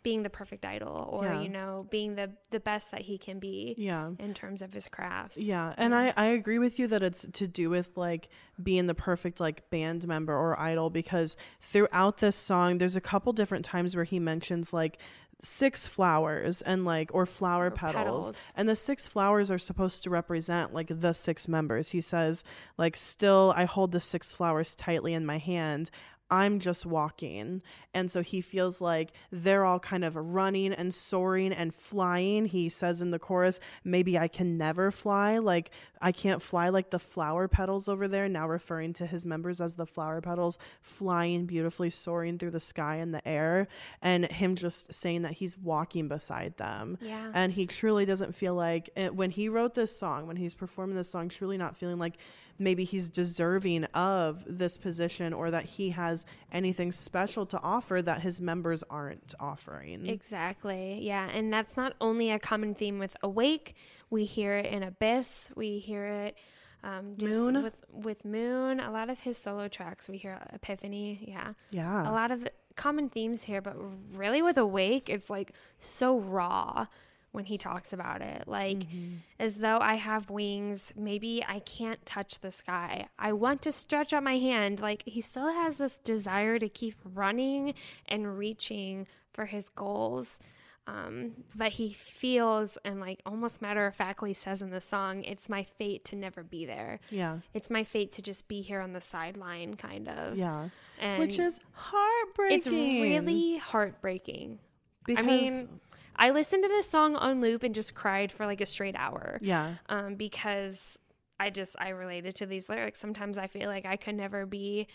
being 0.03 0.23
the 0.23 0.29
perfect 0.29 0.65
idol 0.65 1.07
or 1.11 1.25
Yeah. 1.25 1.41
you 1.41 1.49
know 1.49 1.85
being 1.89 2.15
the 2.15 2.31
the 2.49 2.59
best 2.59 2.91
that 2.91 3.01
he 3.01 3.17
can 3.17 3.39
be 3.39 3.75
Yeah. 3.77 4.09
in 4.19 4.33
terms 4.33 4.61
of 4.61 4.73
his 4.73 4.87
craft 4.87 5.37
Yeah, 5.37 5.73
and 5.77 5.93
I 5.93 6.11
I 6.17 6.25
agree 6.25 6.57
with 6.57 6.79
you 6.79 6.87
that 6.87 7.03
it's 7.03 7.25
to 7.33 7.47
do 7.47 7.69
with 7.69 7.95
like 7.95 8.29
being 8.61 8.87
the 8.87 8.95
perfect 8.95 9.39
like 9.39 9.69
band 9.69 10.07
member 10.07 10.33
or 10.33 10.59
idol 10.59 10.89
because 10.89 11.37
throughout 11.61 12.17
this 12.17 12.35
song 12.35 12.79
there's 12.79 12.95
a 12.95 13.01
couple 13.01 13.31
different 13.31 13.63
times 13.63 13.95
where 13.95 14.03
he 14.05 14.19
mentions 14.19 14.73
like 14.73 14.97
six 15.43 15.87
flowers 15.87 16.61
and 16.61 16.85
like 16.85 17.09
or 17.13 17.25
flower 17.25 17.71
petals. 17.71 18.27
petals. 18.27 18.53
and 18.55 18.69
the 18.69 18.75
six 18.75 19.07
flowers 19.07 19.49
are 19.49 19.57
supposed 19.57 20.03
to 20.03 20.09
represent 20.09 20.73
like 20.73 20.87
the 20.89 21.13
six 21.13 21.47
members 21.47 21.89
he 21.89 22.01
says 22.01 22.43
like 22.77 22.95
still 22.95 23.53
i 23.55 23.65
hold 23.65 23.91
the 23.91 23.99
six 23.99 24.33
flowers 24.35 24.75
tightly 24.75 25.13
in 25.13 25.25
my 25.25 25.37
hand 25.37 25.89
I'm 26.31 26.59
just 26.59 26.85
walking. 26.85 27.61
And 27.93 28.09
so 28.09 28.21
he 28.21 28.39
feels 28.39 28.79
like 28.79 29.11
they're 29.31 29.65
all 29.65 29.79
kind 29.79 30.05
of 30.05 30.15
running 30.15 30.71
and 30.71 30.93
soaring 30.93 31.51
and 31.51 31.75
flying. 31.75 32.45
He 32.45 32.69
says 32.69 33.01
in 33.01 33.11
the 33.11 33.19
chorus, 33.19 33.59
maybe 33.83 34.17
I 34.17 34.29
can 34.29 34.57
never 34.57 34.91
fly. 34.91 35.37
Like 35.39 35.71
I 36.01 36.13
can't 36.13 36.41
fly 36.41 36.69
like 36.69 36.89
the 36.89 36.99
flower 36.99 37.49
petals 37.49 37.89
over 37.89 38.07
there, 38.07 38.29
now 38.29 38.47
referring 38.47 38.93
to 38.93 39.05
his 39.05 39.25
members 39.25 39.59
as 39.59 39.75
the 39.75 39.85
flower 39.85 40.21
petals 40.21 40.57
flying 40.81 41.45
beautifully, 41.45 41.89
soaring 41.89 42.37
through 42.37 42.51
the 42.51 42.59
sky 42.61 42.95
and 42.95 43.13
the 43.13 43.27
air. 43.27 43.67
And 44.01 44.31
him 44.31 44.55
just 44.55 44.93
saying 44.93 45.23
that 45.23 45.33
he's 45.33 45.57
walking 45.57 46.07
beside 46.07 46.55
them. 46.55 46.97
Yeah. 47.01 47.29
And 47.33 47.51
he 47.51 47.65
truly 47.65 48.05
doesn't 48.05 48.35
feel 48.35 48.55
like 48.55 48.89
when 49.13 49.31
he 49.31 49.49
wrote 49.49 49.75
this 49.75 49.95
song, 49.95 50.27
when 50.27 50.37
he's 50.37 50.55
performing 50.55 50.95
this 50.95 51.09
song, 51.09 51.27
truly 51.27 51.57
not 51.57 51.75
feeling 51.75 51.99
like 51.99 52.15
maybe 52.59 52.83
he's 52.83 53.09
deserving 53.09 53.85
of 53.85 54.43
this 54.47 54.77
position 54.77 55.33
or 55.33 55.51
that 55.51 55.65
he 55.65 55.89
has 55.91 56.25
anything 56.51 56.91
special 56.91 57.45
to 57.47 57.59
offer 57.61 58.01
that 58.01 58.21
his 58.21 58.41
members 58.41 58.83
aren't 58.89 59.33
offering. 59.39 60.07
Exactly. 60.07 60.99
Yeah. 61.01 61.29
And 61.29 61.51
that's 61.51 61.77
not 61.77 61.93
only 61.99 62.31
a 62.31 62.39
common 62.39 62.73
theme 62.73 62.99
with 62.99 63.15
Awake, 63.23 63.75
we 64.09 64.25
hear 64.25 64.57
it 64.57 64.65
in 64.65 64.83
Abyss, 64.83 65.51
we 65.55 65.79
hear 65.79 66.05
it 66.05 66.37
um, 66.83 67.15
just 67.17 67.39
Moon. 67.39 67.63
with 67.63 67.77
with 67.91 68.25
Moon. 68.25 68.79
A 68.79 68.91
lot 68.91 69.09
of 69.09 69.19
his 69.19 69.37
solo 69.37 69.67
tracks, 69.67 70.09
we 70.09 70.17
hear 70.17 70.39
Epiphany. 70.51 71.19
Yeah. 71.27 71.53
Yeah. 71.69 72.09
A 72.09 72.11
lot 72.11 72.31
of 72.31 72.47
common 72.75 73.09
themes 73.09 73.43
here, 73.43 73.61
but 73.61 73.75
really 74.13 74.41
with 74.41 74.57
Awake, 74.57 75.09
it's 75.09 75.29
like 75.29 75.53
so 75.79 76.17
raw 76.17 76.87
when 77.31 77.45
he 77.45 77.57
talks 77.57 77.93
about 77.93 78.21
it. 78.21 78.47
Like, 78.47 78.79
Mm-hmm. 78.79 79.15
as 79.39 79.57
though 79.59 79.79
I 79.79 79.95
have 79.95 80.29
wings, 80.29 80.91
maybe 80.97 81.43
I 81.47 81.59
can't 81.59 82.05
touch 82.05 82.39
the 82.39 82.51
sky. 82.51 83.07
I 83.17 83.31
want 83.33 83.61
to 83.63 83.71
stretch 83.71 84.11
out 84.13 84.23
my 84.23 84.37
hand. 84.37 84.79
Like, 84.81 85.03
he 85.05 85.21
still 85.21 85.51
has 85.53 85.77
this 85.77 85.97
desire 85.99 86.59
to 86.59 86.67
keep 86.69 86.95
running 87.05 87.73
and 88.07 88.37
reaching 88.37 89.07
for 89.33 89.45
his 89.45 89.69
goals. 89.69 90.39
Um, 90.87 91.33
but 91.55 91.73
he 91.73 91.93
feels 91.93 92.75
and 92.83 92.99
like 92.99 93.21
almost 93.25 93.61
matter 93.61 93.85
of 93.85 93.95
factly 93.95 94.33
says 94.33 94.61
in 94.63 94.71
the 94.71 94.81
song, 94.81 95.23
it's 95.23 95.47
my 95.47 95.63
fate 95.63 96.03
to 96.05 96.15
never 96.15 96.43
be 96.43 96.65
there. 96.65 96.99
Yeah. 97.11 97.37
It's 97.53 97.69
my 97.69 97.83
fate 97.83 98.11
to 98.13 98.21
just 98.23 98.47
be 98.47 98.61
here 98.61 98.81
on 98.81 98.91
the 98.91 98.99
sideline, 98.99 99.75
kind 99.75 100.09
of. 100.09 100.35
Yeah. 100.37 100.69
And 100.99 101.19
Which 101.19 101.37
is 101.37 101.59
heartbreaking. 101.73 102.57
it's 102.57 102.67
really 102.67 103.57
heartbreaking. 103.57 104.59
because 105.05 105.23
I 105.23 105.27
mean, 105.27 105.79
I 106.15 106.29
listened 106.31 106.63
to 106.63 106.69
this 106.69 106.89
song 106.89 107.15
on 107.15 107.41
loop 107.41 107.63
and 107.63 107.73
just 107.73 107.95
cried 107.95 108.31
for 108.31 108.45
like 108.45 108.61
a 108.61 108.65
straight 108.65 108.95
hour. 108.95 109.39
Yeah. 109.41 109.75
Um, 109.89 110.15
because 110.15 110.97
I 111.39 111.49
just 111.49 111.75
I 111.79 111.89
related 111.89 112.35
to 112.35 112.45
these 112.45 112.69
lyrics. 112.69 112.99
Sometimes 112.99 113.37
I 113.37 113.47
feel 113.47 113.67
like 113.67 113.85
I 113.85 113.95
could 113.95 114.15
never 114.15 114.45
be 114.45 114.87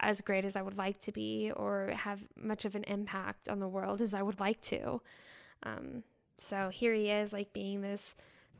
as 0.00 0.20
great 0.20 0.44
as 0.44 0.56
I 0.56 0.62
would 0.62 0.76
like 0.76 1.00
to 1.00 1.12
be 1.12 1.50
or 1.54 1.90
have 1.94 2.20
much 2.40 2.64
of 2.64 2.74
an 2.74 2.84
impact 2.84 3.48
on 3.48 3.58
the 3.58 3.68
world 3.68 4.00
as 4.00 4.14
I 4.14 4.22
would 4.22 4.40
like 4.40 4.60
to. 4.62 5.00
Um, 5.62 6.02
so 6.36 6.68
here 6.68 6.94
he 6.94 7.10
is, 7.10 7.32
like 7.32 7.52
being 7.52 7.80
this 7.80 8.14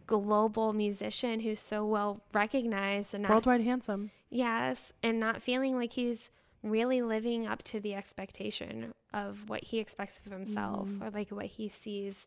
global 0.07 0.73
musician 0.73 1.41
who's 1.41 1.61
so 1.61 1.85
well 1.85 2.23
recognized 2.33 3.15
and 3.15 3.23
not 3.23 3.31
worldwide 3.31 3.63
handsome. 3.63 4.11
Yes, 4.31 4.93
and 5.03 5.21
not 5.21 5.43
feeling 5.43 5.77
like 5.77 5.93
he's 5.93 6.31
really 6.65 7.03
living 7.03 7.47
up 7.47 7.63
to 7.65 7.79
the 7.79 7.95
expectation 7.95 8.95
of 9.13 9.49
what 9.49 9.63
he 9.65 9.79
expects 9.79 10.21
of 10.27 10.33
himself 10.33 10.89
Mm. 10.89 11.03
or 11.03 11.11
like 11.11 11.31
what 11.31 11.47
he 11.47 11.69
sees. 11.69 12.27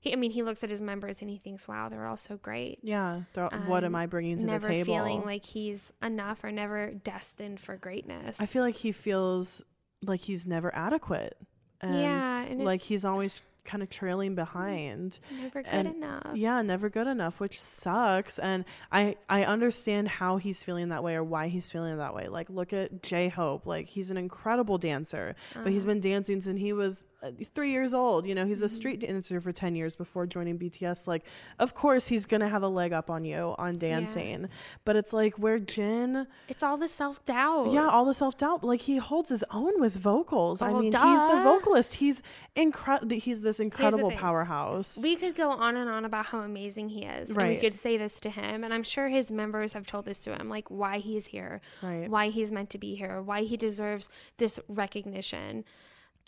He, 0.00 0.12
I 0.12 0.16
mean, 0.16 0.32
he 0.32 0.42
looks 0.42 0.64
at 0.64 0.70
his 0.70 0.80
members 0.80 1.20
and 1.22 1.30
he 1.30 1.38
thinks, 1.38 1.66
"Wow, 1.68 1.88
they're 1.88 2.06
all 2.06 2.16
so 2.16 2.36
great." 2.36 2.78
Yeah. 2.82 3.22
They're- 3.34 3.48
what 3.66 3.84
am 3.84 3.94
Um, 3.94 4.00
I 4.02 4.06
bringing 4.06 4.38
to 4.38 4.44
the 4.46 4.52
table? 4.58 4.68
Never 4.68 4.84
feeling 4.84 5.24
like 5.24 5.44
he's 5.46 5.92
enough 6.02 6.42
or 6.44 6.50
never 6.50 6.90
destined 6.92 7.60
for 7.60 7.76
greatness. 7.76 8.40
I 8.40 8.46
feel 8.46 8.62
like 8.62 8.74
he 8.76 8.92
feels 8.92 9.62
like 10.02 10.20
he's 10.20 10.46
never 10.46 10.74
adequate. 10.74 11.38
And 11.80 11.94
Yeah, 11.94 12.40
and 12.42 12.64
like 12.64 12.80
he's 12.82 13.04
always 13.04 13.42
kind 13.64 13.82
of 13.82 13.88
trailing 13.90 14.34
behind. 14.34 15.18
Never 15.40 15.62
good 15.62 15.72
And- 15.72 15.88
enough. 15.96 16.30
Yeah, 16.34 16.60
never 16.62 16.88
good 16.90 17.06
enough, 17.06 17.40
which 17.40 17.60
sucks. 17.60 18.38
And 18.38 18.64
I 18.92 19.16
I 19.28 19.44
understand 19.44 20.08
how 20.08 20.36
he's 20.36 20.62
feeling 20.62 20.88
that 20.90 21.02
way 21.02 21.14
or 21.14 21.24
why 21.24 21.48
he's 21.48 21.70
feeling 21.70 21.96
that 21.98 22.14
way. 22.14 22.28
Like 22.28 22.50
look 22.50 22.72
at 22.72 23.02
J 23.02 23.28
Hope. 23.28 23.66
Like 23.66 23.86
he's 23.86 24.10
an 24.10 24.16
incredible 24.16 24.78
dancer, 24.78 25.34
but 25.54 25.72
he's 25.72 25.84
Uh-huh. 25.84 25.92
been 25.94 26.00
dancing 26.00 26.40
since 26.42 26.60
he 26.60 26.72
was 26.72 27.04
uh, 27.22 27.30
3 27.54 27.70
years 27.70 27.94
old. 27.94 28.26
You 28.26 28.34
know, 28.34 28.44
he's 28.44 28.60
a 28.60 28.66
Mm-hmm. 28.66 28.74
street 28.76 29.00
dancer 29.00 29.40
for 29.40 29.50
10 29.52 29.74
years 29.74 29.96
before 29.96 30.26
joining 30.26 30.58
BTS. 30.58 31.06
Like 31.06 31.24
of 31.58 31.74
course 31.74 32.08
he's 32.08 32.26
going 32.26 32.40
to 32.42 32.48
have 32.48 32.62
a 32.62 32.68
leg 32.68 32.92
up 32.92 33.08
on 33.10 33.24
you 33.24 33.54
on 33.58 33.78
dancing. 33.78 34.48
But 34.84 34.96
it's 34.96 35.12
like 35.14 35.34
where 35.38 35.58
Jin 35.58 36.26
It's 36.48 36.62
all 36.62 36.76
the 36.76 36.88
self 36.88 37.24
doubt. 37.24 37.72
yeah, 37.72 37.88
all 37.88 38.04
the 38.04 38.12
self 38.14 38.36
doubt. 38.36 38.62
Like 38.62 38.82
he 38.82 38.96
holds 38.98 39.30
his 39.30 39.42
own 39.50 39.80
with 39.80 39.96
vocals. 39.96 40.60
I 40.60 40.70
Well, 40.70 40.82
mean, 40.82 40.92
he's 40.92 41.22
the 41.22 41.40
vocalist. 41.42 41.94
He's 41.94 42.20
incredible. 42.56 43.16
He's 43.16 43.40
this 43.58 43.64
incredible 43.64 44.10
powerhouse. 44.12 44.98
We 45.02 45.16
could 45.16 45.34
go 45.34 45.50
on 45.50 45.76
and 45.76 45.88
on 45.88 46.04
about 46.04 46.26
how 46.26 46.40
amazing 46.40 46.88
he 46.90 47.04
is. 47.04 47.30
And 47.30 47.48
we 47.48 47.56
could 47.56 47.74
say 47.74 47.96
this 47.96 48.20
to 48.20 48.30
him. 48.30 48.64
And 48.64 48.72
I'm 48.74 48.82
sure 48.82 49.08
his 49.08 49.30
members 49.30 49.72
have 49.72 49.86
told 49.86 50.04
this 50.04 50.20
to 50.24 50.34
him, 50.34 50.48
like 50.48 50.70
why 50.70 50.98
he's 50.98 51.26
here, 51.26 51.60
Right. 51.82 52.08
why 52.10 52.28
he's 52.30 52.50
meant 52.52 52.70
to 52.70 52.78
be 52.78 52.94
here, 52.94 53.20
why 53.22 53.42
he 53.42 53.56
deserves 53.56 54.08
this 54.38 54.58
recognition. 54.68 55.64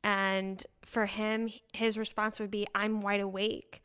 And 0.04 0.64
for 0.84 1.06
him, 1.06 1.50
his 1.72 1.98
response 1.98 2.38
would 2.38 2.50
be, 2.50 2.66
I'm 2.74 3.00
wide 3.00 3.20
awake. 3.20 3.82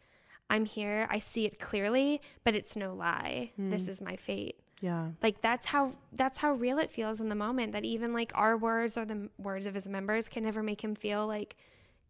I'm 0.50 0.66
here. 0.66 1.08
I 1.10 1.20
see 1.20 1.46
it 1.46 1.60
clearly, 1.60 2.22
but 2.44 2.56
it's 2.56 2.76
no 2.76 2.94
lie. 2.94 3.52
This 3.58 3.86
Hmm. 3.86 3.90
is 3.92 4.02
my 4.02 4.16
fate. 4.18 4.58
yeah, 4.82 5.12
Like 5.22 5.42
that's 5.42 5.68
how 5.68 5.94
that's 6.12 6.40
how 6.40 6.54
real 6.54 6.80
it 6.80 6.90
feels 6.90 7.22
in 7.22 7.30
the 7.30 7.36
moment 7.36 7.72
that 7.74 7.86
even 7.86 8.14
like 8.14 8.32
our 8.34 8.58
words 8.58 8.98
or 8.98 9.06
the 9.06 9.30
words 9.38 9.68
of 9.68 9.76
his 9.76 9.88
members 9.88 10.28
can 10.28 10.44
never 10.44 10.64
make 10.64 10.84
him 10.84 10.96
feel 10.96 11.28
like 11.28 11.56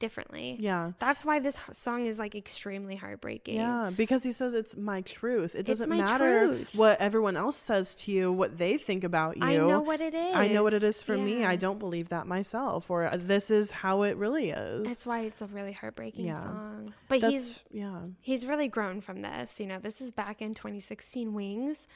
differently. 0.01 0.57
yeah, 0.59 0.91
That's 0.99 1.23
why 1.23 1.39
this 1.39 1.57
song 1.71 2.05
is 2.05 2.19
like 2.19 2.35
extremely 2.35 2.97
heartbreaking. 2.97 3.55
yeah. 3.55 3.89
Because 3.95 4.23
he 4.23 4.33
says 4.33 4.53
it's 4.53 4.75
my 4.75 4.99
truth. 5.01 5.55
It 5.55 5.65
doesn't 5.65 5.89
matter 5.89 6.47
truth. 6.47 6.75
what 6.75 6.99
everyone 6.99 7.37
else 7.37 7.55
says 7.55 7.95
to 7.95 8.11
you, 8.11 8.33
what 8.33 8.57
they 8.57 8.77
think 8.77 9.05
about 9.05 9.37
you. 9.37 9.43
I 9.43 9.55
know 9.55 9.79
what 9.79 10.01
it 10.01 10.13
I 10.13 10.49
know 10.49 10.63
what 10.63 10.73
it 10.73 10.83
is. 10.83 10.97
is 10.97 11.03
for 11.03 11.17
me. 11.17 11.45
I 11.45 11.55
don't 11.55 11.79
believe 11.79 12.09
that 12.09 12.27
myself, 12.27 12.89
or 12.91 13.05
uh, 13.05 13.15
this 13.17 13.49
is 13.49 13.71
how 13.71 14.01
it 14.01 14.17
really 14.17 14.49
is. 14.49 14.85
That's 14.85 15.05
why 15.05 15.21
it's 15.21 15.41
a 15.41 15.47
really 15.47 15.71
heartbreaking 15.71 16.25
Yeah. 16.25 16.33
song. 16.35 16.93
But 17.07 17.21
That's- 17.21 17.31
he's 17.31 17.59
yeah, 17.71 17.99
he's 18.19 18.45
really 18.45 18.67
grown 18.67 18.99
from 18.99 19.21
this. 19.21 19.59
You 19.61 19.67
know, 19.67 19.79
this 19.79 20.01
is 20.01 20.11
back 20.11 20.41
in 20.41 20.53
2016 20.53 21.33
Wings, 21.33 21.87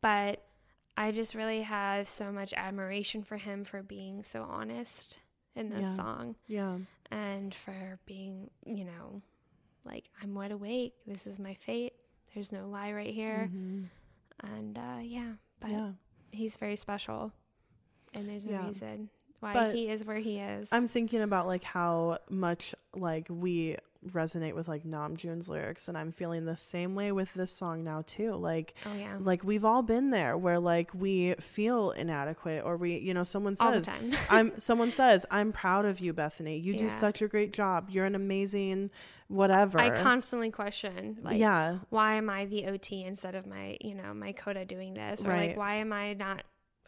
but 0.00 0.42
I 0.96 1.12
just 1.12 1.34
really 1.34 1.62
have 1.62 2.08
so 2.08 2.30
much 2.32 2.52
admiration 2.52 3.22
for 3.22 3.36
him 3.36 3.64
for 3.64 3.82
being 3.82 4.22
so 4.22 4.42
honest 4.42 5.18
in 5.54 5.70
this 5.70 5.86
Yeah. 5.88 5.94
song 5.96 6.34
yeah, 6.46 6.78
and 7.10 7.54
for 7.54 7.98
being, 8.06 8.50
you 8.66 8.84
know, 8.84 9.22
like 9.84 10.04
I'm 10.22 10.34
wide 10.34 10.52
awake. 10.52 10.94
This 11.06 11.26
is 11.26 11.38
my 11.38 11.54
fate. 11.54 11.94
There's 12.34 12.52
no 12.52 12.68
lie 12.68 12.92
right 12.92 13.12
here. 13.12 13.50
And 14.42 14.78
uh, 14.78 14.98
yeah, 15.02 15.32
but 15.60 15.70
Mm-hmm. 15.70 15.78
yeah. 15.78 15.90
he's 16.32 16.56
very 16.56 16.76
special, 16.76 17.32
and 18.14 18.28
there's 18.28 18.46
a 18.46 18.50
Yeah. 18.50 18.66
reason 18.66 19.10
why 19.40 19.52
But 19.54 19.74
he 19.74 19.88
is 19.88 20.04
where 20.04 20.18
he 20.18 20.38
is. 20.38 20.68
I'm 20.72 20.88
thinking 20.88 21.20
about 21.22 21.46
like 21.46 21.64
how 21.64 22.18
much 22.28 22.74
like 22.94 23.26
we 23.28 23.76
resonate 24.08 24.54
with 24.54 24.66
like 24.66 24.82
Namjoon's 24.84 25.46
lyrics 25.46 25.86
and 25.86 25.98
I'm 25.98 26.10
feeling 26.10 26.46
the 26.46 26.56
same 26.56 26.94
way 26.94 27.12
with 27.12 27.34
this 27.34 27.52
song 27.52 27.84
now 27.84 28.02
too. 28.06 28.32
Like 28.32 28.72
Oh, 28.86 28.94
yeah. 28.98 29.16
like 29.20 29.44
we've 29.44 29.64
all 29.64 29.82
been 29.82 30.08
there 30.08 30.38
where 30.38 30.58
like 30.58 30.90
we 30.94 31.34
feel 31.34 31.90
inadequate 31.90 32.64
or 32.64 32.78
we 32.78 32.96
you 32.98 33.12
know 33.12 33.24
someone 33.24 33.56
says. 33.56 33.86
I'm 34.30 34.52
someone 34.58 34.90
says 34.90 35.26
I'm 35.30 35.52
proud 35.52 35.84
of 35.84 36.00
you 36.00 36.14
Bethany. 36.14 36.56
You 36.58 36.74
do 36.78 36.88
such 36.88 37.20
a 37.20 37.28
great 37.28 37.52
job. 37.52 37.88
You're 37.90 38.06
an 38.06 38.14
amazing 38.14 38.90
whatever. 39.28 39.78
I 39.78 39.90
constantly 39.90 40.50
question, 40.50 41.18
like, 41.22 41.38
Yeah. 41.38 41.78
why 41.90 42.14
am 42.14 42.28
I 42.28 42.46
the 42.46 42.66
OT 42.66 43.04
instead 43.04 43.34
of 43.36 43.46
my, 43.46 43.76
you 43.80 43.94
know, 43.94 44.12
my 44.12 44.32
COTA 44.32 44.64
doing 44.64 44.94
this, 44.94 45.24
or 45.24 45.28
Right. 45.28 45.48
like, 45.50 45.56
why 45.56 45.74
am 45.74 45.92
I 45.92 46.14
not? 46.14 46.42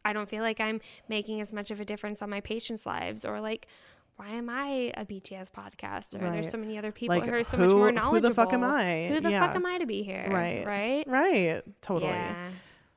I 0.05 0.13
don't 0.13 0.29
feel 0.29 0.43
like 0.43 0.61
I'm 0.61 0.81
making 1.09 1.41
as 1.41 1.53
much 1.53 1.71
of 1.71 1.81
a 1.81 1.85
difference 1.85 2.23
on 2.23 2.31
my 2.31 2.41
patients' 2.41 2.87
lives, 2.87 3.25
or 3.25 3.41
like, 3.41 3.67
why 4.17 4.29
am 4.29 4.49
I 4.51 4.93
a 4.97 5.05
BTS 5.05 5.51
podcast? 5.51 6.15
Or 6.15 6.25
Right. 6.25 6.33
there's 6.33 6.51
so 6.51 6.59
many 6.59 6.77
other 6.77 6.93
people 6.93 7.17
Like, 7.17 7.25
who 7.29 7.35
are 7.35 7.43
so 7.45 7.57
who- 7.57 7.65
much 7.65 7.73
more 7.73 7.91
knowledgeable. 7.93 8.15
who 8.15 8.21
the 8.29 8.35
fuck 8.35 8.53
am 8.53 8.63
I? 8.63 9.09
Who 9.09 9.21
the 9.21 9.31
Yeah. 9.31 9.47
fuck 9.47 9.57
am 9.57 9.65
I 9.67 9.79
to 9.79 9.87
be 9.87 10.03
here? 10.03 10.29
Right. 10.31 10.67
Right. 10.67 11.05
Right. 11.09 11.63
Totally. 11.81 12.11
Yeah. 12.13 12.51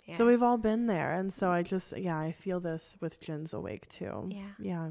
Yeah. 0.06 0.16
So 0.16 0.28
we've 0.28 0.44
all 0.44 0.58
been 0.58 0.86
there. 0.88 1.14
And 1.14 1.34
so 1.34 1.50
I 1.52 1.64
just, 1.64 1.98
yeah, 1.98 2.20
I 2.20 2.32
feel 2.32 2.60
this 2.60 2.96
with 3.00 3.20
Jin's 3.22 3.54
Awake 3.54 3.88
too. 3.88 4.28
Yeah. 4.30 4.42
Yeah. 4.60 4.90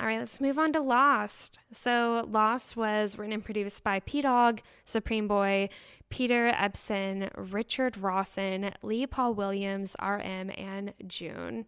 All 0.00 0.06
right, 0.06 0.18
let's 0.18 0.40
move 0.40 0.58
on 0.58 0.72
to 0.72 0.80
Lost. 0.80 1.58
So, 1.72 2.26
Lost 2.30 2.74
was 2.74 3.18
written 3.18 3.34
and 3.34 3.44
produced 3.44 3.84
by 3.84 4.00
Pdogg, 4.00 4.60
Supreme 4.86 5.28
Boi, 5.28 5.68
Peter 6.08 6.54
Ibsen, 6.58 7.28
Richard 7.36 7.98
Rawson, 7.98 8.72
Lee 8.82 9.06
Paul 9.06 9.34
Williams, 9.34 9.94
RM, 10.00 10.52
and 10.56 10.94
June. 11.06 11.66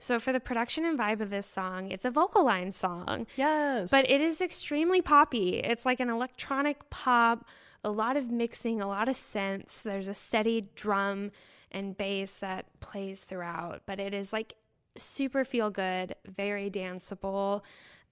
So, 0.00 0.18
for 0.18 0.32
the 0.32 0.40
production 0.40 0.84
and 0.84 0.98
vibe 0.98 1.20
of 1.20 1.30
this 1.30 1.46
song, 1.46 1.92
it's 1.92 2.04
a 2.04 2.10
vocal 2.10 2.44
line 2.44 2.72
song. 2.72 3.28
Yes. 3.36 3.92
But 3.92 4.10
it 4.10 4.20
is 4.20 4.40
extremely 4.40 5.00
poppy. 5.00 5.60
It's 5.60 5.86
like 5.86 6.00
an 6.00 6.10
electronic 6.10 6.90
pop, 6.90 7.46
a 7.84 7.90
lot 7.90 8.16
of 8.16 8.28
mixing, 8.28 8.80
a 8.80 8.88
lot 8.88 9.08
of 9.08 9.14
synths. 9.14 9.82
There's 9.82 10.08
a 10.08 10.14
steady 10.14 10.68
drum 10.74 11.30
and 11.70 11.96
bass 11.96 12.38
that 12.40 12.66
plays 12.80 13.22
throughout, 13.22 13.82
but 13.86 14.00
it 14.00 14.14
is 14.14 14.32
like 14.32 14.54
super 14.98 15.44
feel 15.44 15.70
good, 15.70 16.14
very 16.26 16.70
danceable, 16.70 17.62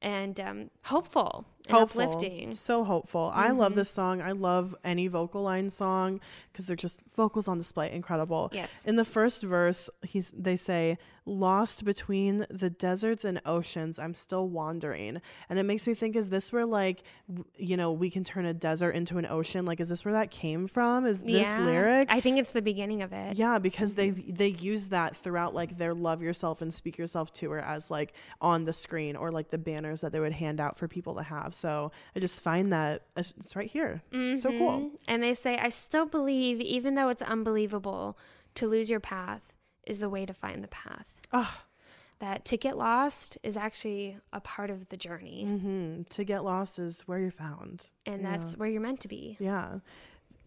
and 0.02 0.38
um, 0.40 0.70
hopeful 0.84 1.46
hopeful. 1.70 2.02
uplifting. 2.02 2.54
So 2.54 2.84
hopeful. 2.84 3.30
I 3.34 3.50
love 3.50 3.72
Mhm. 3.72 3.76
this 3.76 3.90
song. 3.90 4.20
I 4.22 4.32
love 4.32 4.74
any 4.84 5.06
vocal 5.08 5.42
line 5.42 5.70
song 5.70 6.20
because 6.52 6.66
they're 6.66 6.76
just 6.76 7.00
vocals 7.14 7.48
on 7.48 7.58
display. 7.58 7.90
Incredible. 7.92 8.50
Yes. 8.52 8.82
In 8.84 8.96
the 8.96 9.04
first 9.04 9.42
verse, 9.42 9.88
he's 10.02 10.30
they 10.30 10.56
say, 10.56 10.98
"Lost 11.24 11.84
between 11.84 12.46
the 12.48 12.70
deserts 12.70 13.24
and 13.24 13.40
oceans, 13.44 13.98
I'm 13.98 14.14
still 14.14 14.48
wandering," 14.48 15.20
and 15.50 15.58
it 15.58 15.64
makes 15.64 15.86
me 15.88 15.94
think: 15.94 16.14
Is 16.16 16.30
this 16.30 16.52
where 16.52 16.66
like, 16.66 17.02
w- 17.28 17.44
you 17.56 17.76
know, 17.76 17.90
we 17.92 18.10
can 18.10 18.22
turn 18.22 18.46
a 18.46 18.54
desert 18.54 18.90
into 18.92 19.18
an 19.18 19.26
ocean? 19.26 19.64
Like, 19.64 19.80
is 19.80 19.88
this 19.88 20.04
where 20.04 20.14
that 20.14 20.30
came 20.30 20.66
from? 20.68 21.04
Is 21.06 21.22
this 21.22 21.30
Yeah, 21.54 21.64
lyric? 21.64 22.08
I 22.10 22.20
think 22.20 22.38
it's 22.38 22.50
the 22.52 22.62
beginning 22.62 23.02
of 23.02 23.12
it. 23.12 23.36
Yeah, 23.36 23.58
because 23.58 23.94
they 23.94 24.10
they 24.10 24.48
use 24.48 24.90
that 24.90 25.16
throughout 25.16 25.54
like 25.54 25.78
their 25.78 25.94
love 25.94 26.22
yourself 26.22 26.62
and 26.62 26.72
speak 26.72 26.96
yourself 26.98 27.32
tour 27.32 27.58
as 27.58 27.90
like 27.90 28.12
on 28.40 28.64
the 28.64 28.72
screen 28.72 29.16
or 29.16 29.30
like 29.32 29.50
the 29.50 29.58
banners 29.58 30.00
that 30.02 30.12
they 30.12 30.20
would 30.20 30.32
hand 30.34 30.60
out 30.60 30.76
for 30.76 30.86
people 30.86 31.14
to 31.16 31.22
have. 31.24 31.54
So 31.56 31.90
I 32.14 32.20
just 32.20 32.40
find 32.42 32.72
that 32.72 33.02
uh, 33.16 33.22
it's 33.38 33.56
right 33.56 33.70
here. 33.70 34.02
So 34.12 34.50
cool. 34.50 34.80
Mhm. 34.80 34.90
And 35.08 35.22
they 35.22 35.34
say, 35.34 35.58
I 35.58 35.68
still 35.70 36.06
believe, 36.06 36.60
even 36.60 36.94
though 36.94 37.08
it's 37.08 37.22
unbelievable, 37.22 38.16
to 38.56 38.66
lose 38.66 38.88
your 38.90 39.00
path 39.00 39.52
is 39.86 39.98
the 40.00 40.08
way 40.08 40.26
to 40.26 40.32
find 40.34 40.62
the 40.62 40.68
path. 40.68 41.20
Ah. 41.32 41.62
That 42.18 42.46
to 42.46 42.56
get 42.56 42.78
lost 42.78 43.36
is 43.42 43.56
actually 43.58 44.16
a 44.32 44.40
part 44.40 44.70
of 44.70 44.88
the 44.88 44.96
journey. 44.96 45.44
hmm 45.44 46.02
To 46.10 46.24
get 46.24 46.44
lost 46.44 46.78
is 46.78 47.00
where 47.06 47.18
you're 47.18 47.30
found. 47.30 47.90
And 48.06 48.24
that's 48.24 48.56
where 48.56 48.68
you're 48.68 48.80
meant 48.80 49.00
to 49.00 49.08
be. 49.08 49.36
Yeah. 49.38 49.80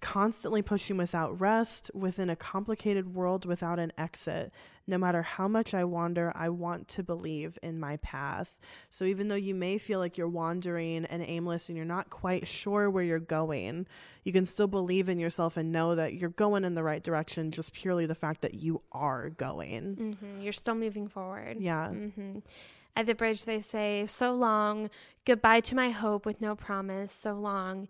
Constantly 0.01 0.61
pushing 0.61 0.97
without 0.97 1.39
rest, 1.39 1.91
within 1.93 2.29
a 2.29 2.35
complicated 2.35 3.13
world 3.13 3.45
without 3.45 3.79
an 3.79 3.91
exit. 3.97 4.51
No 4.87 4.97
matter 4.97 5.21
how 5.21 5.47
much 5.47 5.73
I 5.73 5.83
wander, 5.83 6.31
I 6.35 6.49
want 6.49 6.87
to 6.89 7.03
believe 7.03 7.59
in 7.61 7.79
my 7.79 7.97
path. 7.97 8.57
So 8.89 9.05
even 9.05 9.27
though 9.27 9.35
you 9.35 9.53
may 9.53 9.77
feel 9.77 9.99
like 9.99 10.17
you're 10.17 10.27
wandering 10.27 11.05
and 11.05 11.21
aimless 11.21 11.67
and 11.69 11.75
you're 11.75 11.85
not 11.85 12.09
quite 12.09 12.47
sure 12.47 12.89
where 12.89 13.03
you're 13.03 13.19
going, 13.19 13.85
you 14.23 14.31
can 14.31 14.45
still 14.45 14.67
believe 14.67 15.09
in 15.09 15.19
yourself 15.19 15.57
and 15.57 15.71
know 15.71 15.95
that 15.95 16.13
you're 16.13 16.29
going 16.29 16.63
in 16.63 16.75
the 16.75 16.83
right 16.83 17.03
direction, 17.03 17.51
just 17.51 17.73
purely 17.73 18.05
the 18.05 18.15
fact 18.15 18.41
that 18.41 18.55
you 18.55 18.81
are 18.91 19.29
going. 19.29 20.15
hmm 20.21 20.41
You're 20.41 20.53
still 20.53 20.75
moving 20.75 21.07
forward. 21.07 21.57
Yeah. 21.59 21.89
hmm 21.89 22.39
At 22.95 23.05
the 23.05 23.15
bridge, 23.15 23.43
they 23.43 23.61
say, 23.61 24.05
So 24.07 24.33
long, 24.33 24.89
goodbye 25.25 25.59
to 25.61 25.75
my 25.75 25.89
hope 25.91 26.25
with 26.25 26.41
no 26.41 26.55
promise, 26.55 27.11
so 27.11 27.33
long. 27.33 27.87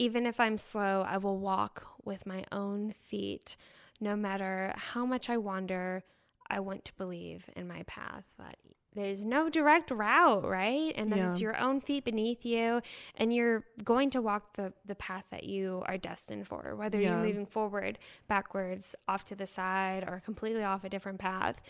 Even 0.00 0.24
if 0.24 0.40
I'm 0.40 0.56
slow, 0.56 1.02
I 1.06 1.18
will 1.18 1.36
walk 1.38 1.86
with 2.04 2.24
my 2.26 2.44
own 2.50 2.94
feet. 3.00 3.56
No 4.00 4.16
matter 4.16 4.72
how 4.74 5.04
much 5.04 5.28
I 5.28 5.36
wander, 5.36 6.02
I 6.48 6.60
want 6.60 6.86
to 6.86 6.94
believe 6.94 7.44
in 7.54 7.68
my 7.68 7.82
path. 7.82 8.24
That 8.38 8.56
there's 8.94 9.24
no 9.26 9.50
direct 9.50 9.90
route, 9.90 10.42
right? 10.44 10.92
And 10.96 11.12
that 11.12 11.18
it's 11.18 11.38
Yeah. 11.40 11.48
your 11.48 11.56
own 11.58 11.82
feet 11.82 12.04
beneath 12.04 12.46
you, 12.46 12.80
and 13.16 13.32
you're 13.34 13.62
going 13.84 14.08
to 14.10 14.22
walk 14.22 14.56
the, 14.56 14.72
the 14.86 14.94
path 14.94 15.26
that 15.30 15.44
you 15.44 15.82
are 15.86 15.98
destined 15.98 16.48
for, 16.48 16.74
whether 16.76 16.98
Yeah. 16.98 17.10
you're 17.10 17.26
moving 17.28 17.46
forward, 17.46 17.98
backwards, 18.26 18.96
off 19.06 19.22
to 19.24 19.36
the 19.36 19.46
side, 19.46 20.02
or 20.08 20.20
completely 20.24 20.64
off 20.64 20.82
a 20.82 20.88
different 20.88 21.18
path. 21.20 21.60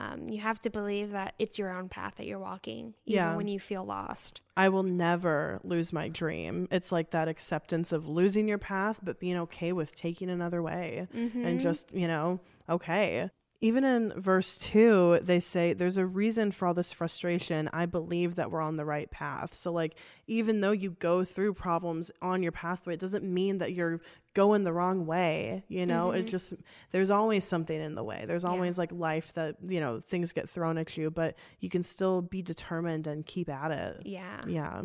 Um, 0.00 0.28
you 0.28 0.40
have 0.40 0.60
to 0.62 0.70
believe 0.70 1.12
that 1.12 1.34
it's 1.38 1.58
your 1.58 1.70
own 1.70 1.88
path 1.88 2.14
that 2.16 2.26
you're 2.26 2.38
walking, 2.38 2.94
even 3.06 3.14
Yeah. 3.16 3.36
when 3.36 3.46
you 3.48 3.60
feel 3.60 3.84
lost. 3.84 4.40
I 4.56 4.68
will 4.68 4.82
never 4.82 5.60
lose 5.62 5.92
my 5.92 6.08
dream. 6.08 6.66
It's 6.70 6.90
like 6.90 7.10
that 7.12 7.28
acceptance 7.28 7.92
of 7.92 8.06
losing 8.08 8.48
your 8.48 8.58
path, 8.58 9.00
but 9.02 9.20
being 9.20 9.36
okay 9.38 9.72
with 9.72 9.94
taking 9.94 10.30
another 10.30 10.60
way 10.62 11.06
and 11.12 11.58
Mhm. 11.58 11.60
just, 11.60 11.92
you 11.94 12.08
know, 12.08 12.40
okay. 12.68 13.30
Even 13.64 13.82
in 13.82 14.12
verse 14.20 14.58
two, 14.58 15.18
they 15.22 15.40
say, 15.40 15.72
There's 15.72 15.96
a 15.96 16.04
reason 16.04 16.52
for 16.52 16.66
all 16.68 16.74
this 16.74 16.92
frustration. 16.92 17.70
I 17.72 17.86
believe 17.86 18.34
that 18.34 18.50
we're 18.50 18.60
on 18.60 18.76
the 18.76 18.84
right 18.84 19.10
path. 19.10 19.54
So, 19.54 19.72
like, 19.72 19.98
even 20.26 20.60
though 20.60 20.72
you 20.72 20.90
go 20.90 21.24
through 21.24 21.54
problems 21.54 22.10
on 22.20 22.42
your 22.42 22.52
pathway, 22.52 22.92
it 22.92 23.00
doesn't 23.00 23.24
mean 23.24 23.56
that 23.58 23.72
you're 23.72 24.00
going 24.34 24.64
the 24.64 24.72
wrong 24.74 25.06
way. 25.06 25.64
You 25.68 25.86
know, 25.86 26.10
it 26.10 26.26
Mhm. 26.26 26.28
just, 26.28 26.52
there's 26.90 27.08
always 27.10 27.46
something 27.46 27.80
in 27.80 27.94
the 27.94 28.04
way. 28.04 28.24
There's 28.26 28.44
always 28.44 28.76
like 28.76 28.92
life 28.92 29.32
that, 29.32 29.56
you 29.66 29.80
know, 29.80 29.98
things 29.98 30.34
get 30.34 30.50
thrown 30.50 30.76
at 30.76 30.98
you, 30.98 31.10
but 31.10 31.34
you 31.60 31.70
can 31.70 31.82
still 31.82 32.20
be 32.20 32.42
determined 32.42 33.06
and 33.06 33.24
keep 33.24 33.48
at 33.48 33.70
it. 33.70 34.02
Yeah. 34.04 34.42
Yeah. 34.46 34.82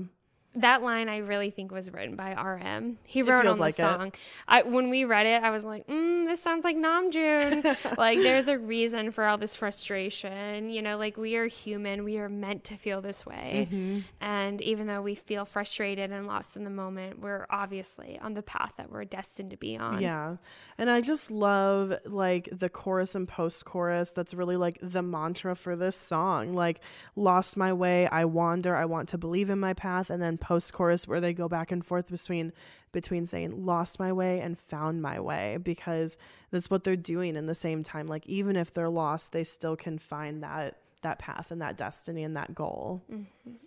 That 0.62 0.82
line 0.82 1.10
I 1.10 1.18
really 1.18 1.50
think 1.52 1.72
was 1.72 1.92
written 1.92 2.16
by 2.16 2.34
RM. 2.34 2.98
He 3.04 3.22
wrote 3.22 3.46
on 3.46 3.56
the 3.56 3.62
like 3.62 3.74
it. 3.74 3.82
song. 3.82 4.12
I 4.48 4.64
when 4.64 4.90
we 4.90 5.06
read 5.06 5.26
it, 5.26 5.42
I 5.44 5.50
was 5.52 5.64
like, 5.64 5.88
mm, 5.88 6.26
"This 6.28 6.42
sounds 6.42 6.64
like 6.64 6.76
Namjoon." 6.78 7.64
like, 7.98 8.18
there's 8.18 8.48
a 8.48 8.58
reason 8.58 9.12
for 9.12 9.26
all 9.26 9.38
this 9.38 9.56
frustration. 9.56 10.70
You 10.70 10.82
know, 10.82 10.98
like 10.98 11.18
we 11.18 11.36
are 11.38 11.48
human. 11.48 12.04
We 12.04 12.18
are 12.18 12.30
meant 12.30 12.64
to 12.66 12.76
feel 12.76 13.02
this 13.02 13.26
way. 13.26 13.68
Mhm. 13.72 14.04
And 14.22 14.62
even 14.62 14.88
though 14.88 15.02
we 15.02 15.16
feel 15.16 15.46
frustrated 15.46 16.12
and 16.12 16.28
lost 16.28 16.56
in 16.56 16.64
the 16.64 16.70
moment, 16.70 17.20
we're 17.20 17.46
obviously 17.50 18.20
on 18.22 18.34
the 18.34 18.42
path 18.44 18.74
that 18.78 18.92
we're 18.92 19.06
destined 19.06 19.52
to 19.52 19.58
be 19.58 19.78
on. 19.78 20.02
Yeah. 20.02 20.38
And 20.78 20.90
I 20.90 21.02
just 21.02 21.30
love 21.32 21.94
like 22.06 22.50
the 22.52 22.70
chorus 22.70 23.16
and 23.16 23.28
post 23.28 23.66
chorus. 23.66 24.12
That's 24.12 24.34
really 24.34 24.58
like 24.58 24.78
the 24.82 25.02
mantra 25.02 25.56
for 25.56 25.76
this 25.76 25.98
song. 25.98 26.54
Like, 26.54 26.80
lost 27.16 27.58
my 27.58 27.74
way, 27.74 28.08
I 28.08 28.26
wander, 28.26 28.76
I 28.76 28.86
want 28.86 29.10
to 29.10 29.18
believe 29.18 29.50
in 29.50 29.60
my 29.60 29.74
path. 29.74 30.10
And 30.10 30.22
then 30.22 30.38
post 30.50 30.74
chorus 30.74 31.08
where 31.08 31.22
they 31.22 31.32
go 31.32 31.48
back 31.48 31.72
and 31.72 31.86
forth 31.86 32.10
between 32.10 32.52
between 32.92 33.24
saying 33.24 33.66
lost 33.68 34.00
my 34.00 34.12
way 34.12 34.40
and 34.40 34.58
found 34.58 35.00
my 35.00 35.20
way 35.20 35.58
because 35.62 36.18
that's 36.50 36.72
what 36.72 36.84
they're 36.84 36.96
doing 36.96 37.36
in 37.36 37.46
the 37.46 37.54
same 37.54 37.84
time. 37.84 38.08
Like 38.08 38.26
even 38.26 38.56
if 38.56 38.74
they're 38.74 38.90
lost, 38.90 39.32
they 39.32 39.44
still 39.44 39.76
can 39.76 40.00
find 40.00 40.42
that 40.42 40.78
that 41.04 41.20
path 41.20 41.52
and 41.52 41.62
that 41.62 41.78
destiny 41.78 42.24
and 42.24 42.36
that 42.36 42.56
goal. 42.56 43.04
Mhm. 43.12 43.26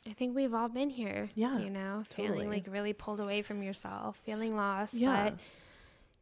I 0.08 0.12
think 0.12 0.34
we've 0.34 0.52
all 0.52 0.68
been 0.68 0.90
here. 0.90 1.30
Yeah, 1.36 1.58
You 1.60 1.70
know, 1.70 2.02
totally. 2.10 2.28
feeling 2.40 2.50
like 2.50 2.66
really 2.68 2.92
pulled 2.92 3.20
away 3.20 3.42
from 3.42 3.62
yourself, 3.62 4.20
feeling 4.26 4.56
lost, 4.56 4.94
yeah. 4.94 5.30
but 5.30 5.38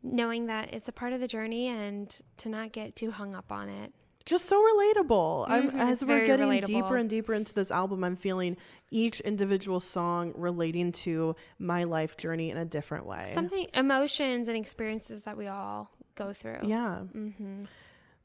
knowing 0.03 0.47
that 0.47 0.75
it's 0.75 0.89
a 0.89 0.93
part 0.93 1.13
of 1.15 1.21
the 1.21 1.27
journey 1.27 1.69
and 1.69 2.15
to 2.37 2.49
not 2.51 2.73
get 2.73 2.95
too 2.97 3.11
hung 3.11 3.35
up 3.35 3.51
on 3.51 3.69
it. 3.71 3.93
Just 4.25 4.47
so 4.47 4.61
relatable. 4.63 5.47
I'm, 5.49 5.71
Mhm, 5.71 5.75
as 5.81 6.05
we're 6.05 6.27
getting 6.27 6.47
relatable. 6.49 6.67
deeper 6.67 6.97
and 6.97 7.09
deeper 7.11 7.35
into 7.35 7.53
this 7.55 7.71
album, 7.71 8.05
I'm 8.05 8.17
feeling 8.17 8.57
each 8.91 9.21
individual 9.21 9.81
song 9.81 10.33
relating 10.37 10.93
to 10.93 11.35
my 11.59 11.85
life 11.85 12.17
journey 12.17 12.51
in 12.51 12.57
a 12.57 12.65
different 12.65 13.07
way. 13.07 13.33
Something, 13.35 13.67
emotions 13.75 14.49
and 14.49 14.57
experiences 14.57 15.23
that 15.25 15.37
we 15.37 15.47
all 15.47 15.91
go 16.15 16.33
through. 16.33 16.59
Yeah. 16.63 16.99
hmm 17.01 17.65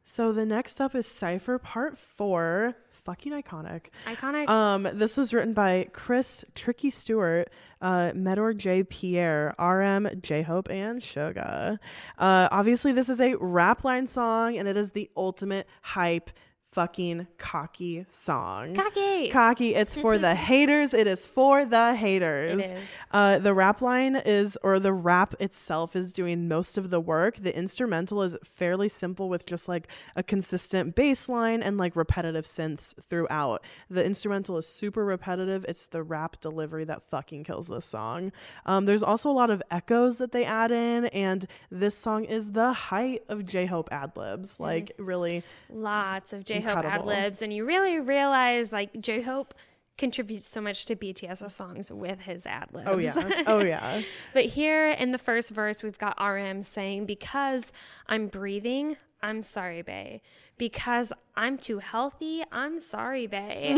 So 0.04 0.32
the 0.32 0.46
next 0.46 0.80
up 0.80 0.94
is 0.94 1.08
Cypher 1.08 1.58
Part 1.58 1.98
4. 1.98 2.76
Fucking 3.06 3.34
iconic. 3.34 3.82
Iconic. 4.08 4.50
Um, 4.50 4.90
this 4.92 5.16
was 5.16 5.32
written 5.32 5.54
by 5.54 5.88
Chris 5.94 6.44
Tricky 6.56 6.90
Stewart, 6.90 7.52
uh, 7.80 8.12
Medor 8.16 8.52
J. 8.56 8.82
Pierre, 8.82 9.54
RM, 9.60 10.10
J 10.24 10.42
Hope, 10.42 10.72
and 10.72 11.00
Suga. 11.00 11.78
Uh, 12.18 12.48
obviously, 12.52 12.92
this 12.94 13.08
is 13.08 13.22
a 13.22 13.36
rap 13.36 13.84
line 13.84 14.08
song, 14.08 14.58
and 14.58 14.68
it 14.68 14.76
is 14.76 14.92
the 14.92 15.08
ultimate 15.16 15.68
hype 15.84 16.32
fucking 16.76 17.26
cocky 17.38 18.06
song. 18.10 18.76
Cocky. 18.76 19.30
Cocky. 19.30 19.76
It's 19.76 19.96
for 19.96 20.18
the 20.18 20.36
haters. 20.50 20.94
It 20.94 21.08
is 21.08 21.26
for 21.26 21.64
the 21.64 21.96
haters. 21.96 22.74
Uh, 23.12 23.40
the 23.40 23.54
rap 23.54 23.82
line 23.82 24.18
is, 24.18 24.58
or 24.62 24.78
the 24.82 24.92
rap 24.92 25.36
itself 25.40 25.96
is 25.96 26.12
doing 26.12 26.50
most 26.50 26.78
of 26.78 26.90
the 26.90 27.00
work. 27.00 27.38
The 27.38 27.56
instrumental 27.56 28.22
is 28.24 28.36
fairly 28.44 28.90
simple 28.90 29.30
with 29.30 29.46
just 29.46 29.70
like 29.70 29.88
a 30.18 30.22
consistent 30.22 30.96
bass 30.96 31.30
line 31.30 31.64
and 31.64 31.78
like 31.78 31.96
repetitive 31.96 32.44
synths 32.44 32.94
throughout. 33.02 33.64
The 33.90 34.04
instrumental 34.04 34.58
is 34.58 34.68
super 34.68 35.06
repetitive. 35.06 35.66
It's 35.70 35.88
the 35.88 36.04
rap 36.04 36.42
delivery 36.42 36.84
that 36.84 37.04
fucking 37.04 37.46
kills 37.46 37.70
this 37.70 37.86
song. 37.86 38.34
Um, 38.66 38.84
there's 38.84 39.04
also 39.04 39.30
a 39.30 39.32
lot 39.32 39.50
of 39.50 39.64
echoes 39.72 40.18
that 40.18 40.34
they 40.34 40.44
add 40.44 40.72
in, 40.72 41.06
and 41.06 41.48
this 41.72 41.98
song 41.98 42.26
is 42.26 42.52
the 42.52 42.74
height 42.74 43.24
of 43.30 43.46
J 43.46 43.66
Hope 43.66 43.88
ad 43.94 44.12
libs. 44.18 44.60
Like, 44.60 44.92
really. 44.98 45.42
Lots 45.70 46.34
of 46.34 46.44
J 46.44 46.65
Hope 46.66 46.86
ad 46.86 47.06
libs, 47.06 47.42
and 47.42 47.54
you 47.54 47.66
really 47.66 48.00
realize 48.00 48.72
like 48.72 49.00
J 49.00 49.22
Hope 49.22 49.54
contributes 49.98 50.48
so 50.48 50.60
much 50.60 50.86
to 50.86 50.96
BTS 50.96 51.50
songs 51.52 51.92
with 51.92 52.22
his 52.22 52.46
ad 52.46 52.70
libs. 52.74 52.90
Oh, 52.90 52.98
yeah. 52.98 53.44
Oh, 53.48 53.64
yeah. 53.64 54.02
but 54.34 54.46
here 54.46 54.92
in 54.92 55.12
the 55.12 55.18
first 55.18 55.52
verse, 55.52 55.84
we've 55.84 55.98
got 55.98 56.22
RM 56.22 56.64
saying, 56.64 57.06
Because 57.06 57.72
I'm 58.08 58.28
breathing, 58.28 58.98
I'm 59.22 59.42
sorry, 59.44 59.82
Bay. 59.82 60.22
Because 60.58 61.12
I'm 61.38 61.58
too 61.58 61.80
healthy, 61.80 62.44
I'm 62.50 62.80
sorry, 62.80 63.28
Bay. 63.28 63.76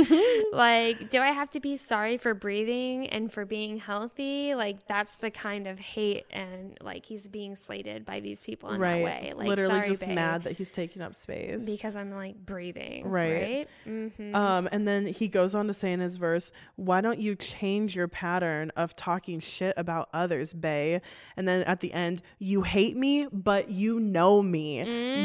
like, 0.54 1.10
do 1.10 1.20
I 1.20 1.30
have 1.32 1.50
to 1.52 1.60
be 1.60 1.76
sorry 1.76 2.18
for 2.20 2.36
breathing 2.36 3.08
and 3.08 3.32
for 3.34 3.46
being 3.46 3.78
healthy? 3.78 4.54
Like, 4.54 4.86
that's 4.88 5.16
the 5.16 5.32
kind 5.32 5.66
of 5.66 5.80
hate 5.80 6.26
and 6.30 6.78
like 6.82 7.06
he's 7.08 7.28
being 7.28 7.56
slated 7.56 8.06
by 8.06 8.20
these 8.20 8.42
people 8.42 8.70
in 8.70 8.80
right. 8.80 9.00
that 9.00 9.04
way. 9.04 9.34
Like, 9.36 9.48
Literally 9.48 9.74
sorry, 9.74 9.88
just 9.88 10.08
mad 10.08 10.44
that 10.44 10.54
he's 10.54 10.70
taking 10.70 11.02
up 11.02 11.16
space. 11.16 11.66
because 11.66 11.96
I'm 11.96 12.12
like 12.12 12.36
breathing. 12.46 13.08
Right. 13.08 13.42
Right. 13.42 13.68
Mm-hmm. 13.88 14.36
Um, 14.36 14.70
and 14.72 14.88
then 14.88 15.08
he 15.08 15.28
goes 15.28 15.56
on 15.56 15.66
to 15.66 15.74
say 15.74 15.92
in 15.92 16.00
his 16.00 16.18
verse, 16.18 16.52
"Why 16.76 17.02
don't 17.02 17.20
you 17.20 17.36
change 17.36 17.96
your 17.96 18.08
pattern 18.08 18.72
of 18.76 18.96
talking 18.96 19.40
shit 19.40 19.74
about 19.78 20.10
others, 20.14 20.54
Bay?" 20.54 21.02
And 21.36 21.48
then 21.48 21.64
at 21.64 21.80
the 21.80 21.92
end, 21.92 22.22
"You 22.38 22.62
hate 22.62 22.96
me, 22.96 23.28
but 23.34 23.72
you 23.72 24.00
know 24.00 24.44
me. 24.44 24.78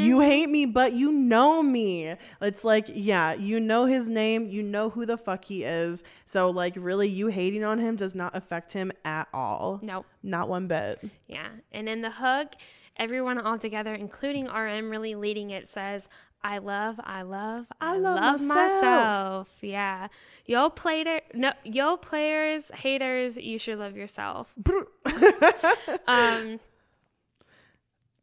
You 0.06 0.16
Mm. 0.16 0.24
hate 0.24 0.48
me, 0.48 0.64
but 0.64 0.94
you 0.94 1.12
know 1.12 1.41
me." 1.62 2.14
It's 2.40 2.62
like, 2.62 2.86
yeah, 2.88 3.32
you 3.32 3.58
know 3.58 3.86
his 3.86 4.08
name, 4.08 4.46
you 4.46 4.62
know 4.62 4.90
who 4.90 5.04
the 5.06 5.16
fuck 5.16 5.46
he 5.46 5.64
is. 5.64 6.04
So 6.24 6.50
like, 6.50 6.74
really, 6.76 7.08
you 7.08 7.26
hating 7.28 7.64
on 7.64 7.78
him 7.78 7.96
does 7.96 8.14
not 8.14 8.36
affect 8.36 8.72
him 8.72 8.92
at 9.04 9.26
all. 9.32 9.80
Nope. 9.82 10.06
Not 10.22 10.48
one 10.48 10.68
bit. 10.68 11.02
Yeah. 11.26 11.48
And 11.72 11.88
in 11.88 12.02
the 12.02 12.10
hook, 12.10 12.52
everyone 12.96 13.38
all 13.38 13.58
together, 13.58 13.94
including 13.94 14.46
RM, 14.46 14.90
really 14.90 15.14
leading 15.14 15.50
it, 15.50 15.68
says, 15.68 16.08
I 16.44 16.58
love, 16.58 16.98
I 17.04 17.22
love, 17.22 17.66
I, 17.80 17.96
love 17.98 18.16
love, 18.20 18.40
myself." 18.40 18.48
myself. 18.48 19.48
Yeah. 19.60 20.08
Yo 20.46 20.70
player 20.70 21.20
no 21.34 21.52
yo 21.62 21.96
players, 21.96 22.68
haters, 22.74 23.36
you 23.36 23.58
should 23.58 23.78
love 23.78 23.96
yourself. 23.96 24.52
um 26.08 26.58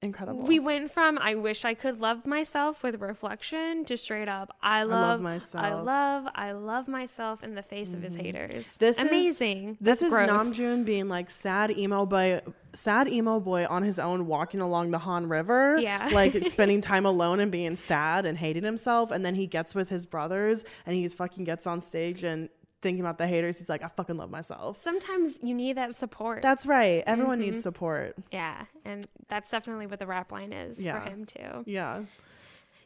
Incredible. 0.01 0.43
we 0.43 0.59
went 0.59 0.91
from 0.91 1.17
I 1.17 1.35
wish 1.35 1.65
I 1.65 1.73
could 1.73 1.99
love 1.99 2.25
myself 2.25 2.83
with 2.83 3.01
reflection 3.01 3.83
to 3.83 3.97
straight 3.97 4.29
up 4.29 4.55
I 4.61 4.83
love, 4.83 5.21
love 5.21 5.55
I 5.55 5.73
love, 5.73 6.27
I 6.33 6.51
love 6.53 6.87
myself 6.87 7.43
in 7.43 7.53
the 7.55 7.63
face 7.63 7.93
of 7.93 8.01
his 8.01 8.13
mm-hmm. 8.13 8.23
haters. 8.23 8.65
This 8.77 8.97
amazing. 8.97 9.71
Is, 9.71 9.77
this 9.81 9.99
That's 9.99 10.13
is 10.13 10.17
growth. 10.17 10.29
Namjoon 10.29 10.85
being 10.85 11.09
like 11.09 11.29
sad 11.29 11.77
emo 11.77 12.05
boy, 12.05 12.39
sad 12.73 13.09
emo 13.09 13.41
boy 13.41 13.65
on 13.69 13.83
his 13.83 13.99
own, 13.99 14.25
walking 14.25 14.61
along 14.61 14.91
the 14.91 14.99
Han 14.99 15.27
River. 15.27 15.77
Yeah. 15.79 16.09
like 16.13 16.45
spending 16.45 16.79
time 16.91 17.05
alone 17.05 17.41
and 17.41 17.51
being 17.51 17.75
sad 17.75 18.25
and 18.25 18.37
hating 18.37 18.63
himself, 18.63 19.11
and 19.11 19.25
then 19.25 19.35
he 19.35 19.47
gets 19.47 19.75
with 19.75 19.89
his 19.89 20.05
brothers 20.05 20.63
and 20.85 20.95
he 20.95 21.05
fucking 21.09 21.43
gets 21.43 21.67
on 21.67 21.81
stage 21.81 22.23
and 22.23 22.47
thinking 22.81 23.01
about 23.01 23.17
the 23.17 23.27
haters. 23.27 23.57
He's 23.59 23.69
like, 23.69 23.83
I 23.83 23.87
fucking 23.89 24.17
love 24.17 24.29
myself. 24.29 24.77
Sometimes 24.77 25.39
you 25.43 25.53
need 25.53 25.77
that 25.77 25.93
support. 25.95 26.41
That's 26.41 26.65
right. 26.65 27.03
Everyone 27.05 27.39
Mhm. 27.39 27.41
needs 27.45 27.61
support. 27.61 28.15
Yeah, 28.31 28.65
and 28.85 29.05
that's 29.27 29.51
definitely 29.51 29.87
what 29.87 29.99
the 29.99 30.07
rap 30.07 30.31
line 30.31 30.53
is 30.53 30.83
Yeah. 30.83 30.99
for 31.03 31.09
him 31.09 31.25
too. 31.25 31.63
Yeah. 31.65 32.03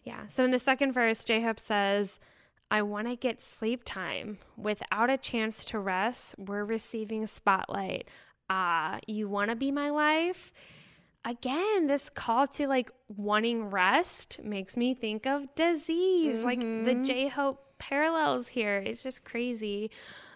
Yeah. 0.03 0.25
So 0.27 0.43
in 0.43 0.51
the 0.51 0.59
second 0.59 0.91
verse, 0.93 1.23
J 1.23 1.41
Hope 1.41 1.59
says, 1.59 2.19
I 2.71 2.81
want 2.81 3.07
to 3.07 3.15
get 3.15 3.41
sleep 3.41 3.83
time. 3.85 4.39
Without 4.57 5.09
a 5.09 5.17
chance 5.17 5.63
to 5.65 5.79
rest, 5.79 6.35
we're 6.37 6.65
receiving 6.65 7.27
spotlight. 7.27 8.07
Ah, 8.49 8.99
you 9.07 9.29
want 9.29 9.49
to 9.51 9.55
be 9.55 9.71
my 9.71 9.89
life? 9.91 10.51
Again, 11.25 11.87
this 11.87 12.09
call 12.09 12.47
to 12.47 12.67
like 12.67 12.91
wanting 13.07 13.69
rest 13.69 14.43
makes 14.43 14.75
me 14.75 14.93
think 14.93 15.25
of 15.25 15.53
Dis-ease, 15.55 16.43
like 16.43 16.59
the 16.59 16.95
J 17.01 17.27
Hope 17.29 17.62
parallels 17.89 18.49
here. 18.49 18.77
It's 18.77 19.03
just 19.03 19.23
crazy. 19.23 19.91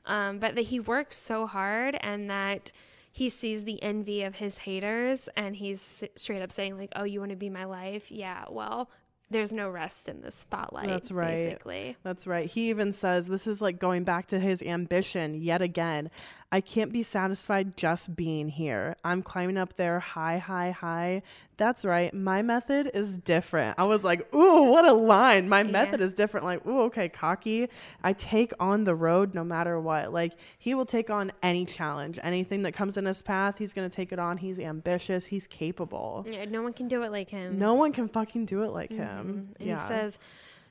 Um, 0.05 0.39
but 0.39 0.55
that 0.55 0.63
he 0.63 0.79
works 0.79 1.17
so 1.17 1.45
hard 1.45 1.97
and 2.01 2.29
that 2.29 2.71
he 3.11 3.29
sees 3.29 3.63
the 3.63 3.81
envy 3.83 4.23
of 4.23 4.35
his 4.35 4.59
haters 4.59 5.27
and 5.35 5.55
he's 5.55 6.03
straight 6.15 6.41
up 6.41 6.51
saying 6.51 6.77
like, 6.77 6.91
"Oh, 6.95 7.03
you 7.03 7.19
want 7.19 7.31
to 7.31 7.35
be 7.35 7.49
my 7.49 7.65
life? 7.65 8.11
Yeah, 8.11 8.45
well, 8.49 8.89
there's 9.29 9.51
no 9.51 9.69
rest 9.69 10.07
in 10.07 10.21
the 10.21 10.31
spotlight." 10.31 10.87
That's 10.87 11.11
right. 11.11 11.35
Basically, 11.35 11.97
That's 12.03 12.25
right. 12.27 12.49
He 12.49 12.69
even 12.69 12.93
says 12.93 13.27
this 13.27 13.47
is 13.47 13.61
like 13.61 13.79
going 13.79 14.03
back 14.03 14.27
to 14.27 14.39
his 14.39 14.61
ambition 14.61 15.33
yet 15.33 15.61
again. 15.61 16.09
I 16.49 16.61
can't 16.61 16.93
be 16.93 17.03
satisfied 17.03 17.75
just 17.75 18.15
being 18.15 18.47
here. 18.47 18.95
I'm 19.03 19.21
climbing 19.21 19.57
up 19.57 19.75
there 19.75 19.99
high, 19.99 20.37
high, 20.37 20.71
high. 20.71 21.23
That's 21.57 21.83
right. 21.83 22.13
My 22.13 22.41
method 22.41 22.89
is 22.93 23.17
different. 23.17 23.77
I 23.77 23.83
was 23.83 24.05
like, 24.05 24.33
ooh, 24.33 24.63
what 24.63 24.87
a 24.87 24.93
line. 24.93 25.49
My 25.49 25.63
method 25.63 25.99
is 25.99 26.13
different. 26.13 26.45
Like, 26.45 26.65
ooh, 26.65 26.83
okay, 26.83 27.09
cocky. 27.09 27.67
I 28.01 28.13
take 28.13 28.53
on 28.61 28.85
the 28.85 28.95
road 28.95 29.35
no 29.35 29.43
matter 29.43 29.77
what. 29.77 30.13
Like, 30.13 30.33
he 30.57 30.73
will 30.73 30.85
take 30.85 31.09
on 31.09 31.33
any 31.43 31.65
challenge, 31.65 32.17
anything 32.23 32.61
that 32.63 32.71
comes 32.73 32.95
in 32.95 33.03
his 33.03 33.21
path. 33.21 33.57
He's 33.57 33.73
going 33.73 33.89
to 33.89 33.93
take 33.93 34.13
it 34.13 34.19
on. 34.19 34.37
He's 34.37 34.57
ambitious. 34.57 35.25
He's 35.25 35.47
capable. 35.47 36.25
yeah, 36.29 36.45
no 36.45 36.61
one 36.61 36.71
can 36.71 36.87
do 36.87 37.03
it 37.03 37.11
like 37.11 37.29
him. 37.29 37.59
No 37.59 37.73
one 37.73 37.91
can 37.91 38.07
fucking 38.07 38.45
do 38.45 38.63
it 38.63 38.69
like 38.69 38.91
him. 38.91 39.49
And 39.59 39.67
yeah. 39.67 39.81
he 39.81 39.87
says, 39.87 40.17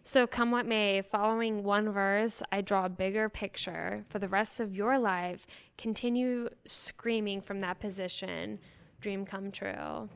So 0.06 0.24
come 0.24 0.52
what 0.52 0.66
may, 0.66 1.02
following 1.02 1.64
one 1.64 1.90
verse, 1.90 2.40
I 2.52 2.60
draw 2.60 2.84
a 2.84 2.88
bigger 2.88 3.28
picture. 3.28 4.04
For 4.08 4.20
the 4.20 4.28
rest 4.28 4.60
of 4.60 4.72
your 4.72 5.00
life, 5.00 5.48
continue 5.76 6.48
screaming 6.64 7.40
from 7.40 7.58
that 7.62 7.80
position. 7.80 8.60
Dream 9.00 9.26
come 9.26 9.50
true. 9.50 10.08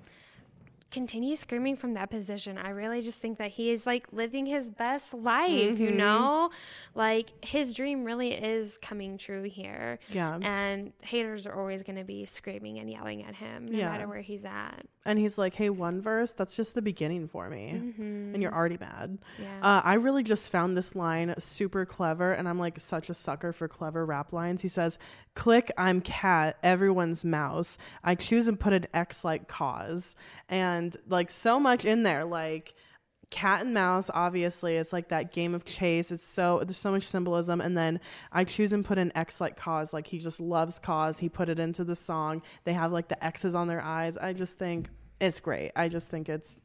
Continue 0.91 1.37
screaming 1.37 1.77
from 1.77 1.95
that 1.95 2.11
position. 2.11 2.59
I 2.59 2.71
really 2.71 3.01
just 3.01 3.21
think 3.21 3.39
that 3.39 3.53
he 3.53 3.71
is 3.71 3.87
like 3.87 4.07
living 4.13 4.47
his 4.47 4.71
best 4.71 5.15
life, 5.15 5.79
you 5.79 5.91
Mhm. 5.91 5.97
know? 5.97 6.51
Like 6.95 7.45
his 7.45 7.75
dream 7.75 8.05
really 8.05 8.33
is 8.33 8.77
coming 8.83 9.17
true 9.17 9.43
here. 9.45 9.99
Yeah. 10.09 10.39
And 10.43 10.93
haters 11.03 11.47
are 11.47 11.55
always 11.59 11.83
going 11.85 11.97
to 11.99 12.05
be 12.05 12.25
screaming 12.25 12.79
and 12.81 12.91
yelling 12.91 13.23
at 13.23 13.37
him 13.37 13.67
no 13.67 13.79
Yeah. 13.79 13.91
matter 13.91 14.09
where 14.09 14.21
he's 14.21 14.45
at. 14.45 14.85
And 15.07 15.19
he's 15.19 15.39
like, 15.39 15.55
hey, 15.55 15.71
one 15.71 16.01
verse, 16.01 16.33
that's 16.33 16.55
just 16.55 16.75
the 16.75 16.83
beginning 16.83 17.27
for 17.27 17.49
me. 17.49 17.69
And 17.71 18.43
you're 18.43 18.55
already 18.55 18.77
mad. 18.79 19.19
Mm-hmm. 19.39 19.43
Yeah. 19.43 19.61
Uh, 19.79 19.81
I 19.83 19.95
really 19.95 20.23
just 20.23 20.51
found 20.51 20.77
this 20.77 20.95
line 20.95 21.35
super 21.39 21.87
clever. 21.87 22.33
And 22.33 22.49
I'm 22.49 22.59
like 22.59 22.79
such 22.81 23.09
a 23.09 23.15
sucker 23.15 23.53
for 23.53 23.67
clever 23.69 24.05
rap 24.05 24.33
lines. 24.33 24.61
He 24.63 24.69
says, 24.69 24.99
click, 25.35 25.71
I'm 25.79 26.01
cat, 26.01 26.59
everyone's 26.63 27.25
mouse. 27.25 27.79
I 28.05 28.15
choose 28.15 28.47
and 28.47 28.59
put 28.61 28.73
an 28.75 28.87
X 28.93 29.25
like 29.25 29.49
KAWS. 29.49 30.17
And 30.51 30.80
like 31.09 31.31
so 31.31 31.59
much 31.61 31.85
in 31.85 32.03
there. 32.03 32.25
Like, 32.25 32.75
cat 33.31 33.61
and 33.65 33.73
mouse 33.73 34.11
obviously 34.13 34.75
it's 34.75 34.93
like 34.93 35.07
that 35.11 35.31
game 35.31 35.55
of 35.55 35.65
chase 35.65 36.11
it's 36.11 36.25
so 36.25 36.61
there's 36.65 36.77
so 36.81 36.91
much 36.91 37.07
symbolism 37.07 37.61
and 37.61 37.79
then 37.79 38.01
i 38.33 38.43
choose 38.43 38.73
and 38.73 38.85
put 38.85 38.99
an 38.99 39.13
x 39.15 39.41
like 39.41 39.57
KAWS 39.57 39.93
like 39.93 40.09
he 40.09 40.19
just 40.19 40.41
loves 40.41 40.81
KAWS 40.81 41.21
he 41.21 41.29
put 41.29 41.49
it 41.49 41.61
into 41.61 41.85
the 41.85 41.95
song 41.95 42.43
they 42.65 42.73
have 42.73 42.91
like 42.91 43.07
the 43.07 43.25
x's 43.25 43.55
on 43.55 43.69
their 43.69 43.81
eyes 43.83 44.19
i 44.19 44.33
just 44.33 44.59
think 44.59 44.89
it's 45.21 45.39
great 45.39 45.71
i 45.77 45.87
just 45.89 46.11
think 46.11 46.29
it's 46.29 46.59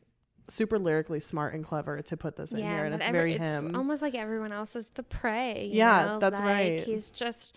super 0.49 0.79
lyrically 0.79 1.19
smart 1.19 1.53
and 1.53 1.63
clever 1.63 2.01
to 2.01 2.17
put 2.17 2.35
this 2.35 2.51
in 2.51 2.61
here 2.63 2.83
and 2.85 2.95
it's 2.95 3.05
every- 3.05 3.19
very 3.19 3.33
it's 3.33 3.41
him 3.43 3.75
almost 3.75 4.01
like 4.01 4.15
everyone 4.15 4.51
else 4.51 4.75
is 4.75 4.87
the 4.95 5.03
prey. 5.03 5.65
you 5.71 5.77
Yeah, 5.77 6.05
know? 6.05 6.19
that's 6.19 6.39
Like, 6.39 6.47
right. 6.47 6.83
He's 6.83 7.11
just 7.11 7.53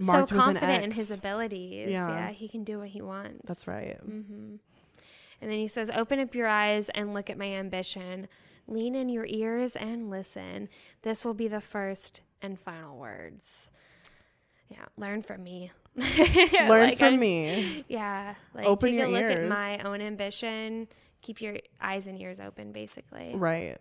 Marked 0.00 0.28
so 0.28 0.36
confident 0.36 0.84
in 0.84 0.90
his 0.90 1.10
abilities. 1.10 1.88
Yeah. 1.90 2.08
Yeah. 2.08 2.30
he 2.30 2.46
can 2.46 2.62
do 2.62 2.78
what 2.78 2.88
he 2.88 3.00
wants. 3.00 3.40
that's 3.46 3.66
right 3.66 3.96
hmm 4.04 4.56
And 5.40 5.50
then 5.50 5.58
he 5.58 5.68
says, 5.68 5.90
"Open 5.90 6.18
up 6.20 6.34
your 6.34 6.48
eyes 6.48 6.88
and 6.90 7.14
look 7.14 7.30
at 7.30 7.38
my 7.38 7.46
ambition. 7.46 8.28
Lean 8.66 8.94
in 8.94 9.08
your 9.08 9.26
ears 9.26 9.76
and 9.76 10.10
listen. 10.10 10.68
This 11.02 11.24
will 11.24 11.34
be 11.34 11.48
the 11.48 11.60
first 11.60 12.20
and 12.42 12.58
final 12.58 12.96
words." 12.96 13.70
Yeah, 14.68 14.84
learn 14.96 15.22
from 15.22 15.42
me. 15.44 15.70
Learn 16.52 16.94
from 16.96 17.18
me. 17.18 17.84
Yeah, 17.88 18.34
like 18.54 18.66
Open 18.66 18.90
take 18.90 18.98
your 18.98 19.08
a 19.08 19.10
look 19.10 19.22
ears. 19.22 19.36
at 19.44 19.48
my 19.48 19.78
own 19.78 20.00
ambition. 20.00 20.86
Keep 21.22 21.40
your 21.40 21.56
eyes 21.80 22.06
and 22.06 22.20
ears 22.20 22.38
open, 22.38 22.70
basically. 22.72 23.32
Right. 23.34 23.78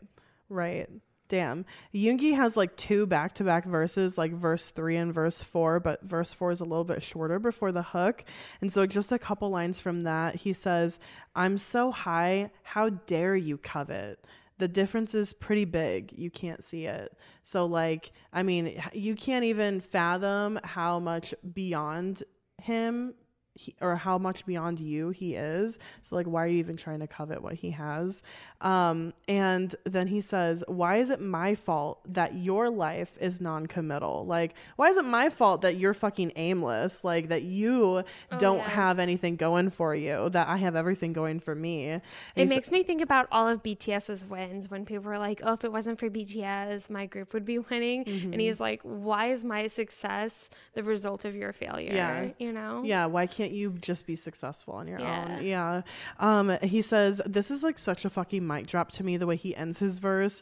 Right. 0.50 0.90
Damn. 1.30 1.66
Yoongi 1.94 2.36
has 2.36 2.56
like 2.56 2.78
two 2.78 3.06
back 3.06 3.34
to 3.36 3.44
back 3.44 3.66
verses, 3.66 4.18
like 4.18 4.32
verse 4.32 4.70
three 4.70 4.96
and 4.96 5.14
verse 5.14 5.44
four, 5.44 5.80
but 5.80 6.02
verse 6.04 6.34
four 6.34 6.52
is 6.52 6.62
a 6.62 6.66
little 6.66 6.86
bit 6.86 7.04
shorter 7.04 7.38
before 7.38 7.72
the 7.72 7.84
hook. 7.84 8.24
And 8.62 8.72
so, 8.72 8.86
just 8.86 9.12
a 9.12 9.20
couple 9.20 9.50
lines 9.50 9.82
from 9.82 10.02
that, 10.02 10.36
he 10.36 10.54
says, 10.54 11.00
I'm 11.36 11.58
so 11.58 11.92
high, 11.92 12.52
how 12.64 12.90
dare 12.90 13.36
you 13.36 13.58
covet? 13.58 14.24
The 14.58 14.68
difference 14.68 15.14
is 15.14 15.34
pretty 15.34 15.66
big. 15.66 16.14
You 16.16 16.32
can't 16.32 16.64
see 16.64 16.86
it. 16.86 17.16
So, 17.44 17.66
like, 17.66 18.12
I 18.32 18.42
mean, 18.42 18.82
you 18.94 19.16
can't 19.16 19.46
even 19.46 19.82
fathom 19.82 20.60
how 20.64 21.00
much 21.00 21.34
beyond 21.54 22.24
him 22.62 23.14
he, 23.58 23.76
or 23.82 23.96
how 23.96 24.18
much 24.18 24.46
beyond 24.46 24.80
you 24.80 25.10
he 25.10 25.36
is. 25.36 25.80
So 26.02 26.16
like 26.16 26.26
why 26.26 26.44
are 26.44 26.48
you 26.48 26.60
even 26.60 26.78
trying 26.78 27.00
to 27.00 27.08
covet 27.08 27.42
what 27.42 27.54
he 27.56 27.72
has? 27.72 28.24
Um 28.62 29.14
and 29.28 29.76
then 29.84 30.08
he 30.08 30.22
says, 30.22 30.64
"Why 30.68 30.98
is 30.98 31.10
it 31.10 31.22
my 31.22 31.56
fault 31.56 32.00
that 32.14 32.36
your 32.36 32.70
life 32.70 33.18
is 33.20 33.42
non-committal? 33.42 34.26
Like 34.26 34.54
why 34.76 34.88
is 34.88 34.98
it 34.98 35.06
my 35.06 35.30
fault 35.30 35.62
that 35.62 35.78
you're 35.78 35.94
fucking 35.94 36.34
aimless? 36.36 37.04
Like 37.04 37.30
that 37.30 37.44
you 37.44 38.04
don't 38.38 38.58
yeah. 38.58 38.70
have 38.70 39.00
anything 39.00 39.36
going 39.36 39.70
for 39.70 39.96
you, 39.96 40.30
that 40.30 40.48
I 40.48 40.58
have 40.58 40.76
everything 40.76 41.14
going 41.14 41.40
for 41.40 41.56
me." 41.56 41.90
And 41.90 42.02
It 42.36 42.50
makes 42.50 42.72
me 42.72 42.84
think 42.84 43.02
about 43.02 43.28
all 43.32 43.48
of 43.48 43.64
BTS's 43.64 44.26
wins 44.26 44.70
when 44.70 44.86
people 44.86 45.06
were 45.06 45.18
like, 45.18 45.42
"Oh, 45.44 45.54
if 45.54 45.64
it 45.64 45.72
wasn't 45.72 46.00
for 46.00 46.10
BTS, 46.10 46.90
my 46.90 47.06
group 47.06 47.34
would 47.34 47.46
be 47.46 47.60
winning." 47.70 48.08
And 48.08 48.40
he's 48.40 48.60
like, 48.60 48.82
"Why 48.84 49.28
is 49.28 49.44
my 49.44 49.68
success 49.68 50.50
the 50.74 50.84
result 50.84 51.26
of 51.26 51.36
your 51.36 51.54
failure?" 51.54 51.94
Yeah. 51.94 52.30
you 52.38 52.52
know. 52.52 52.84
Yeah, 52.84 53.06
why 53.06 53.28
can't 53.28 53.47
you 53.52 53.72
just 53.82 54.06
be 54.06 54.16
successful 54.16 54.74
on 54.76 54.88
your 54.88 55.00
Yeah. 55.00 55.38
own? 55.40 55.46
Yeah. 55.46 55.82
Um, 56.20 56.58
he 56.64 56.82
says 56.82 57.22
this 57.26 57.50
is 57.52 57.64
like 57.64 57.80
such 57.80 58.06
a 58.06 58.10
fucking 58.10 58.46
mic 58.46 58.68
drop 58.68 58.92
to 58.94 59.04
me 59.04 59.18
the 59.18 59.28
way 59.28 59.36
he 59.36 59.56
ends 59.56 59.80
his 59.80 59.98
verse. 60.00 60.42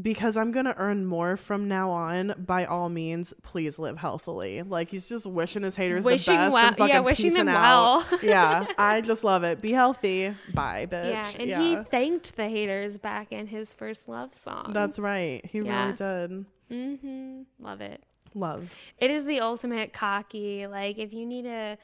Because 0.00 0.36
I'm 0.36 0.52
gonna 0.52 0.74
earn 0.78 1.04
more 1.04 1.36
from 1.36 1.66
now 1.68 1.90
on. 1.90 2.32
By 2.38 2.64
all 2.64 2.88
means, 2.88 3.34
please 3.42 3.76
live 3.78 3.98
healthily. 3.98 4.62
Like 4.62 4.88
he's 4.88 5.08
just 5.08 5.26
wishing 5.26 5.62
his 5.62 5.74
haters 5.74 6.04
Wishing 6.04 6.34
the 6.34 6.38
best 6.38 6.52
well- 6.54 6.66
and 6.68 6.76
fucking 6.76 6.94
yeah, 6.94 7.00
wishing 7.00 7.34
them 7.34 7.48
out. 7.48 8.08
well. 8.10 8.20
yeah, 8.22 8.66
I 8.78 9.00
just 9.00 9.24
love 9.24 9.42
it. 9.42 9.60
Be 9.60 9.72
healthy. 9.72 10.34
Bye, 10.54 10.86
bitch. 10.90 11.36
Yeah, 11.46 11.56
and 11.56 11.62
he 11.62 11.76
thanked 11.90 12.36
the 12.36 12.48
haters 12.48 12.98
back 12.98 13.32
in 13.32 13.48
his 13.48 13.74
first 13.74 14.08
love 14.08 14.32
song. 14.32 14.70
That's 14.72 14.98
right. 14.98 15.44
He 15.44 15.58
Yeah. 15.58 15.82
really 15.82 15.96
did. 15.96 16.44
Mm-hmm. 16.70 17.42
Love 17.58 17.80
it. 17.80 18.02
Love. 18.32 18.72
It 18.98 19.10
is 19.10 19.24
the 19.24 19.40
ultimate 19.40 19.92
cocky. 19.92 20.68
Like 20.68 20.98
if 20.98 21.12
you 21.12 21.26
need 21.26 21.46
a, 21.46 21.76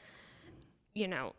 you 0.97 1.07
know, 1.07 1.33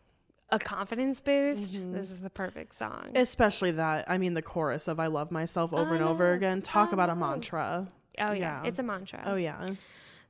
a 0.49 0.57
confidence 0.59 1.19
boost, 1.19 1.75
Mm-hmm. 1.75 1.93
this 1.93 2.09
is 2.09 2.21
the 2.21 2.29
perfect 2.29 2.73
song. 2.75 3.09
Especially 3.15 3.71
that. 3.71 4.05
I 4.09 4.17
mean, 4.17 4.33
the 4.33 4.41
chorus 4.41 4.87
of 4.87 4.99
"I 4.99 5.07
love 5.07 5.29
myself" 5.31 5.73
over 5.73 5.93
and 5.93 6.03
over 6.03 6.33
again. 6.33 6.61
Talk 6.61 6.91
about 6.93 7.09
a 7.09 7.15
mantra. 7.15 7.87
Oh 8.17 8.31
yeah, 8.31 8.63
it's 8.65 8.79
a 8.79 8.83
mantra. 8.83 9.23
Oh 9.25 9.35
yeah. 9.35 9.69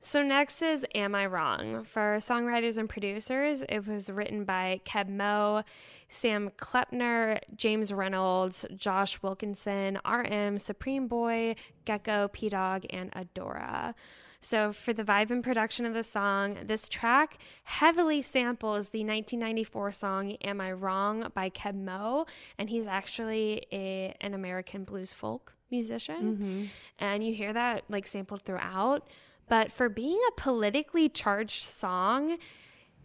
So 0.01 0.23
next 0.23 0.61
is 0.61 0.85
Am 0.95 1.13
I 1.13 1.25
Wrong? 1.25 1.83
For 1.83 2.17
songwriters 2.19 2.77
and 2.77 2.87
producers, 2.87 3.63
it 3.67 3.85
was 3.85 4.09
written 4.09 4.45
by 4.45 4.79
Keb 4.85 5.09
Mo, 5.09 5.63
Sam 6.07 6.51
Klempner, 6.57 7.39
James 7.55 7.91
Reynolds, 7.91 8.65
Josh 8.77 9.21
Wilkinson, 9.21 9.99
RM, 10.09 10.57
Supreme 10.57 11.07
Boi, 11.09 11.55
Gecko, 11.83 12.29
Pdogg, 12.29 12.85
and 12.91 13.11
Adora. 13.11 13.93
So 14.41 14.71
for 14.71 14.93
the 14.93 15.03
vibe 15.03 15.31
and 15.31 15.43
production 15.43 15.85
of 15.85 15.93
the 15.93 16.03
song, 16.03 16.57
this 16.65 16.87
track 16.87 17.37
heavily 17.65 18.21
samples 18.21 18.89
the 18.89 18.99
1994 18.99 19.91
song 19.91 20.31
Am 20.43 20.61
I 20.61 20.71
Wrong 20.71 21.29
by 21.33 21.49
Keb 21.49 21.75
Mo, 21.75 22.25
and 22.57 22.69
he's 22.69 22.87
actually 22.87 23.65
a, 23.71 24.15
an 24.21 24.33
American 24.33 24.85
blues 24.85 25.11
folk 25.11 25.53
musician. 25.69 26.37
Mm-hmm. 26.37 26.63
And 26.99 27.25
you 27.25 27.33
hear 27.33 27.51
that 27.53 27.83
like 27.89 28.07
sampled 28.07 28.43
throughout. 28.43 29.07
But 29.49 29.71
for 29.71 29.89
being 29.89 30.19
a 30.29 30.31
politically 30.39 31.09
charged 31.09 31.63
song, 31.63 32.37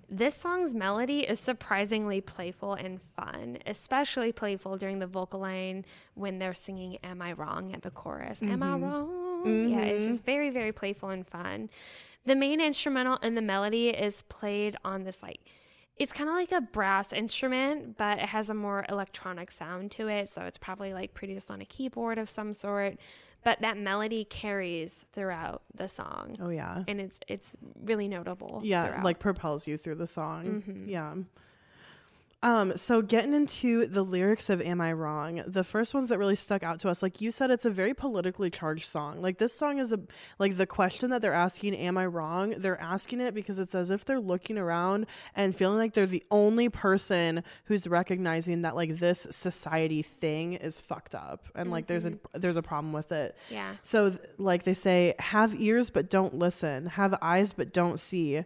this 0.08 0.36
song's 0.36 0.74
melody 0.74 1.20
is 1.20 1.40
surprisingly 1.40 2.20
playful 2.20 2.74
and 2.74 3.00
fun, 3.00 3.58
especially 3.66 4.30
playful 4.30 4.76
during 4.76 4.98
the 4.98 5.06
vocal 5.06 5.40
line 5.40 5.84
when 6.14 6.38
they're 6.38 6.54
singing 6.54 6.98
Am 7.02 7.22
I 7.22 7.32
Wrong 7.32 7.72
at 7.74 7.82
the 7.82 7.90
chorus. 7.90 8.42
Am 8.42 8.62
I 8.62 8.66
mm-hmm. 8.66 8.84
wrong? 8.84 9.23
Yeah, 9.44 9.80
it's 9.80 10.06
just 10.06 10.24
very, 10.24 10.50
very 10.50 10.72
playful 10.72 11.10
and 11.10 11.26
fun. 11.26 11.70
The 12.26 12.34
main 12.34 12.60
instrumental 12.60 13.16
in 13.18 13.34
the 13.34 13.42
melody 13.42 13.88
is 13.90 14.22
played 14.22 14.76
on 14.84 15.04
this 15.04 15.22
like 15.22 15.40
it's 15.96 16.12
kind 16.12 16.28
of 16.28 16.34
like 16.34 16.50
a 16.50 16.60
brass 16.60 17.12
instrument, 17.12 17.96
but 17.96 18.18
it 18.18 18.24
has 18.26 18.50
a 18.50 18.54
more 18.54 18.84
electronic 18.88 19.50
sound 19.52 19.92
to 19.92 20.08
it. 20.08 20.28
So 20.28 20.42
it's 20.42 20.58
probably 20.58 20.92
like 20.92 21.14
produced 21.14 21.50
on 21.52 21.60
a 21.60 21.64
keyboard 21.64 22.18
of 22.18 22.28
some 22.28 22.52
sort. 22.52 22.96
But 23.44 23.60
that 23.60 23.76
melody 23.78 24.24
carries 24.24 25.04
throughout 25.12 25.62
the 25.74 25.86
song. 25.86 26.36
Oh 26.40 26.48
yeah. 26.48 26.82
And 26.88 27.00
it's 27.00 27.20
it's 27.28 27.54
really 27.84 28.08
notable. 28.08 28.60
yeah 28.64 28.86
throughout. 28.86 29.04
like 29.04 29.18
propels 29.20 29.66
you 29.68 29.76
through 29.76 29.96
the 29.96 30.06
song 30.06 30.64
Mhm. 30.66 30.88
yeah 30.88 31.14
um 32.44 32.76
so 32.76 33.02
getting 33.02 33.34
into 33.34 33.86
the 33.86 34.04
lyrics 34.04 34.48
of 34.48 34.60
am 34.60 34.80
i 34.80 34.92
wrong 34.92 35.42
the 35.46 35.64
first 35.64 35.94
ones 35.94 36.08
that 36.10 36.18
really 36.18 36.36
stuck 36.36 36.62
out 36.62 36.78
to 36.78 36.88
us 36.88 37.02
like 37.02 37.20
you 37.20 37.32
said 37.32 37.50
it's 37.50 37.64
a 37.64 37.70
very 37.70 37.92
politically 37.94 38.50
charged 38.50 38.84
song. 38.86 39.20
Like 39.20 39.38
this 39.38 39.52
song 39.52 39.78
is 39.78 39.92
a 39.92 40.00
like 40.38 40.56
the 40.56 40.66
question 40.66 41.10
that 41.10 41.20
they're 41.20 41.34
asking 41.34 41.74
am 41.74 41.96
i 41.96 42.06
wrong? 42.06 42.54
They're 42.56 42.80
asking 42.80 43.20
it 43.20 43.34
because 43.34 43.58
it's 43.58 43.74
as 43.74 43.90
if 43.90 44.04
they're 44.04 44.20
looking 44.20 44.58
around 44.58 45.06
and 45.34 45.56
feeling 45.56 45.78
like 45.78 45.94
they're 45.94 46.06
the 46.06 46.24
only 46.30 46.68
person 46.68 47.42
who's 47.64 47.86
recognizing 47.86 48.62
that 48.62 48.76
like 48.76 48.98
this 48.98 49.26
society 49.30 50.02
thing 50.02 50.54
is 50.54 50.80
fucked 50.80 51.14
up 51.14 51.46
and 51.54 51.70
like 51.70 51.86
there's 51.86 52.04
a 52.04 52.14
there's 52.34 52.56
a 52.56 52.62
problem 52.62 52.92
with 52.92 53.10
it. 53.12 53.36
Yeah. 53.50 53.74
so, 53.82 54.16
like 54.38 54.64
they 54.64 54.74
say, 54.74 55.14
have 55.18 55.60
ears 55.60 55.90
but 55.90 56.10
don't 56.10 56.34
listen, 56.38 56.86
have 56.86 57.14
eyes 57.22 57.52
but 57.52 57.72
don't 57.72 57.98
see. 57.98 58.44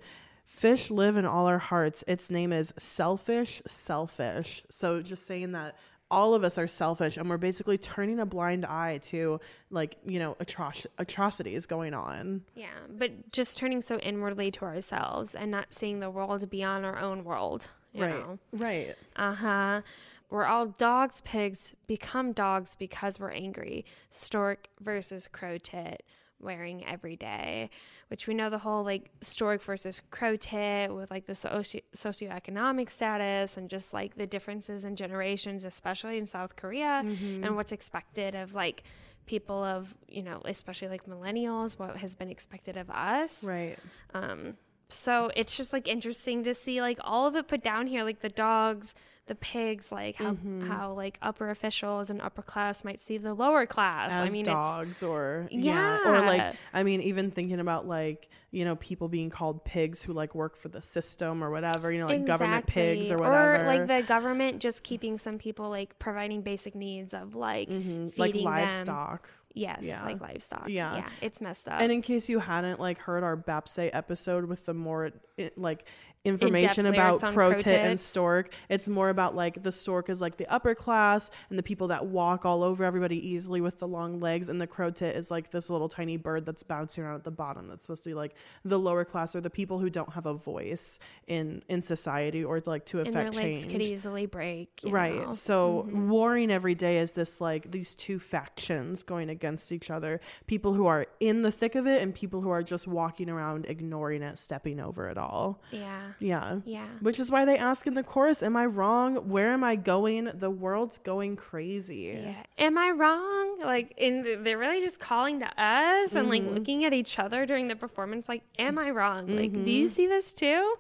Fish 0.59 0.91
live 0.91 1.17
in 1.17 1.25
all 1.25 1.47
our 1.47 1.59
hearts. 1.59 2.03
Its 2.09 2.31
name 2.31 2.53
is 2.53 2.75
selfish, 2.77 3.63
selfish. 3.69 4.65
So, 4.69 5.01
just 5.03 5.25
saying 5.25 5.53
that 5.53 5.77
all 6.11 6.35
of 6.35 6.43
us 6.43 6.59
are 6.59 6.67
selfish 6.67 7.17
and 7.17 7.31
we're 7.31 7.37
basically 7.37 7.79
turning 7.79 8.19
a 8.19 8.27
blind 8.27 8.67
eye 8.67 8.99
to, 8.99 9.39
like, 9.71 9.99
you 10.05 10.19
know, 10.19 10.35
atroc- 10.41 10.87
atrocities 10.99 11.65
going 11.65 11.95
on. 11.95 12.43
Yeah, 12.57 12.67
but 12.91 13.31
just 13.31 13.57
turning 13.57 13.81
so 13.81 13.99
inwardly 13.99 14.51
to 14.51 14.65
ourselves 14.65 15.37
and 15.37 15.53
not 15.53 15.73
seeing 15.73 16.01
the 16.01 16.11
world 16.11 16.51
beyond 16.51 16.85
our 16.85 16.99
own 16.99 17.23
world. 17.23 17.69
You 17.93 18.03
right. 18.03 18.15
Know? 18.15 18.39
Right. 18.53 18.97
Uh 19.15 19.35
huh. 19.35 19.81
We're 20.29 20.45
all 20.45 20.67
dogs, 20.67 21.21
pigs 21.21 21.77
become 21.87 22.33
dogs 22.33 22.75
because 22.77 23.21
we're 23.21 23.31
angry. 23.31 23.85
Stork 24.11 24.67
versus 24.81 25.29
crow 25.29 25.57
tit 25.57 26.03
wearing 26.41 26.85
every 26.87 27.17
day, 27.17 27.71
which 28.09 28.27
we 28.27 28.35
know 28.35 28.51
the 28.51 28.59
whole 28.59 28.85
like 28.85 29.11
stork 29.21 29.63
versus 29.63 30.03
crow 30.11 30.37
tit 30.37 30.95
with 30.95 31.11
like 31.11 31.27
the 31.27 31.35
socio- 31.35 31.81
socioeconomic 31.95 32.89
status 32.91 33.57
and 33.57 33.69
just 33.69 33.93
like 33.93 34.17
the 34.17 34.27
differences 34.27 34.85
in 34.85 34.97
generations, 34.97 35.65
especially 35.65 36.19
in 36.19 36.27
South 36.27 36.57
Korea, 36.57 37.03
and 37.45 37.57
what's 37.57 37.73
expected 37.73 38.35
of 38.35 38.55
like 38.55 38.83
people 39.27 39.63
of, 39.63 39.97
you 40.09 40.23
know, 40.23 40.41
especially 40.45 40.89
like 40.89 41.07
millennials, 41.07 41.79
what 41.79 41.97
has 41.99 42.15
been 42.15 42.31
expected 42.31 42.77
of 42.77 42.89
us. 42.91 43.45
Right. 43.45 43.77
Um, 44.15 44.57
so 44.91 45.31
it's 45.37 45.57
just 45.57 45.73
like 45.73 45.87
interesting 45.89 46.43
to 46.45 46.55
see 46.55 46.81
like 46.81 46.99
all 47.03 47.27
of 47.27 47.37
it 47.37 47.47
put 47.49 47.63
down 47.63 47.87
here, 47.87 48.05
like 48.05 48.21
the 48.21 48.29
dogs, 48.29 48.95
the 49.27 49.35
pigs, 49.35 49.93
like 49.93 50.17
how 50.17 50.33
Mm-hmm. 50.33 50.67
how 50.69 50.93
like 50.95 51.19
upper 51.21 51.51
officials 51.51 52.09
and 52.09 52.23
upper 52.23 52.41
class 52.43 52.85
might 52.85 53.01
see 53.03 53.19
the 53.19 53.35
lower 53.35 53.67
class. 53.67 54.11
As 54.11 54.31
I 54.31 54.35
mean, 54.35 54.45
dogs 54.47 55.03
or 55.03 55.47
yeah. 55.51 55.99
or 56.07 56.21
like 56.23 56.55
I 56.73 56.83
mean 56.83 57.03
even 57.03 57.31
thinking 57.31 57.61
about 57.61 57.87
like 57.87 58.29
you 58.51 58.65
know 58.65 58.77
people 58.77 59.09
being 59.09 59.29
called 59.29 59.63
pigs 59.67 60.03
who 60.03 60.15
like 60.15 60.35
work 60.35 60.57
for 60.57 60.69
the 60.69 60.81
system 60.81 61.45
or 61.45 61.51
whatever 61.51 61.93
you 61.93 62.01
know 62.01 62.07
like 62.07 62.25
government 62.25 62.67
pigs 62.67 63.11
or 63.11 63.19
whatever 63.19 63.57
or 63.57 63.65
like 63.67 63.87
the 63.87 64.03
government 64.09 64.61
just 64.61 64.83
keeping 64.83 65.19
some 65.19 65.37
people 65.37 65.69
like 65.69 65.99
providing 65.99 66.41
basic 66.41 66.75
needs 66.75 67.13
of 67.13 67.35
like 67.35 67.69
Mhm. 67.69 68.11
feeding 68.11 68.45
like 68.45 68.71
them. 68.71 69.21
Yes, 69.55 69.81
Yeah. 69.83 70.05
like 70.05 70.21
livestock. 70.21 70.69
Yeah. 70.69 70.97
Yeah, 70.97 71.09
it's 71.21 71.41
messed 71.41 71.67
up. 71.69 71.81
And 71.81 71.91
in 71.91 72.03
case 72.03 72.29
you 72.29 72.39
hadn't 72.39 72.79
like 72.81 72.99
heard 72.99 73.23
our 73.25 73.37
Baepsae 73.37 73.91
episode 73.93 74.45
with 74.45 74.67
the 74.67 74.75
more 74.75 75.11
like 75.57 75.85
information 76.25 76.87
about 76.87 77.23
on 77.23 77.35
and 77.69 77.99
stork, 77.99 78.53
it's 78.69 78.89
more 78.89 79.09
about 79.09 79.35
like 79.35 79.63
the 79.63 79.73
stork 79.73 80.09
is 80.09 80.21
like 80.21 80.37
the 80.37 80.47
upper 80.53 80.75
class 80.75 81.31
and 81.51 81.59
the 81.59 81.63
people 81.63 81.89
that 81.89 82.07
walk 82.07 82.45
all 82.45 82.63
over 82.63 82.85
everybody 82.85 83.17
easily 83.29 83.61
with 83.61 83.79
the 83.79 83.89
long 83.89 84.21
legs, 84.21 84.49
and 84.49 84.61
the 84.61 84.67
crow 84.67 84.91
tit 84.91 85.17
is 85.17 85.31
like 85.31 85.51
this 85.51 85.71
little 85.71 85.89
tiny 85.89 86.17
bird 86.17 86.45
that's 86.47 86.63
bouncing 86.63 87.05
around 87.05 87.17
at 87.17 87.25
the 87.25 87.31
bottom. 87.31 87.69
That's 87.69 87.85
supposed 87.85 88.03
to 88.05 88.11
be 88.11 88.15
like 88.15 88.35
the 88.65 88.79
lower 88.79 89.05
class 89.05 89.35
or 89.35 89.41
the 89.41 89.51
people 89.51 89.79
who 89.79 89.91
don't 89.91 90.13
have 90.13 90.27
a 90.27 90.35
voice 90.35 90.99
in 91.27 91.63
in 91.69 91.83
society 91.83 92.45
or 92.45 92.61
like 92.67 92.85
to 92.87 93.01
affect 93.01 93.17
and 93.17 93.27
their 93.27 93.33
legs 93.33 93.61
change. 93.61 93.73
could 93.73 93.83
easily 93.83 94.27
break. 94.27 94.81
Right. 94.85 95.15
know? 95.27 95.33
So 95.33 95.87
Mhm. 95.89 96.09
warring 96.09 96.51
every 96.51 96.75
day 96.75 96.99
is 96.99 97.13
this 97.13 97.41
like 97.41 97.71
these 97.71 97.95
two 97.95 98.19
factions 98.19 99.03
going 99.03 99.29
against 99.31 99.73
each 99.73 99.91
other. 99.91 100.21
People 100.47 100.75
who 100.75 100.87
are 100.87 101.07
in 101.21 101.43
the 101.43 101.53
thick 101.53 101.75
of 101.75 101.87
it 101.87 102.03
and 102.03 102.15
people 102.15 102.41
who 102.41 102.51
are 102.51 102.63
just 102.63 102.87
walking 102.87 103.29
around 103.31 103.67
ignoring 103.67 104.23
it, 104.23 104.39
stepping 104.39 104.81
over 104.81 105.09
it 105.09 105.19
all. 105.19 105.61
Yeah. 105.71 106.08
Yeah. 106.19 106.61
Yeah. 106.65 106.87
Which 107.01 107.19
is 107.19 107.31
why 107.31 107.45
they 107.45 107.57
ask 107.59 107.87
in 107.87 107.95
the 107.95 108.03
chorus, 108.03 108.43
Am 108.43 108.57
I 108.57 108.67
wrong? 108.67 109.29
Where 109.29 109.53
am 109.53 109.63
I 109.65 109.77
going? 109.77 110.31
The 110.35 110.51
world's 110.51 110.99
going 110.99 111.37
crazy. 111.37 112.21
Yeah. 112.23 112.35
Am 112.59 112.77
I 112.79 112.91
wrong? 112.91 113.59
Like, 113.61 113.95
in 113.97 114.43
they're 114.45 114.59
really 114.59 114.81
just 114.81 114.99
calling 115.01 115.41
to 115.41 115.47
us 115.63 116.15
and 116.15 116.29
like 116.29 116.43
Mhm. 116.43 116.55
looking 116.55 116.85
at 116.85 116.93
each 116.93 117.19
other 117.19 117.47
during 117.47 117.69
the 117.69 117.77
performance. 117.77 118.29
Like, 118.29 118.43
am 118.59 118.79
I 118.79 118.91
wrong? 118.91 119.27
Like, 119.27 119.53
do 119.53 119.59
Mm-hmm. 119.61 119.69
you 119.69 119.89
see 119.89 120.07
this 120.07 120.33
too? 120.33 120.75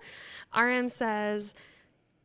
RM 0.55 0.89
says, 0.89 1.55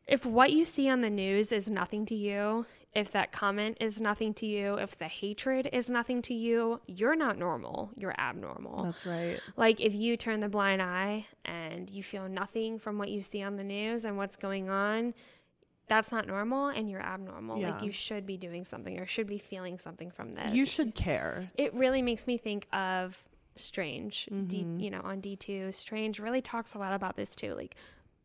if 0.06 0.24
what 0.26 0.52
you 0.52 0.64
see 0.64 0.88
on 0.88 1.00
the 1.00 1.10
news 1.10 1.50
is 1.52 1.68
nothing 1.70 2.04
to 2.06 2.14
you, 2.14 2.66
if 2.94 3.10
that 3.12 3.32
comment 3.32 3.78
is 3.80 4.00
nothing 4.00 4.34
to 4.34 4.46
you, 4.46 4.74
if 4.74 4.96
the 4.96 5.08
hatred 5.08 5.68
is 5.72 5.90
nothing 5.90 6.22
to 6.22 6.34
you, 6.34 6.80
you're 6.86 7.16
not 7.16 7.36
normal. 7.36 7.90
You're 7.96 8.14
abnormal. 8.18 8.84
That's 8.84 9.04
right. 9.04 9.40
Like 9.56 9.80
if 9.80 9.94
you 9.94 10.16
turn 10.16 10.40
the 10.40 10.48
blind 10.48 10.80
eye 10.80 11.26
and 11.44 11.90
you 11.90 12.02
feel 12.02 12.28
nothing 12.28 12.78
from 12.78 12.98
what 12.98 13.10
you 13.10 13.20
see 13.22 13.42
on 13.42 13.56
the 13.56 13.64
news 13.64 14.04
and 14.04 14.16
what's 14.16 14.36
going 14.36 14.70
on, 14.70 15.14
that's 15.86 16.12
not 16.12 16.26
normal 16.26 16.68
and 16.68 16.88
you're 16.88 17.02
abnormal. 17.02 17.58
Yeah. 17.58 17.72
Like 17.72 17.82
you 17.82 17.90
should 17.90 18.26
be 18.26 18.36
doing 18.36 18.64
something 18.64 18.98
or 18.98 19.06
should 19.06 19.26
be 19.26 19.38
feeling 19.38 19.78
something 19.78 20.10
from 20.10 20.32
this. 20.32 20.54
You 20.54 20.64
should 20.64 20.94
care. 20.94 21.50
It 21.56 21.74
really 21.74 22.00
makes 22.00 22.26
me 22.26 22.38
think 22.38 22.66
of 22.72 23.22
Strange, 23.56 24.28
Mm-hmm. 24.32 24.46
D, 24.46 24.84
you 24.84 24.90
know, 24.90 25.00
on 25.04 25.20
D2. 25.20 25.72
Strange 25.74 26.18
really 26.18 26.42
talks 26.42 26.74
a 26.74 26.78
lot 26.78 26.92
about 26.92 27.16
this 27.16 27.34
too. 27.34 27.54
Like 27.54 27.76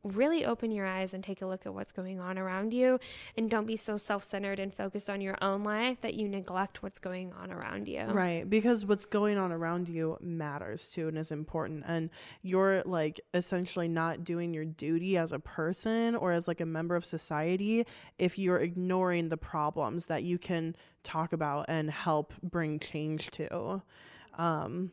really 0.04 0.46
open 0.46 0.72
your 0.72 0.86
eyes 0.86 1.14
and 1.14 1.24
take 1.24 1.42
a 1.42 1.46
look 1.46 1.66
at 1.66 1.74
what's 1.74 1.92
going 1.92 2.20
on 2.20 2.38
around 2.38 2.74
you 2.74 3.00
and 3.38 3.50
don't 3.50 3.66
be 3.66 3.76
so 3.76 3.98
self-centered 3.98 4.60
and 4.60 4.74
focused 4.74 5.10
on 5.10 5.20
your 5.20 5.38
own 5.42 5.64
life 5.64 6.00
that 6.02 6.14
you 6.14 6.28
neglect 6.28 6.82
what's 6.82 7.00
going 7.00 7.34
on 7.34 7.52
around 7.52 7.88
you. 7.88 8.04
Right 8.04 8.50
because 8.50 8.86
what's 8.86 9.06
going 9.06 9.38
on 9.38 9.52
around 9.52 9.90
you 9.90 10.18
matters 10.22 10.92
too 10.92 11.10
and 11.10 11.18
is 11.18 11.32
important 11.32 11.84
and 11.86 12.10
you're 12.42 12.82
like 12.86 13.20
essentially 13.34 13.90
not 13.90 14.24
doing 14.24 14.54
your 14.54 14.66
duty 14.66 15.18
as 15.18 15.34
a 15.34 15.40
person 15.40 16.16
or 16.16 16.32
as 16.32 16.48
like 16.48 16.62
a 16.62 16.66
member 16.66 16.96
of 16.96 17.04
society 17.04 17.86
if 18.18 18.40
you're 18.40 18.60
ignoring 18.60 19.28
the 19.28 19.38
problems 19.38 20.06
that 20.06 20.24
you 20.24 20.38
can 20.38 20.76
talk 21.04 21.34
about 21.34 21.66
and 21.68 21.92
help 21.92 22.34
bring 22.42 22.80
change 22.80 23.32
to. 23.32 23.82
Um 24.38 24.92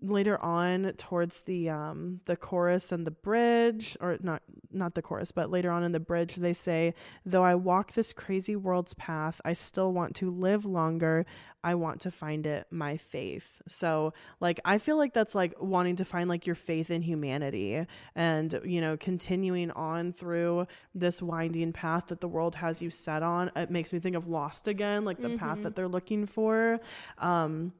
later 0.00 0.40
on 0.42 0.92
towards 0.96 1.42
the 1.42 1.68
um 1.68 2.20
the 2.26 2.36
chorus 2.36 2.92
and 2.92 3.06
the 3.06 3.10
bridge 3.10 3.96
or 4.00 4.16
not 4.20 4.42
not 4.70 4.94
the 4.94 5.02
chorus 5.02 5.32
but 5.32 5.50
later 5.50 5.70
on 5.72 5.82
in 5.82 5.90
the 5.92 5.98
bridge 5.98 6.36
they 6.36 6.52
say 6.52 6.94
though 7.26 7.42
i 7.42 7.54
walk 7.54 7.92
this 7.94 8.12
crazy 8.12 8.54
world's 8.54 8.94
path 8.94 9.40
i 9.44 9.52
still 9.52 9.92
want 9.92 10.14
to 10.16 10.30
live 10.30 10.64
longer. 10.64 11.26
I 11.64 11.74
want 11.74 12.00
to 12.02 12.10
find 12.10 12.46
it 12.46 12.66
my 12.70 12.96
faith. 12.96 13.60
So 13.66 14.12
like 14.40 14.60
i 14.64 14.78
feel 14.78 14.96
like 14.96 15.12
that's 15.12 15.34
like 15.34 15.54
wanting 15.60 15.96
to 15.96 16.04
find 16.04 16.28
like 16.28 16.46
your 16.46 16.54
faith 16.54 16.90
in 16.90 17.02
humanity 17.02 17.84
and 18.14 18.60
you 18.64 18.80
know 18.80 18.96
continuing 18.96 19.70
on 19.72 20.12
through 20.12 20.66
this 20.94 21.20
winding 21.20 21.72
path 21.72 22.06
that 22.08 22.20
the 22.20 22.28
world 22.28 22.54
has 22.56 22.80
you 22.80 22.90
set 22.90 23.22
on. 23.22 23.50
It 23.56 23.70
makes 23.70 23.92
me 23.92 23.98
think 23.98 24.16
of 24.16 24.26
lost 24.26 24.68
again 24.68 25.04
like 25.04 25.20
the 25.20 25.28
mm-hmm. 25.28 25.36
path 25.36 25.62
that 25.62 25.74
they're 25.74 25.88
looking 25.88 26.26
for. 26.26 26.80
Um 27.18 27.72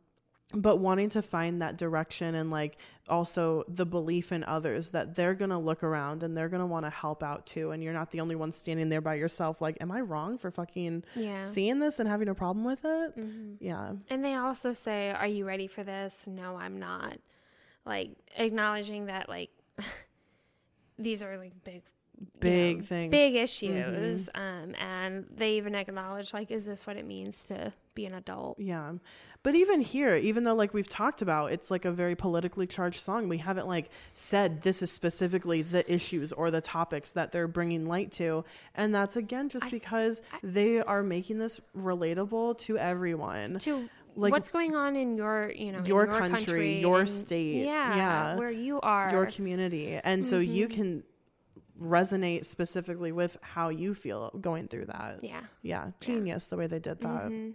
but 0.55 0.77
wanting 0.77 1.11
to 1.11 1.21
find 1.21 1.61
that 1.61 1.77
direction 1.77 2.35
and 2.35 2.51
like 2.51 2.79
also 3.07 3.65
the 3.69 3.85
belief 3.85 4.33
in 4.33 4.43
others 4.45 4.91
that 4.91 5.15
they're 5.15 5.35
going 5.35 5.51
to 5.51 5.59
look 5.59 5.83
around 5.83 6.23
and 6.23 6.37
they're 6.37 6.49
going 6.49 6.61
to 6.61 6.67
want 6.67 6.87
to 6.87 6.91
help 6.91 7.23
out 7.23 7.45
too 7.45 7.71
and 7.71 7.83
you're 7.83 7.93
not 7.93 8.11
the 8.13 8.21
only 8.21 8.35
one 8.35 8.51
standing 8.51 8.89
there 8.89 9.01
by 9.01 9.15
yourself 9.15 9.61
like 9.61 9.77
am 9.81 9.91
i 9.91 10.01
wrong 10.01 10.39
for 10.39 10.51
fucking 10.51 11.05
yeah. 11.15 11.43
seeing 11.43 11.81
this 11.81 11.99
and 11.99 12.09
having 12.09 12.29
a 12.29 12.35
problem 12.35 12.65
with 12.65 12.81
it 12.85 13.19
mm-hmm. 13.19 13.53
yeah 13.61 13.93
and 14.09 14.25
they 14.25 14.35
also 14.35 14.73
say 14.73 15.11
are 15.11 15.27
you 15.27 15.45
ready 15.45 15.67
for 15.67 15.83
this 15.83 16.27
no 16.27 16.57
i'm 16.57 16.79
not 16.79 17.19
like 17.85 18.11
acknowledging 18.37 19.07
that 19.07 19.29
like 19.29 19.51
these 20.99 21.23
are 21.23 21.37
like 21.37 21.53
big 21.63 21.83
big 22.41 22.71
you 22.71 22.77
know, 22.79 22.85
things 22.85 23.11
big 23.11 23.35
issues 23.35 24.29
mm-hmm. 24.35 24.69
um 24.69 24.75
and 24.77 25.27
they 25.31 25.53
even 25.53 25.75
acknowledge 25.75 26.33
like 26.33 26.51
is 26.51 26.65
this 26.65 26.87
what 26.87 26.97
it 26.97 27.07
means 27.07 27.45
to 27.45 27.73
be 27.99 28.07
an 28.07 28.15
adult 28.15 28.57
yeah 28.61 28.93
but 29.43 29.57
even 29.57 29.81
here 29.81 30.15
even 30.15 30.45
though 30.45 30.55
like 30.55 30.73
we've 30.73 30.89
talked 30.89 31.21
about 31.21 31.51
it's 31.51 31.69
like 31.69 31.85
a 31.85 31.91
very 31.91 32.15
politically 32.15 32.65
charged 32.65 33.01
song 33.01 33.29
we 33.29 33.39
haven't 33.39 33.67
like 33.67 33.91
said 34.15 34.63
this 34.63 34.83
is 34.83 34.93
specifically 34.93 35.63
the 35.63 35.83
issues 35.93 36.33
or 36.33 36.49
the 36.53 36.61
topics 36.61 37.11
that 37.11 37.33
they're 37.33 37.49
bringing 37.49 37.87
light 37.87 38.13
to 38.13 38.45
and 38.77 38.95
that's 38.95 39.17
again 39.17 39.49
just 39.49 39.67
I, 39.67 39.71
because 39.71 40.23
I, 40.33 40.39
they 40.45 40.81
are 40.81 41.03
making 41.03 41.39
this 41.39 41.61
relatable 41.77 42.59
to 42.59 42.79
everyone 42.79 43.59
to 43.59 43.89
like 44.15 44.31
what's 44.31 44.49
going 44.51 44.77
on 44.77 44.95
in 44.95 45.17
your 45.17 45.51
you 45.51 45.73
know 45.73 45.83
your, 45.85 46.07
your 46.07 46.19
country, 46.19 46.39
country 46.39 46.81
your 46.81 47.05
state 47.05 47.65
yeah, 47.65 47.97
yeah 47.97 48.37
where 48.37 48.51
you 48.51 48.81
are 48.81 49.11
your 49.11 49.27
community 49.27 49.95
and 49.95 50.23
mm-hmm. 50.23 50.31
so 50.31 50.39
you 50.39 50.69
mm-hmm. 50.69 50.75
can 50.75 51.03
resonate 51.81 52.45
specifically 52.45 53.13
with 53.13 53.39
how 53.41 53.69
you 53.69 53.95
feel 53.95 54.31
going 54.41 54.69
through 54.69 54.87
that. 54.87 55.21
Yeah. 55.23 55.41
Yeah. 55.63 55.91
Genius 56.01 56.47
yeah. 56.47 56.51
the 56.51 56.57
way 56.59 56.67
they 56.67 56.79
did 56.79 57.01
that. 57.01 57.27
Mm-hmm. 57.27 57.51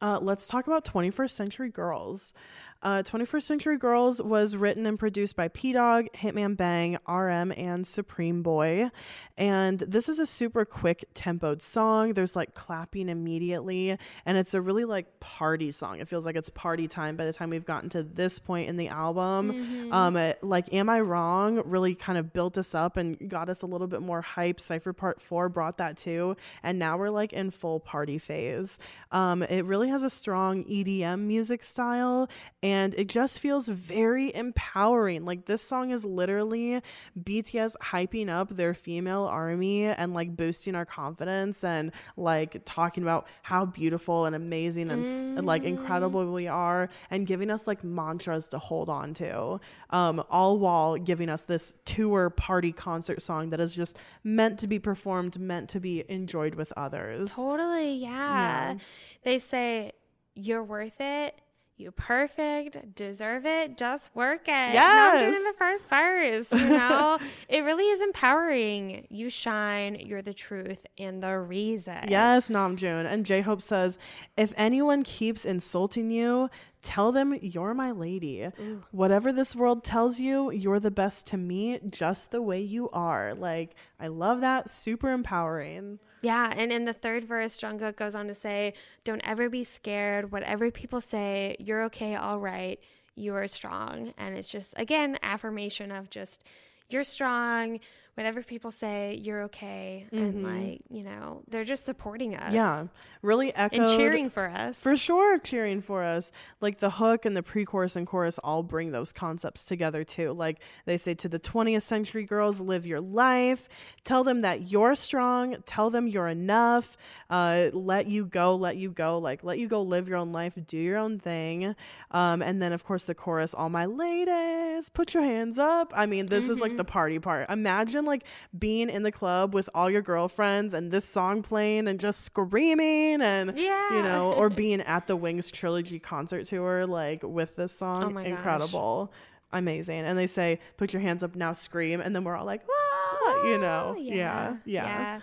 Uh, 0.00 0.18
let's 0.20 0.46
talk 0.48 0.66
about 0.66 0.84
21st 0.84 1.30
Century 1.30 1.68
Girls. 1.68 2.32
Uh, 2.82 3.02
21st 3.02 3.42
Century 3.42 3.78
Girls 3.78 4.22
was 4.22 4.56
written 4.56 4.86
and 4.86 4.98
produced 4.98 5.36
by 5.36 5.48
Pdogg, 5.48 6.12
Hitman 6.12 6.56
Bang, 6.56 6.98
RM, 7.08 7.52
and 7.52 7.86
Supreme 7.86 8.42
Boi. 8.42 8.90
And 9.36 9.80
this 9.80 10.08
is 10.08 10.18
a 10.18 10.26
super 10.26 10.64
quick 10.64 11.04
tempoed 11.14 11.62
song. 11.62 12.14
There's 12.14 12.36
like 12.36 12.54
clapping 12.54 13.08
immediately, 13.08 13.96
and 14.24 14.38
it's 14.38 14.54
a 14.54 14.60
really 14.60 14.84
like 14.84 15.20
party 15.20 15.72
song. 15.72 16.00
It 16.00 16.08
feels 16.08 16.24
like 16.24 16.36
it's 16.36 16.50
party 16.50 16.88
time 16.88 17.16
by 17.16 17.24
the 17.24 17.32
time 17.32 17.50
we've 17.50 17.64
gotten 17.64 17.88
to 17.90 18.02
this 18.02 18.38
point 18.38 18.68
in 18.68 18.76
the 18.76 18.88
album. 18.88 19.52
Mm-hmm. 19.52 19.92
Um, 19.92 20.16
it, 20.16 20.42
like, 20.42 20.72
Am 20.72 20.88
I 20.88 21.00
Wrong 21.00 21.62
really 21.64 21.94
kind 21.94 22.18
of 22.18 22.32
built 22.32 22.58
us 22.58 22.74
up 22.74 22.96
and 22.96 23.28
got 23.28 23.48
us 23.48 23.62
a 23.62 23.66
little 23.66 23.86
bit 23.86 24.02
more 24.02 24.22
hype. 24.22 24.60
Cypher 24.60 24.92
Part 24.92 25.20
4 25.20 25.48
brought 25.48 25.78
that 25.78 25.96
too. 25.96 26.36
And 26.62 26.78
now 26.78 26.96
we're 26.96 27.10
like 27.10 27.32
in 27.32 27.50
full 27.50 27.80
party 27.80 28.18
phase. 28.18 28.78
Um, 29.10 29.42
it 29.42 29.64
really 29.64 29.88
has 29.88 30.02
a 30.02 30.10
strong 30.10 30.64
EDM 30.64 31.20
music 31.20 31.62
style. 31.62 32.28
And 32.66 32.96
it 32.96 33.06
just 33.06 33.38
feels 33.38 33.68
very 33.68 34.34
empowering. 34.34 35.24
Like 35.24 35.44
this 35.44 35.62
song 35.62 35.92
is 35.92 36.04
literally 36.04 36.82
BTS 37.16 37.76
hyping 37.80 38.28
up 38.28 38.48
their 38.48 38.74
female 38.74 39.22
army 39.22 39.84
and 39.84 40.12
like 40.14 40.36
boosting 40.36 40.74
our 40.74 40.84
confidence 40.84 41.62
and 41.62 41.92
like 42.16 42.60
talking 42.64 43.04
about 43.04 43.28
how 43.42 43.66
beautiful 43.66 44.24
and 44.24 44.34
amazing 44.34 44.90
and, 44.90 45.04
mm. 45.04 45.38
and 45.38 45.46
like 45.46 45.62
incredible 45.62 46.32
we 46.32 46.48
are 46.48 46.88
and 47.08 47.28
giving 47.28 47.52
us 47.52 47.68
like 47.68 47.84
mantras 47.84 48.48
to 48.48 48.58
hold 48.58 48.88
on 48.88 49.14
to. 49.14 49.60
Um, 49.90 50.24
all 50.28 50.58
while 50.58 50.96
giving 50.96 51.28
us 51.28 51.42
this 51.42 51.72
tour 51.84 52.30
party 52.30 52.72
concert 52.72 53.22
song 53.22 53.50
that 53.50 53.60
is 53.60 53.76
just 53.76 53.96
meant 54.24 54.58
to 54.58 54.66
be 54.66 54.80
performed, 54.80 55.38
meant 55.38 55.68
to 55.68 55.78
be 55.78 56.02
enjoyed 56.08 56.56
with 56.56 56.72
others. 56.76 57.32
Totally, 57.32 57.94
yeah. 57.94 58.72
yeah. 58.72 58.78
They 59.22 59.38
say 59.38 59.92
you're 60.34 60.64
worth 60.64 61.00
it 61.00 61.40
you 61.78 61.90
perfect, 61.90 62.94
deserve 62.94 63.44
it, 63.44 63.76
just 63.76 64.14
work 64.14 64.42
it. 64.44 64.72
Yes. 64.72 65.20
Not 65.20 65.30
doing 65.30 65.44
the 65.44 65.54
first 65.58 65.88
verse, 65.88 66.50
you 66.50 66.68
know? 66.68 67.18
it 67.48 67.60
really 67.60 67.84
is 67.84 68.00
empowering. 68.00 69.06
You 69.10 69.28
shine, 69.28 69.96
you're 69.96 70.22
the 70.22 70.32
truth 70.32 70.86
and 70.98 71.22
the 71.22 71.38
reason. 71.38 72.06
Yes, 72.08 72.48
Namjoon. 72.48 73.04
And 73.04 73.26
J 73.26 73.42
Hope 73.42 73.60
says, 73.60 73.98
if 74.38 74.54
anyone 74.56 75.02
keeps 75.02 75.44
insulting 75.44 76.10
you, 76.10 76.48
tell 76.80 77.12
them 77.12 77.38
you're 77.42 77.74
my 77.74 77.90
lady. 77.90 78.48
Ooh. 78.58 78.82
Whatever 78.90 79.30
this 79.30 79.54
world 79.54 79.84
tells 79.84 80.18
you, 80.18 80.50
you're 80.50 80.80
the 80.80 80.90
best 80.90 81.26
to 81.28 81.36
me 81.36 81.80
just 81.90 82.30
the 82.30 82.40
way 82.40 82.60
you 82.60 82.88
are. 82.90 83.34
Like, 83.34 83.74
I 84.00 84.06
love 84.06 84.40
that. 84.40 84.70
Super 84.70 85.12
empowering. 85.12 85.98
Yeah, 86.22 86.52
and 86.54 86.72
in 86.72 86.84
the 86.86 86.92
third 86.92 87.24
verse, 87.24 87.56
Jungkook 87.56 87.96
goes 87.96 88.14
on 88.14 88.26
to 88.28 88.34
say, 88.34 88.72
"Don't 89.04 89.20
ever 89.24 89.48
be 89.48 89.64
scared. 89.64 90.32
Whatever 90.32 90.70
people 90.70 91.00
say, 91.00 91.56
you're 91.58 91.84
okay, 91.84 92.14
all 92.14 92.38
right. 92.38 92.80
You 93.14 93.34
are 93.34 93.46
strong." 93.46 94.14
And 94.16 94.36
it's 94.36 94.50
just 94.50 94.74
again 94.76 95.18
affirmation 95.22 95.92
of 95.92 96.10
just 96.10 96.42
you're 96.88 97.04
strong 97.04 97.80
whatever 98.16 98.42
people 98.42 98.70
say, 98.70 99.20
you're 99.22 99.42
okay. 99.42 100.06
Mm-hmm. 100.10 100.24
And 100.24 100.42
like, 100.42 100.80
you 100.88 101.04
know, 101.04 101.42
they're 101.48 101.64
just 101.64 101.84
supporting 101.84 102.34
us. 102.34 102.54
Yeah. 102.54 102.86
Really 103.20 103.54
echoed. 103.54 103.80
And 103.80 103.88
cheering 103.90 104.30
for 104.30 104.48
us. 104.48 104.80
For 104.80 104.96
sure, 104.96 105.38
cheering 105.38 105.82
for 105.82 106.02
us. 106.02 106.32
Like 106.62 106.78
the 106.78 106.88
hook 106.90 107.26
and 107.26 107.36
the 107.36 107.42
pre 107.42 107.66
chorus 107.66 107.94
and 107.94 108.06
chorus 108.06 108.38
all 108.38 108.62
bring 108.62 108.90
those 108.90 109.12
concepts 109.12 109.66
together 109.66 110.02
too. 110.02 110.32
Like 110.32 110.60
they 110.86 110.96
say 110.96 111.12
to 111.14 111.28
the 111.28 111.38
20th 111.38 111.82
century 111.82 112.24
girls, 112.24 112.58
live 112.58 112.86
your 112.86 113.02
life. 113.02 113.68
Tell 114.02 114.24
them 114.24 114.40
that 114.40 114.70
you're 114.70 114.94
strong. 114.94 115.56
Tell 115.66 115.90
them 115.90 116.08
you're 116.08 116.28
enough. 116.28 116.96
Uh, 117.28 117.68
let 117.74 118.06
you 118.06 118.24
go, 118.24 118.56
let 118.56 118.76
you 118.76 118.90
go. 118.90 119.18
Like, 119.18 119.44
let 119.44 119.58
you 119.58 119.68
go 119.68 119.82
live 119.82 120.08
your 120.08 120.16
own 120.16 120.32
life, 120.32 120.58
do 120.66 120.78
your 120.78 120.96
own 120.96 121.18
thing. 121.18 121.74
Um, 122.12 122.40
and 122.40 122.62
then, 122.62 122.72
of 122.72 122.82
course, 122.84 123.04
the 123.04 123.14
chorus, 123.14 123.52
all 123.52 123.68
my 123.68 123.84
ladies, 123.84 124.88
put 124.88 125.12
your 125.12 125.22
hands 125.22 125.58
up. 125.58 125.92
I 125.94 126.06
mean, 126.06 126.26
this 126.26 126.44
mm-hmm. 126.44 126.52
is 126.52 126.60
like 126.60 126.70
mm-hmm. 126.70 126.78
the 126.78 126.84
party 126.84 127.18
part. 127.18 127.50
Imagine 127.50 128.05
like 128.06 128.24
being 128.58 128.88
in 128.88 129.02
the 129.02 129.12
club 129.12 129.54
with 129.54 129.68
all 129.74 129.90
your 129.90 130.02
girlfriends 130.02 130.74
and 130.74 130.90
this 130.90 131.04
song 131.04 131.42
playing 131.42 131.88
and 131.88 132.00
just 132.00 132.22
screaming 132.22 133.20
and 133.20 133.58
yeah. 133.58 133.94
you 133.94 134.02
know, 134.02 134.32
or 134.32 134.48
being 134.64 134.80
at 134.82 135.06
the 135.06 135.16
Wings 135.16 135.50
trilogy 135.50 135.98
concert 135.98 136.46
tour 136.46 136.86
like 136.86 137.22
with 137.22 137.56
this 137.56 137.72
song. 137.72 138.16
Oh 138.16 138.20
Incredible. 138.20 139.06
Gosh. 139.06 139.20
Amazing. 139.52 140.00
And 140.00 140.18
they 140.18 140.26
say, 140.26 140.58
put 140.76 140.92
your 140.92 141.00
hands 141.02 141.22
up 141.22 141.34
now, 141.36 141.52
scream. 141.52 142.00
And 142.00 142.14
then 142.14 142.24
we're 142.24 142.36
all 142.36 142.44
like, 142.44 142.62
ah, 142.68 143.44
you 143.44 143.58
know, 143.58 143.94
yeah, 143.98 144.14
yeah. 144.14 144.56
yeah. 144.64 144.84
yeah. 144.84 145.20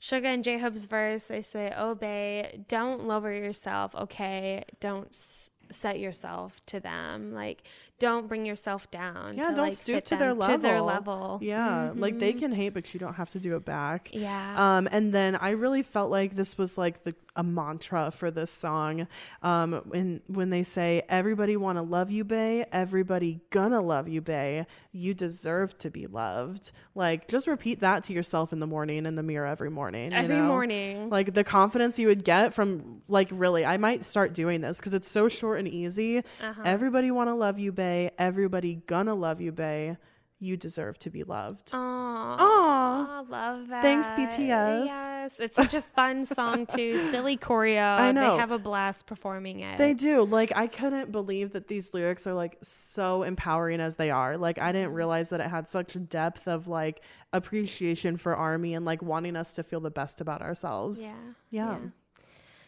Suga 0.00 0.26
and 0.26 0.44
J 0.44 0.58
Hope's 0.58 0.84
verse, 0.84 1.24
they 1.24 1.40
say, 1.40 1.72
Obey, 1.78 2.62
don't 2.68 3.06
lower 3.06 3.32
yourself, 3.32 3.94
okay? 3.94 4.62
Don't 4.78 5.08
s- 5.08 5.48
set 5.70 5.98
yourself 5.98 6.60
to 6.66 6.78
them. 6.78 7.32
Like, 7.32 7.66
don't 8.04 8.28
bring 8.28 8.44
yourself 8.44 8.90
down. 8.90 9.36
Yeah, 9.36 9.44
to, 9.44 9.48
don't 9.50 9.58
like, 9.68 9.72
stoop 9.72 10.04
to 10.06 10.16
their 10.16 10.34
level. 10.34 10.56
To 10.56 10.62
their 10.62 10.80
level. 10.80 11.38
Yeah, 11.42 11.88
mm-hmm. 11.88 12.00
like 12.00 12.18
they 12.18 12.30
mm-hmm. 12.30 12.40
can 12.40 12.52
hate, 12.52 12.70
but 12.70 12.92
you 12.92 13.00
don't 13.00 13.14
have 13.14 13.30
to 13.30 13.40
do 13.40 13.56
it 13.56 13.64
back. 13.64 14.10
Yeah. 14.12 14.54
Um, 14.76 14.88
and 14.92 15.12
then 15.12 15.36
I 15.36 15.50
really 15.50 15.82
felt 15.82 16.10
like 16.10 16.36
this 16.36 16.58
was 16.58 16.76
like 16.76 17.04
the 17.04 17.14
a 17.36 17.42
mantra 17.42 18.10
for 18.10 18.30
this 18.30 18.50
song. 18.50 19.06
Um, 19.42 19.82
when 19.86 20.20
when 20.26 20.50
they 20.50 20.62
say 20.62 21.02
everybody 21.08 21.56
want 21.56 21.78
to 21.78 21.82
love 21.82 22.10
you, 22.10 22.24
Bay, 22.24 22.64
everybody 22.72 23.40
gonna 23.50 23.80
love 23.80 24.08
you, 24.08 24.20
Bay. 24.20 24.66
You 24.92 25.14
deserve 25.14 25.76
to 25.78 25.90
be 25.90 26.06
loved. 26.06 26.70
Like 26.94 27.26
just 27.28 27.46
repeat 27.46 27.80
that 27.80 28.04
to 28.04 28.12
yourself 28.12 28.52
in 28.52 28.60
the 28.60 28.66
morning 28.66 29.06
in 29.06 29.16
the 29.16 29.22
mirror 29.22 29.46
every 29.46 29.70
morning. 29.70 30.12
Every 30.12 30.36
know? 30.36 30.46
morning. 30.46 31.10
Like 31.10 31.34
the 31.34 31.44
confidence 31.44 31.98
you 31.98 32.06
would 32.08 32.24
get 32.24 32.54
from 32.54 33.02
like 33.08 33.28
really, 33.32 33.64
I 33.64 33.78
might 33.78 34.04
start 34.04 34.32
doing 34.32 34.60
this 34.60 34.78
because 34.78 34.94
it's 34.94 35.08
so 35.08 35.28
short 35.28 35.58
and 35.58 35.68
easy. 35.68 36.18
Uh-huh. 36.18 36.62
Everybody 36.64 37.10
want 37.10 37.28
to 37.30 37.34
love 37.34 37.58
you, 37.58 37.72
Bay. 37.72 37.93
Everybody 38.18 38.82
gonna 38.86 39.14
love 39.14 39.40
you, 39.40 39.52
Bay 39.52 39.96
You 40.38 40.56
deserve 40.56 40.98
to 41.00 41.10
be 41.10 41.24
loved. 41.24 41.72
Aww. 41.72 42.38
Aww. 42.38 43.30
love 43.30 43.68
that. 43.68 43.82
Thanks, 43.82 44.10
BTS. 44.10 44.86
Yes. 44.86 45.40
It's 45.40 45.56
such 45.56 45.74
a 45.74 45.80
fun 45.80 46.24
song, 46.24 46.66
too. 46.66 46.98
Silly 47.10 47.36
choreo. 47.36 47.98
I 47.98 48.12
know. 48.12 48.32
They 48.32 48.36
have 48.36 48.50
a 48.50 48.58
blast 48.58 49.06
performing 49.06 49.60
it. 49.60 49.78
They 49.78 49.94
do. 49.94 50.22
Like, 50.22 50.52
I 50.54 50.66
couldn't 50.66 51.12
believe 51.12 51.52
that 51.52 51.68
these 51.68 51.94
lyrics 51.94 52.26
are 52.26 52.34
like 52.34 52.58
so 52.62 53.22
empowering 53.22 53.80
as 53.80 53.96
they 53.96 54.10
are. 54.10 54.36
Like, 54.36 54.58
I 54.58 54.72
didn't 54.72 54.88
mm-hmm. 54.88 54.96
realize 54.96 55.28
that 55.30 55.40
it 55.40 55.48
had 55.48 55.68
such 55.68 55.96
depth 56.08 56.46
of 56.46 56.68
like 56.68 57.02
appreciation 57.32 58.16
for 58.16 58.34
Army 58.36 58.74
and 58.74 58.84
like 58.84 59.02
wanting 59.02 59.36
us 59.36 59.52
to 59.54 59.62
feel 59.62 59.80
the 59.80 59.90
best 59.90 60.20
about 60.20 60.42
ourselves. 60.42 61.02
Yeah. 61.02 61.12
Yeah. 61.50 61.78
Yeah. 61.80 61.88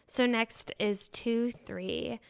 So 0.09 0.27
next 0.27 0.73
is 0.79 1.09
2 1.09 1.51
3. 1.51 2.21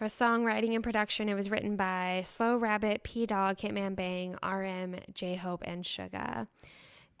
For 0.00 0.06
songwriting 0.06 0.74
and 0.74 0.82
production, 0.82 1.28
it 1.28 1.34
was 1.34 1.50
written 1.50 1.76
by 1.76 2.22
Slow 2.24 2.56
Rabbit, 2.56 3.04
Pdogg, 3.04 3.58
Hitman 3.58 3.94
Bang, 3.94 4.34
RM, 4.42 4.96
J 5.12 5.34
Hope, 5.34 5.62
and 5.66 5.84
Suga. 5.84 6.46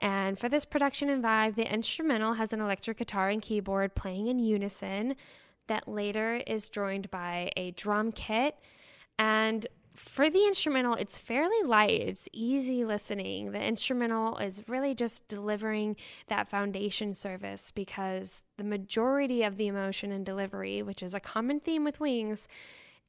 And 0.00 0.38
for 0.38 0.48
this 0.48 0.64
production 0.64 1.10
and 1.10 1.22
vibe, 1.22 1.56
the 1.56 1.70
instrumental 1.70 2.32
has 2.32 2.54
an 2.54 2.60
electric 2.62 2.96
guitar 2.96 3.28
and 3.28 3.42
keyboard 3.42 3.94
playing 3.94 4.28
in 4.28 4.38
unison 4.38 5.14
that 5.66 5.88
later 5.88 6.36
is 6.46 6.70
joined 6.70 7.10
by 7.10 7.52
a 7.54 7.72
drum 7.72 8.12
kit. 8.12 8.56
And 9.18 9.66
for 9.94 10.30
the 10.30 10.46
instrumental, 10.46 10.94
it's 10.94 11.18
fairly 11.18 11.62
light. 11.64 12.00
It's 12.00 12.28
easy 12.32 12.84
listening. 12.84 13.52
The 13.52 13.62
instrumental 13.62 14.38
is 14.38 14.62
really 14.68 14.94
just 14.94 15.26
delivering 15.28 15.96
that 16.28 16.48
foundation 16.48 17.14
service 17.14 17.70
because 17.70 18.42
the 18.56 18.64
majority 18.64 19.42
of 19.42 19.56
the 19.56 19.66
emotion 19.66 20.12
and 20.12 20.24
delivery, 20.24 20.82
which 20.82 21.02
is 21.02 21.14
a 21.14 21.20
common 21.20 21.60
theme 21.60 21.84
with 21.84 22.00
Wings, 22.00 22.48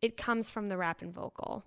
it 0.02 0.18
comes 0.18 0.49
from 0.49 0.68
the 0.68 0.78
rap 0.78 1.02
and 1.02 1.14
vocal. 1.14 1.64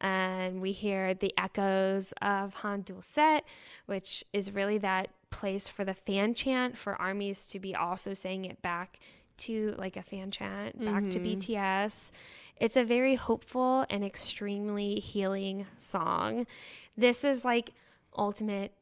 And 0.00 0.60
we 0.60 0.72
hear 0.72 1.14
the 1.14 1.32
echoes 1.38 2.12
of 2.20 2.54
Han 2.56 2.82
Dulcet, 2.82 3.44
which 3.86 4.22
is 4.32 4.52
really 4.52 4.76
that 4.78 5.08
place 5.30 5.68
for 5.68 5.84
the 5.84 5.94
fan 5.94 6.34
chant 6.34 6.76
for 6.76 7.00
armies 7.00 7.46
to 7.46 7.58
be 7.58 7.74
also 7.74 8.12
saying 8.12 8.44
it 8.44 8.60
back 8.60 8.98
to 9.38 9.74
like 9.78 9.96
a 9.96 10.02
fan 10.02 10.30
chant 10.30 10.78
back 10.84 11.08
to 11.10 11.18
Mhm. 11.18 11.24
BTS. 11.24 12.12
It's 12.58 12.76
a 12.76 12.84
very 12.84 13.16
hopeful 13.16 13.84
and 13.90 14.04
extremely 14.04 14.94
healing 15.00 15.66
song. 15.76 16.46
This 16.96 17.24
is 17.24 17.44
like 17.44 17.70
ultimate 18.16 18.72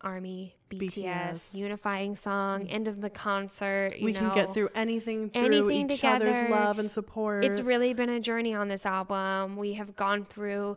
army 0.00 0.54
BTS, 0.70 1.50
BTS. 1.50 1.54
unifying 1.56 2.14
song, 2.14 2.68
end 2.68 2.86
of 2.86 3.00
the 3.00 3.10
concert. 3.10 3.96
You 3.98 4.04
we 4.04 4.12
can 4.12 4.32
get 4.32 4.54
through 4.54 4.68
anything 4.74 5.30
through 5.30 5.44
anything 5.44 5.90
each 5.90 5.96
together. 5.96 6.28
other's 6.28 6.48
love 6.50 6.78
and 6.78 6.90
support. 6.90 7.44
It's 7.44 7.60
really 7.60 7.94
been 7.94 8.08
a 8.10 8.20
journey 8.20 8.54
on 8.54 8.68
this 8.68 8.86
album. 8.86 9.56
We 9.56 9.72
have 9.72 9.96
gone 9.96 10.24
through 10.24 10.76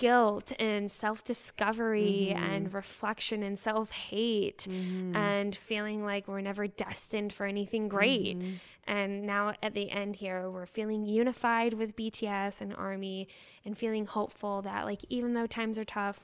guilt 0.00 0.52
and 0.58 0.90
self 0.90 1.22
discovery 1.22 2.32
Mm-hmm. 2.34 2.42
and 2.52 2.74
reflection 2.74 3.42
and 3.42 3.58
self 3.58 3.90
hate 3.92 4.66
and 5.14 5.54
feeling 5.54 6.04
like 6.04 6.26
we're 6.26 6.40
never 6.40 6.66
destined 6.66 7.32
for 7.32 7.46
anything 7.46 7.88
great. 7.88 8.38
Mm-hmm. 8.38 8.50
And 8.86 9.26
now 9.26 9.54
at 9.62 9.74
the 9.74 9.90
end 9.90 10.16
here, 10.16 10.50
we're 10.50 10.66
feeling 10.66 11.06
unified 11.06 11.74
with 11.74 11.94
BTS 11.96 12.60
and 12.60 12.74
Army 12.74 13.28
and 13.64 13.76
feeling 13.78 14.06
hopeful 14.06 14.62
that, 14.62 14.84
like, 14.86 15.02
even 15.08 15.34
though 15.34 15.46
times 15.46 15.78
are 15.78 15.84
tough, 15.84 16.18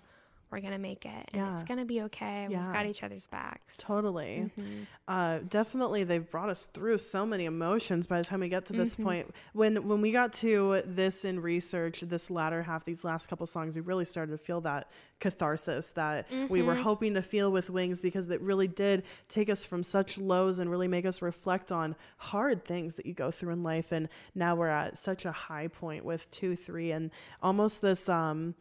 we're 0.50 0.60
going 0.60 0.72
to 0.72 0.78
make 0.78 1.04
it 1.04 1.30
and 1.32 1.52
it's 1.54 1.64
going 1.64 1.78
to 1.80 1.84
be 1.84 2.02
okay. 2.02 2.46
Yeah. 2.48 2.64
We've 2.66 2.72
got 2.74 2.86
each 2.86 3.02
other's 3.02 3.26
backs. 3.26 3.76
Totally. 3.78 4.50
Mm-hmm. 4.58 4.82
Uh, 5.08 5.38
definitely, 5.48 6.04
they've 6.04 6.28
brought 6.30 6.48
us 6.48 6.66
through 6.66 6.98
so 6.98 7.26
many 7.26 7.44
emotions 7.46 8.06
by 8.06 8.18
the 8.18 8.24
time 8.24 8.40
we 8.40 8.48
get 8.48 8.64
to 8.66 8.72
this 8.72 8.94
Mhm. 8.96 9.04
point. 9.04 9.34
When 9.52 9.88
when 9.88 10.00
we 10.00 10.12
got 10.12 10.32
to 10.34 10.82
this 10.86 11.24
in 11.24 11.40
research, 11.40 12.00
this 12.00 12.30
latter 12.30 12.62
half, 12.62 12.84
these 12.84 13.04
last 13.04 13.26
couple 13.28 13.46
songs, 13.46 13.74
we 13.74 13.82
really 13.82 14.04
started 14.04 14.32
to 14.32 14.38
feel 14.38 14.60
that 14.62 14.88
catharsis 15.18 15.92
that 15.92 16.26
we 16.48 16.62
were 16.62 16.74
Mhm. 16.76 16.82
hoping 16.82 17.14
to 17.14 17.22
feel 17.22 17.50
with 17.50 17.68
Wings 17.70 18.00
because 18.02 18.28
it 18.30 18.40
really 18.40 18.68
did 18.68 19.02
take 19.28 19.48
us 19.50 19.64
from 19.64 19.82
such 19.82 20.18
lows 20.18 20.58
and 20.58 20.70
really 20.70 20.88
make 20.88 21.06
us 21.06 21.20
reflect 21.22 21.72
on 21.72 21.96
hard 22.18 22.64
things 22.64 22.94
that 22.96 23.06
you 23.06 23.14
go 23.14 23.30
through 23.30 23.52
in 23.52 23.62
life. 23.62 23.90
And 23.92 24.08
now 24.34 24.54
we're 24.54 24.68
at 24.68 24.96
such 24.98 25.24
a 25.24 25.32
high 25.32 25.68
point 25.68 26.04
with 26.04 26.30
two, 26.30 26.54
three, 26.54 26.92
and 26.92 27.10
almost 27.42 27.82
this. 27.82 28.08
Um, 28.08 28.54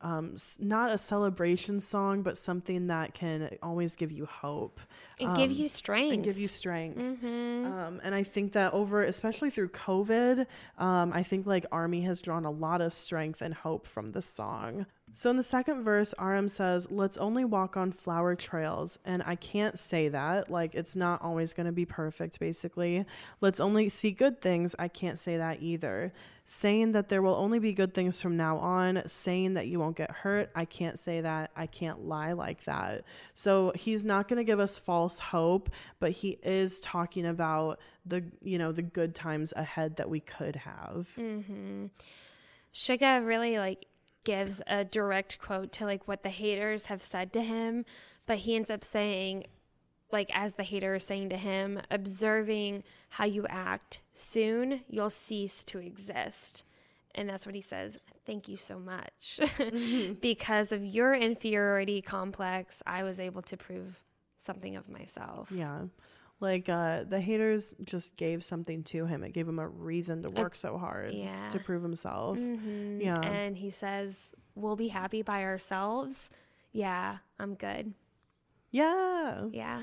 um, 0.00 0.36
not 0.60 0.92
a 0.92 0.98
celebration 0.98 1.80
song, 1.80 2.22
but 2.22 2.38
something 2.38 2.86
that 2.86 3.14
can 3.14 3.50
always 3.62 3.96
give 3.96 4.12
you 4.12 4.26
hope 4.26 4.80
And 5.20 5.36
give 5.36 5.50
um, 5.50 5.56
you 5.56 5.68
strength. 5.68 6.14
and 6.14 6.22
give 6.22 6.38
you 6.38 6.46
strength. 6.48 6.98
Mhm. 7.02 7.66
Um, 7.66 8.00
and 8.04 8.14
I 8.14 8.22
think 8.22 8.52
that 8.52 8.72
over, 8.72 9.02
especially 9.02 9.50
through 9.50 9.70
COVID, 9.70 10.46
um, 10.78 11.12
I 11.12 11.22
think 11.22 11.46
like 11.46 11.66
Army 11.72 12.02
has 12.02 12.22
drawn 12.22 12.44
a 12.44 12.50
lot 12.50 12.80
of 12.80 12.94
strength 12.94 13.42
and 13.42 13.52
hope 13.54 13.86
from 13.86 14.12
this 14.12 14.26
song. 14.26 14.86
So 15.14 15.30
in 15.30 15.36
the 15.36 15.42
second 15.42 15.82
verse, 15.82 16.14
RM 16.20 16.48
says, 16.48 16.88
Let's 16.90 17.18
only 17.18 17.44
walk 17.44 17.76
on 17.76 17.92
flower 17.92 18.34
trails. 18.34 18.98
And 19.04 19.22
I 19.26 19.34
can't 19.34 19.78
say 19.78 20.08
that. 20.08 20.50
Like, 20.50 20.74
it's 20.74 20.96
not 20.96 21.22
always 21.22 21.52
going 21.52 21.66
to 21.66 21.72
be 21.72 21.84
perfect, 21.84 22.38
basically. 22.38 23.04
Let's 23.40 23.60
only 23.60 23.88
see 23.88 24.10
good 24.10 24.40
things. 24.40 24.74
I 24.78 24.88
can't 24.88 25.18
say 25.18 25.36
that 25.36 25.62
either. 25.62 26.12
Saying 26.46 26.92
that 26.92 27.10
there 27.10 27.20
will 27.20 27.34
only 27.34 27.58
be 27.58 27.74
good 27.74 27.92
things 27.92 28.22
from 28.22 28.36
now 28.36 28.56
on, 28.58 29.02
saying 29.06 29.54
that 29.54 29.66
you 29.66 29.78
won't 29.78 29.96
get 29.96 30.10
hurt. 30.10 30.50
I 30.54 30.64
can't 30.64 30.98
say 30.98 31.20
that. 31.20 31.50
I 31.54 31.66
can't 31.66 32.06
lie 32.06 32.32
like 32.32 32.64
that. 32.64 33.04
So 33.34 33.72
he's 33.74 34.04
not 34.04 34.28
going 34.28 34.38
to 34.38 34.44
give 34.44 34.58
us 34.58 34.78
false 34.78 35.18
hope, 35.18 35.68
but 36.00 36.12
he 36.12 36.38
is 36.42 36.80
talking 36.80 37.26
about 37.26 37.80
the, 38.06 38.24
you 38.42 38.56
know, 38.56 38.72
the 38.72 38.82
good 38.82 39.14
times 39.14 39.52
ahead 39.56 39.96
that 39.96 40.08
we 40.08 40.20
could 40.20 40.56
have. 40.56 41.08
Mm-hmm. 41.18 41.86
Suga 42.72 43.26
really 43.26 43.58
like 43.58 43.86
gives 44.28 44.60
a 44.66 44.84
direct 44.84 45.38
quote 45.38 45.72
to 45.72 45.86
like 45.86 46.06
what 46.06 46.22
the 46.22 46.28
haters 46.28 46.86
have 46.86 47.02
said 47.02 47.32
to 47.32 47.40
him, 47.40 47.86
but 48.26 48.36
he 48.36 48.56
ends 48.56 48.70
up 48.70 48.84
saying, 48.84 49.46
like 50.12 50.30
as 50.38 50.52
the 50.52 50.62
hater 50.62 50.96
is 50.96 51.04
saying 51.04 51.30
to 51.30 51.36
him, 51.38 51.80
observing 51.90 52.84
how 53.08 53.24
you 53.24 53.46
act, 53.48 54.00
soon 54.12 54.82
you'll 54.86 55.08
cease 55.08 55.64
to 55.64 55.78
exist. 55.78 56.62
And 57.14 57.26
that's 57.26 57.46
what 57.46 57.54
he 57.54 57.62
says. 57.62 57.96
Thank 58.26 58.48
you 58.48 58.58
so 58.58 58.78
much. 58.78 59.40
Mm-hmm. 59.40 60.12
because 60.20 60.72
of 60.72 60.84
your 60.84 61.14
inferiority 61.14 62.02
complex, 62.02 62.82
I 62.86 63.04
was 63.04 63.18
able 63.18 63.40
to 63.40 63.56
prove 63.56 63.98
something 64.36 64.76
of 64.76 64.90
myself. 64.90 65.50
Yeah. 65.50 65.84
Like 66.40 66.68
uh, 66.68 67.04
the 67.04 67.20
haters 67.20 67.74
just 67.82 68.16
gave 68.16 68.44
something 68.44 68.84
to 68.84 69.06
him. 69.06 69.24
It 69.24 69.32
gave 69.32 69.48
him 69.48 69.58
a 69.58 69.66
reason 69.66 70.22
to 70.22 70.30
work 70.30 70.54
so 70.54 70.78
hard 70.78 71.12
yeah. 71.12 71.48
to 71.48 71.58
prove 71.58 71.82
himself. 71.82 72.38
Mhm. 72.38 73.02
Yeah. 73.02 73.20
And 73.20 73.56
he 73.56 73.70
says, 73.70 74.34
We'll 74.54 74.76
be 74.76 74.88
happy 74.88 75.22
by 75.22 75.44
ourselves. 75.44 76.30
Yeah, 76.72 77.18
I'm 77.38 77.54
good. 77.54 77.92
Yeah. 78.70 79.46
Yeah. 79.52 79.82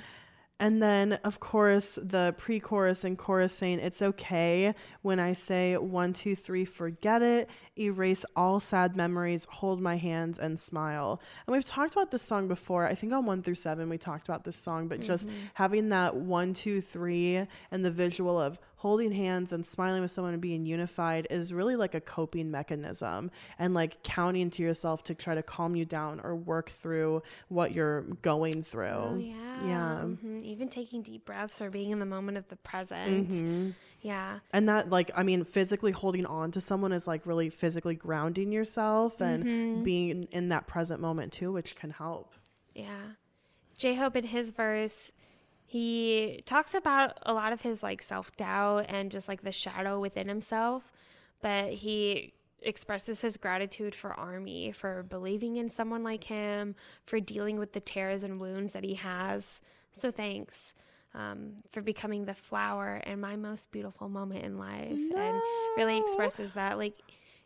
And 0.57 0.81
then, 0.81 1.13
of 1.25 1.41
course, 1.41 1.99
the 2.01 2.33
pre 2.37 2.61
chorus 2.61 3.03
and 3.03 3.17
chorus 3.17 3.51
saying, 3.53 3.79
It's 3.79 4.01
okay 4.01 4.73
when 5.01 5.19
I 5.19 5.33
say 5.33 5.75
one, 5.75 6.13
two, 6.13 6.33
three, 6.33 6.63
forget 6.63 7.21
it, 7.21 7.49
erase 7.77 8.23
all 8.37 8.61
sad 8.61 8.95
memories, 8.95 9.45
hold 9.51 9.81
my 9.81 9.97
hands, 9.97 10.39
and 10.39 10.57
smile. 10.57 11.19
And 11.45 11.53
we've 11.53 11.65
talked 11.65 11.91
about 11.91 12.11
this 12.11 12.21
song 12.21 12.47
before. 12.47 12.87
I 12.87 12.95
think 12.95 13.11
on 13.11 13.25
one 13.25 13.43
through 13.43 13.55
seven, 13.55 13.89
we 13.89 13.97
talked 13.97 14.29
about 14.29 14.45
this 14.45 14.55
song, 14.55 14.87
but 14.87 15.01
just 15.01 15.27
Mhm. 15.27 15.31
having 15.55 15.89
that 15.89 16.15
one, 16.15 16.53
two, 16.53 16.79
three, 16.79 17.45
and 17.69 17.83
the 17.83 17.91
visual 17.91 18.39
of 18.39 18.57
holding 18.85 19.11
hands 19.11 19.51
and 19.51 19.65
smiling 19.65 19.99
with 20.03 20.11
someone 20.11 20.31
and 20.33 20.41
being 20.43 20.63
unified 20.63 21.25
is 21.31 21.51
really 21.51 21.75
like 21.75 21.95
a 21.95 21.99
coping 21.99 22.51
mechanism 22.51 23.31
and 23.57 23.73
like 23.73 24.03
counting 24.03 24.51
to 24.51 24.61
yourself 24.61 25.03
to 25.03 25.15
try 25.15 25.33
to 25.33 25.41
calm 25.41 25.75
you 25.75 25.83
down 25.85 26.19
or 26.23 26.35
work 26.35 26.69
through 26.69 27.19
what 27.47 27.71
you're 27.71 28.01
going 28.21 28.61
through. 28.61 28.85
Oh, 28.85 29.15
yeah. 29.17 29.65
Yeah. 29.65 30.01
Mhm. 30.03 30.43
Even 30.43 30.69
taking 30.69 31.01
deep 31.01 31.25
breaths 31.25 31.63
or 31.63 31.71
being 31.71 31.89
in 31.89 31.97
the 31.97 32.05
moment 32.05 32.37
of 32.37 32.47
the 32.49 32.57
present. 32.57 33.29
Mhm. 33.29 33.73
Yeah. 34.01 34.37
And 34.53 34.69
that, 34.69 34.91
like, 34.91 35.09
I 35.15 35.23
mean, 35.23 35.45
physically 35.45 35.91
holding 35.91 36.27
on 36.27 36.51
to 36.51 36.61
someone 36.61 36.91
is 36.91 37.07
like 37.07 37.25
really 37.25 37.49
physically 37.49 37.95
grounding 37.95 38.51
yourself 38.51 39.19
and 39.19 39.43
Mhm. 39.43 39.83
being 39.83 40.27
in 40.31 40.49
that 40.49 40.67
present 40.67 41.01
moment 41.01 41.33
too, 41.33 41.51
which 41.51 41.75
can 41.75 41.89
help. 41.89 42.35
Yeah. 42.75 43.13
J 43.79 43.95
Hope 43.95 44.15
in 44.15 44.25
his 44.25 44.51
verse, 44.51 45.11
he 45.65 46.41
talks 46.45 46.73
about 46.73 47.17
a 47.23 47.33
lot 47.33 47.51
of 47.51 47.61
his 47.61 47.81
like 47.81 48.01
self 48.01 48.35
doubt 48.37 48.85
and 48.87 49.11
just 49.11 49.27
like 49.27 49.41
the 49.41 49.51
shadow 49.51 49.99
within 49.99 50.27
himself, 50.27 50.91
but 51.41 51.73
he 51.73 52.33
expresses 52.61 53.21
his 53.21 53.37
gratitude 53.37 53.93
for 53.93 54.13
Army 54.13 54.71
for 54.71 55.03
believing 55.03 55.57
in 55.57 55.69
someone 55.69 56.03
like 56.03 56.25
him, 56.25 56.75
for 57.05 57.19
dealing 57.19 57.57
with 57.59 57.73
the 57.73 57.79
tears 57.79 58.23
and 58.23 58.39
wounds 58.39 58.73
that 58.73 58.83
he 58.83 58.95
has. 58.95 59.61
So 59.91 60.11
thanks. 60.11 60.73
Um, 61.13 61.55
for 61.71 61.81
becoming 61.81 62.25
the 62.25 62.33
flower 62.33 63.01
and 63.05 63.21
my 63.21 63.37
most 63.37 63.71
beautiful 63.71 64.09
moment 64.09 64.43
in 64.43 64.57
life, 64.57 64.91
and 64.91 65.41
really 65.77 65.97
expresses 65.97 66.51
that 66.53 66.77
like 66.77 66.95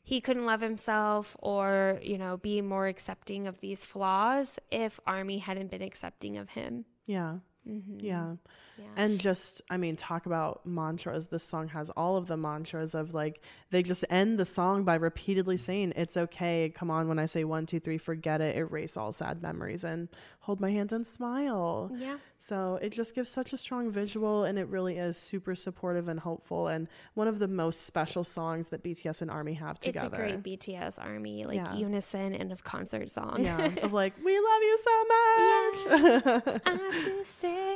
he 0.01 0.21
couldn't 0.21 0.47
love 0.47 0.59
himself 0.61 1.37
or 1.39 1.99
you 2.01 2.17
know 2.17 2.37
be 2.37 2.61
more 2.61 2.87
accepting 2.87 3.45
of 3.45 3.59
these 3.59 3.85
flaws 3.85 4.57
if 4.71 4.99
army 5.05 5.37
hadn't 5.37 5.69
been 5.69 5.83
accepting 5.83 6.35
of 6.37 6.49
him 6.49 6.85
Yeah. 7.05 7.35
Mm-hmm. 7.69 8.05
Yeah. 8.05 8.33
Yeah. 8.79 8.85
And 8.95 9.19
just, 9.19 9.61
I 9.69 9.77
mean, 9.77 9.95
talk 9.95 10.25
about 10.25 10.65
mantras. 10.65 11.27
This 11.27 11.43
song 11.43 11.67
has 11.69 11.89
all 11.91 12.15
of 12.15 12.27
the 12.27 12.37
mantras 12.37 12.95
of 12.95 13.13
like, 13.13 13.41
they 13.71 13.83
just 13.83 14.05
end 14.09 14.39
the 14.39 14.45
song 14.45 14.83
by 14.83 14.95
repeatedly 14.95 15.57
saying, 15.57 15.93
It's 15.95 16.15
okay. 16.15 16.71
Come 16.73 16.89
on. 16.89 17.07
When 17.07 17.19
I 17.19 17.25
say 17.25 17.43
one, 17.43 17.65
two, 17.65 17.79
three, 17.79 17.97
forget 17.97 18.41
it. 18.41 18.55
Erase 18.55 18.95
all 18.95 19.11
sad 19.11 19.41
memories 19.41 19.83
and 19.83 20.07
hold 20.39 20.61
my 20.61 20.71
hands 20.71 20.93
and 20.93 21.05
smile. 21.05 21.91
Yeah. 21.93 22.17
So 22.37 22.79
it 22.81 22.93
just 22.93 23.13
gives 23.13 23.29
such 23.29 23.51
a 23.51 23.57
strong 23.57 23.91
visual 23.91 24.45
and 24.45 24.57
it 24.57 24.67
really 24.69 24.97
is 24.97 25.17
super 25.17 25.55
supportive 25.55 26.07
and 26.07 26.21
hopeful 26.21 26.69
and 26.69 26.87
one 27.13 27.27
of 27.27 27.39
the 27.39 27.49
most 27.49 27.85
special 27.85 28.23
songs 28.23 28.69
that 28.69 28.81
BTS 28.81 29.21
and 29.21 29.29
Army 29.29 29.55
have 29.55 29.79
together. 29.79 30.07
It's 30.07 30.15
a 30.15 30.39
great 30.39 30.43
BTS 30.43 31.03
Army, 31.03 31.45
like 31.45 31.57
yeah. 31.57 31.75
unison 31.75 32.33
and 32.33 32.51
of 32.51 32.63
concert 32.63 33.11
song. 33.11 33.43
Yeah. 33.43 33.65
of 33.83 33.91
like, 33.91 34.13
we 34.23 34.39
love 34.39 34.61
you 34.61 34.79
so 34.83 35.03
much. 35.03 36.49
Yeah. 36.59 36.59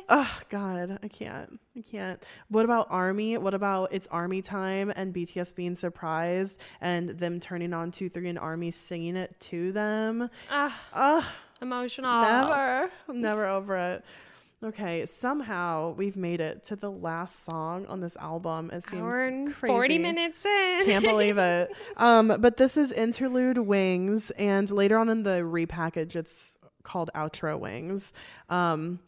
Oh 0.10 0.39
God, 0.49 0.99
I 1.01 1.07
can't. 1.07 1.60
I 1.77 1.81
can't. 1.81 2.22
What 2.49 2.65
about 2.65 2.88
Army? 2.89 3.38
What 3.38 3.53
about 3.53 3.89
it's 3.91 4.07
Army 4.07 4.41
time 4.41 4.91
and 4.95 5.14
BTS 5.14 5.55
being 5.55 5.76
surprised 5.76 6.60
and 6.81 7.10
them 7.10 7.39
turning 7.39 7.73
on 7.73 7.91
two, 7.91 8.10
three 8.10 8.30
and 8.30 8.38
Army 8.38 8.72
singing 8.72 9.15
it 9.15 9.39
to 9.41 9.72
them? 9.72 10.30
Ah. 10.51 10.81
Uh, 10.93 11.23
emotional. 11.61 12.22
Never. 12.22 12.91
Never 13.07 13.47
over 13.47 13.77
it. 13.77 14.05
Okay, 14.64 15.05
somehow 15.05 15.93
we've 15.97 16.15
made 16.15 16.39
it 16.39 16.64
to 16.65 16.77
the 16.77 16.89
last 16.89 17.43
song 17.43 17.85
on 17.88 17.99
this 17.99 18.15
album. 18.15 18.72
It 18.72 18.84
seems 18.84 19.01
Hour 19.01 19.51
crazy. 19.51 19.68
Forty 19.68 19.97
minutes 19.97 20.45
in. 20.45 20.85
Can't 20.85 21.03
believe 21.03 21.38
it. 21.38 21.72
Um, 21.97 22.35
but 22.39 22.57
this 22.57 22.76
is 22.76 22.91
interlude 22.91 23.57
Wings, 23.57 24.31
and 24.31 24.69
later 24.72 24.97
on 24.97 25.10
in 25.10 25.23
the 25.23 25.41
repackage, 25.41 26.15
it's 26.15 26.57
called 26.84 27.10
outro 27.14 27.60
Wings. 27.60 28.14
Um, 28.49 28.99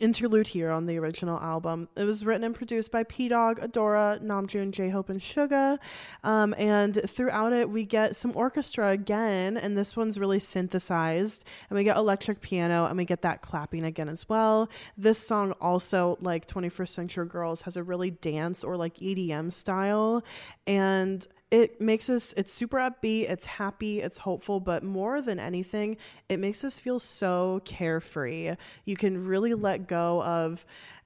interlude 0.00 0.48
here 0.48 0.70
on 0.70 0.86
the 0.86 0.98
original 0.98 1.38
album. 1.38 1.88
It 1.96 2.04
was 2.04 2.24
written 2.24 2.44
and 2.44 2.54
produced 2.54 2.90
by 2.90 3.04
Pdogg, 3.04 3.58
Adora, 3.58 4.22
Namjoon, 4.22 4.70
J 4.70 4.90
Hope, 4.90 5.08
and 5.08 5.20
Suga. 5.20 5.78
Um, 6.22 6.54
and 6.58 7.00
throughout 7.08 7.52
it, 7.52 7.70
we 7.70 7.84
get 7.84 8.16
some 8.16 8.32
orchestra 8.34 8.90
again, 8.90 9.56
and 9.56 9.76
this 9.76 9.96
one's 9.96 10.18
really 10.18 10.38
synthesized. 10.38 11.44
And 11.68 11.76
we 11.76 11.84
get 11.84 11.96
electric 11.96 12.40
piano, 12.40 12.86
and 12.86 12.96
we 12.96 13.04
get 13.04 13.22
that 13.22 13.42
clapping 13.42 13.84
again 13.84 14.08
as 14.08 14.28
well. 14.28 14.68
This 14.96 15.18
song 15.18 15.52
also, 15.60 16.18
like 16.20 16.46
21st 16.46 16.88
Century 16.88 17.26
Girls, 17.26 17.62
has 17.62 17.76
a 17.76 17.82
really 17.82 18.10
dance 18.10 18.64
or 18.64 18.76
like 18.76 18.96
EDM 18.96 19.52
style. 19.52 20.24
And 20.66 21.26
it 21.54 21.80
makes 21.80 22.10
us 22.10 22.34
it's 22.36 22.52
super 22.52 22.78
upbeat 22.78 23.30
it's 23.30 23.46
happy 23.46 24.00
it's 24.00 24.18
hopeful 24.18 24.58
but 24.58 24.82
more 24.82 25.22
than 25.22 25.38
anything 25.38 25.96
it 26.28 26.40
makes 26.40 26.64
us 26.64 26.78
feel 26.78 26.98
so 26.98 27.60
carefree. 27.64 28.54
You 28.84 28.96
can 28.96 29.26
really 29.26 29.54
let 29.54 29.86
go 29.86 30.22
of 30.22 30.64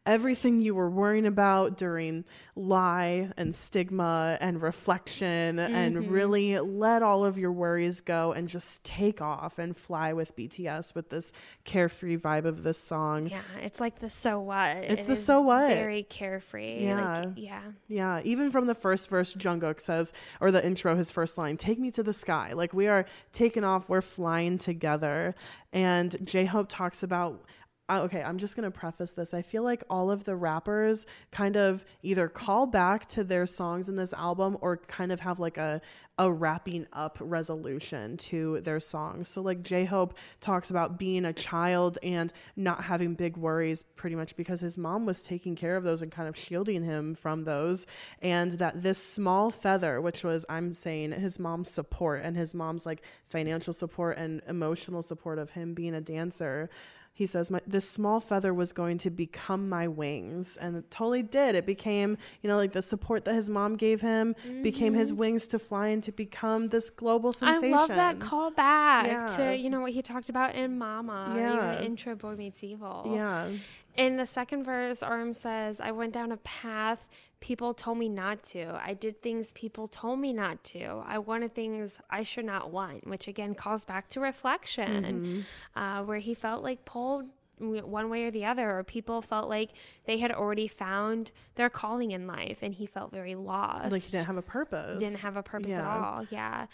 everything 0.09 0.63
you 0.63 0.75
were 0.75 0.89
worrying 0.89 1.27
about 1.27 1.77
during 1.77 2.25
lie 2.57 3.31
and 3.37 3.55
stigma 3.55 4.39
and 4.41 4.63
reflection 4.63 5.57
mm-hmm. 5.59 5.75
and 5.75 6.11
really 6.11 6.59
let 6.59 7.03
all 7.03 7.27
of 7.27 7.37
your 7.37 7.53
worries 7.53 8.01
go 8.01 8.33
and 8.33 8.49
just 8.49 8.83
take 8.85 9.21
off 9.21 9.59
and 9.59 9.77
fly 9.77 10.15
with 10.15 10.35
BTS 10.35 10.95
with 10.95 11.11
this 11.11 11.31
carefree 11.65 12.17
vibe 12.17 12.47
of 12.47 12.63
this 12.63 12.79
song. 12.79 13.29
Yeah, 13.29 13.43
it's 13.61 13.81
like 13.81 13.99
the 13.99 14.09
so 14.09 14.41
what. 14.41 14.79
It's 14.79 15.05
it 15.05 15.09
the 15.09 15.17
so 15.17 15.43
what. 15.43 15.69
Very 15.69 16.05
carefree. 16.05 16.85
Yeah. 16.85 17.21
Like, 17.21 17.29
yeah. 17.37 17.63
Yeah. 17.87 18.23
Even 18.25 18.51
from 18.51 18.67
the 18.67 18.75
first 18.75 19.11
verse, 19.11 19.35
Jungkook 19.35 19.79
says, 19.79 20.15
or 20.41 20.51
the 20.51 20.65
intro, 20.65 20.97
his 20.97 21.11
first 21.11 21.37
line, 21.37 21.59
take 21.59 21.79
me 21.79 21.91
to 21.91 22.03
the 22.03 22.15
sky. 22.15 22.55
Like 22.55 22.73
we 22.73 22.89
are 22.89 23.05
taking 23.35 23.63
off, 23.63 23.91
we're 23.91 24.01
flying 24.01 24.57
together. 24.57 25.35
And 25.71 26.17
J 26.25 26.47
Hope 26.47 26.69
talks 26.71 27.03
about 27.03 27.45
okay, 27.91 28.23
I'm 28.23 28.39
just 28.39 28.55
going 28.57 28.71
to 28.71 28.77
preface 28.77 29.13
this. 29.13 29.33
I 29.33 29.43
feel 29.43 29.63
like 29.63 29.83
all 29.89 30.11
of 30.11 30.25
the 30.25 30.37
rappers 30.37 31.07
kind 31.31 31.57
of 31.57 31.85
either 32.03 32.29
call 32.29 32.67
back 32.67 33.07
to 33.07 33.25
their 33.25 33.47
songs 33.47 33.89
in 33.89 33.97
this 33.97 34.13
album 34.13 34.59
or 34.61 34.77
kind 34.77 35.13
of 35.13 35.21
have 35.21 35.41
like 35.41 35.57
a 35.57 35.81
a 36.19 36.31
wrapping 36.31 36.85
up 36.93 37.17
resolution 37.21 38.17
to 38.17 38.61
their 38.63 38.81
songs. 38.81 39.29
So 39.29 39.41
like 39.41 39.63
J-Hope 39.63 40.15
talks 40.41 40.69
about 40.69 40.99
being 40.99 41.25
a 41.25 41.33
child 41.33 41.97
and 42.03 42.33
not 42.57 42.85
having 42.85 43.15
big 43.15 43.37
worries 43.37 43.85
pretty 43.95 44.17
much 44.17 44.35
because 44.35 44.61
his 44.61 44.77
mom 44.77 45.07
was 45.07 45.23
taking 45.23 45.55
care 45.55 45.77
of 45.77 45.85
those 45.85 46.03
and 46.03 46.11
kind 46.11 46.29
of 46.29 46.37
shielding 46.37 46.83
him 46.83 47.15
from 47.15 47.45
those 47.45 47.87
and 48.21 48.53
that 48.53 48.83
this 48.83 49.03
small 49.03 49.51
feather 49.51 50.01
which 50.01 50.25
was 50.25 50.45
I'm 50.49 50.75
saying 50.75 51.13
his 51.13 51.39
mom's 51.39 51.71
support 51.71 52.23
and 52.25 52.37
his 52.37 52.53
mom's 52.53 52.85
like 52.85 53.03
financial 53.29 53.73
support 53.73 54.19
and 54.19 54.43
emotional 54.49 55.03
support 55.03 55.39
of 55.39 55.51
him 55.51 55.73
being 55.73 55.95
a 55.95 56.01
dancer 56.01 56.69
he 57.19 57.27
says 57.27 57.51
this 57.67 57.91
small 57.91 58.21
feather 58.21 58.55
was 58.55 58.71
going 58.71 58.97
to 58.97 59.11
become 59.11 59.69
my 59.69 59.89
wings 59.89 60.57
and 60.59 60.77
it 60.77 60.89
totally 60.89 61.21
did 61.21 61.57
it 61.57 61.67
became 61.67 62.17
you 62.43 62.49
know 62.49 62.57
like 62.57 62.73
the 62.73 62.81
support 62.81 63.25
that 63.25 63.35
his 63.35 63.51
mom 63.51 63.75
gave 63.75 64.01
him 64.01 64.37
mm-hmm. 64.47 64.63
became 64.63 64.95
his 64.95 65.11
mm-hmm. 65.11 65.19
wings 65.19 65.49
to 65.49 65.59
fly 65.59 65.89
and 65.89 66.05
to 66.05 66.13
become 66.13 66.69
this 66.69 66.91
global 66.91 67.33
sensation 67.33 67.75
i 67.75 67.77
love 67.77 67.89
that 67.89 68.21
call 68.21 68.53
back 68.53 69.09
yeah. 69.09 69.37
to 69.37 69.57
you 69.57 69.69
know 69.69 69.81
what 69.81 69.91
he 69.91 70.01
talked 70.01 70.29
about 70.29 70.55
in 70.55 70.79
mama 70.79 71.35
yeah. 71.37 71.73
even 71.73 71.87
intro 71.87 72.15
boy 72.15 72.37
meets 72.37 72.63
evil 72.63 73.11
yeah 73.13 73.49
in 73.97 74.17
the 74.17 74.27
second 74.27 74.65
verse, 74.65 75.03
RM 75.03 75.35
says, 75.35 75.81
I 75.81 75.91
went 75.91 76.13
down 76.13 76.33
a 76.33 76.37
path 76.39 77.09
people 77.41 77.75
told 77.75 77.99
me 77.99 78.09
not 78.09 78.43
to. 78.43 78.79
I 78.83 78.95
did 78.95 79.23
things 79.23 79.53
people 79.53 79.87
told 79.87 80.19
me 80.19 80.33
not 80.33 80.63
to. 80.65 81.03
I 81.07 81.19
wanted 81.19 81.55
things 81.55 82.01
I 82.11 82.23
should 82.23 82.45
not 82.45 82.71
want, 82.71 83.07
which 83.07 83.29
again 83.29 83.55
calls 83.55 83.85
back 83.85 84.09
to 84.11 84.21
reflection, 84.21 85.05
mm-hmm. 85.05 85.81
uh, 85.81 86.03
where 86.05 86.19
he 86.19 86.35
felt 86.35 86.63
like 86.63 86.85
pulled 86.85 87.27
one 87.59 88.09
way 88.09 88.25
or 88.25 88.31
the 88.31 88.45
other, 88.45 88.79
or 88.79 88.85
people 88.85 89.21
felt 89.21 89.49
like 89.49 89.71
they 90.05 90.19
had 90.19 90.31
already 90.31 90.69
found 90.69 91.33
their 91.57 91.69
calling 91.69 92.13
in 92.13 92.27
life 92.27 92.59
and 92.63 92.75
he 92.75 92.87
felt 92.87 93.13
very 93.13 93.35
lost. 93.35 93.91
Like 93.91 94.03
he 94.03 94.13
didn't 94.13 94.27
have 94.27 94.37
a 94.37 94.43
purpose. 94.43 95.01
Didn't 95.01 95.21
have 95.21 95.37
a 95.37 95.43
purpose 95.43 95.73
yeah. 95.73 95.81
at 95.81 95.85
all. 95.85 96.27
Yeah. 96.31 96.67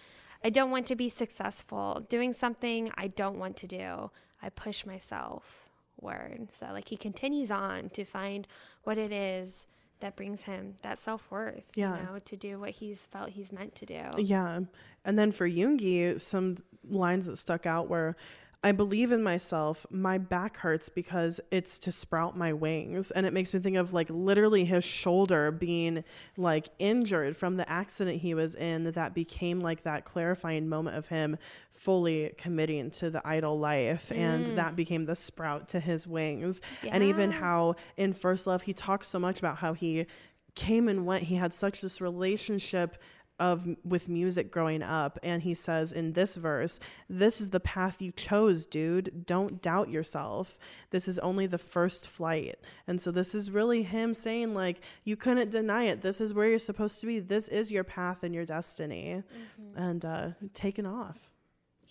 I 0.42 0.50
don't 0.50 0.70
want 0.70 0.86
to 0.88 0.96
be 0.96 1.08
successful. 1.08 2.04
Doing 2.10 2.34
something 2.34 2.92
I 2.96 3.08
don't 3.08 3.38
want 3.38 3.56
to 3.58 3.66
do. 3.66 4.10
I 4.42 4.50
push 4.50 4.84
myself 4.84 5.70
word. 6.00 6.48
So, 6.50 6.66
like, 6.72 6.88
he 6.88 6.96
continues 6.96 7.50
on 7.50 7.90
to 7.90 8.04
find 8.04 8.46
what 8.84 8.98
it 8.98 9.12
is 9.12 9.66
that 10.00 10.16
brings 10.16 10.42
him 10.42 10.74
that 10.82 10.98
self 10.98 11.30
worth, 11.30 11.70
yeah. 11.74 11.98
you 11.98 12.04
know, 12.04 12.18
to 12.18 12.36
do 12.36 12.58
what 12.58 12.70
he's 12.70 13.06
felt 13.06 13.30
he's 13.30 13.52
meant 13.52 13.74
to 13.76 13.86
do. 13.86 14.02
Yeah. 14.18 14.60
And 15.04 15.18
then 15.18 15.32
for 15.32 15.48
Yoongi, 15.48 16.20
some 16.20 16.58
lines 16.90 17.26
that 17.26 17.38
stuck 17.38 17.66
out 17.66 17.88
were 17.88 18.16
I 18.64 18.72
believe 18.72 19.12
in 19.12 19.22
myself. 19.22 19.84
My 19.90 20.16
back 20.16 20.56
hurts 20.56 20.88
because 20.88 21.38
it's 21.50 21.78
to 21.80 21.92
sprout 21.92 22.34
my 22.34 22.54
wings. 22.54 23.10
And 23.10 23.26
it 23.26 23.34
makes 23.34 23.52
me 23.52 23.60
think 23.60 23.76
of 23.76 23.92
like 23.92 24.08
literally 24.08 24.64
his 24.64 24.84
shoulder 24.84 25.50
being 25.50 26.02
like 26.38 26.70
injured 26.78 27.36
from 27.36 27.58
the 27.58 27.70
accident 27.70 28.22
he 28.22 28.32
was 28.32 28.54
in 28.54 28.84
that 28.92 29.14
became 29.14 29.60
like 29.60 29.82
that 29.82 30.06
clarifying 30.06 30.66
moment 30.66 30.96
of 30.96 31.08
him 31.08 31.36
fully 31.72 32.32
committing 32.38 32.90
to 32.92 33.10
the 33.10 33.20
idol 33.28 33.58
life. 33.58 34.08
Mm. 34.08 34.16
And 34.16 34.46
that 34.58 34.74
became 34.74 35.04
the 35.04 35.14
sprout 35.14 35.68
to 35.68 35.80
his 35.80 36.06
wings. 36.06 36.62
Yeah. 36.82 36.92
And 36.94 37.04
even 37.04 37.32
how 37.32 37.76
in 37.98 38.14
First 38.14 38.46
Love, 38.46 38.62
he 38.62 38.72
talks 38.72 39.08
so 39.08 39.18
much 39.18 39.38
about 39.38 39.58
how 39.58 39.74
he 39.74 40.06
came 40.54 40.88
and 40.88 41.04
went. 41.04 41.24
He 41.24 41.34
had 41.34 41.52
such 41.52 41.82
this 41.82 42.00
relationship 42.00 42.96
of 43.40 43.66
with 43.84 44.08
music 44.08 44.52
growing 44.52 44.82
up 44.82 45.18
and 45.22 45.42
he 45.42 45.54
says 45.54 45.90
in 45.90 46.12
this 46.12 46.36
verse 46.36 46.78
this 47.08 47.40
is 47.40 47.50
the 47.50 47.58
path 47.58 48.00
you 48.00 48.12
chose 48.12 48.64
dude. 48.64 49.26
Don't 49.26 49.60
doubt 49.60 49.88
yourself. 49.90 50.56
This 50.90 51.08
is 51.08 51.18
only 51.18 51.46
the 51.46 51.58
first 51.58 52.06
flight. 52.06 52.56
And 52.86 53.00
so 53.00 53.10
this 53.10 53.34
is 53.34 53.50
really 53.50 53.82
him 53.82 54.14
saying 54.14 54.54
like 54.54 54.80
you 55.02 55.16
couldn't 55.16 55.50
deny 55.50 55.84
it. 55.84 56.02
This 56.02 56.20
is 56.20 56.32
where 56.32 56.48
you're 56.48 56.58
supposed 56.60 57.00
to 57.00 57.06
be. 57.06 57.18
This 57.18 57.48
is 57.48 57.72
your 57.72 57.84
path 57.84 58.22
and 58.22 58.34
your 58.34 58.44
destiny. 58.44 59.22
Mm-hmm. 59.24 59.82
and 59.82 60.04
uh 60.04 60.28
taken 60.52 60.86
off. 60.86 61.28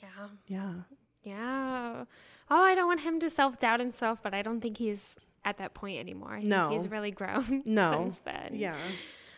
Yeah. 0.02 0.28
Yeah. 0.48 0.74
Yeah. 1.24 2.06
Oh 2.50 2.62
i 2.62 2.76
don't 2.76 2.88
want 2.88 3.02
him 3.02 3.20
to 3.20 3.30
self-doubt 3.30 3.80
himself 3.80 4.20
but 4.22 4.34
i 4.34 4.42
don't 4.42 4.62
think 4.62 4.78
he's 4.78 5.16
at 5.46 5.58
that 5.58 5.74
point 5.74 6.00
anymore. 6.00 6.36
I 6.36 6.42
no. 6.42 6.70
he's 6.70 6.88
really 6.88 7.12
grown 7.12 7.64
no. 7.66 7.92
since 7.92 8.20
then. 8.20 8.52
Yeah 8.54 8.76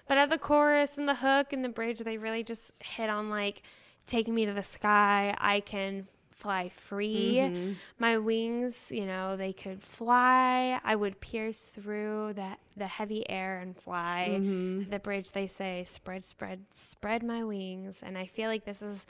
but 0.07 0.18
at 0.18 0.30
the 0.30 0.38
chorus 0.38 0.98
and 0.98 1.07
the 1.07 1.15
hook 1.15 1.53
and 1.53 1.64
the 1.64 1.69
bridge, 1.69 1.99
they 1.99 2.18
really 2.18 2.44
just 2.44 2.72
hit 2.80 3.10
on 3.10 3.30
like 3.30 3.61
taking 4.07 4.36
me 4.36 4.45
to 4.45 4.53
the 4.53 4.64
sky. 4.64 5.36
I 5.40 5.60
can 5.61 6.07
fly 6.32 6.69
free. 6.69 7.36
Mm-hmm. 7.38 7.72
My 7.98 8.18
wings, 8.18 8.91
you 8.91 9.06
know, 9.06 9.36
they 9.38 9.53
could 9.53 9.82
fly. 9.82 10.80
I 10.84 10.95
would 10.95 11.22
pierce 11.22 11.69
through 11.69 12.34
the 12.34 12.57
the 12.77 12.88
heavy 12.88 13.27
air 13.30 13.60
and 13.60 13.76
fly. 13.76 14.27
Mm-hmm. 14.32 14.90
The 14.90 14.99
bridge, 14.99 15.32
they 15.32 15.48
say, 15.48 15.84
spread, 15.86 16.26
spread, 16.26 16.65
spread 16.72 17.23
my 17.23 17.44
wings. 17.44 18.02
And 18.03 18.18
I 18.18 18.26
feel 18.26 18.49
like 18.49 18.65
this 18.65 18.82
is 18.82 19.06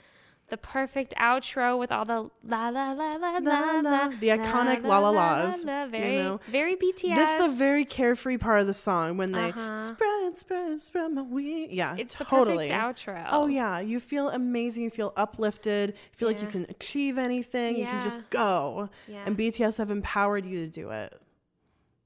the 0.48 0.56
perfect 0.56 1.14
outro 1.16 1.78
with 1.78 1.90
all 1.90 2.04
the 2.04 2.30
la 2.44 2.68
la 2.68 2.92
la 2.92 3.16
la 3.16 3.38
la 3.38 3.80
la, 3.80 4.08
the 4.08 4.28
iconic 4.28 4.84
la 4.84 4.98
la 4.98 5.10
la's. 5.10 5.64
Very, 5.64 6.16
you 6.16 6.22
know? 6.22 6.40
very 6.48 6.76
BTS. 6.76 7.14
This 7.14 7.30
is 7.30 7.36
the 7.36 7.48
very 7.48 7.84
carefree 7.84 8.38
part 8.38 8.60
of 8.60 8.66
the 8.66 8.74
song 8.74 9.16
when 9.16 9.32
they 9.32 9.48
uh-huh. 9.48 9.74
spread, 9.74 10.38
spread, 10.38 10.80
spread 10.80 11.12
my 11.12 11.22
wings. 11.22 11.72
Yeah, 11.72 11.96
it's 11.98 12.14
totally. 12.14 12.68
the 12.68 12.72
perfect 12.72 13.06
outro. 13.06 13.26
Oh 13.30 13.46
yeah, 13.46 13.80
you 13.80 13.98
feel 13.98 14.28
amazing. 14.30 14.84
You 14.84 14.90
feel 14.90 15.12
uplifted. 15.16 15.90
You 15.90 15.96
feel 16.12 16.30
yeah. 16.30 16.36
like 16.36 16.44
you 16.44 16.50
can 16.50 16.66
achieve 16.70 17.18
anything. 17.18 17.76
Yeah. 17.76 17.80
You 17.80 17.86
can 17.86 18.02
just 18.02 18.30
go. 18.30 18.88
Yeah. 19.08 19.24
And 19.26 19.36
BTS 19.36 19.78
have 19.78 19.90
empowered 19.90 20.46
you 20.46 20.64
to 20.64 20.70
do 20.70 20.90
it. 20.90 21.12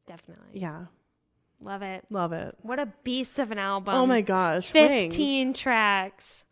Definitely. 0.07 0.61
Yeah. 0.61 0.87
Love 1.61 1.83
it. 1.83 2.05
Love 2.11 2.33
it. 2.33 2.57
What 2.63 2.79
a 2.79 2.87
beast 3.05 3.39
of 3.39 3.51
an 3.51 3.59
album. 3.59 3.95
Oh 3.95 4.07
my 4.07 4.23
gosh. 4.23 4.71
15 4.71 5.49
Wings. 5.49 5.61
tracks. 5.61 6.45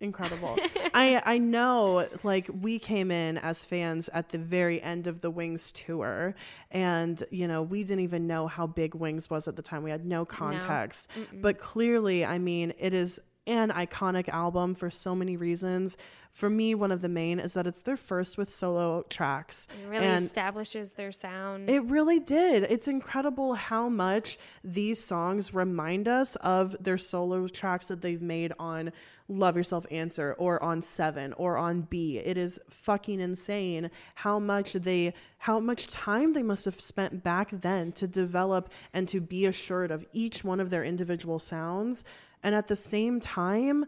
Incredible. 0.00 0.56
I 0.94 1.22
I 1.26 1.38
know 1.38 2.08
like 2.22 2.48
we 2.60 2.78
came 2.78 3.10
in 3.10 3.36
as 3.36 3.64
fans 3.64 4.08
at 4.14 4.30
the 4.30 4.38
very 4.38 4.80
end 4.82 5.06
of 5.06 5.20
the 5.20 5.30
Wings 5.30 5.72
tour 5.72 6.34
and 6.70 7.22
you 7.30 7.46
know, 7.46 7.62
we 7.62 7.84
didn't 7.84 8.04
even 8.04 8.26
know 8.26 8.46
how 8.46 8.66
big 8.66 8.94
Wings 8.94 9.28
was 9.28 9.46
at 9.46 9.56
the 9.56 9.62
time. 9.62 9.82
We 9.82 9.90
had 9.90 10.06
no 10.06 10.24
context. 10.24 11.10
No. 11.16 11.40
But 11.42 11.58
clearly, 11.58 12.24
I 12.24 12.38
mean, 12.38 12.72
it 12.78 12.94
is 12.94 13.20
an 13.50 13.70
iconic 13.70 14.28
album 14.28 14.74
for 14.74 14.90
so 14.90 15.14
many 15.14 15.36
reasons. 15.36 15.96
For 16.32 16.48
me, 16.48 16.76
one 16.76 16.92
of 16.92 17.02
the 17.02 17.08
main 17.08 17.40
is 17.40 17.54
that 17.54 17.66
it's 17.66 17.82
their 17.82 17.96
first 17.96 18.38
with 18.38 18.52
solo 18.52 19.02
tracks. 19.10 19.66
It 19.82 19.88
really 19.88 20.06
and 20.06 20.24
establishes 20.24 20.92
their 20.92 21.10
sound. 21.10 21.68
it 21.68 21.80
really 21.80 22.20
did. 22.20 22.62
It's 22.70 22.86
incredible 22.86 23.54
how 23.54 23.88
much 23.88 24.38
these 24.62 25.02
songs 25.02 25.52
remind 25.52 26.06
us 26.06 26.36
of 26.36 26.76
their 26.78 26.98
solo 26.98 27.48
tracks 27.48 27.88
that 27.88 28.00
they've 28.00 28.22
made 28.22 28.52
on 28.60 28.92
Love 29.28 29.56
Yourself 29.56 29.86
Answer 29.90 30.34
or 30.38 30.62
on 30.62 30.82
Seven 30.82 31.32
or 31.34 31.56
on 31.56 31.82
B. 31.82 32.18
It 32.18 32.36
is 32.36 32.60
fucking 32.70 33.20
insane 33.20 33.90
how 34.14 34.38
much 34.38 34.72
they 34.74 35.12
how 35.38 35.58
much 35.58 35.86
time 35.88 36.32
they 36.32 36.42
must 36.42 36.64
have 36.64 36.80
spent 36.80 37.22
back 37.24 37.48
then 37.50 37.92
to 37.92 38.06
develop 38.06 38.70
and 38.92 39.08
to 39.08 39.20
be 39.20 39.46
assured 39.46 39.90
of 39.90 40.04
each 40.12 40.44
one 40.44 40.60
of 40.60 40.70
their 40.70 40.84
individual 40.84 41.38
sounds. 41.38 42.04
And 42.42 42.54
at 42.54 42.68
the 42.68 42.76
same 42.76 43.20
time, 43.20 43.84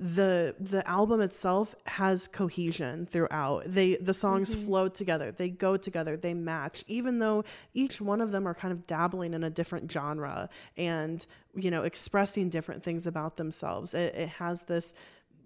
the 0.00 0.54
the 0.60 0.86
album 0.88 1.20
itself 1.20 1.74
has 1.84 2.28
cohesion 2.28 3.04
throughout 3.04 3.64
they 3.66 3.96
the 3.96 4.14
songs 4.14 4.54
Mhm. 4.54 4.64
flow 4.64 4.88
together 4.88 5.32
they 5.32 5.48
go 5.50 5.76
together 5.76 6.16
they 6.16 6.34
match 6.34 6.84
even 6.86 7.18
though 7.18 7.42
each 7.74 8.00
one 8.00 8.20
of 8.20 8.30
them 8.30 8.46
are 8.46 8.54
kind 8.54 8.70
of 8.70 8.86
dabbling 8.86 9.34
in 9.34 9.42
a 9.42 9.50
different 9.50 9.90
genre 9.90 10.48
and 10.76 11.26
you 11.56 11.68
know 11.68 11.82
expressing 11.82 12.48
different 12.48 12.84
things 12.84 13.08
about 13.08 13.38
themselves 13.38 13.92
it, 13.92 14.14
it 14.14 14.28
has 14.28 14.62
this 14.62 14.94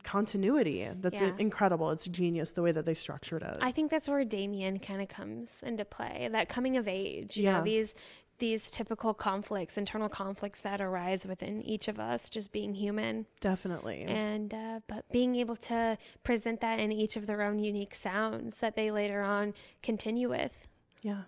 continuity 0.03 0.87
that's 1.01 1.21
Yeah. 1.21 1.33
incredible 1.39 1.91
it's 1.91 2.05
genius 2.07 2.53
the 2.53 2.61
way 2.61 2.73
that 2.73 2.85
they 2.85 2.93
structured 2.95 3.43
it 3.43 3.57
I 3.61 3.73
think 3.73 3.91
that's 3.91 4.09
where 4.09 4.23
Demian 4.25 4.83
kind 4.83 5.01
of 5.01 5.09
comes 5.09 5.63
into 5.63 5.85
play. 5.87 6.29
That 6.31 6.49
coming 6.49 6.77
of 6.77 6.89
age, 6.89 7.37
you 7.37 7.45
Yeah. 7.45 7.59
know, 7.59 7.65
these 7.65 7.95
these 8.39 8.71
typical 8.71 9.15
conflicts, 9.15 9.79
internal 9.79 10.09
conflicts 10.09 10.61
that 10.63 10.81
arise 10.81 11.25
within 11.27 11.63
each 11.63 11.89
of 11.89 12.01
us, 12.01 12.29
just 12.29 12.53
being 12.53 12.75
human. 12.75 13.27
definitely 13.41 14.03
And 14.03 14.53
uh, 14.53 14.81
but 14.89 15.05
being 15.13 15.37
able 15.37 15.57
to 15.57 15.97
present 16.25 16.61
that 16.61 16.79
in 16.79 16.91
each 16.93 17.17
of 17.17 17.27
their 17.27 17.43
own 17.43 17.59
unique 17.59 17.95
sounds 17.95 18.59
that 18.61 18.75
they 18.77 18.91
later 18.91 19.23
on 19.23 19.55
continue 19.83 20.29
with. 20.29 20.67
yeah 21.03 21.23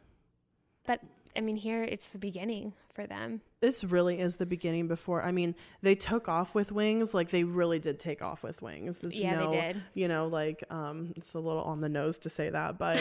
But 0.86 1.00
I 1.36 1.40
mean, 1.40 1.56
here 1.56 1.82
it's 1.82 2.08
the 2.10 2.18
beginning 2.18 2.74
for 2.92 3.06
them. 3.06 3.42
This 3.64 3.82
really 3.82 4.18
is 4.20 4.36
the 4.36 4.44
beginning 4.44 4.86
before 4.86 5.22
i 5.22 5.32
mean 5.32 5.54
they 5.80 5.94
took 5.94 6.28
off 6.28 6.54
with 6.54 6.70
wings 6.70 7.14
like 7.14 7.30
they 7.30 7.44
really 7.44 7.78
did 7.78 7.98
take 7.98 8.20
off 8.20 8.42
with 8.42 8.60
wings 8.60 9.02
Yeah, 9.08 9.46
they 9.46 9.50
did. 9.60 9.82
you 9.94 10.06
know 10.06 10.26
like 10.26 10.62
um 10.70 11.14
it's 11.16 11.32
a 11.34 11.38
little 11.38 11.62
on 11.62 11.80
the 11.80 11.88
nose 11.88 12.18
to 12.18 12.28
say 12.30 12.50
that 12.50 12.76
but 12.78 12.96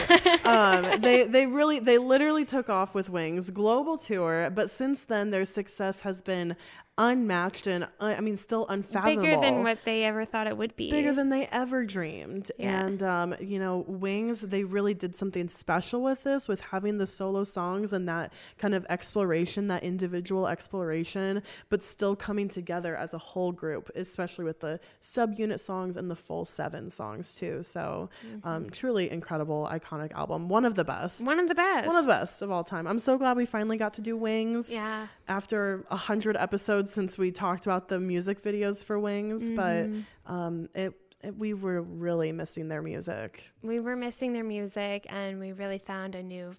um 0.46 1.00
they 1.02 1.24
they 1.26 1.46
really 1.46 1.80
they 1.80 1.98
literally 1.98 2.46
took 2.46 2.68
off 2.70 2.94
with 2.94 3.10
wings 3.10 3.50
global 3.50 3.98
tour 3.98 4.48
but 4.50 4.70
since 4.70 5.04
then 5.04 5.30
their 5.30 5.44
success 5.44 6.00
has 6.00 6.22
been 6.22 6.56
unmatched 6.96 7.66
and 7.66 7.82
uh, 8.00 8.14
i 8.16 8.20
mean 8.20 8.36
still 8.36 8.66
unfathomable 8.68 9.22
Bigger 9.22 9.40
than 9.40 9.64
what 9.64 9.78
they 9.84 10.04
ever 10.04 10.24
thought 10.24 10.46
it 10.46 10.56
would 10.56 10.76
be. 10.76 10.90
bigger 10.90 11.12
than 11.12 11.28
they 11.28 11.46
ever 11.46 11.84
dreamed. 11.84 12.52
Yeah. 12.58 12.86
And 12.86 13.02
um, 13.02 13.34
you 13.40 13.58
know, 13.58 13.84
Wings, 13.88 14.42
they 14.42 14.62
really 14.64 14.94
did 14.94 15.16
something 15.16 15.48
special 15.48 16.02
with 16.02 16.22
this, 16.22 16.48
with 16.48 16.60
having 16.60 16.98
the 16.98 17.06
solo 17.06 17.42
songs 17.44 17.92
and 17.92 18.08
that 18.08 18.32
kind 18.58 18.74
of 18.74 18.86
exploration, 18.88 19.66
that 19.68 19.82
individual 19.82 20.46
exploration, 20.54 21.42
but 21.68 21.82
still 21.82 22.14
coming 22.16 22.48
together 22.48 22.96
as 23.04 23.12
a 23.12 23.18
whole 23.30 23.52
group, 23.52 23.90
especially 23.96 24.44
with 24.50 24.60
the 24.60 24.78
subunit 25.02 25.60
songs 25.60 25.96
and 25.96 26.06
the 26.10 26.14
full 26.16 26.44
seven 26.44 26.88
songs 26.90 27.34
too. 27.40 27.62
So 27.62 28.08
um, 28.44 28.70
truly 28.70 29.10
incredible, 29.10 29.68
iconic 29.78 30.12
album. 30.12 30.48
One 30.48 30.64
of 30.64 30.74
the 30.76 30.84
best. 30.84 31.20
Mm-hmm. 31.20 31.26
One 31.32 31.38
of 31.40 31.48
the 31.48 31.54
best. 31.66 31.86
One 31.88 31.96
of 31.96 32.04
the 32.04 32.10
best 32.18 32.40
of 32.42 32.50
all 32.50 32.64
time. 32.64 32.86
I'm 32.86 32.98
so 33.00 33.18
glad 33.18 33.36
we 33.36 33.46
finally 33.46 33.76
got 33.76 33.92
to 33.94 34.00
do 34.00 34.16
Wings 34.16 34.72
Yeah. 34.72 35.08
after 35.28 35.84
a 35.90 35.96
hundred 35.96 36.36
episodes 36.36 36.92
since 36.92 37.18
we 37.18 37.30
talked 37.32 37.66
about 37.66 37.88
the 37.88 37.98
music 37.98 38.42
videos 38.42 38.84
for 38.84 38.96
Wings, 38.98 39.50
Mhm. 39.50 39.56
but 39.62 40.32
um, 40.32 40.68
it 40.74 40.94
we 41.38 41.54
were 41.54 41.80
really 41.80 42.30
missing 42.32 42.68
their 42.68 42.82
music. 42.82 43.30
we 43.62 43.80
were 43.80 43.96
missing 43.96 44.30
their 44.34 44.44
music 44.44 45.06
and 45.08 45.40
we 45.40 45.52
really 45.52 45.78
found 45.78 46.14
a 46.14 46.22
new 46.22 46.54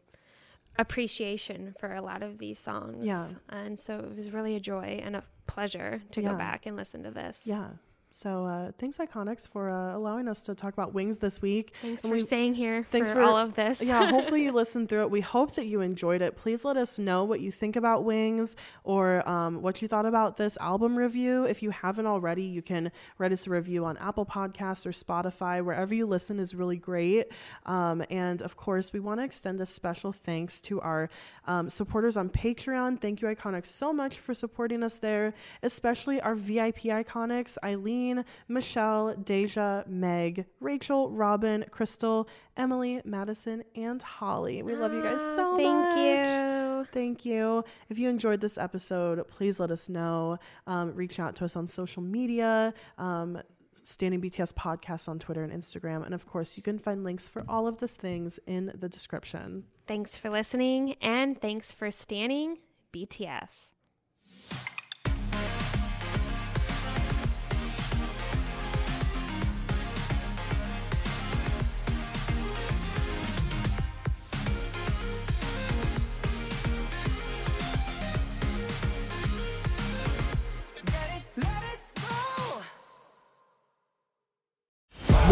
appreciation 0.78 1.74
for 1.80 1.94
a 1.94 2.02
lot 2.02 2.24
of 2.24 2.38
these 2.38 2.60
songs. 2.60 3.06
Yeah. 3.06 3.30
And 3.50 3.80
so 3.80 4.00
it 4.00 4.16
was 4.16 4.32
really 4.32 4.56
a 4.56 4.60
joy 4.60 5.02
and 5.04 5.16
a 5.16 5.24
pleasure 5.48 6.02
to 6.12 6.22
Yeah. 6.22 6.32
go 6.32 6.38
back 6.38 6.66
and 6.66 6.76
listen 6.76 7.04
to 7.04 7.12
this. 7.12 7.44
Yeah. 7.46 7.70
So 8.18 8.46
uh, 8.46 8.72
thanks 8.80 8.98
Iconics 8.98 9.46
for 9.50 9.70
uh, 9.70 9.94
allowing 9.94 10.30
us 10.30 10.42
to 10.44 10.56
talk 10.56 10.72
about 10.72 10.94
Wings 10.94 11.18
this 11.18 11.42
week. 11.42 11.74
Thanks 11.82 12.06
And 12.06 12.12
for 12.12 12.16
we- 12.16 12.22
staying 12.22 12.54
here 12.54 12.88
Thanks 12.90 13.10
for, 13.10 13.16
for 13.16 13.24
all 13.24 13.36
of 13.36 13.56
this. 13.56 13.82
yeah, 13.84 14.06
hopefully 14.10 14.44
you 14.44 14.54
listened 14.54 14.88
through 14.88 15.02
it. 15.02 15.12
We 15.12 15.20
hope 15.20 15.56
that 15.56 15.66
you 15.66 15.82
enjoyed 15.82 16.22
it. 16.22 16.38
Please 16.38 16.64
let 16.64 16.78
us 16.78 16.98
know 16.98 17.26
what 17.26 17.42
you 17.42 17.52
think 17.52 17.76
about 17.76 18.06
Wings 18.06 18.56
or 18.86 19.28
um, 19.28 19.62
what 19.62 19.82
you 19.82 19.90
thought 19.90 20.06
about 20.06 20.38
this 20.38 20.56
album 20.62 20.98
review. 20.98 21.44
If 21.44 21.62
you 21.62 21.72
haven't 21.72 22.06
already, 22.06 22.44
you 22.44 22.62
can 22.62 22.90
write 23.18 23.34
us 23.34 23.48
a 23.48 23.50
review 23.50 23.84
on 23.84 23.98
Apple 23.98 24.26
Podcasts 24.26 24.86
or 24.86 24.92
Spotify. 24.92 25.62
Wherever 25.62 25.94
you 25.94 26.06
listen 26.06 26.40
is 26.40 26.56
really 26.56 26.78
great. 26.78 27.34
Um, 27.66 28.02
and 28.10 28.42
of 28.42 28.56
course, 28.56 28.94
we 28.94 29.02
want 29.02 29.20
to 29.20 29.26
extend 29.26 29.60
a 29.60 29.66
special 29.66 30.14
thanks 30.14 30.62
to 30.62 30.80
our 30.80 31.10
um, 31.48 31.70
supporters 31.70 32.16
on 32.16 32.30
Patreon. 32.30 33.02
Thank 33.02 33.22
you, 33.22 33.28
Iconics, 33.28 33.68
so 33.68 33.92
much 33.92 34.20
for 34.20 34.34
supporting 34.34 34.84
us 34.84 35.00
there, 35.00 35.34
especially 35.64 36.22
our 36.22 36.34
VIP 36.36 36.84
Iconics 36.84 37.58
Eileen, 37.62 38.05
Michelle, 38.48 39.16
Deja, 39.16 39.84
Meg, 39.88 40.46
Rachel, 40.60 41.10
Robin, 41.12 41.66
Crystal, 41.72 42.28
Emily, 42.58 43.02
Madison, 43.06 43.64
and 43.76 44.02
Holly. 44.02 44.62
We 44.64 44.76
love 44.76 44.94
you 44.94 45.02
guys 45.02 45.20
so 45.20 45.54
Ah, 45.54 45.58
thank 45.58 45.90
much. 45.90 45.98
you. 45.98 46.86
Thank 46.94 47.26
you. 47.26 47.64
If 47.90 47.98
you 48.00 48.10
enjoyed 48.10 48.42
this 48.42 48.58
episode, 48.58 49.28
please 49.28 49.60
let 49.60 49.72
us 49.72 49.90
know. 49.90 50.38
Um, 50.68 50.94
reach 50.96 51.20
out 51.20 51.36
to 51.38 51.46
us 51.46 51.56
on 51.56 51.68
social 51.68 52.02
media. 52.04 52.74
Um, 52.98 53.42
Standing 53.84 54.20
BTS 54.22 54.54
podcast 54.54 55.08
on 55.08 55.20
Twitter 55.20 55.44
and 55.44 55.54
Instagram. 55.54 56.04
And 56.06 56.16
of 56.16 56.26
course, 56.26 56.58
you 56.58 56.64
can 56.64 56.80
find 56.80 57.04
links 57.04 57.28
for 57.30 57.44
all 57.48 57.68
of 57.68 57.80
these 57.80 57.96
things 57.96 58.40
in 58.48 58.72
the 58.74 58.90
description. 58.90 59.66
Thanks 59.86 60.18
for 60.18 60.30
listening 60.30 60.94
and 61.02 61.40
thanks 61.40 61.72
for 61.72 61.92
standing 61.92 62.58
BTS. 62.92 63.74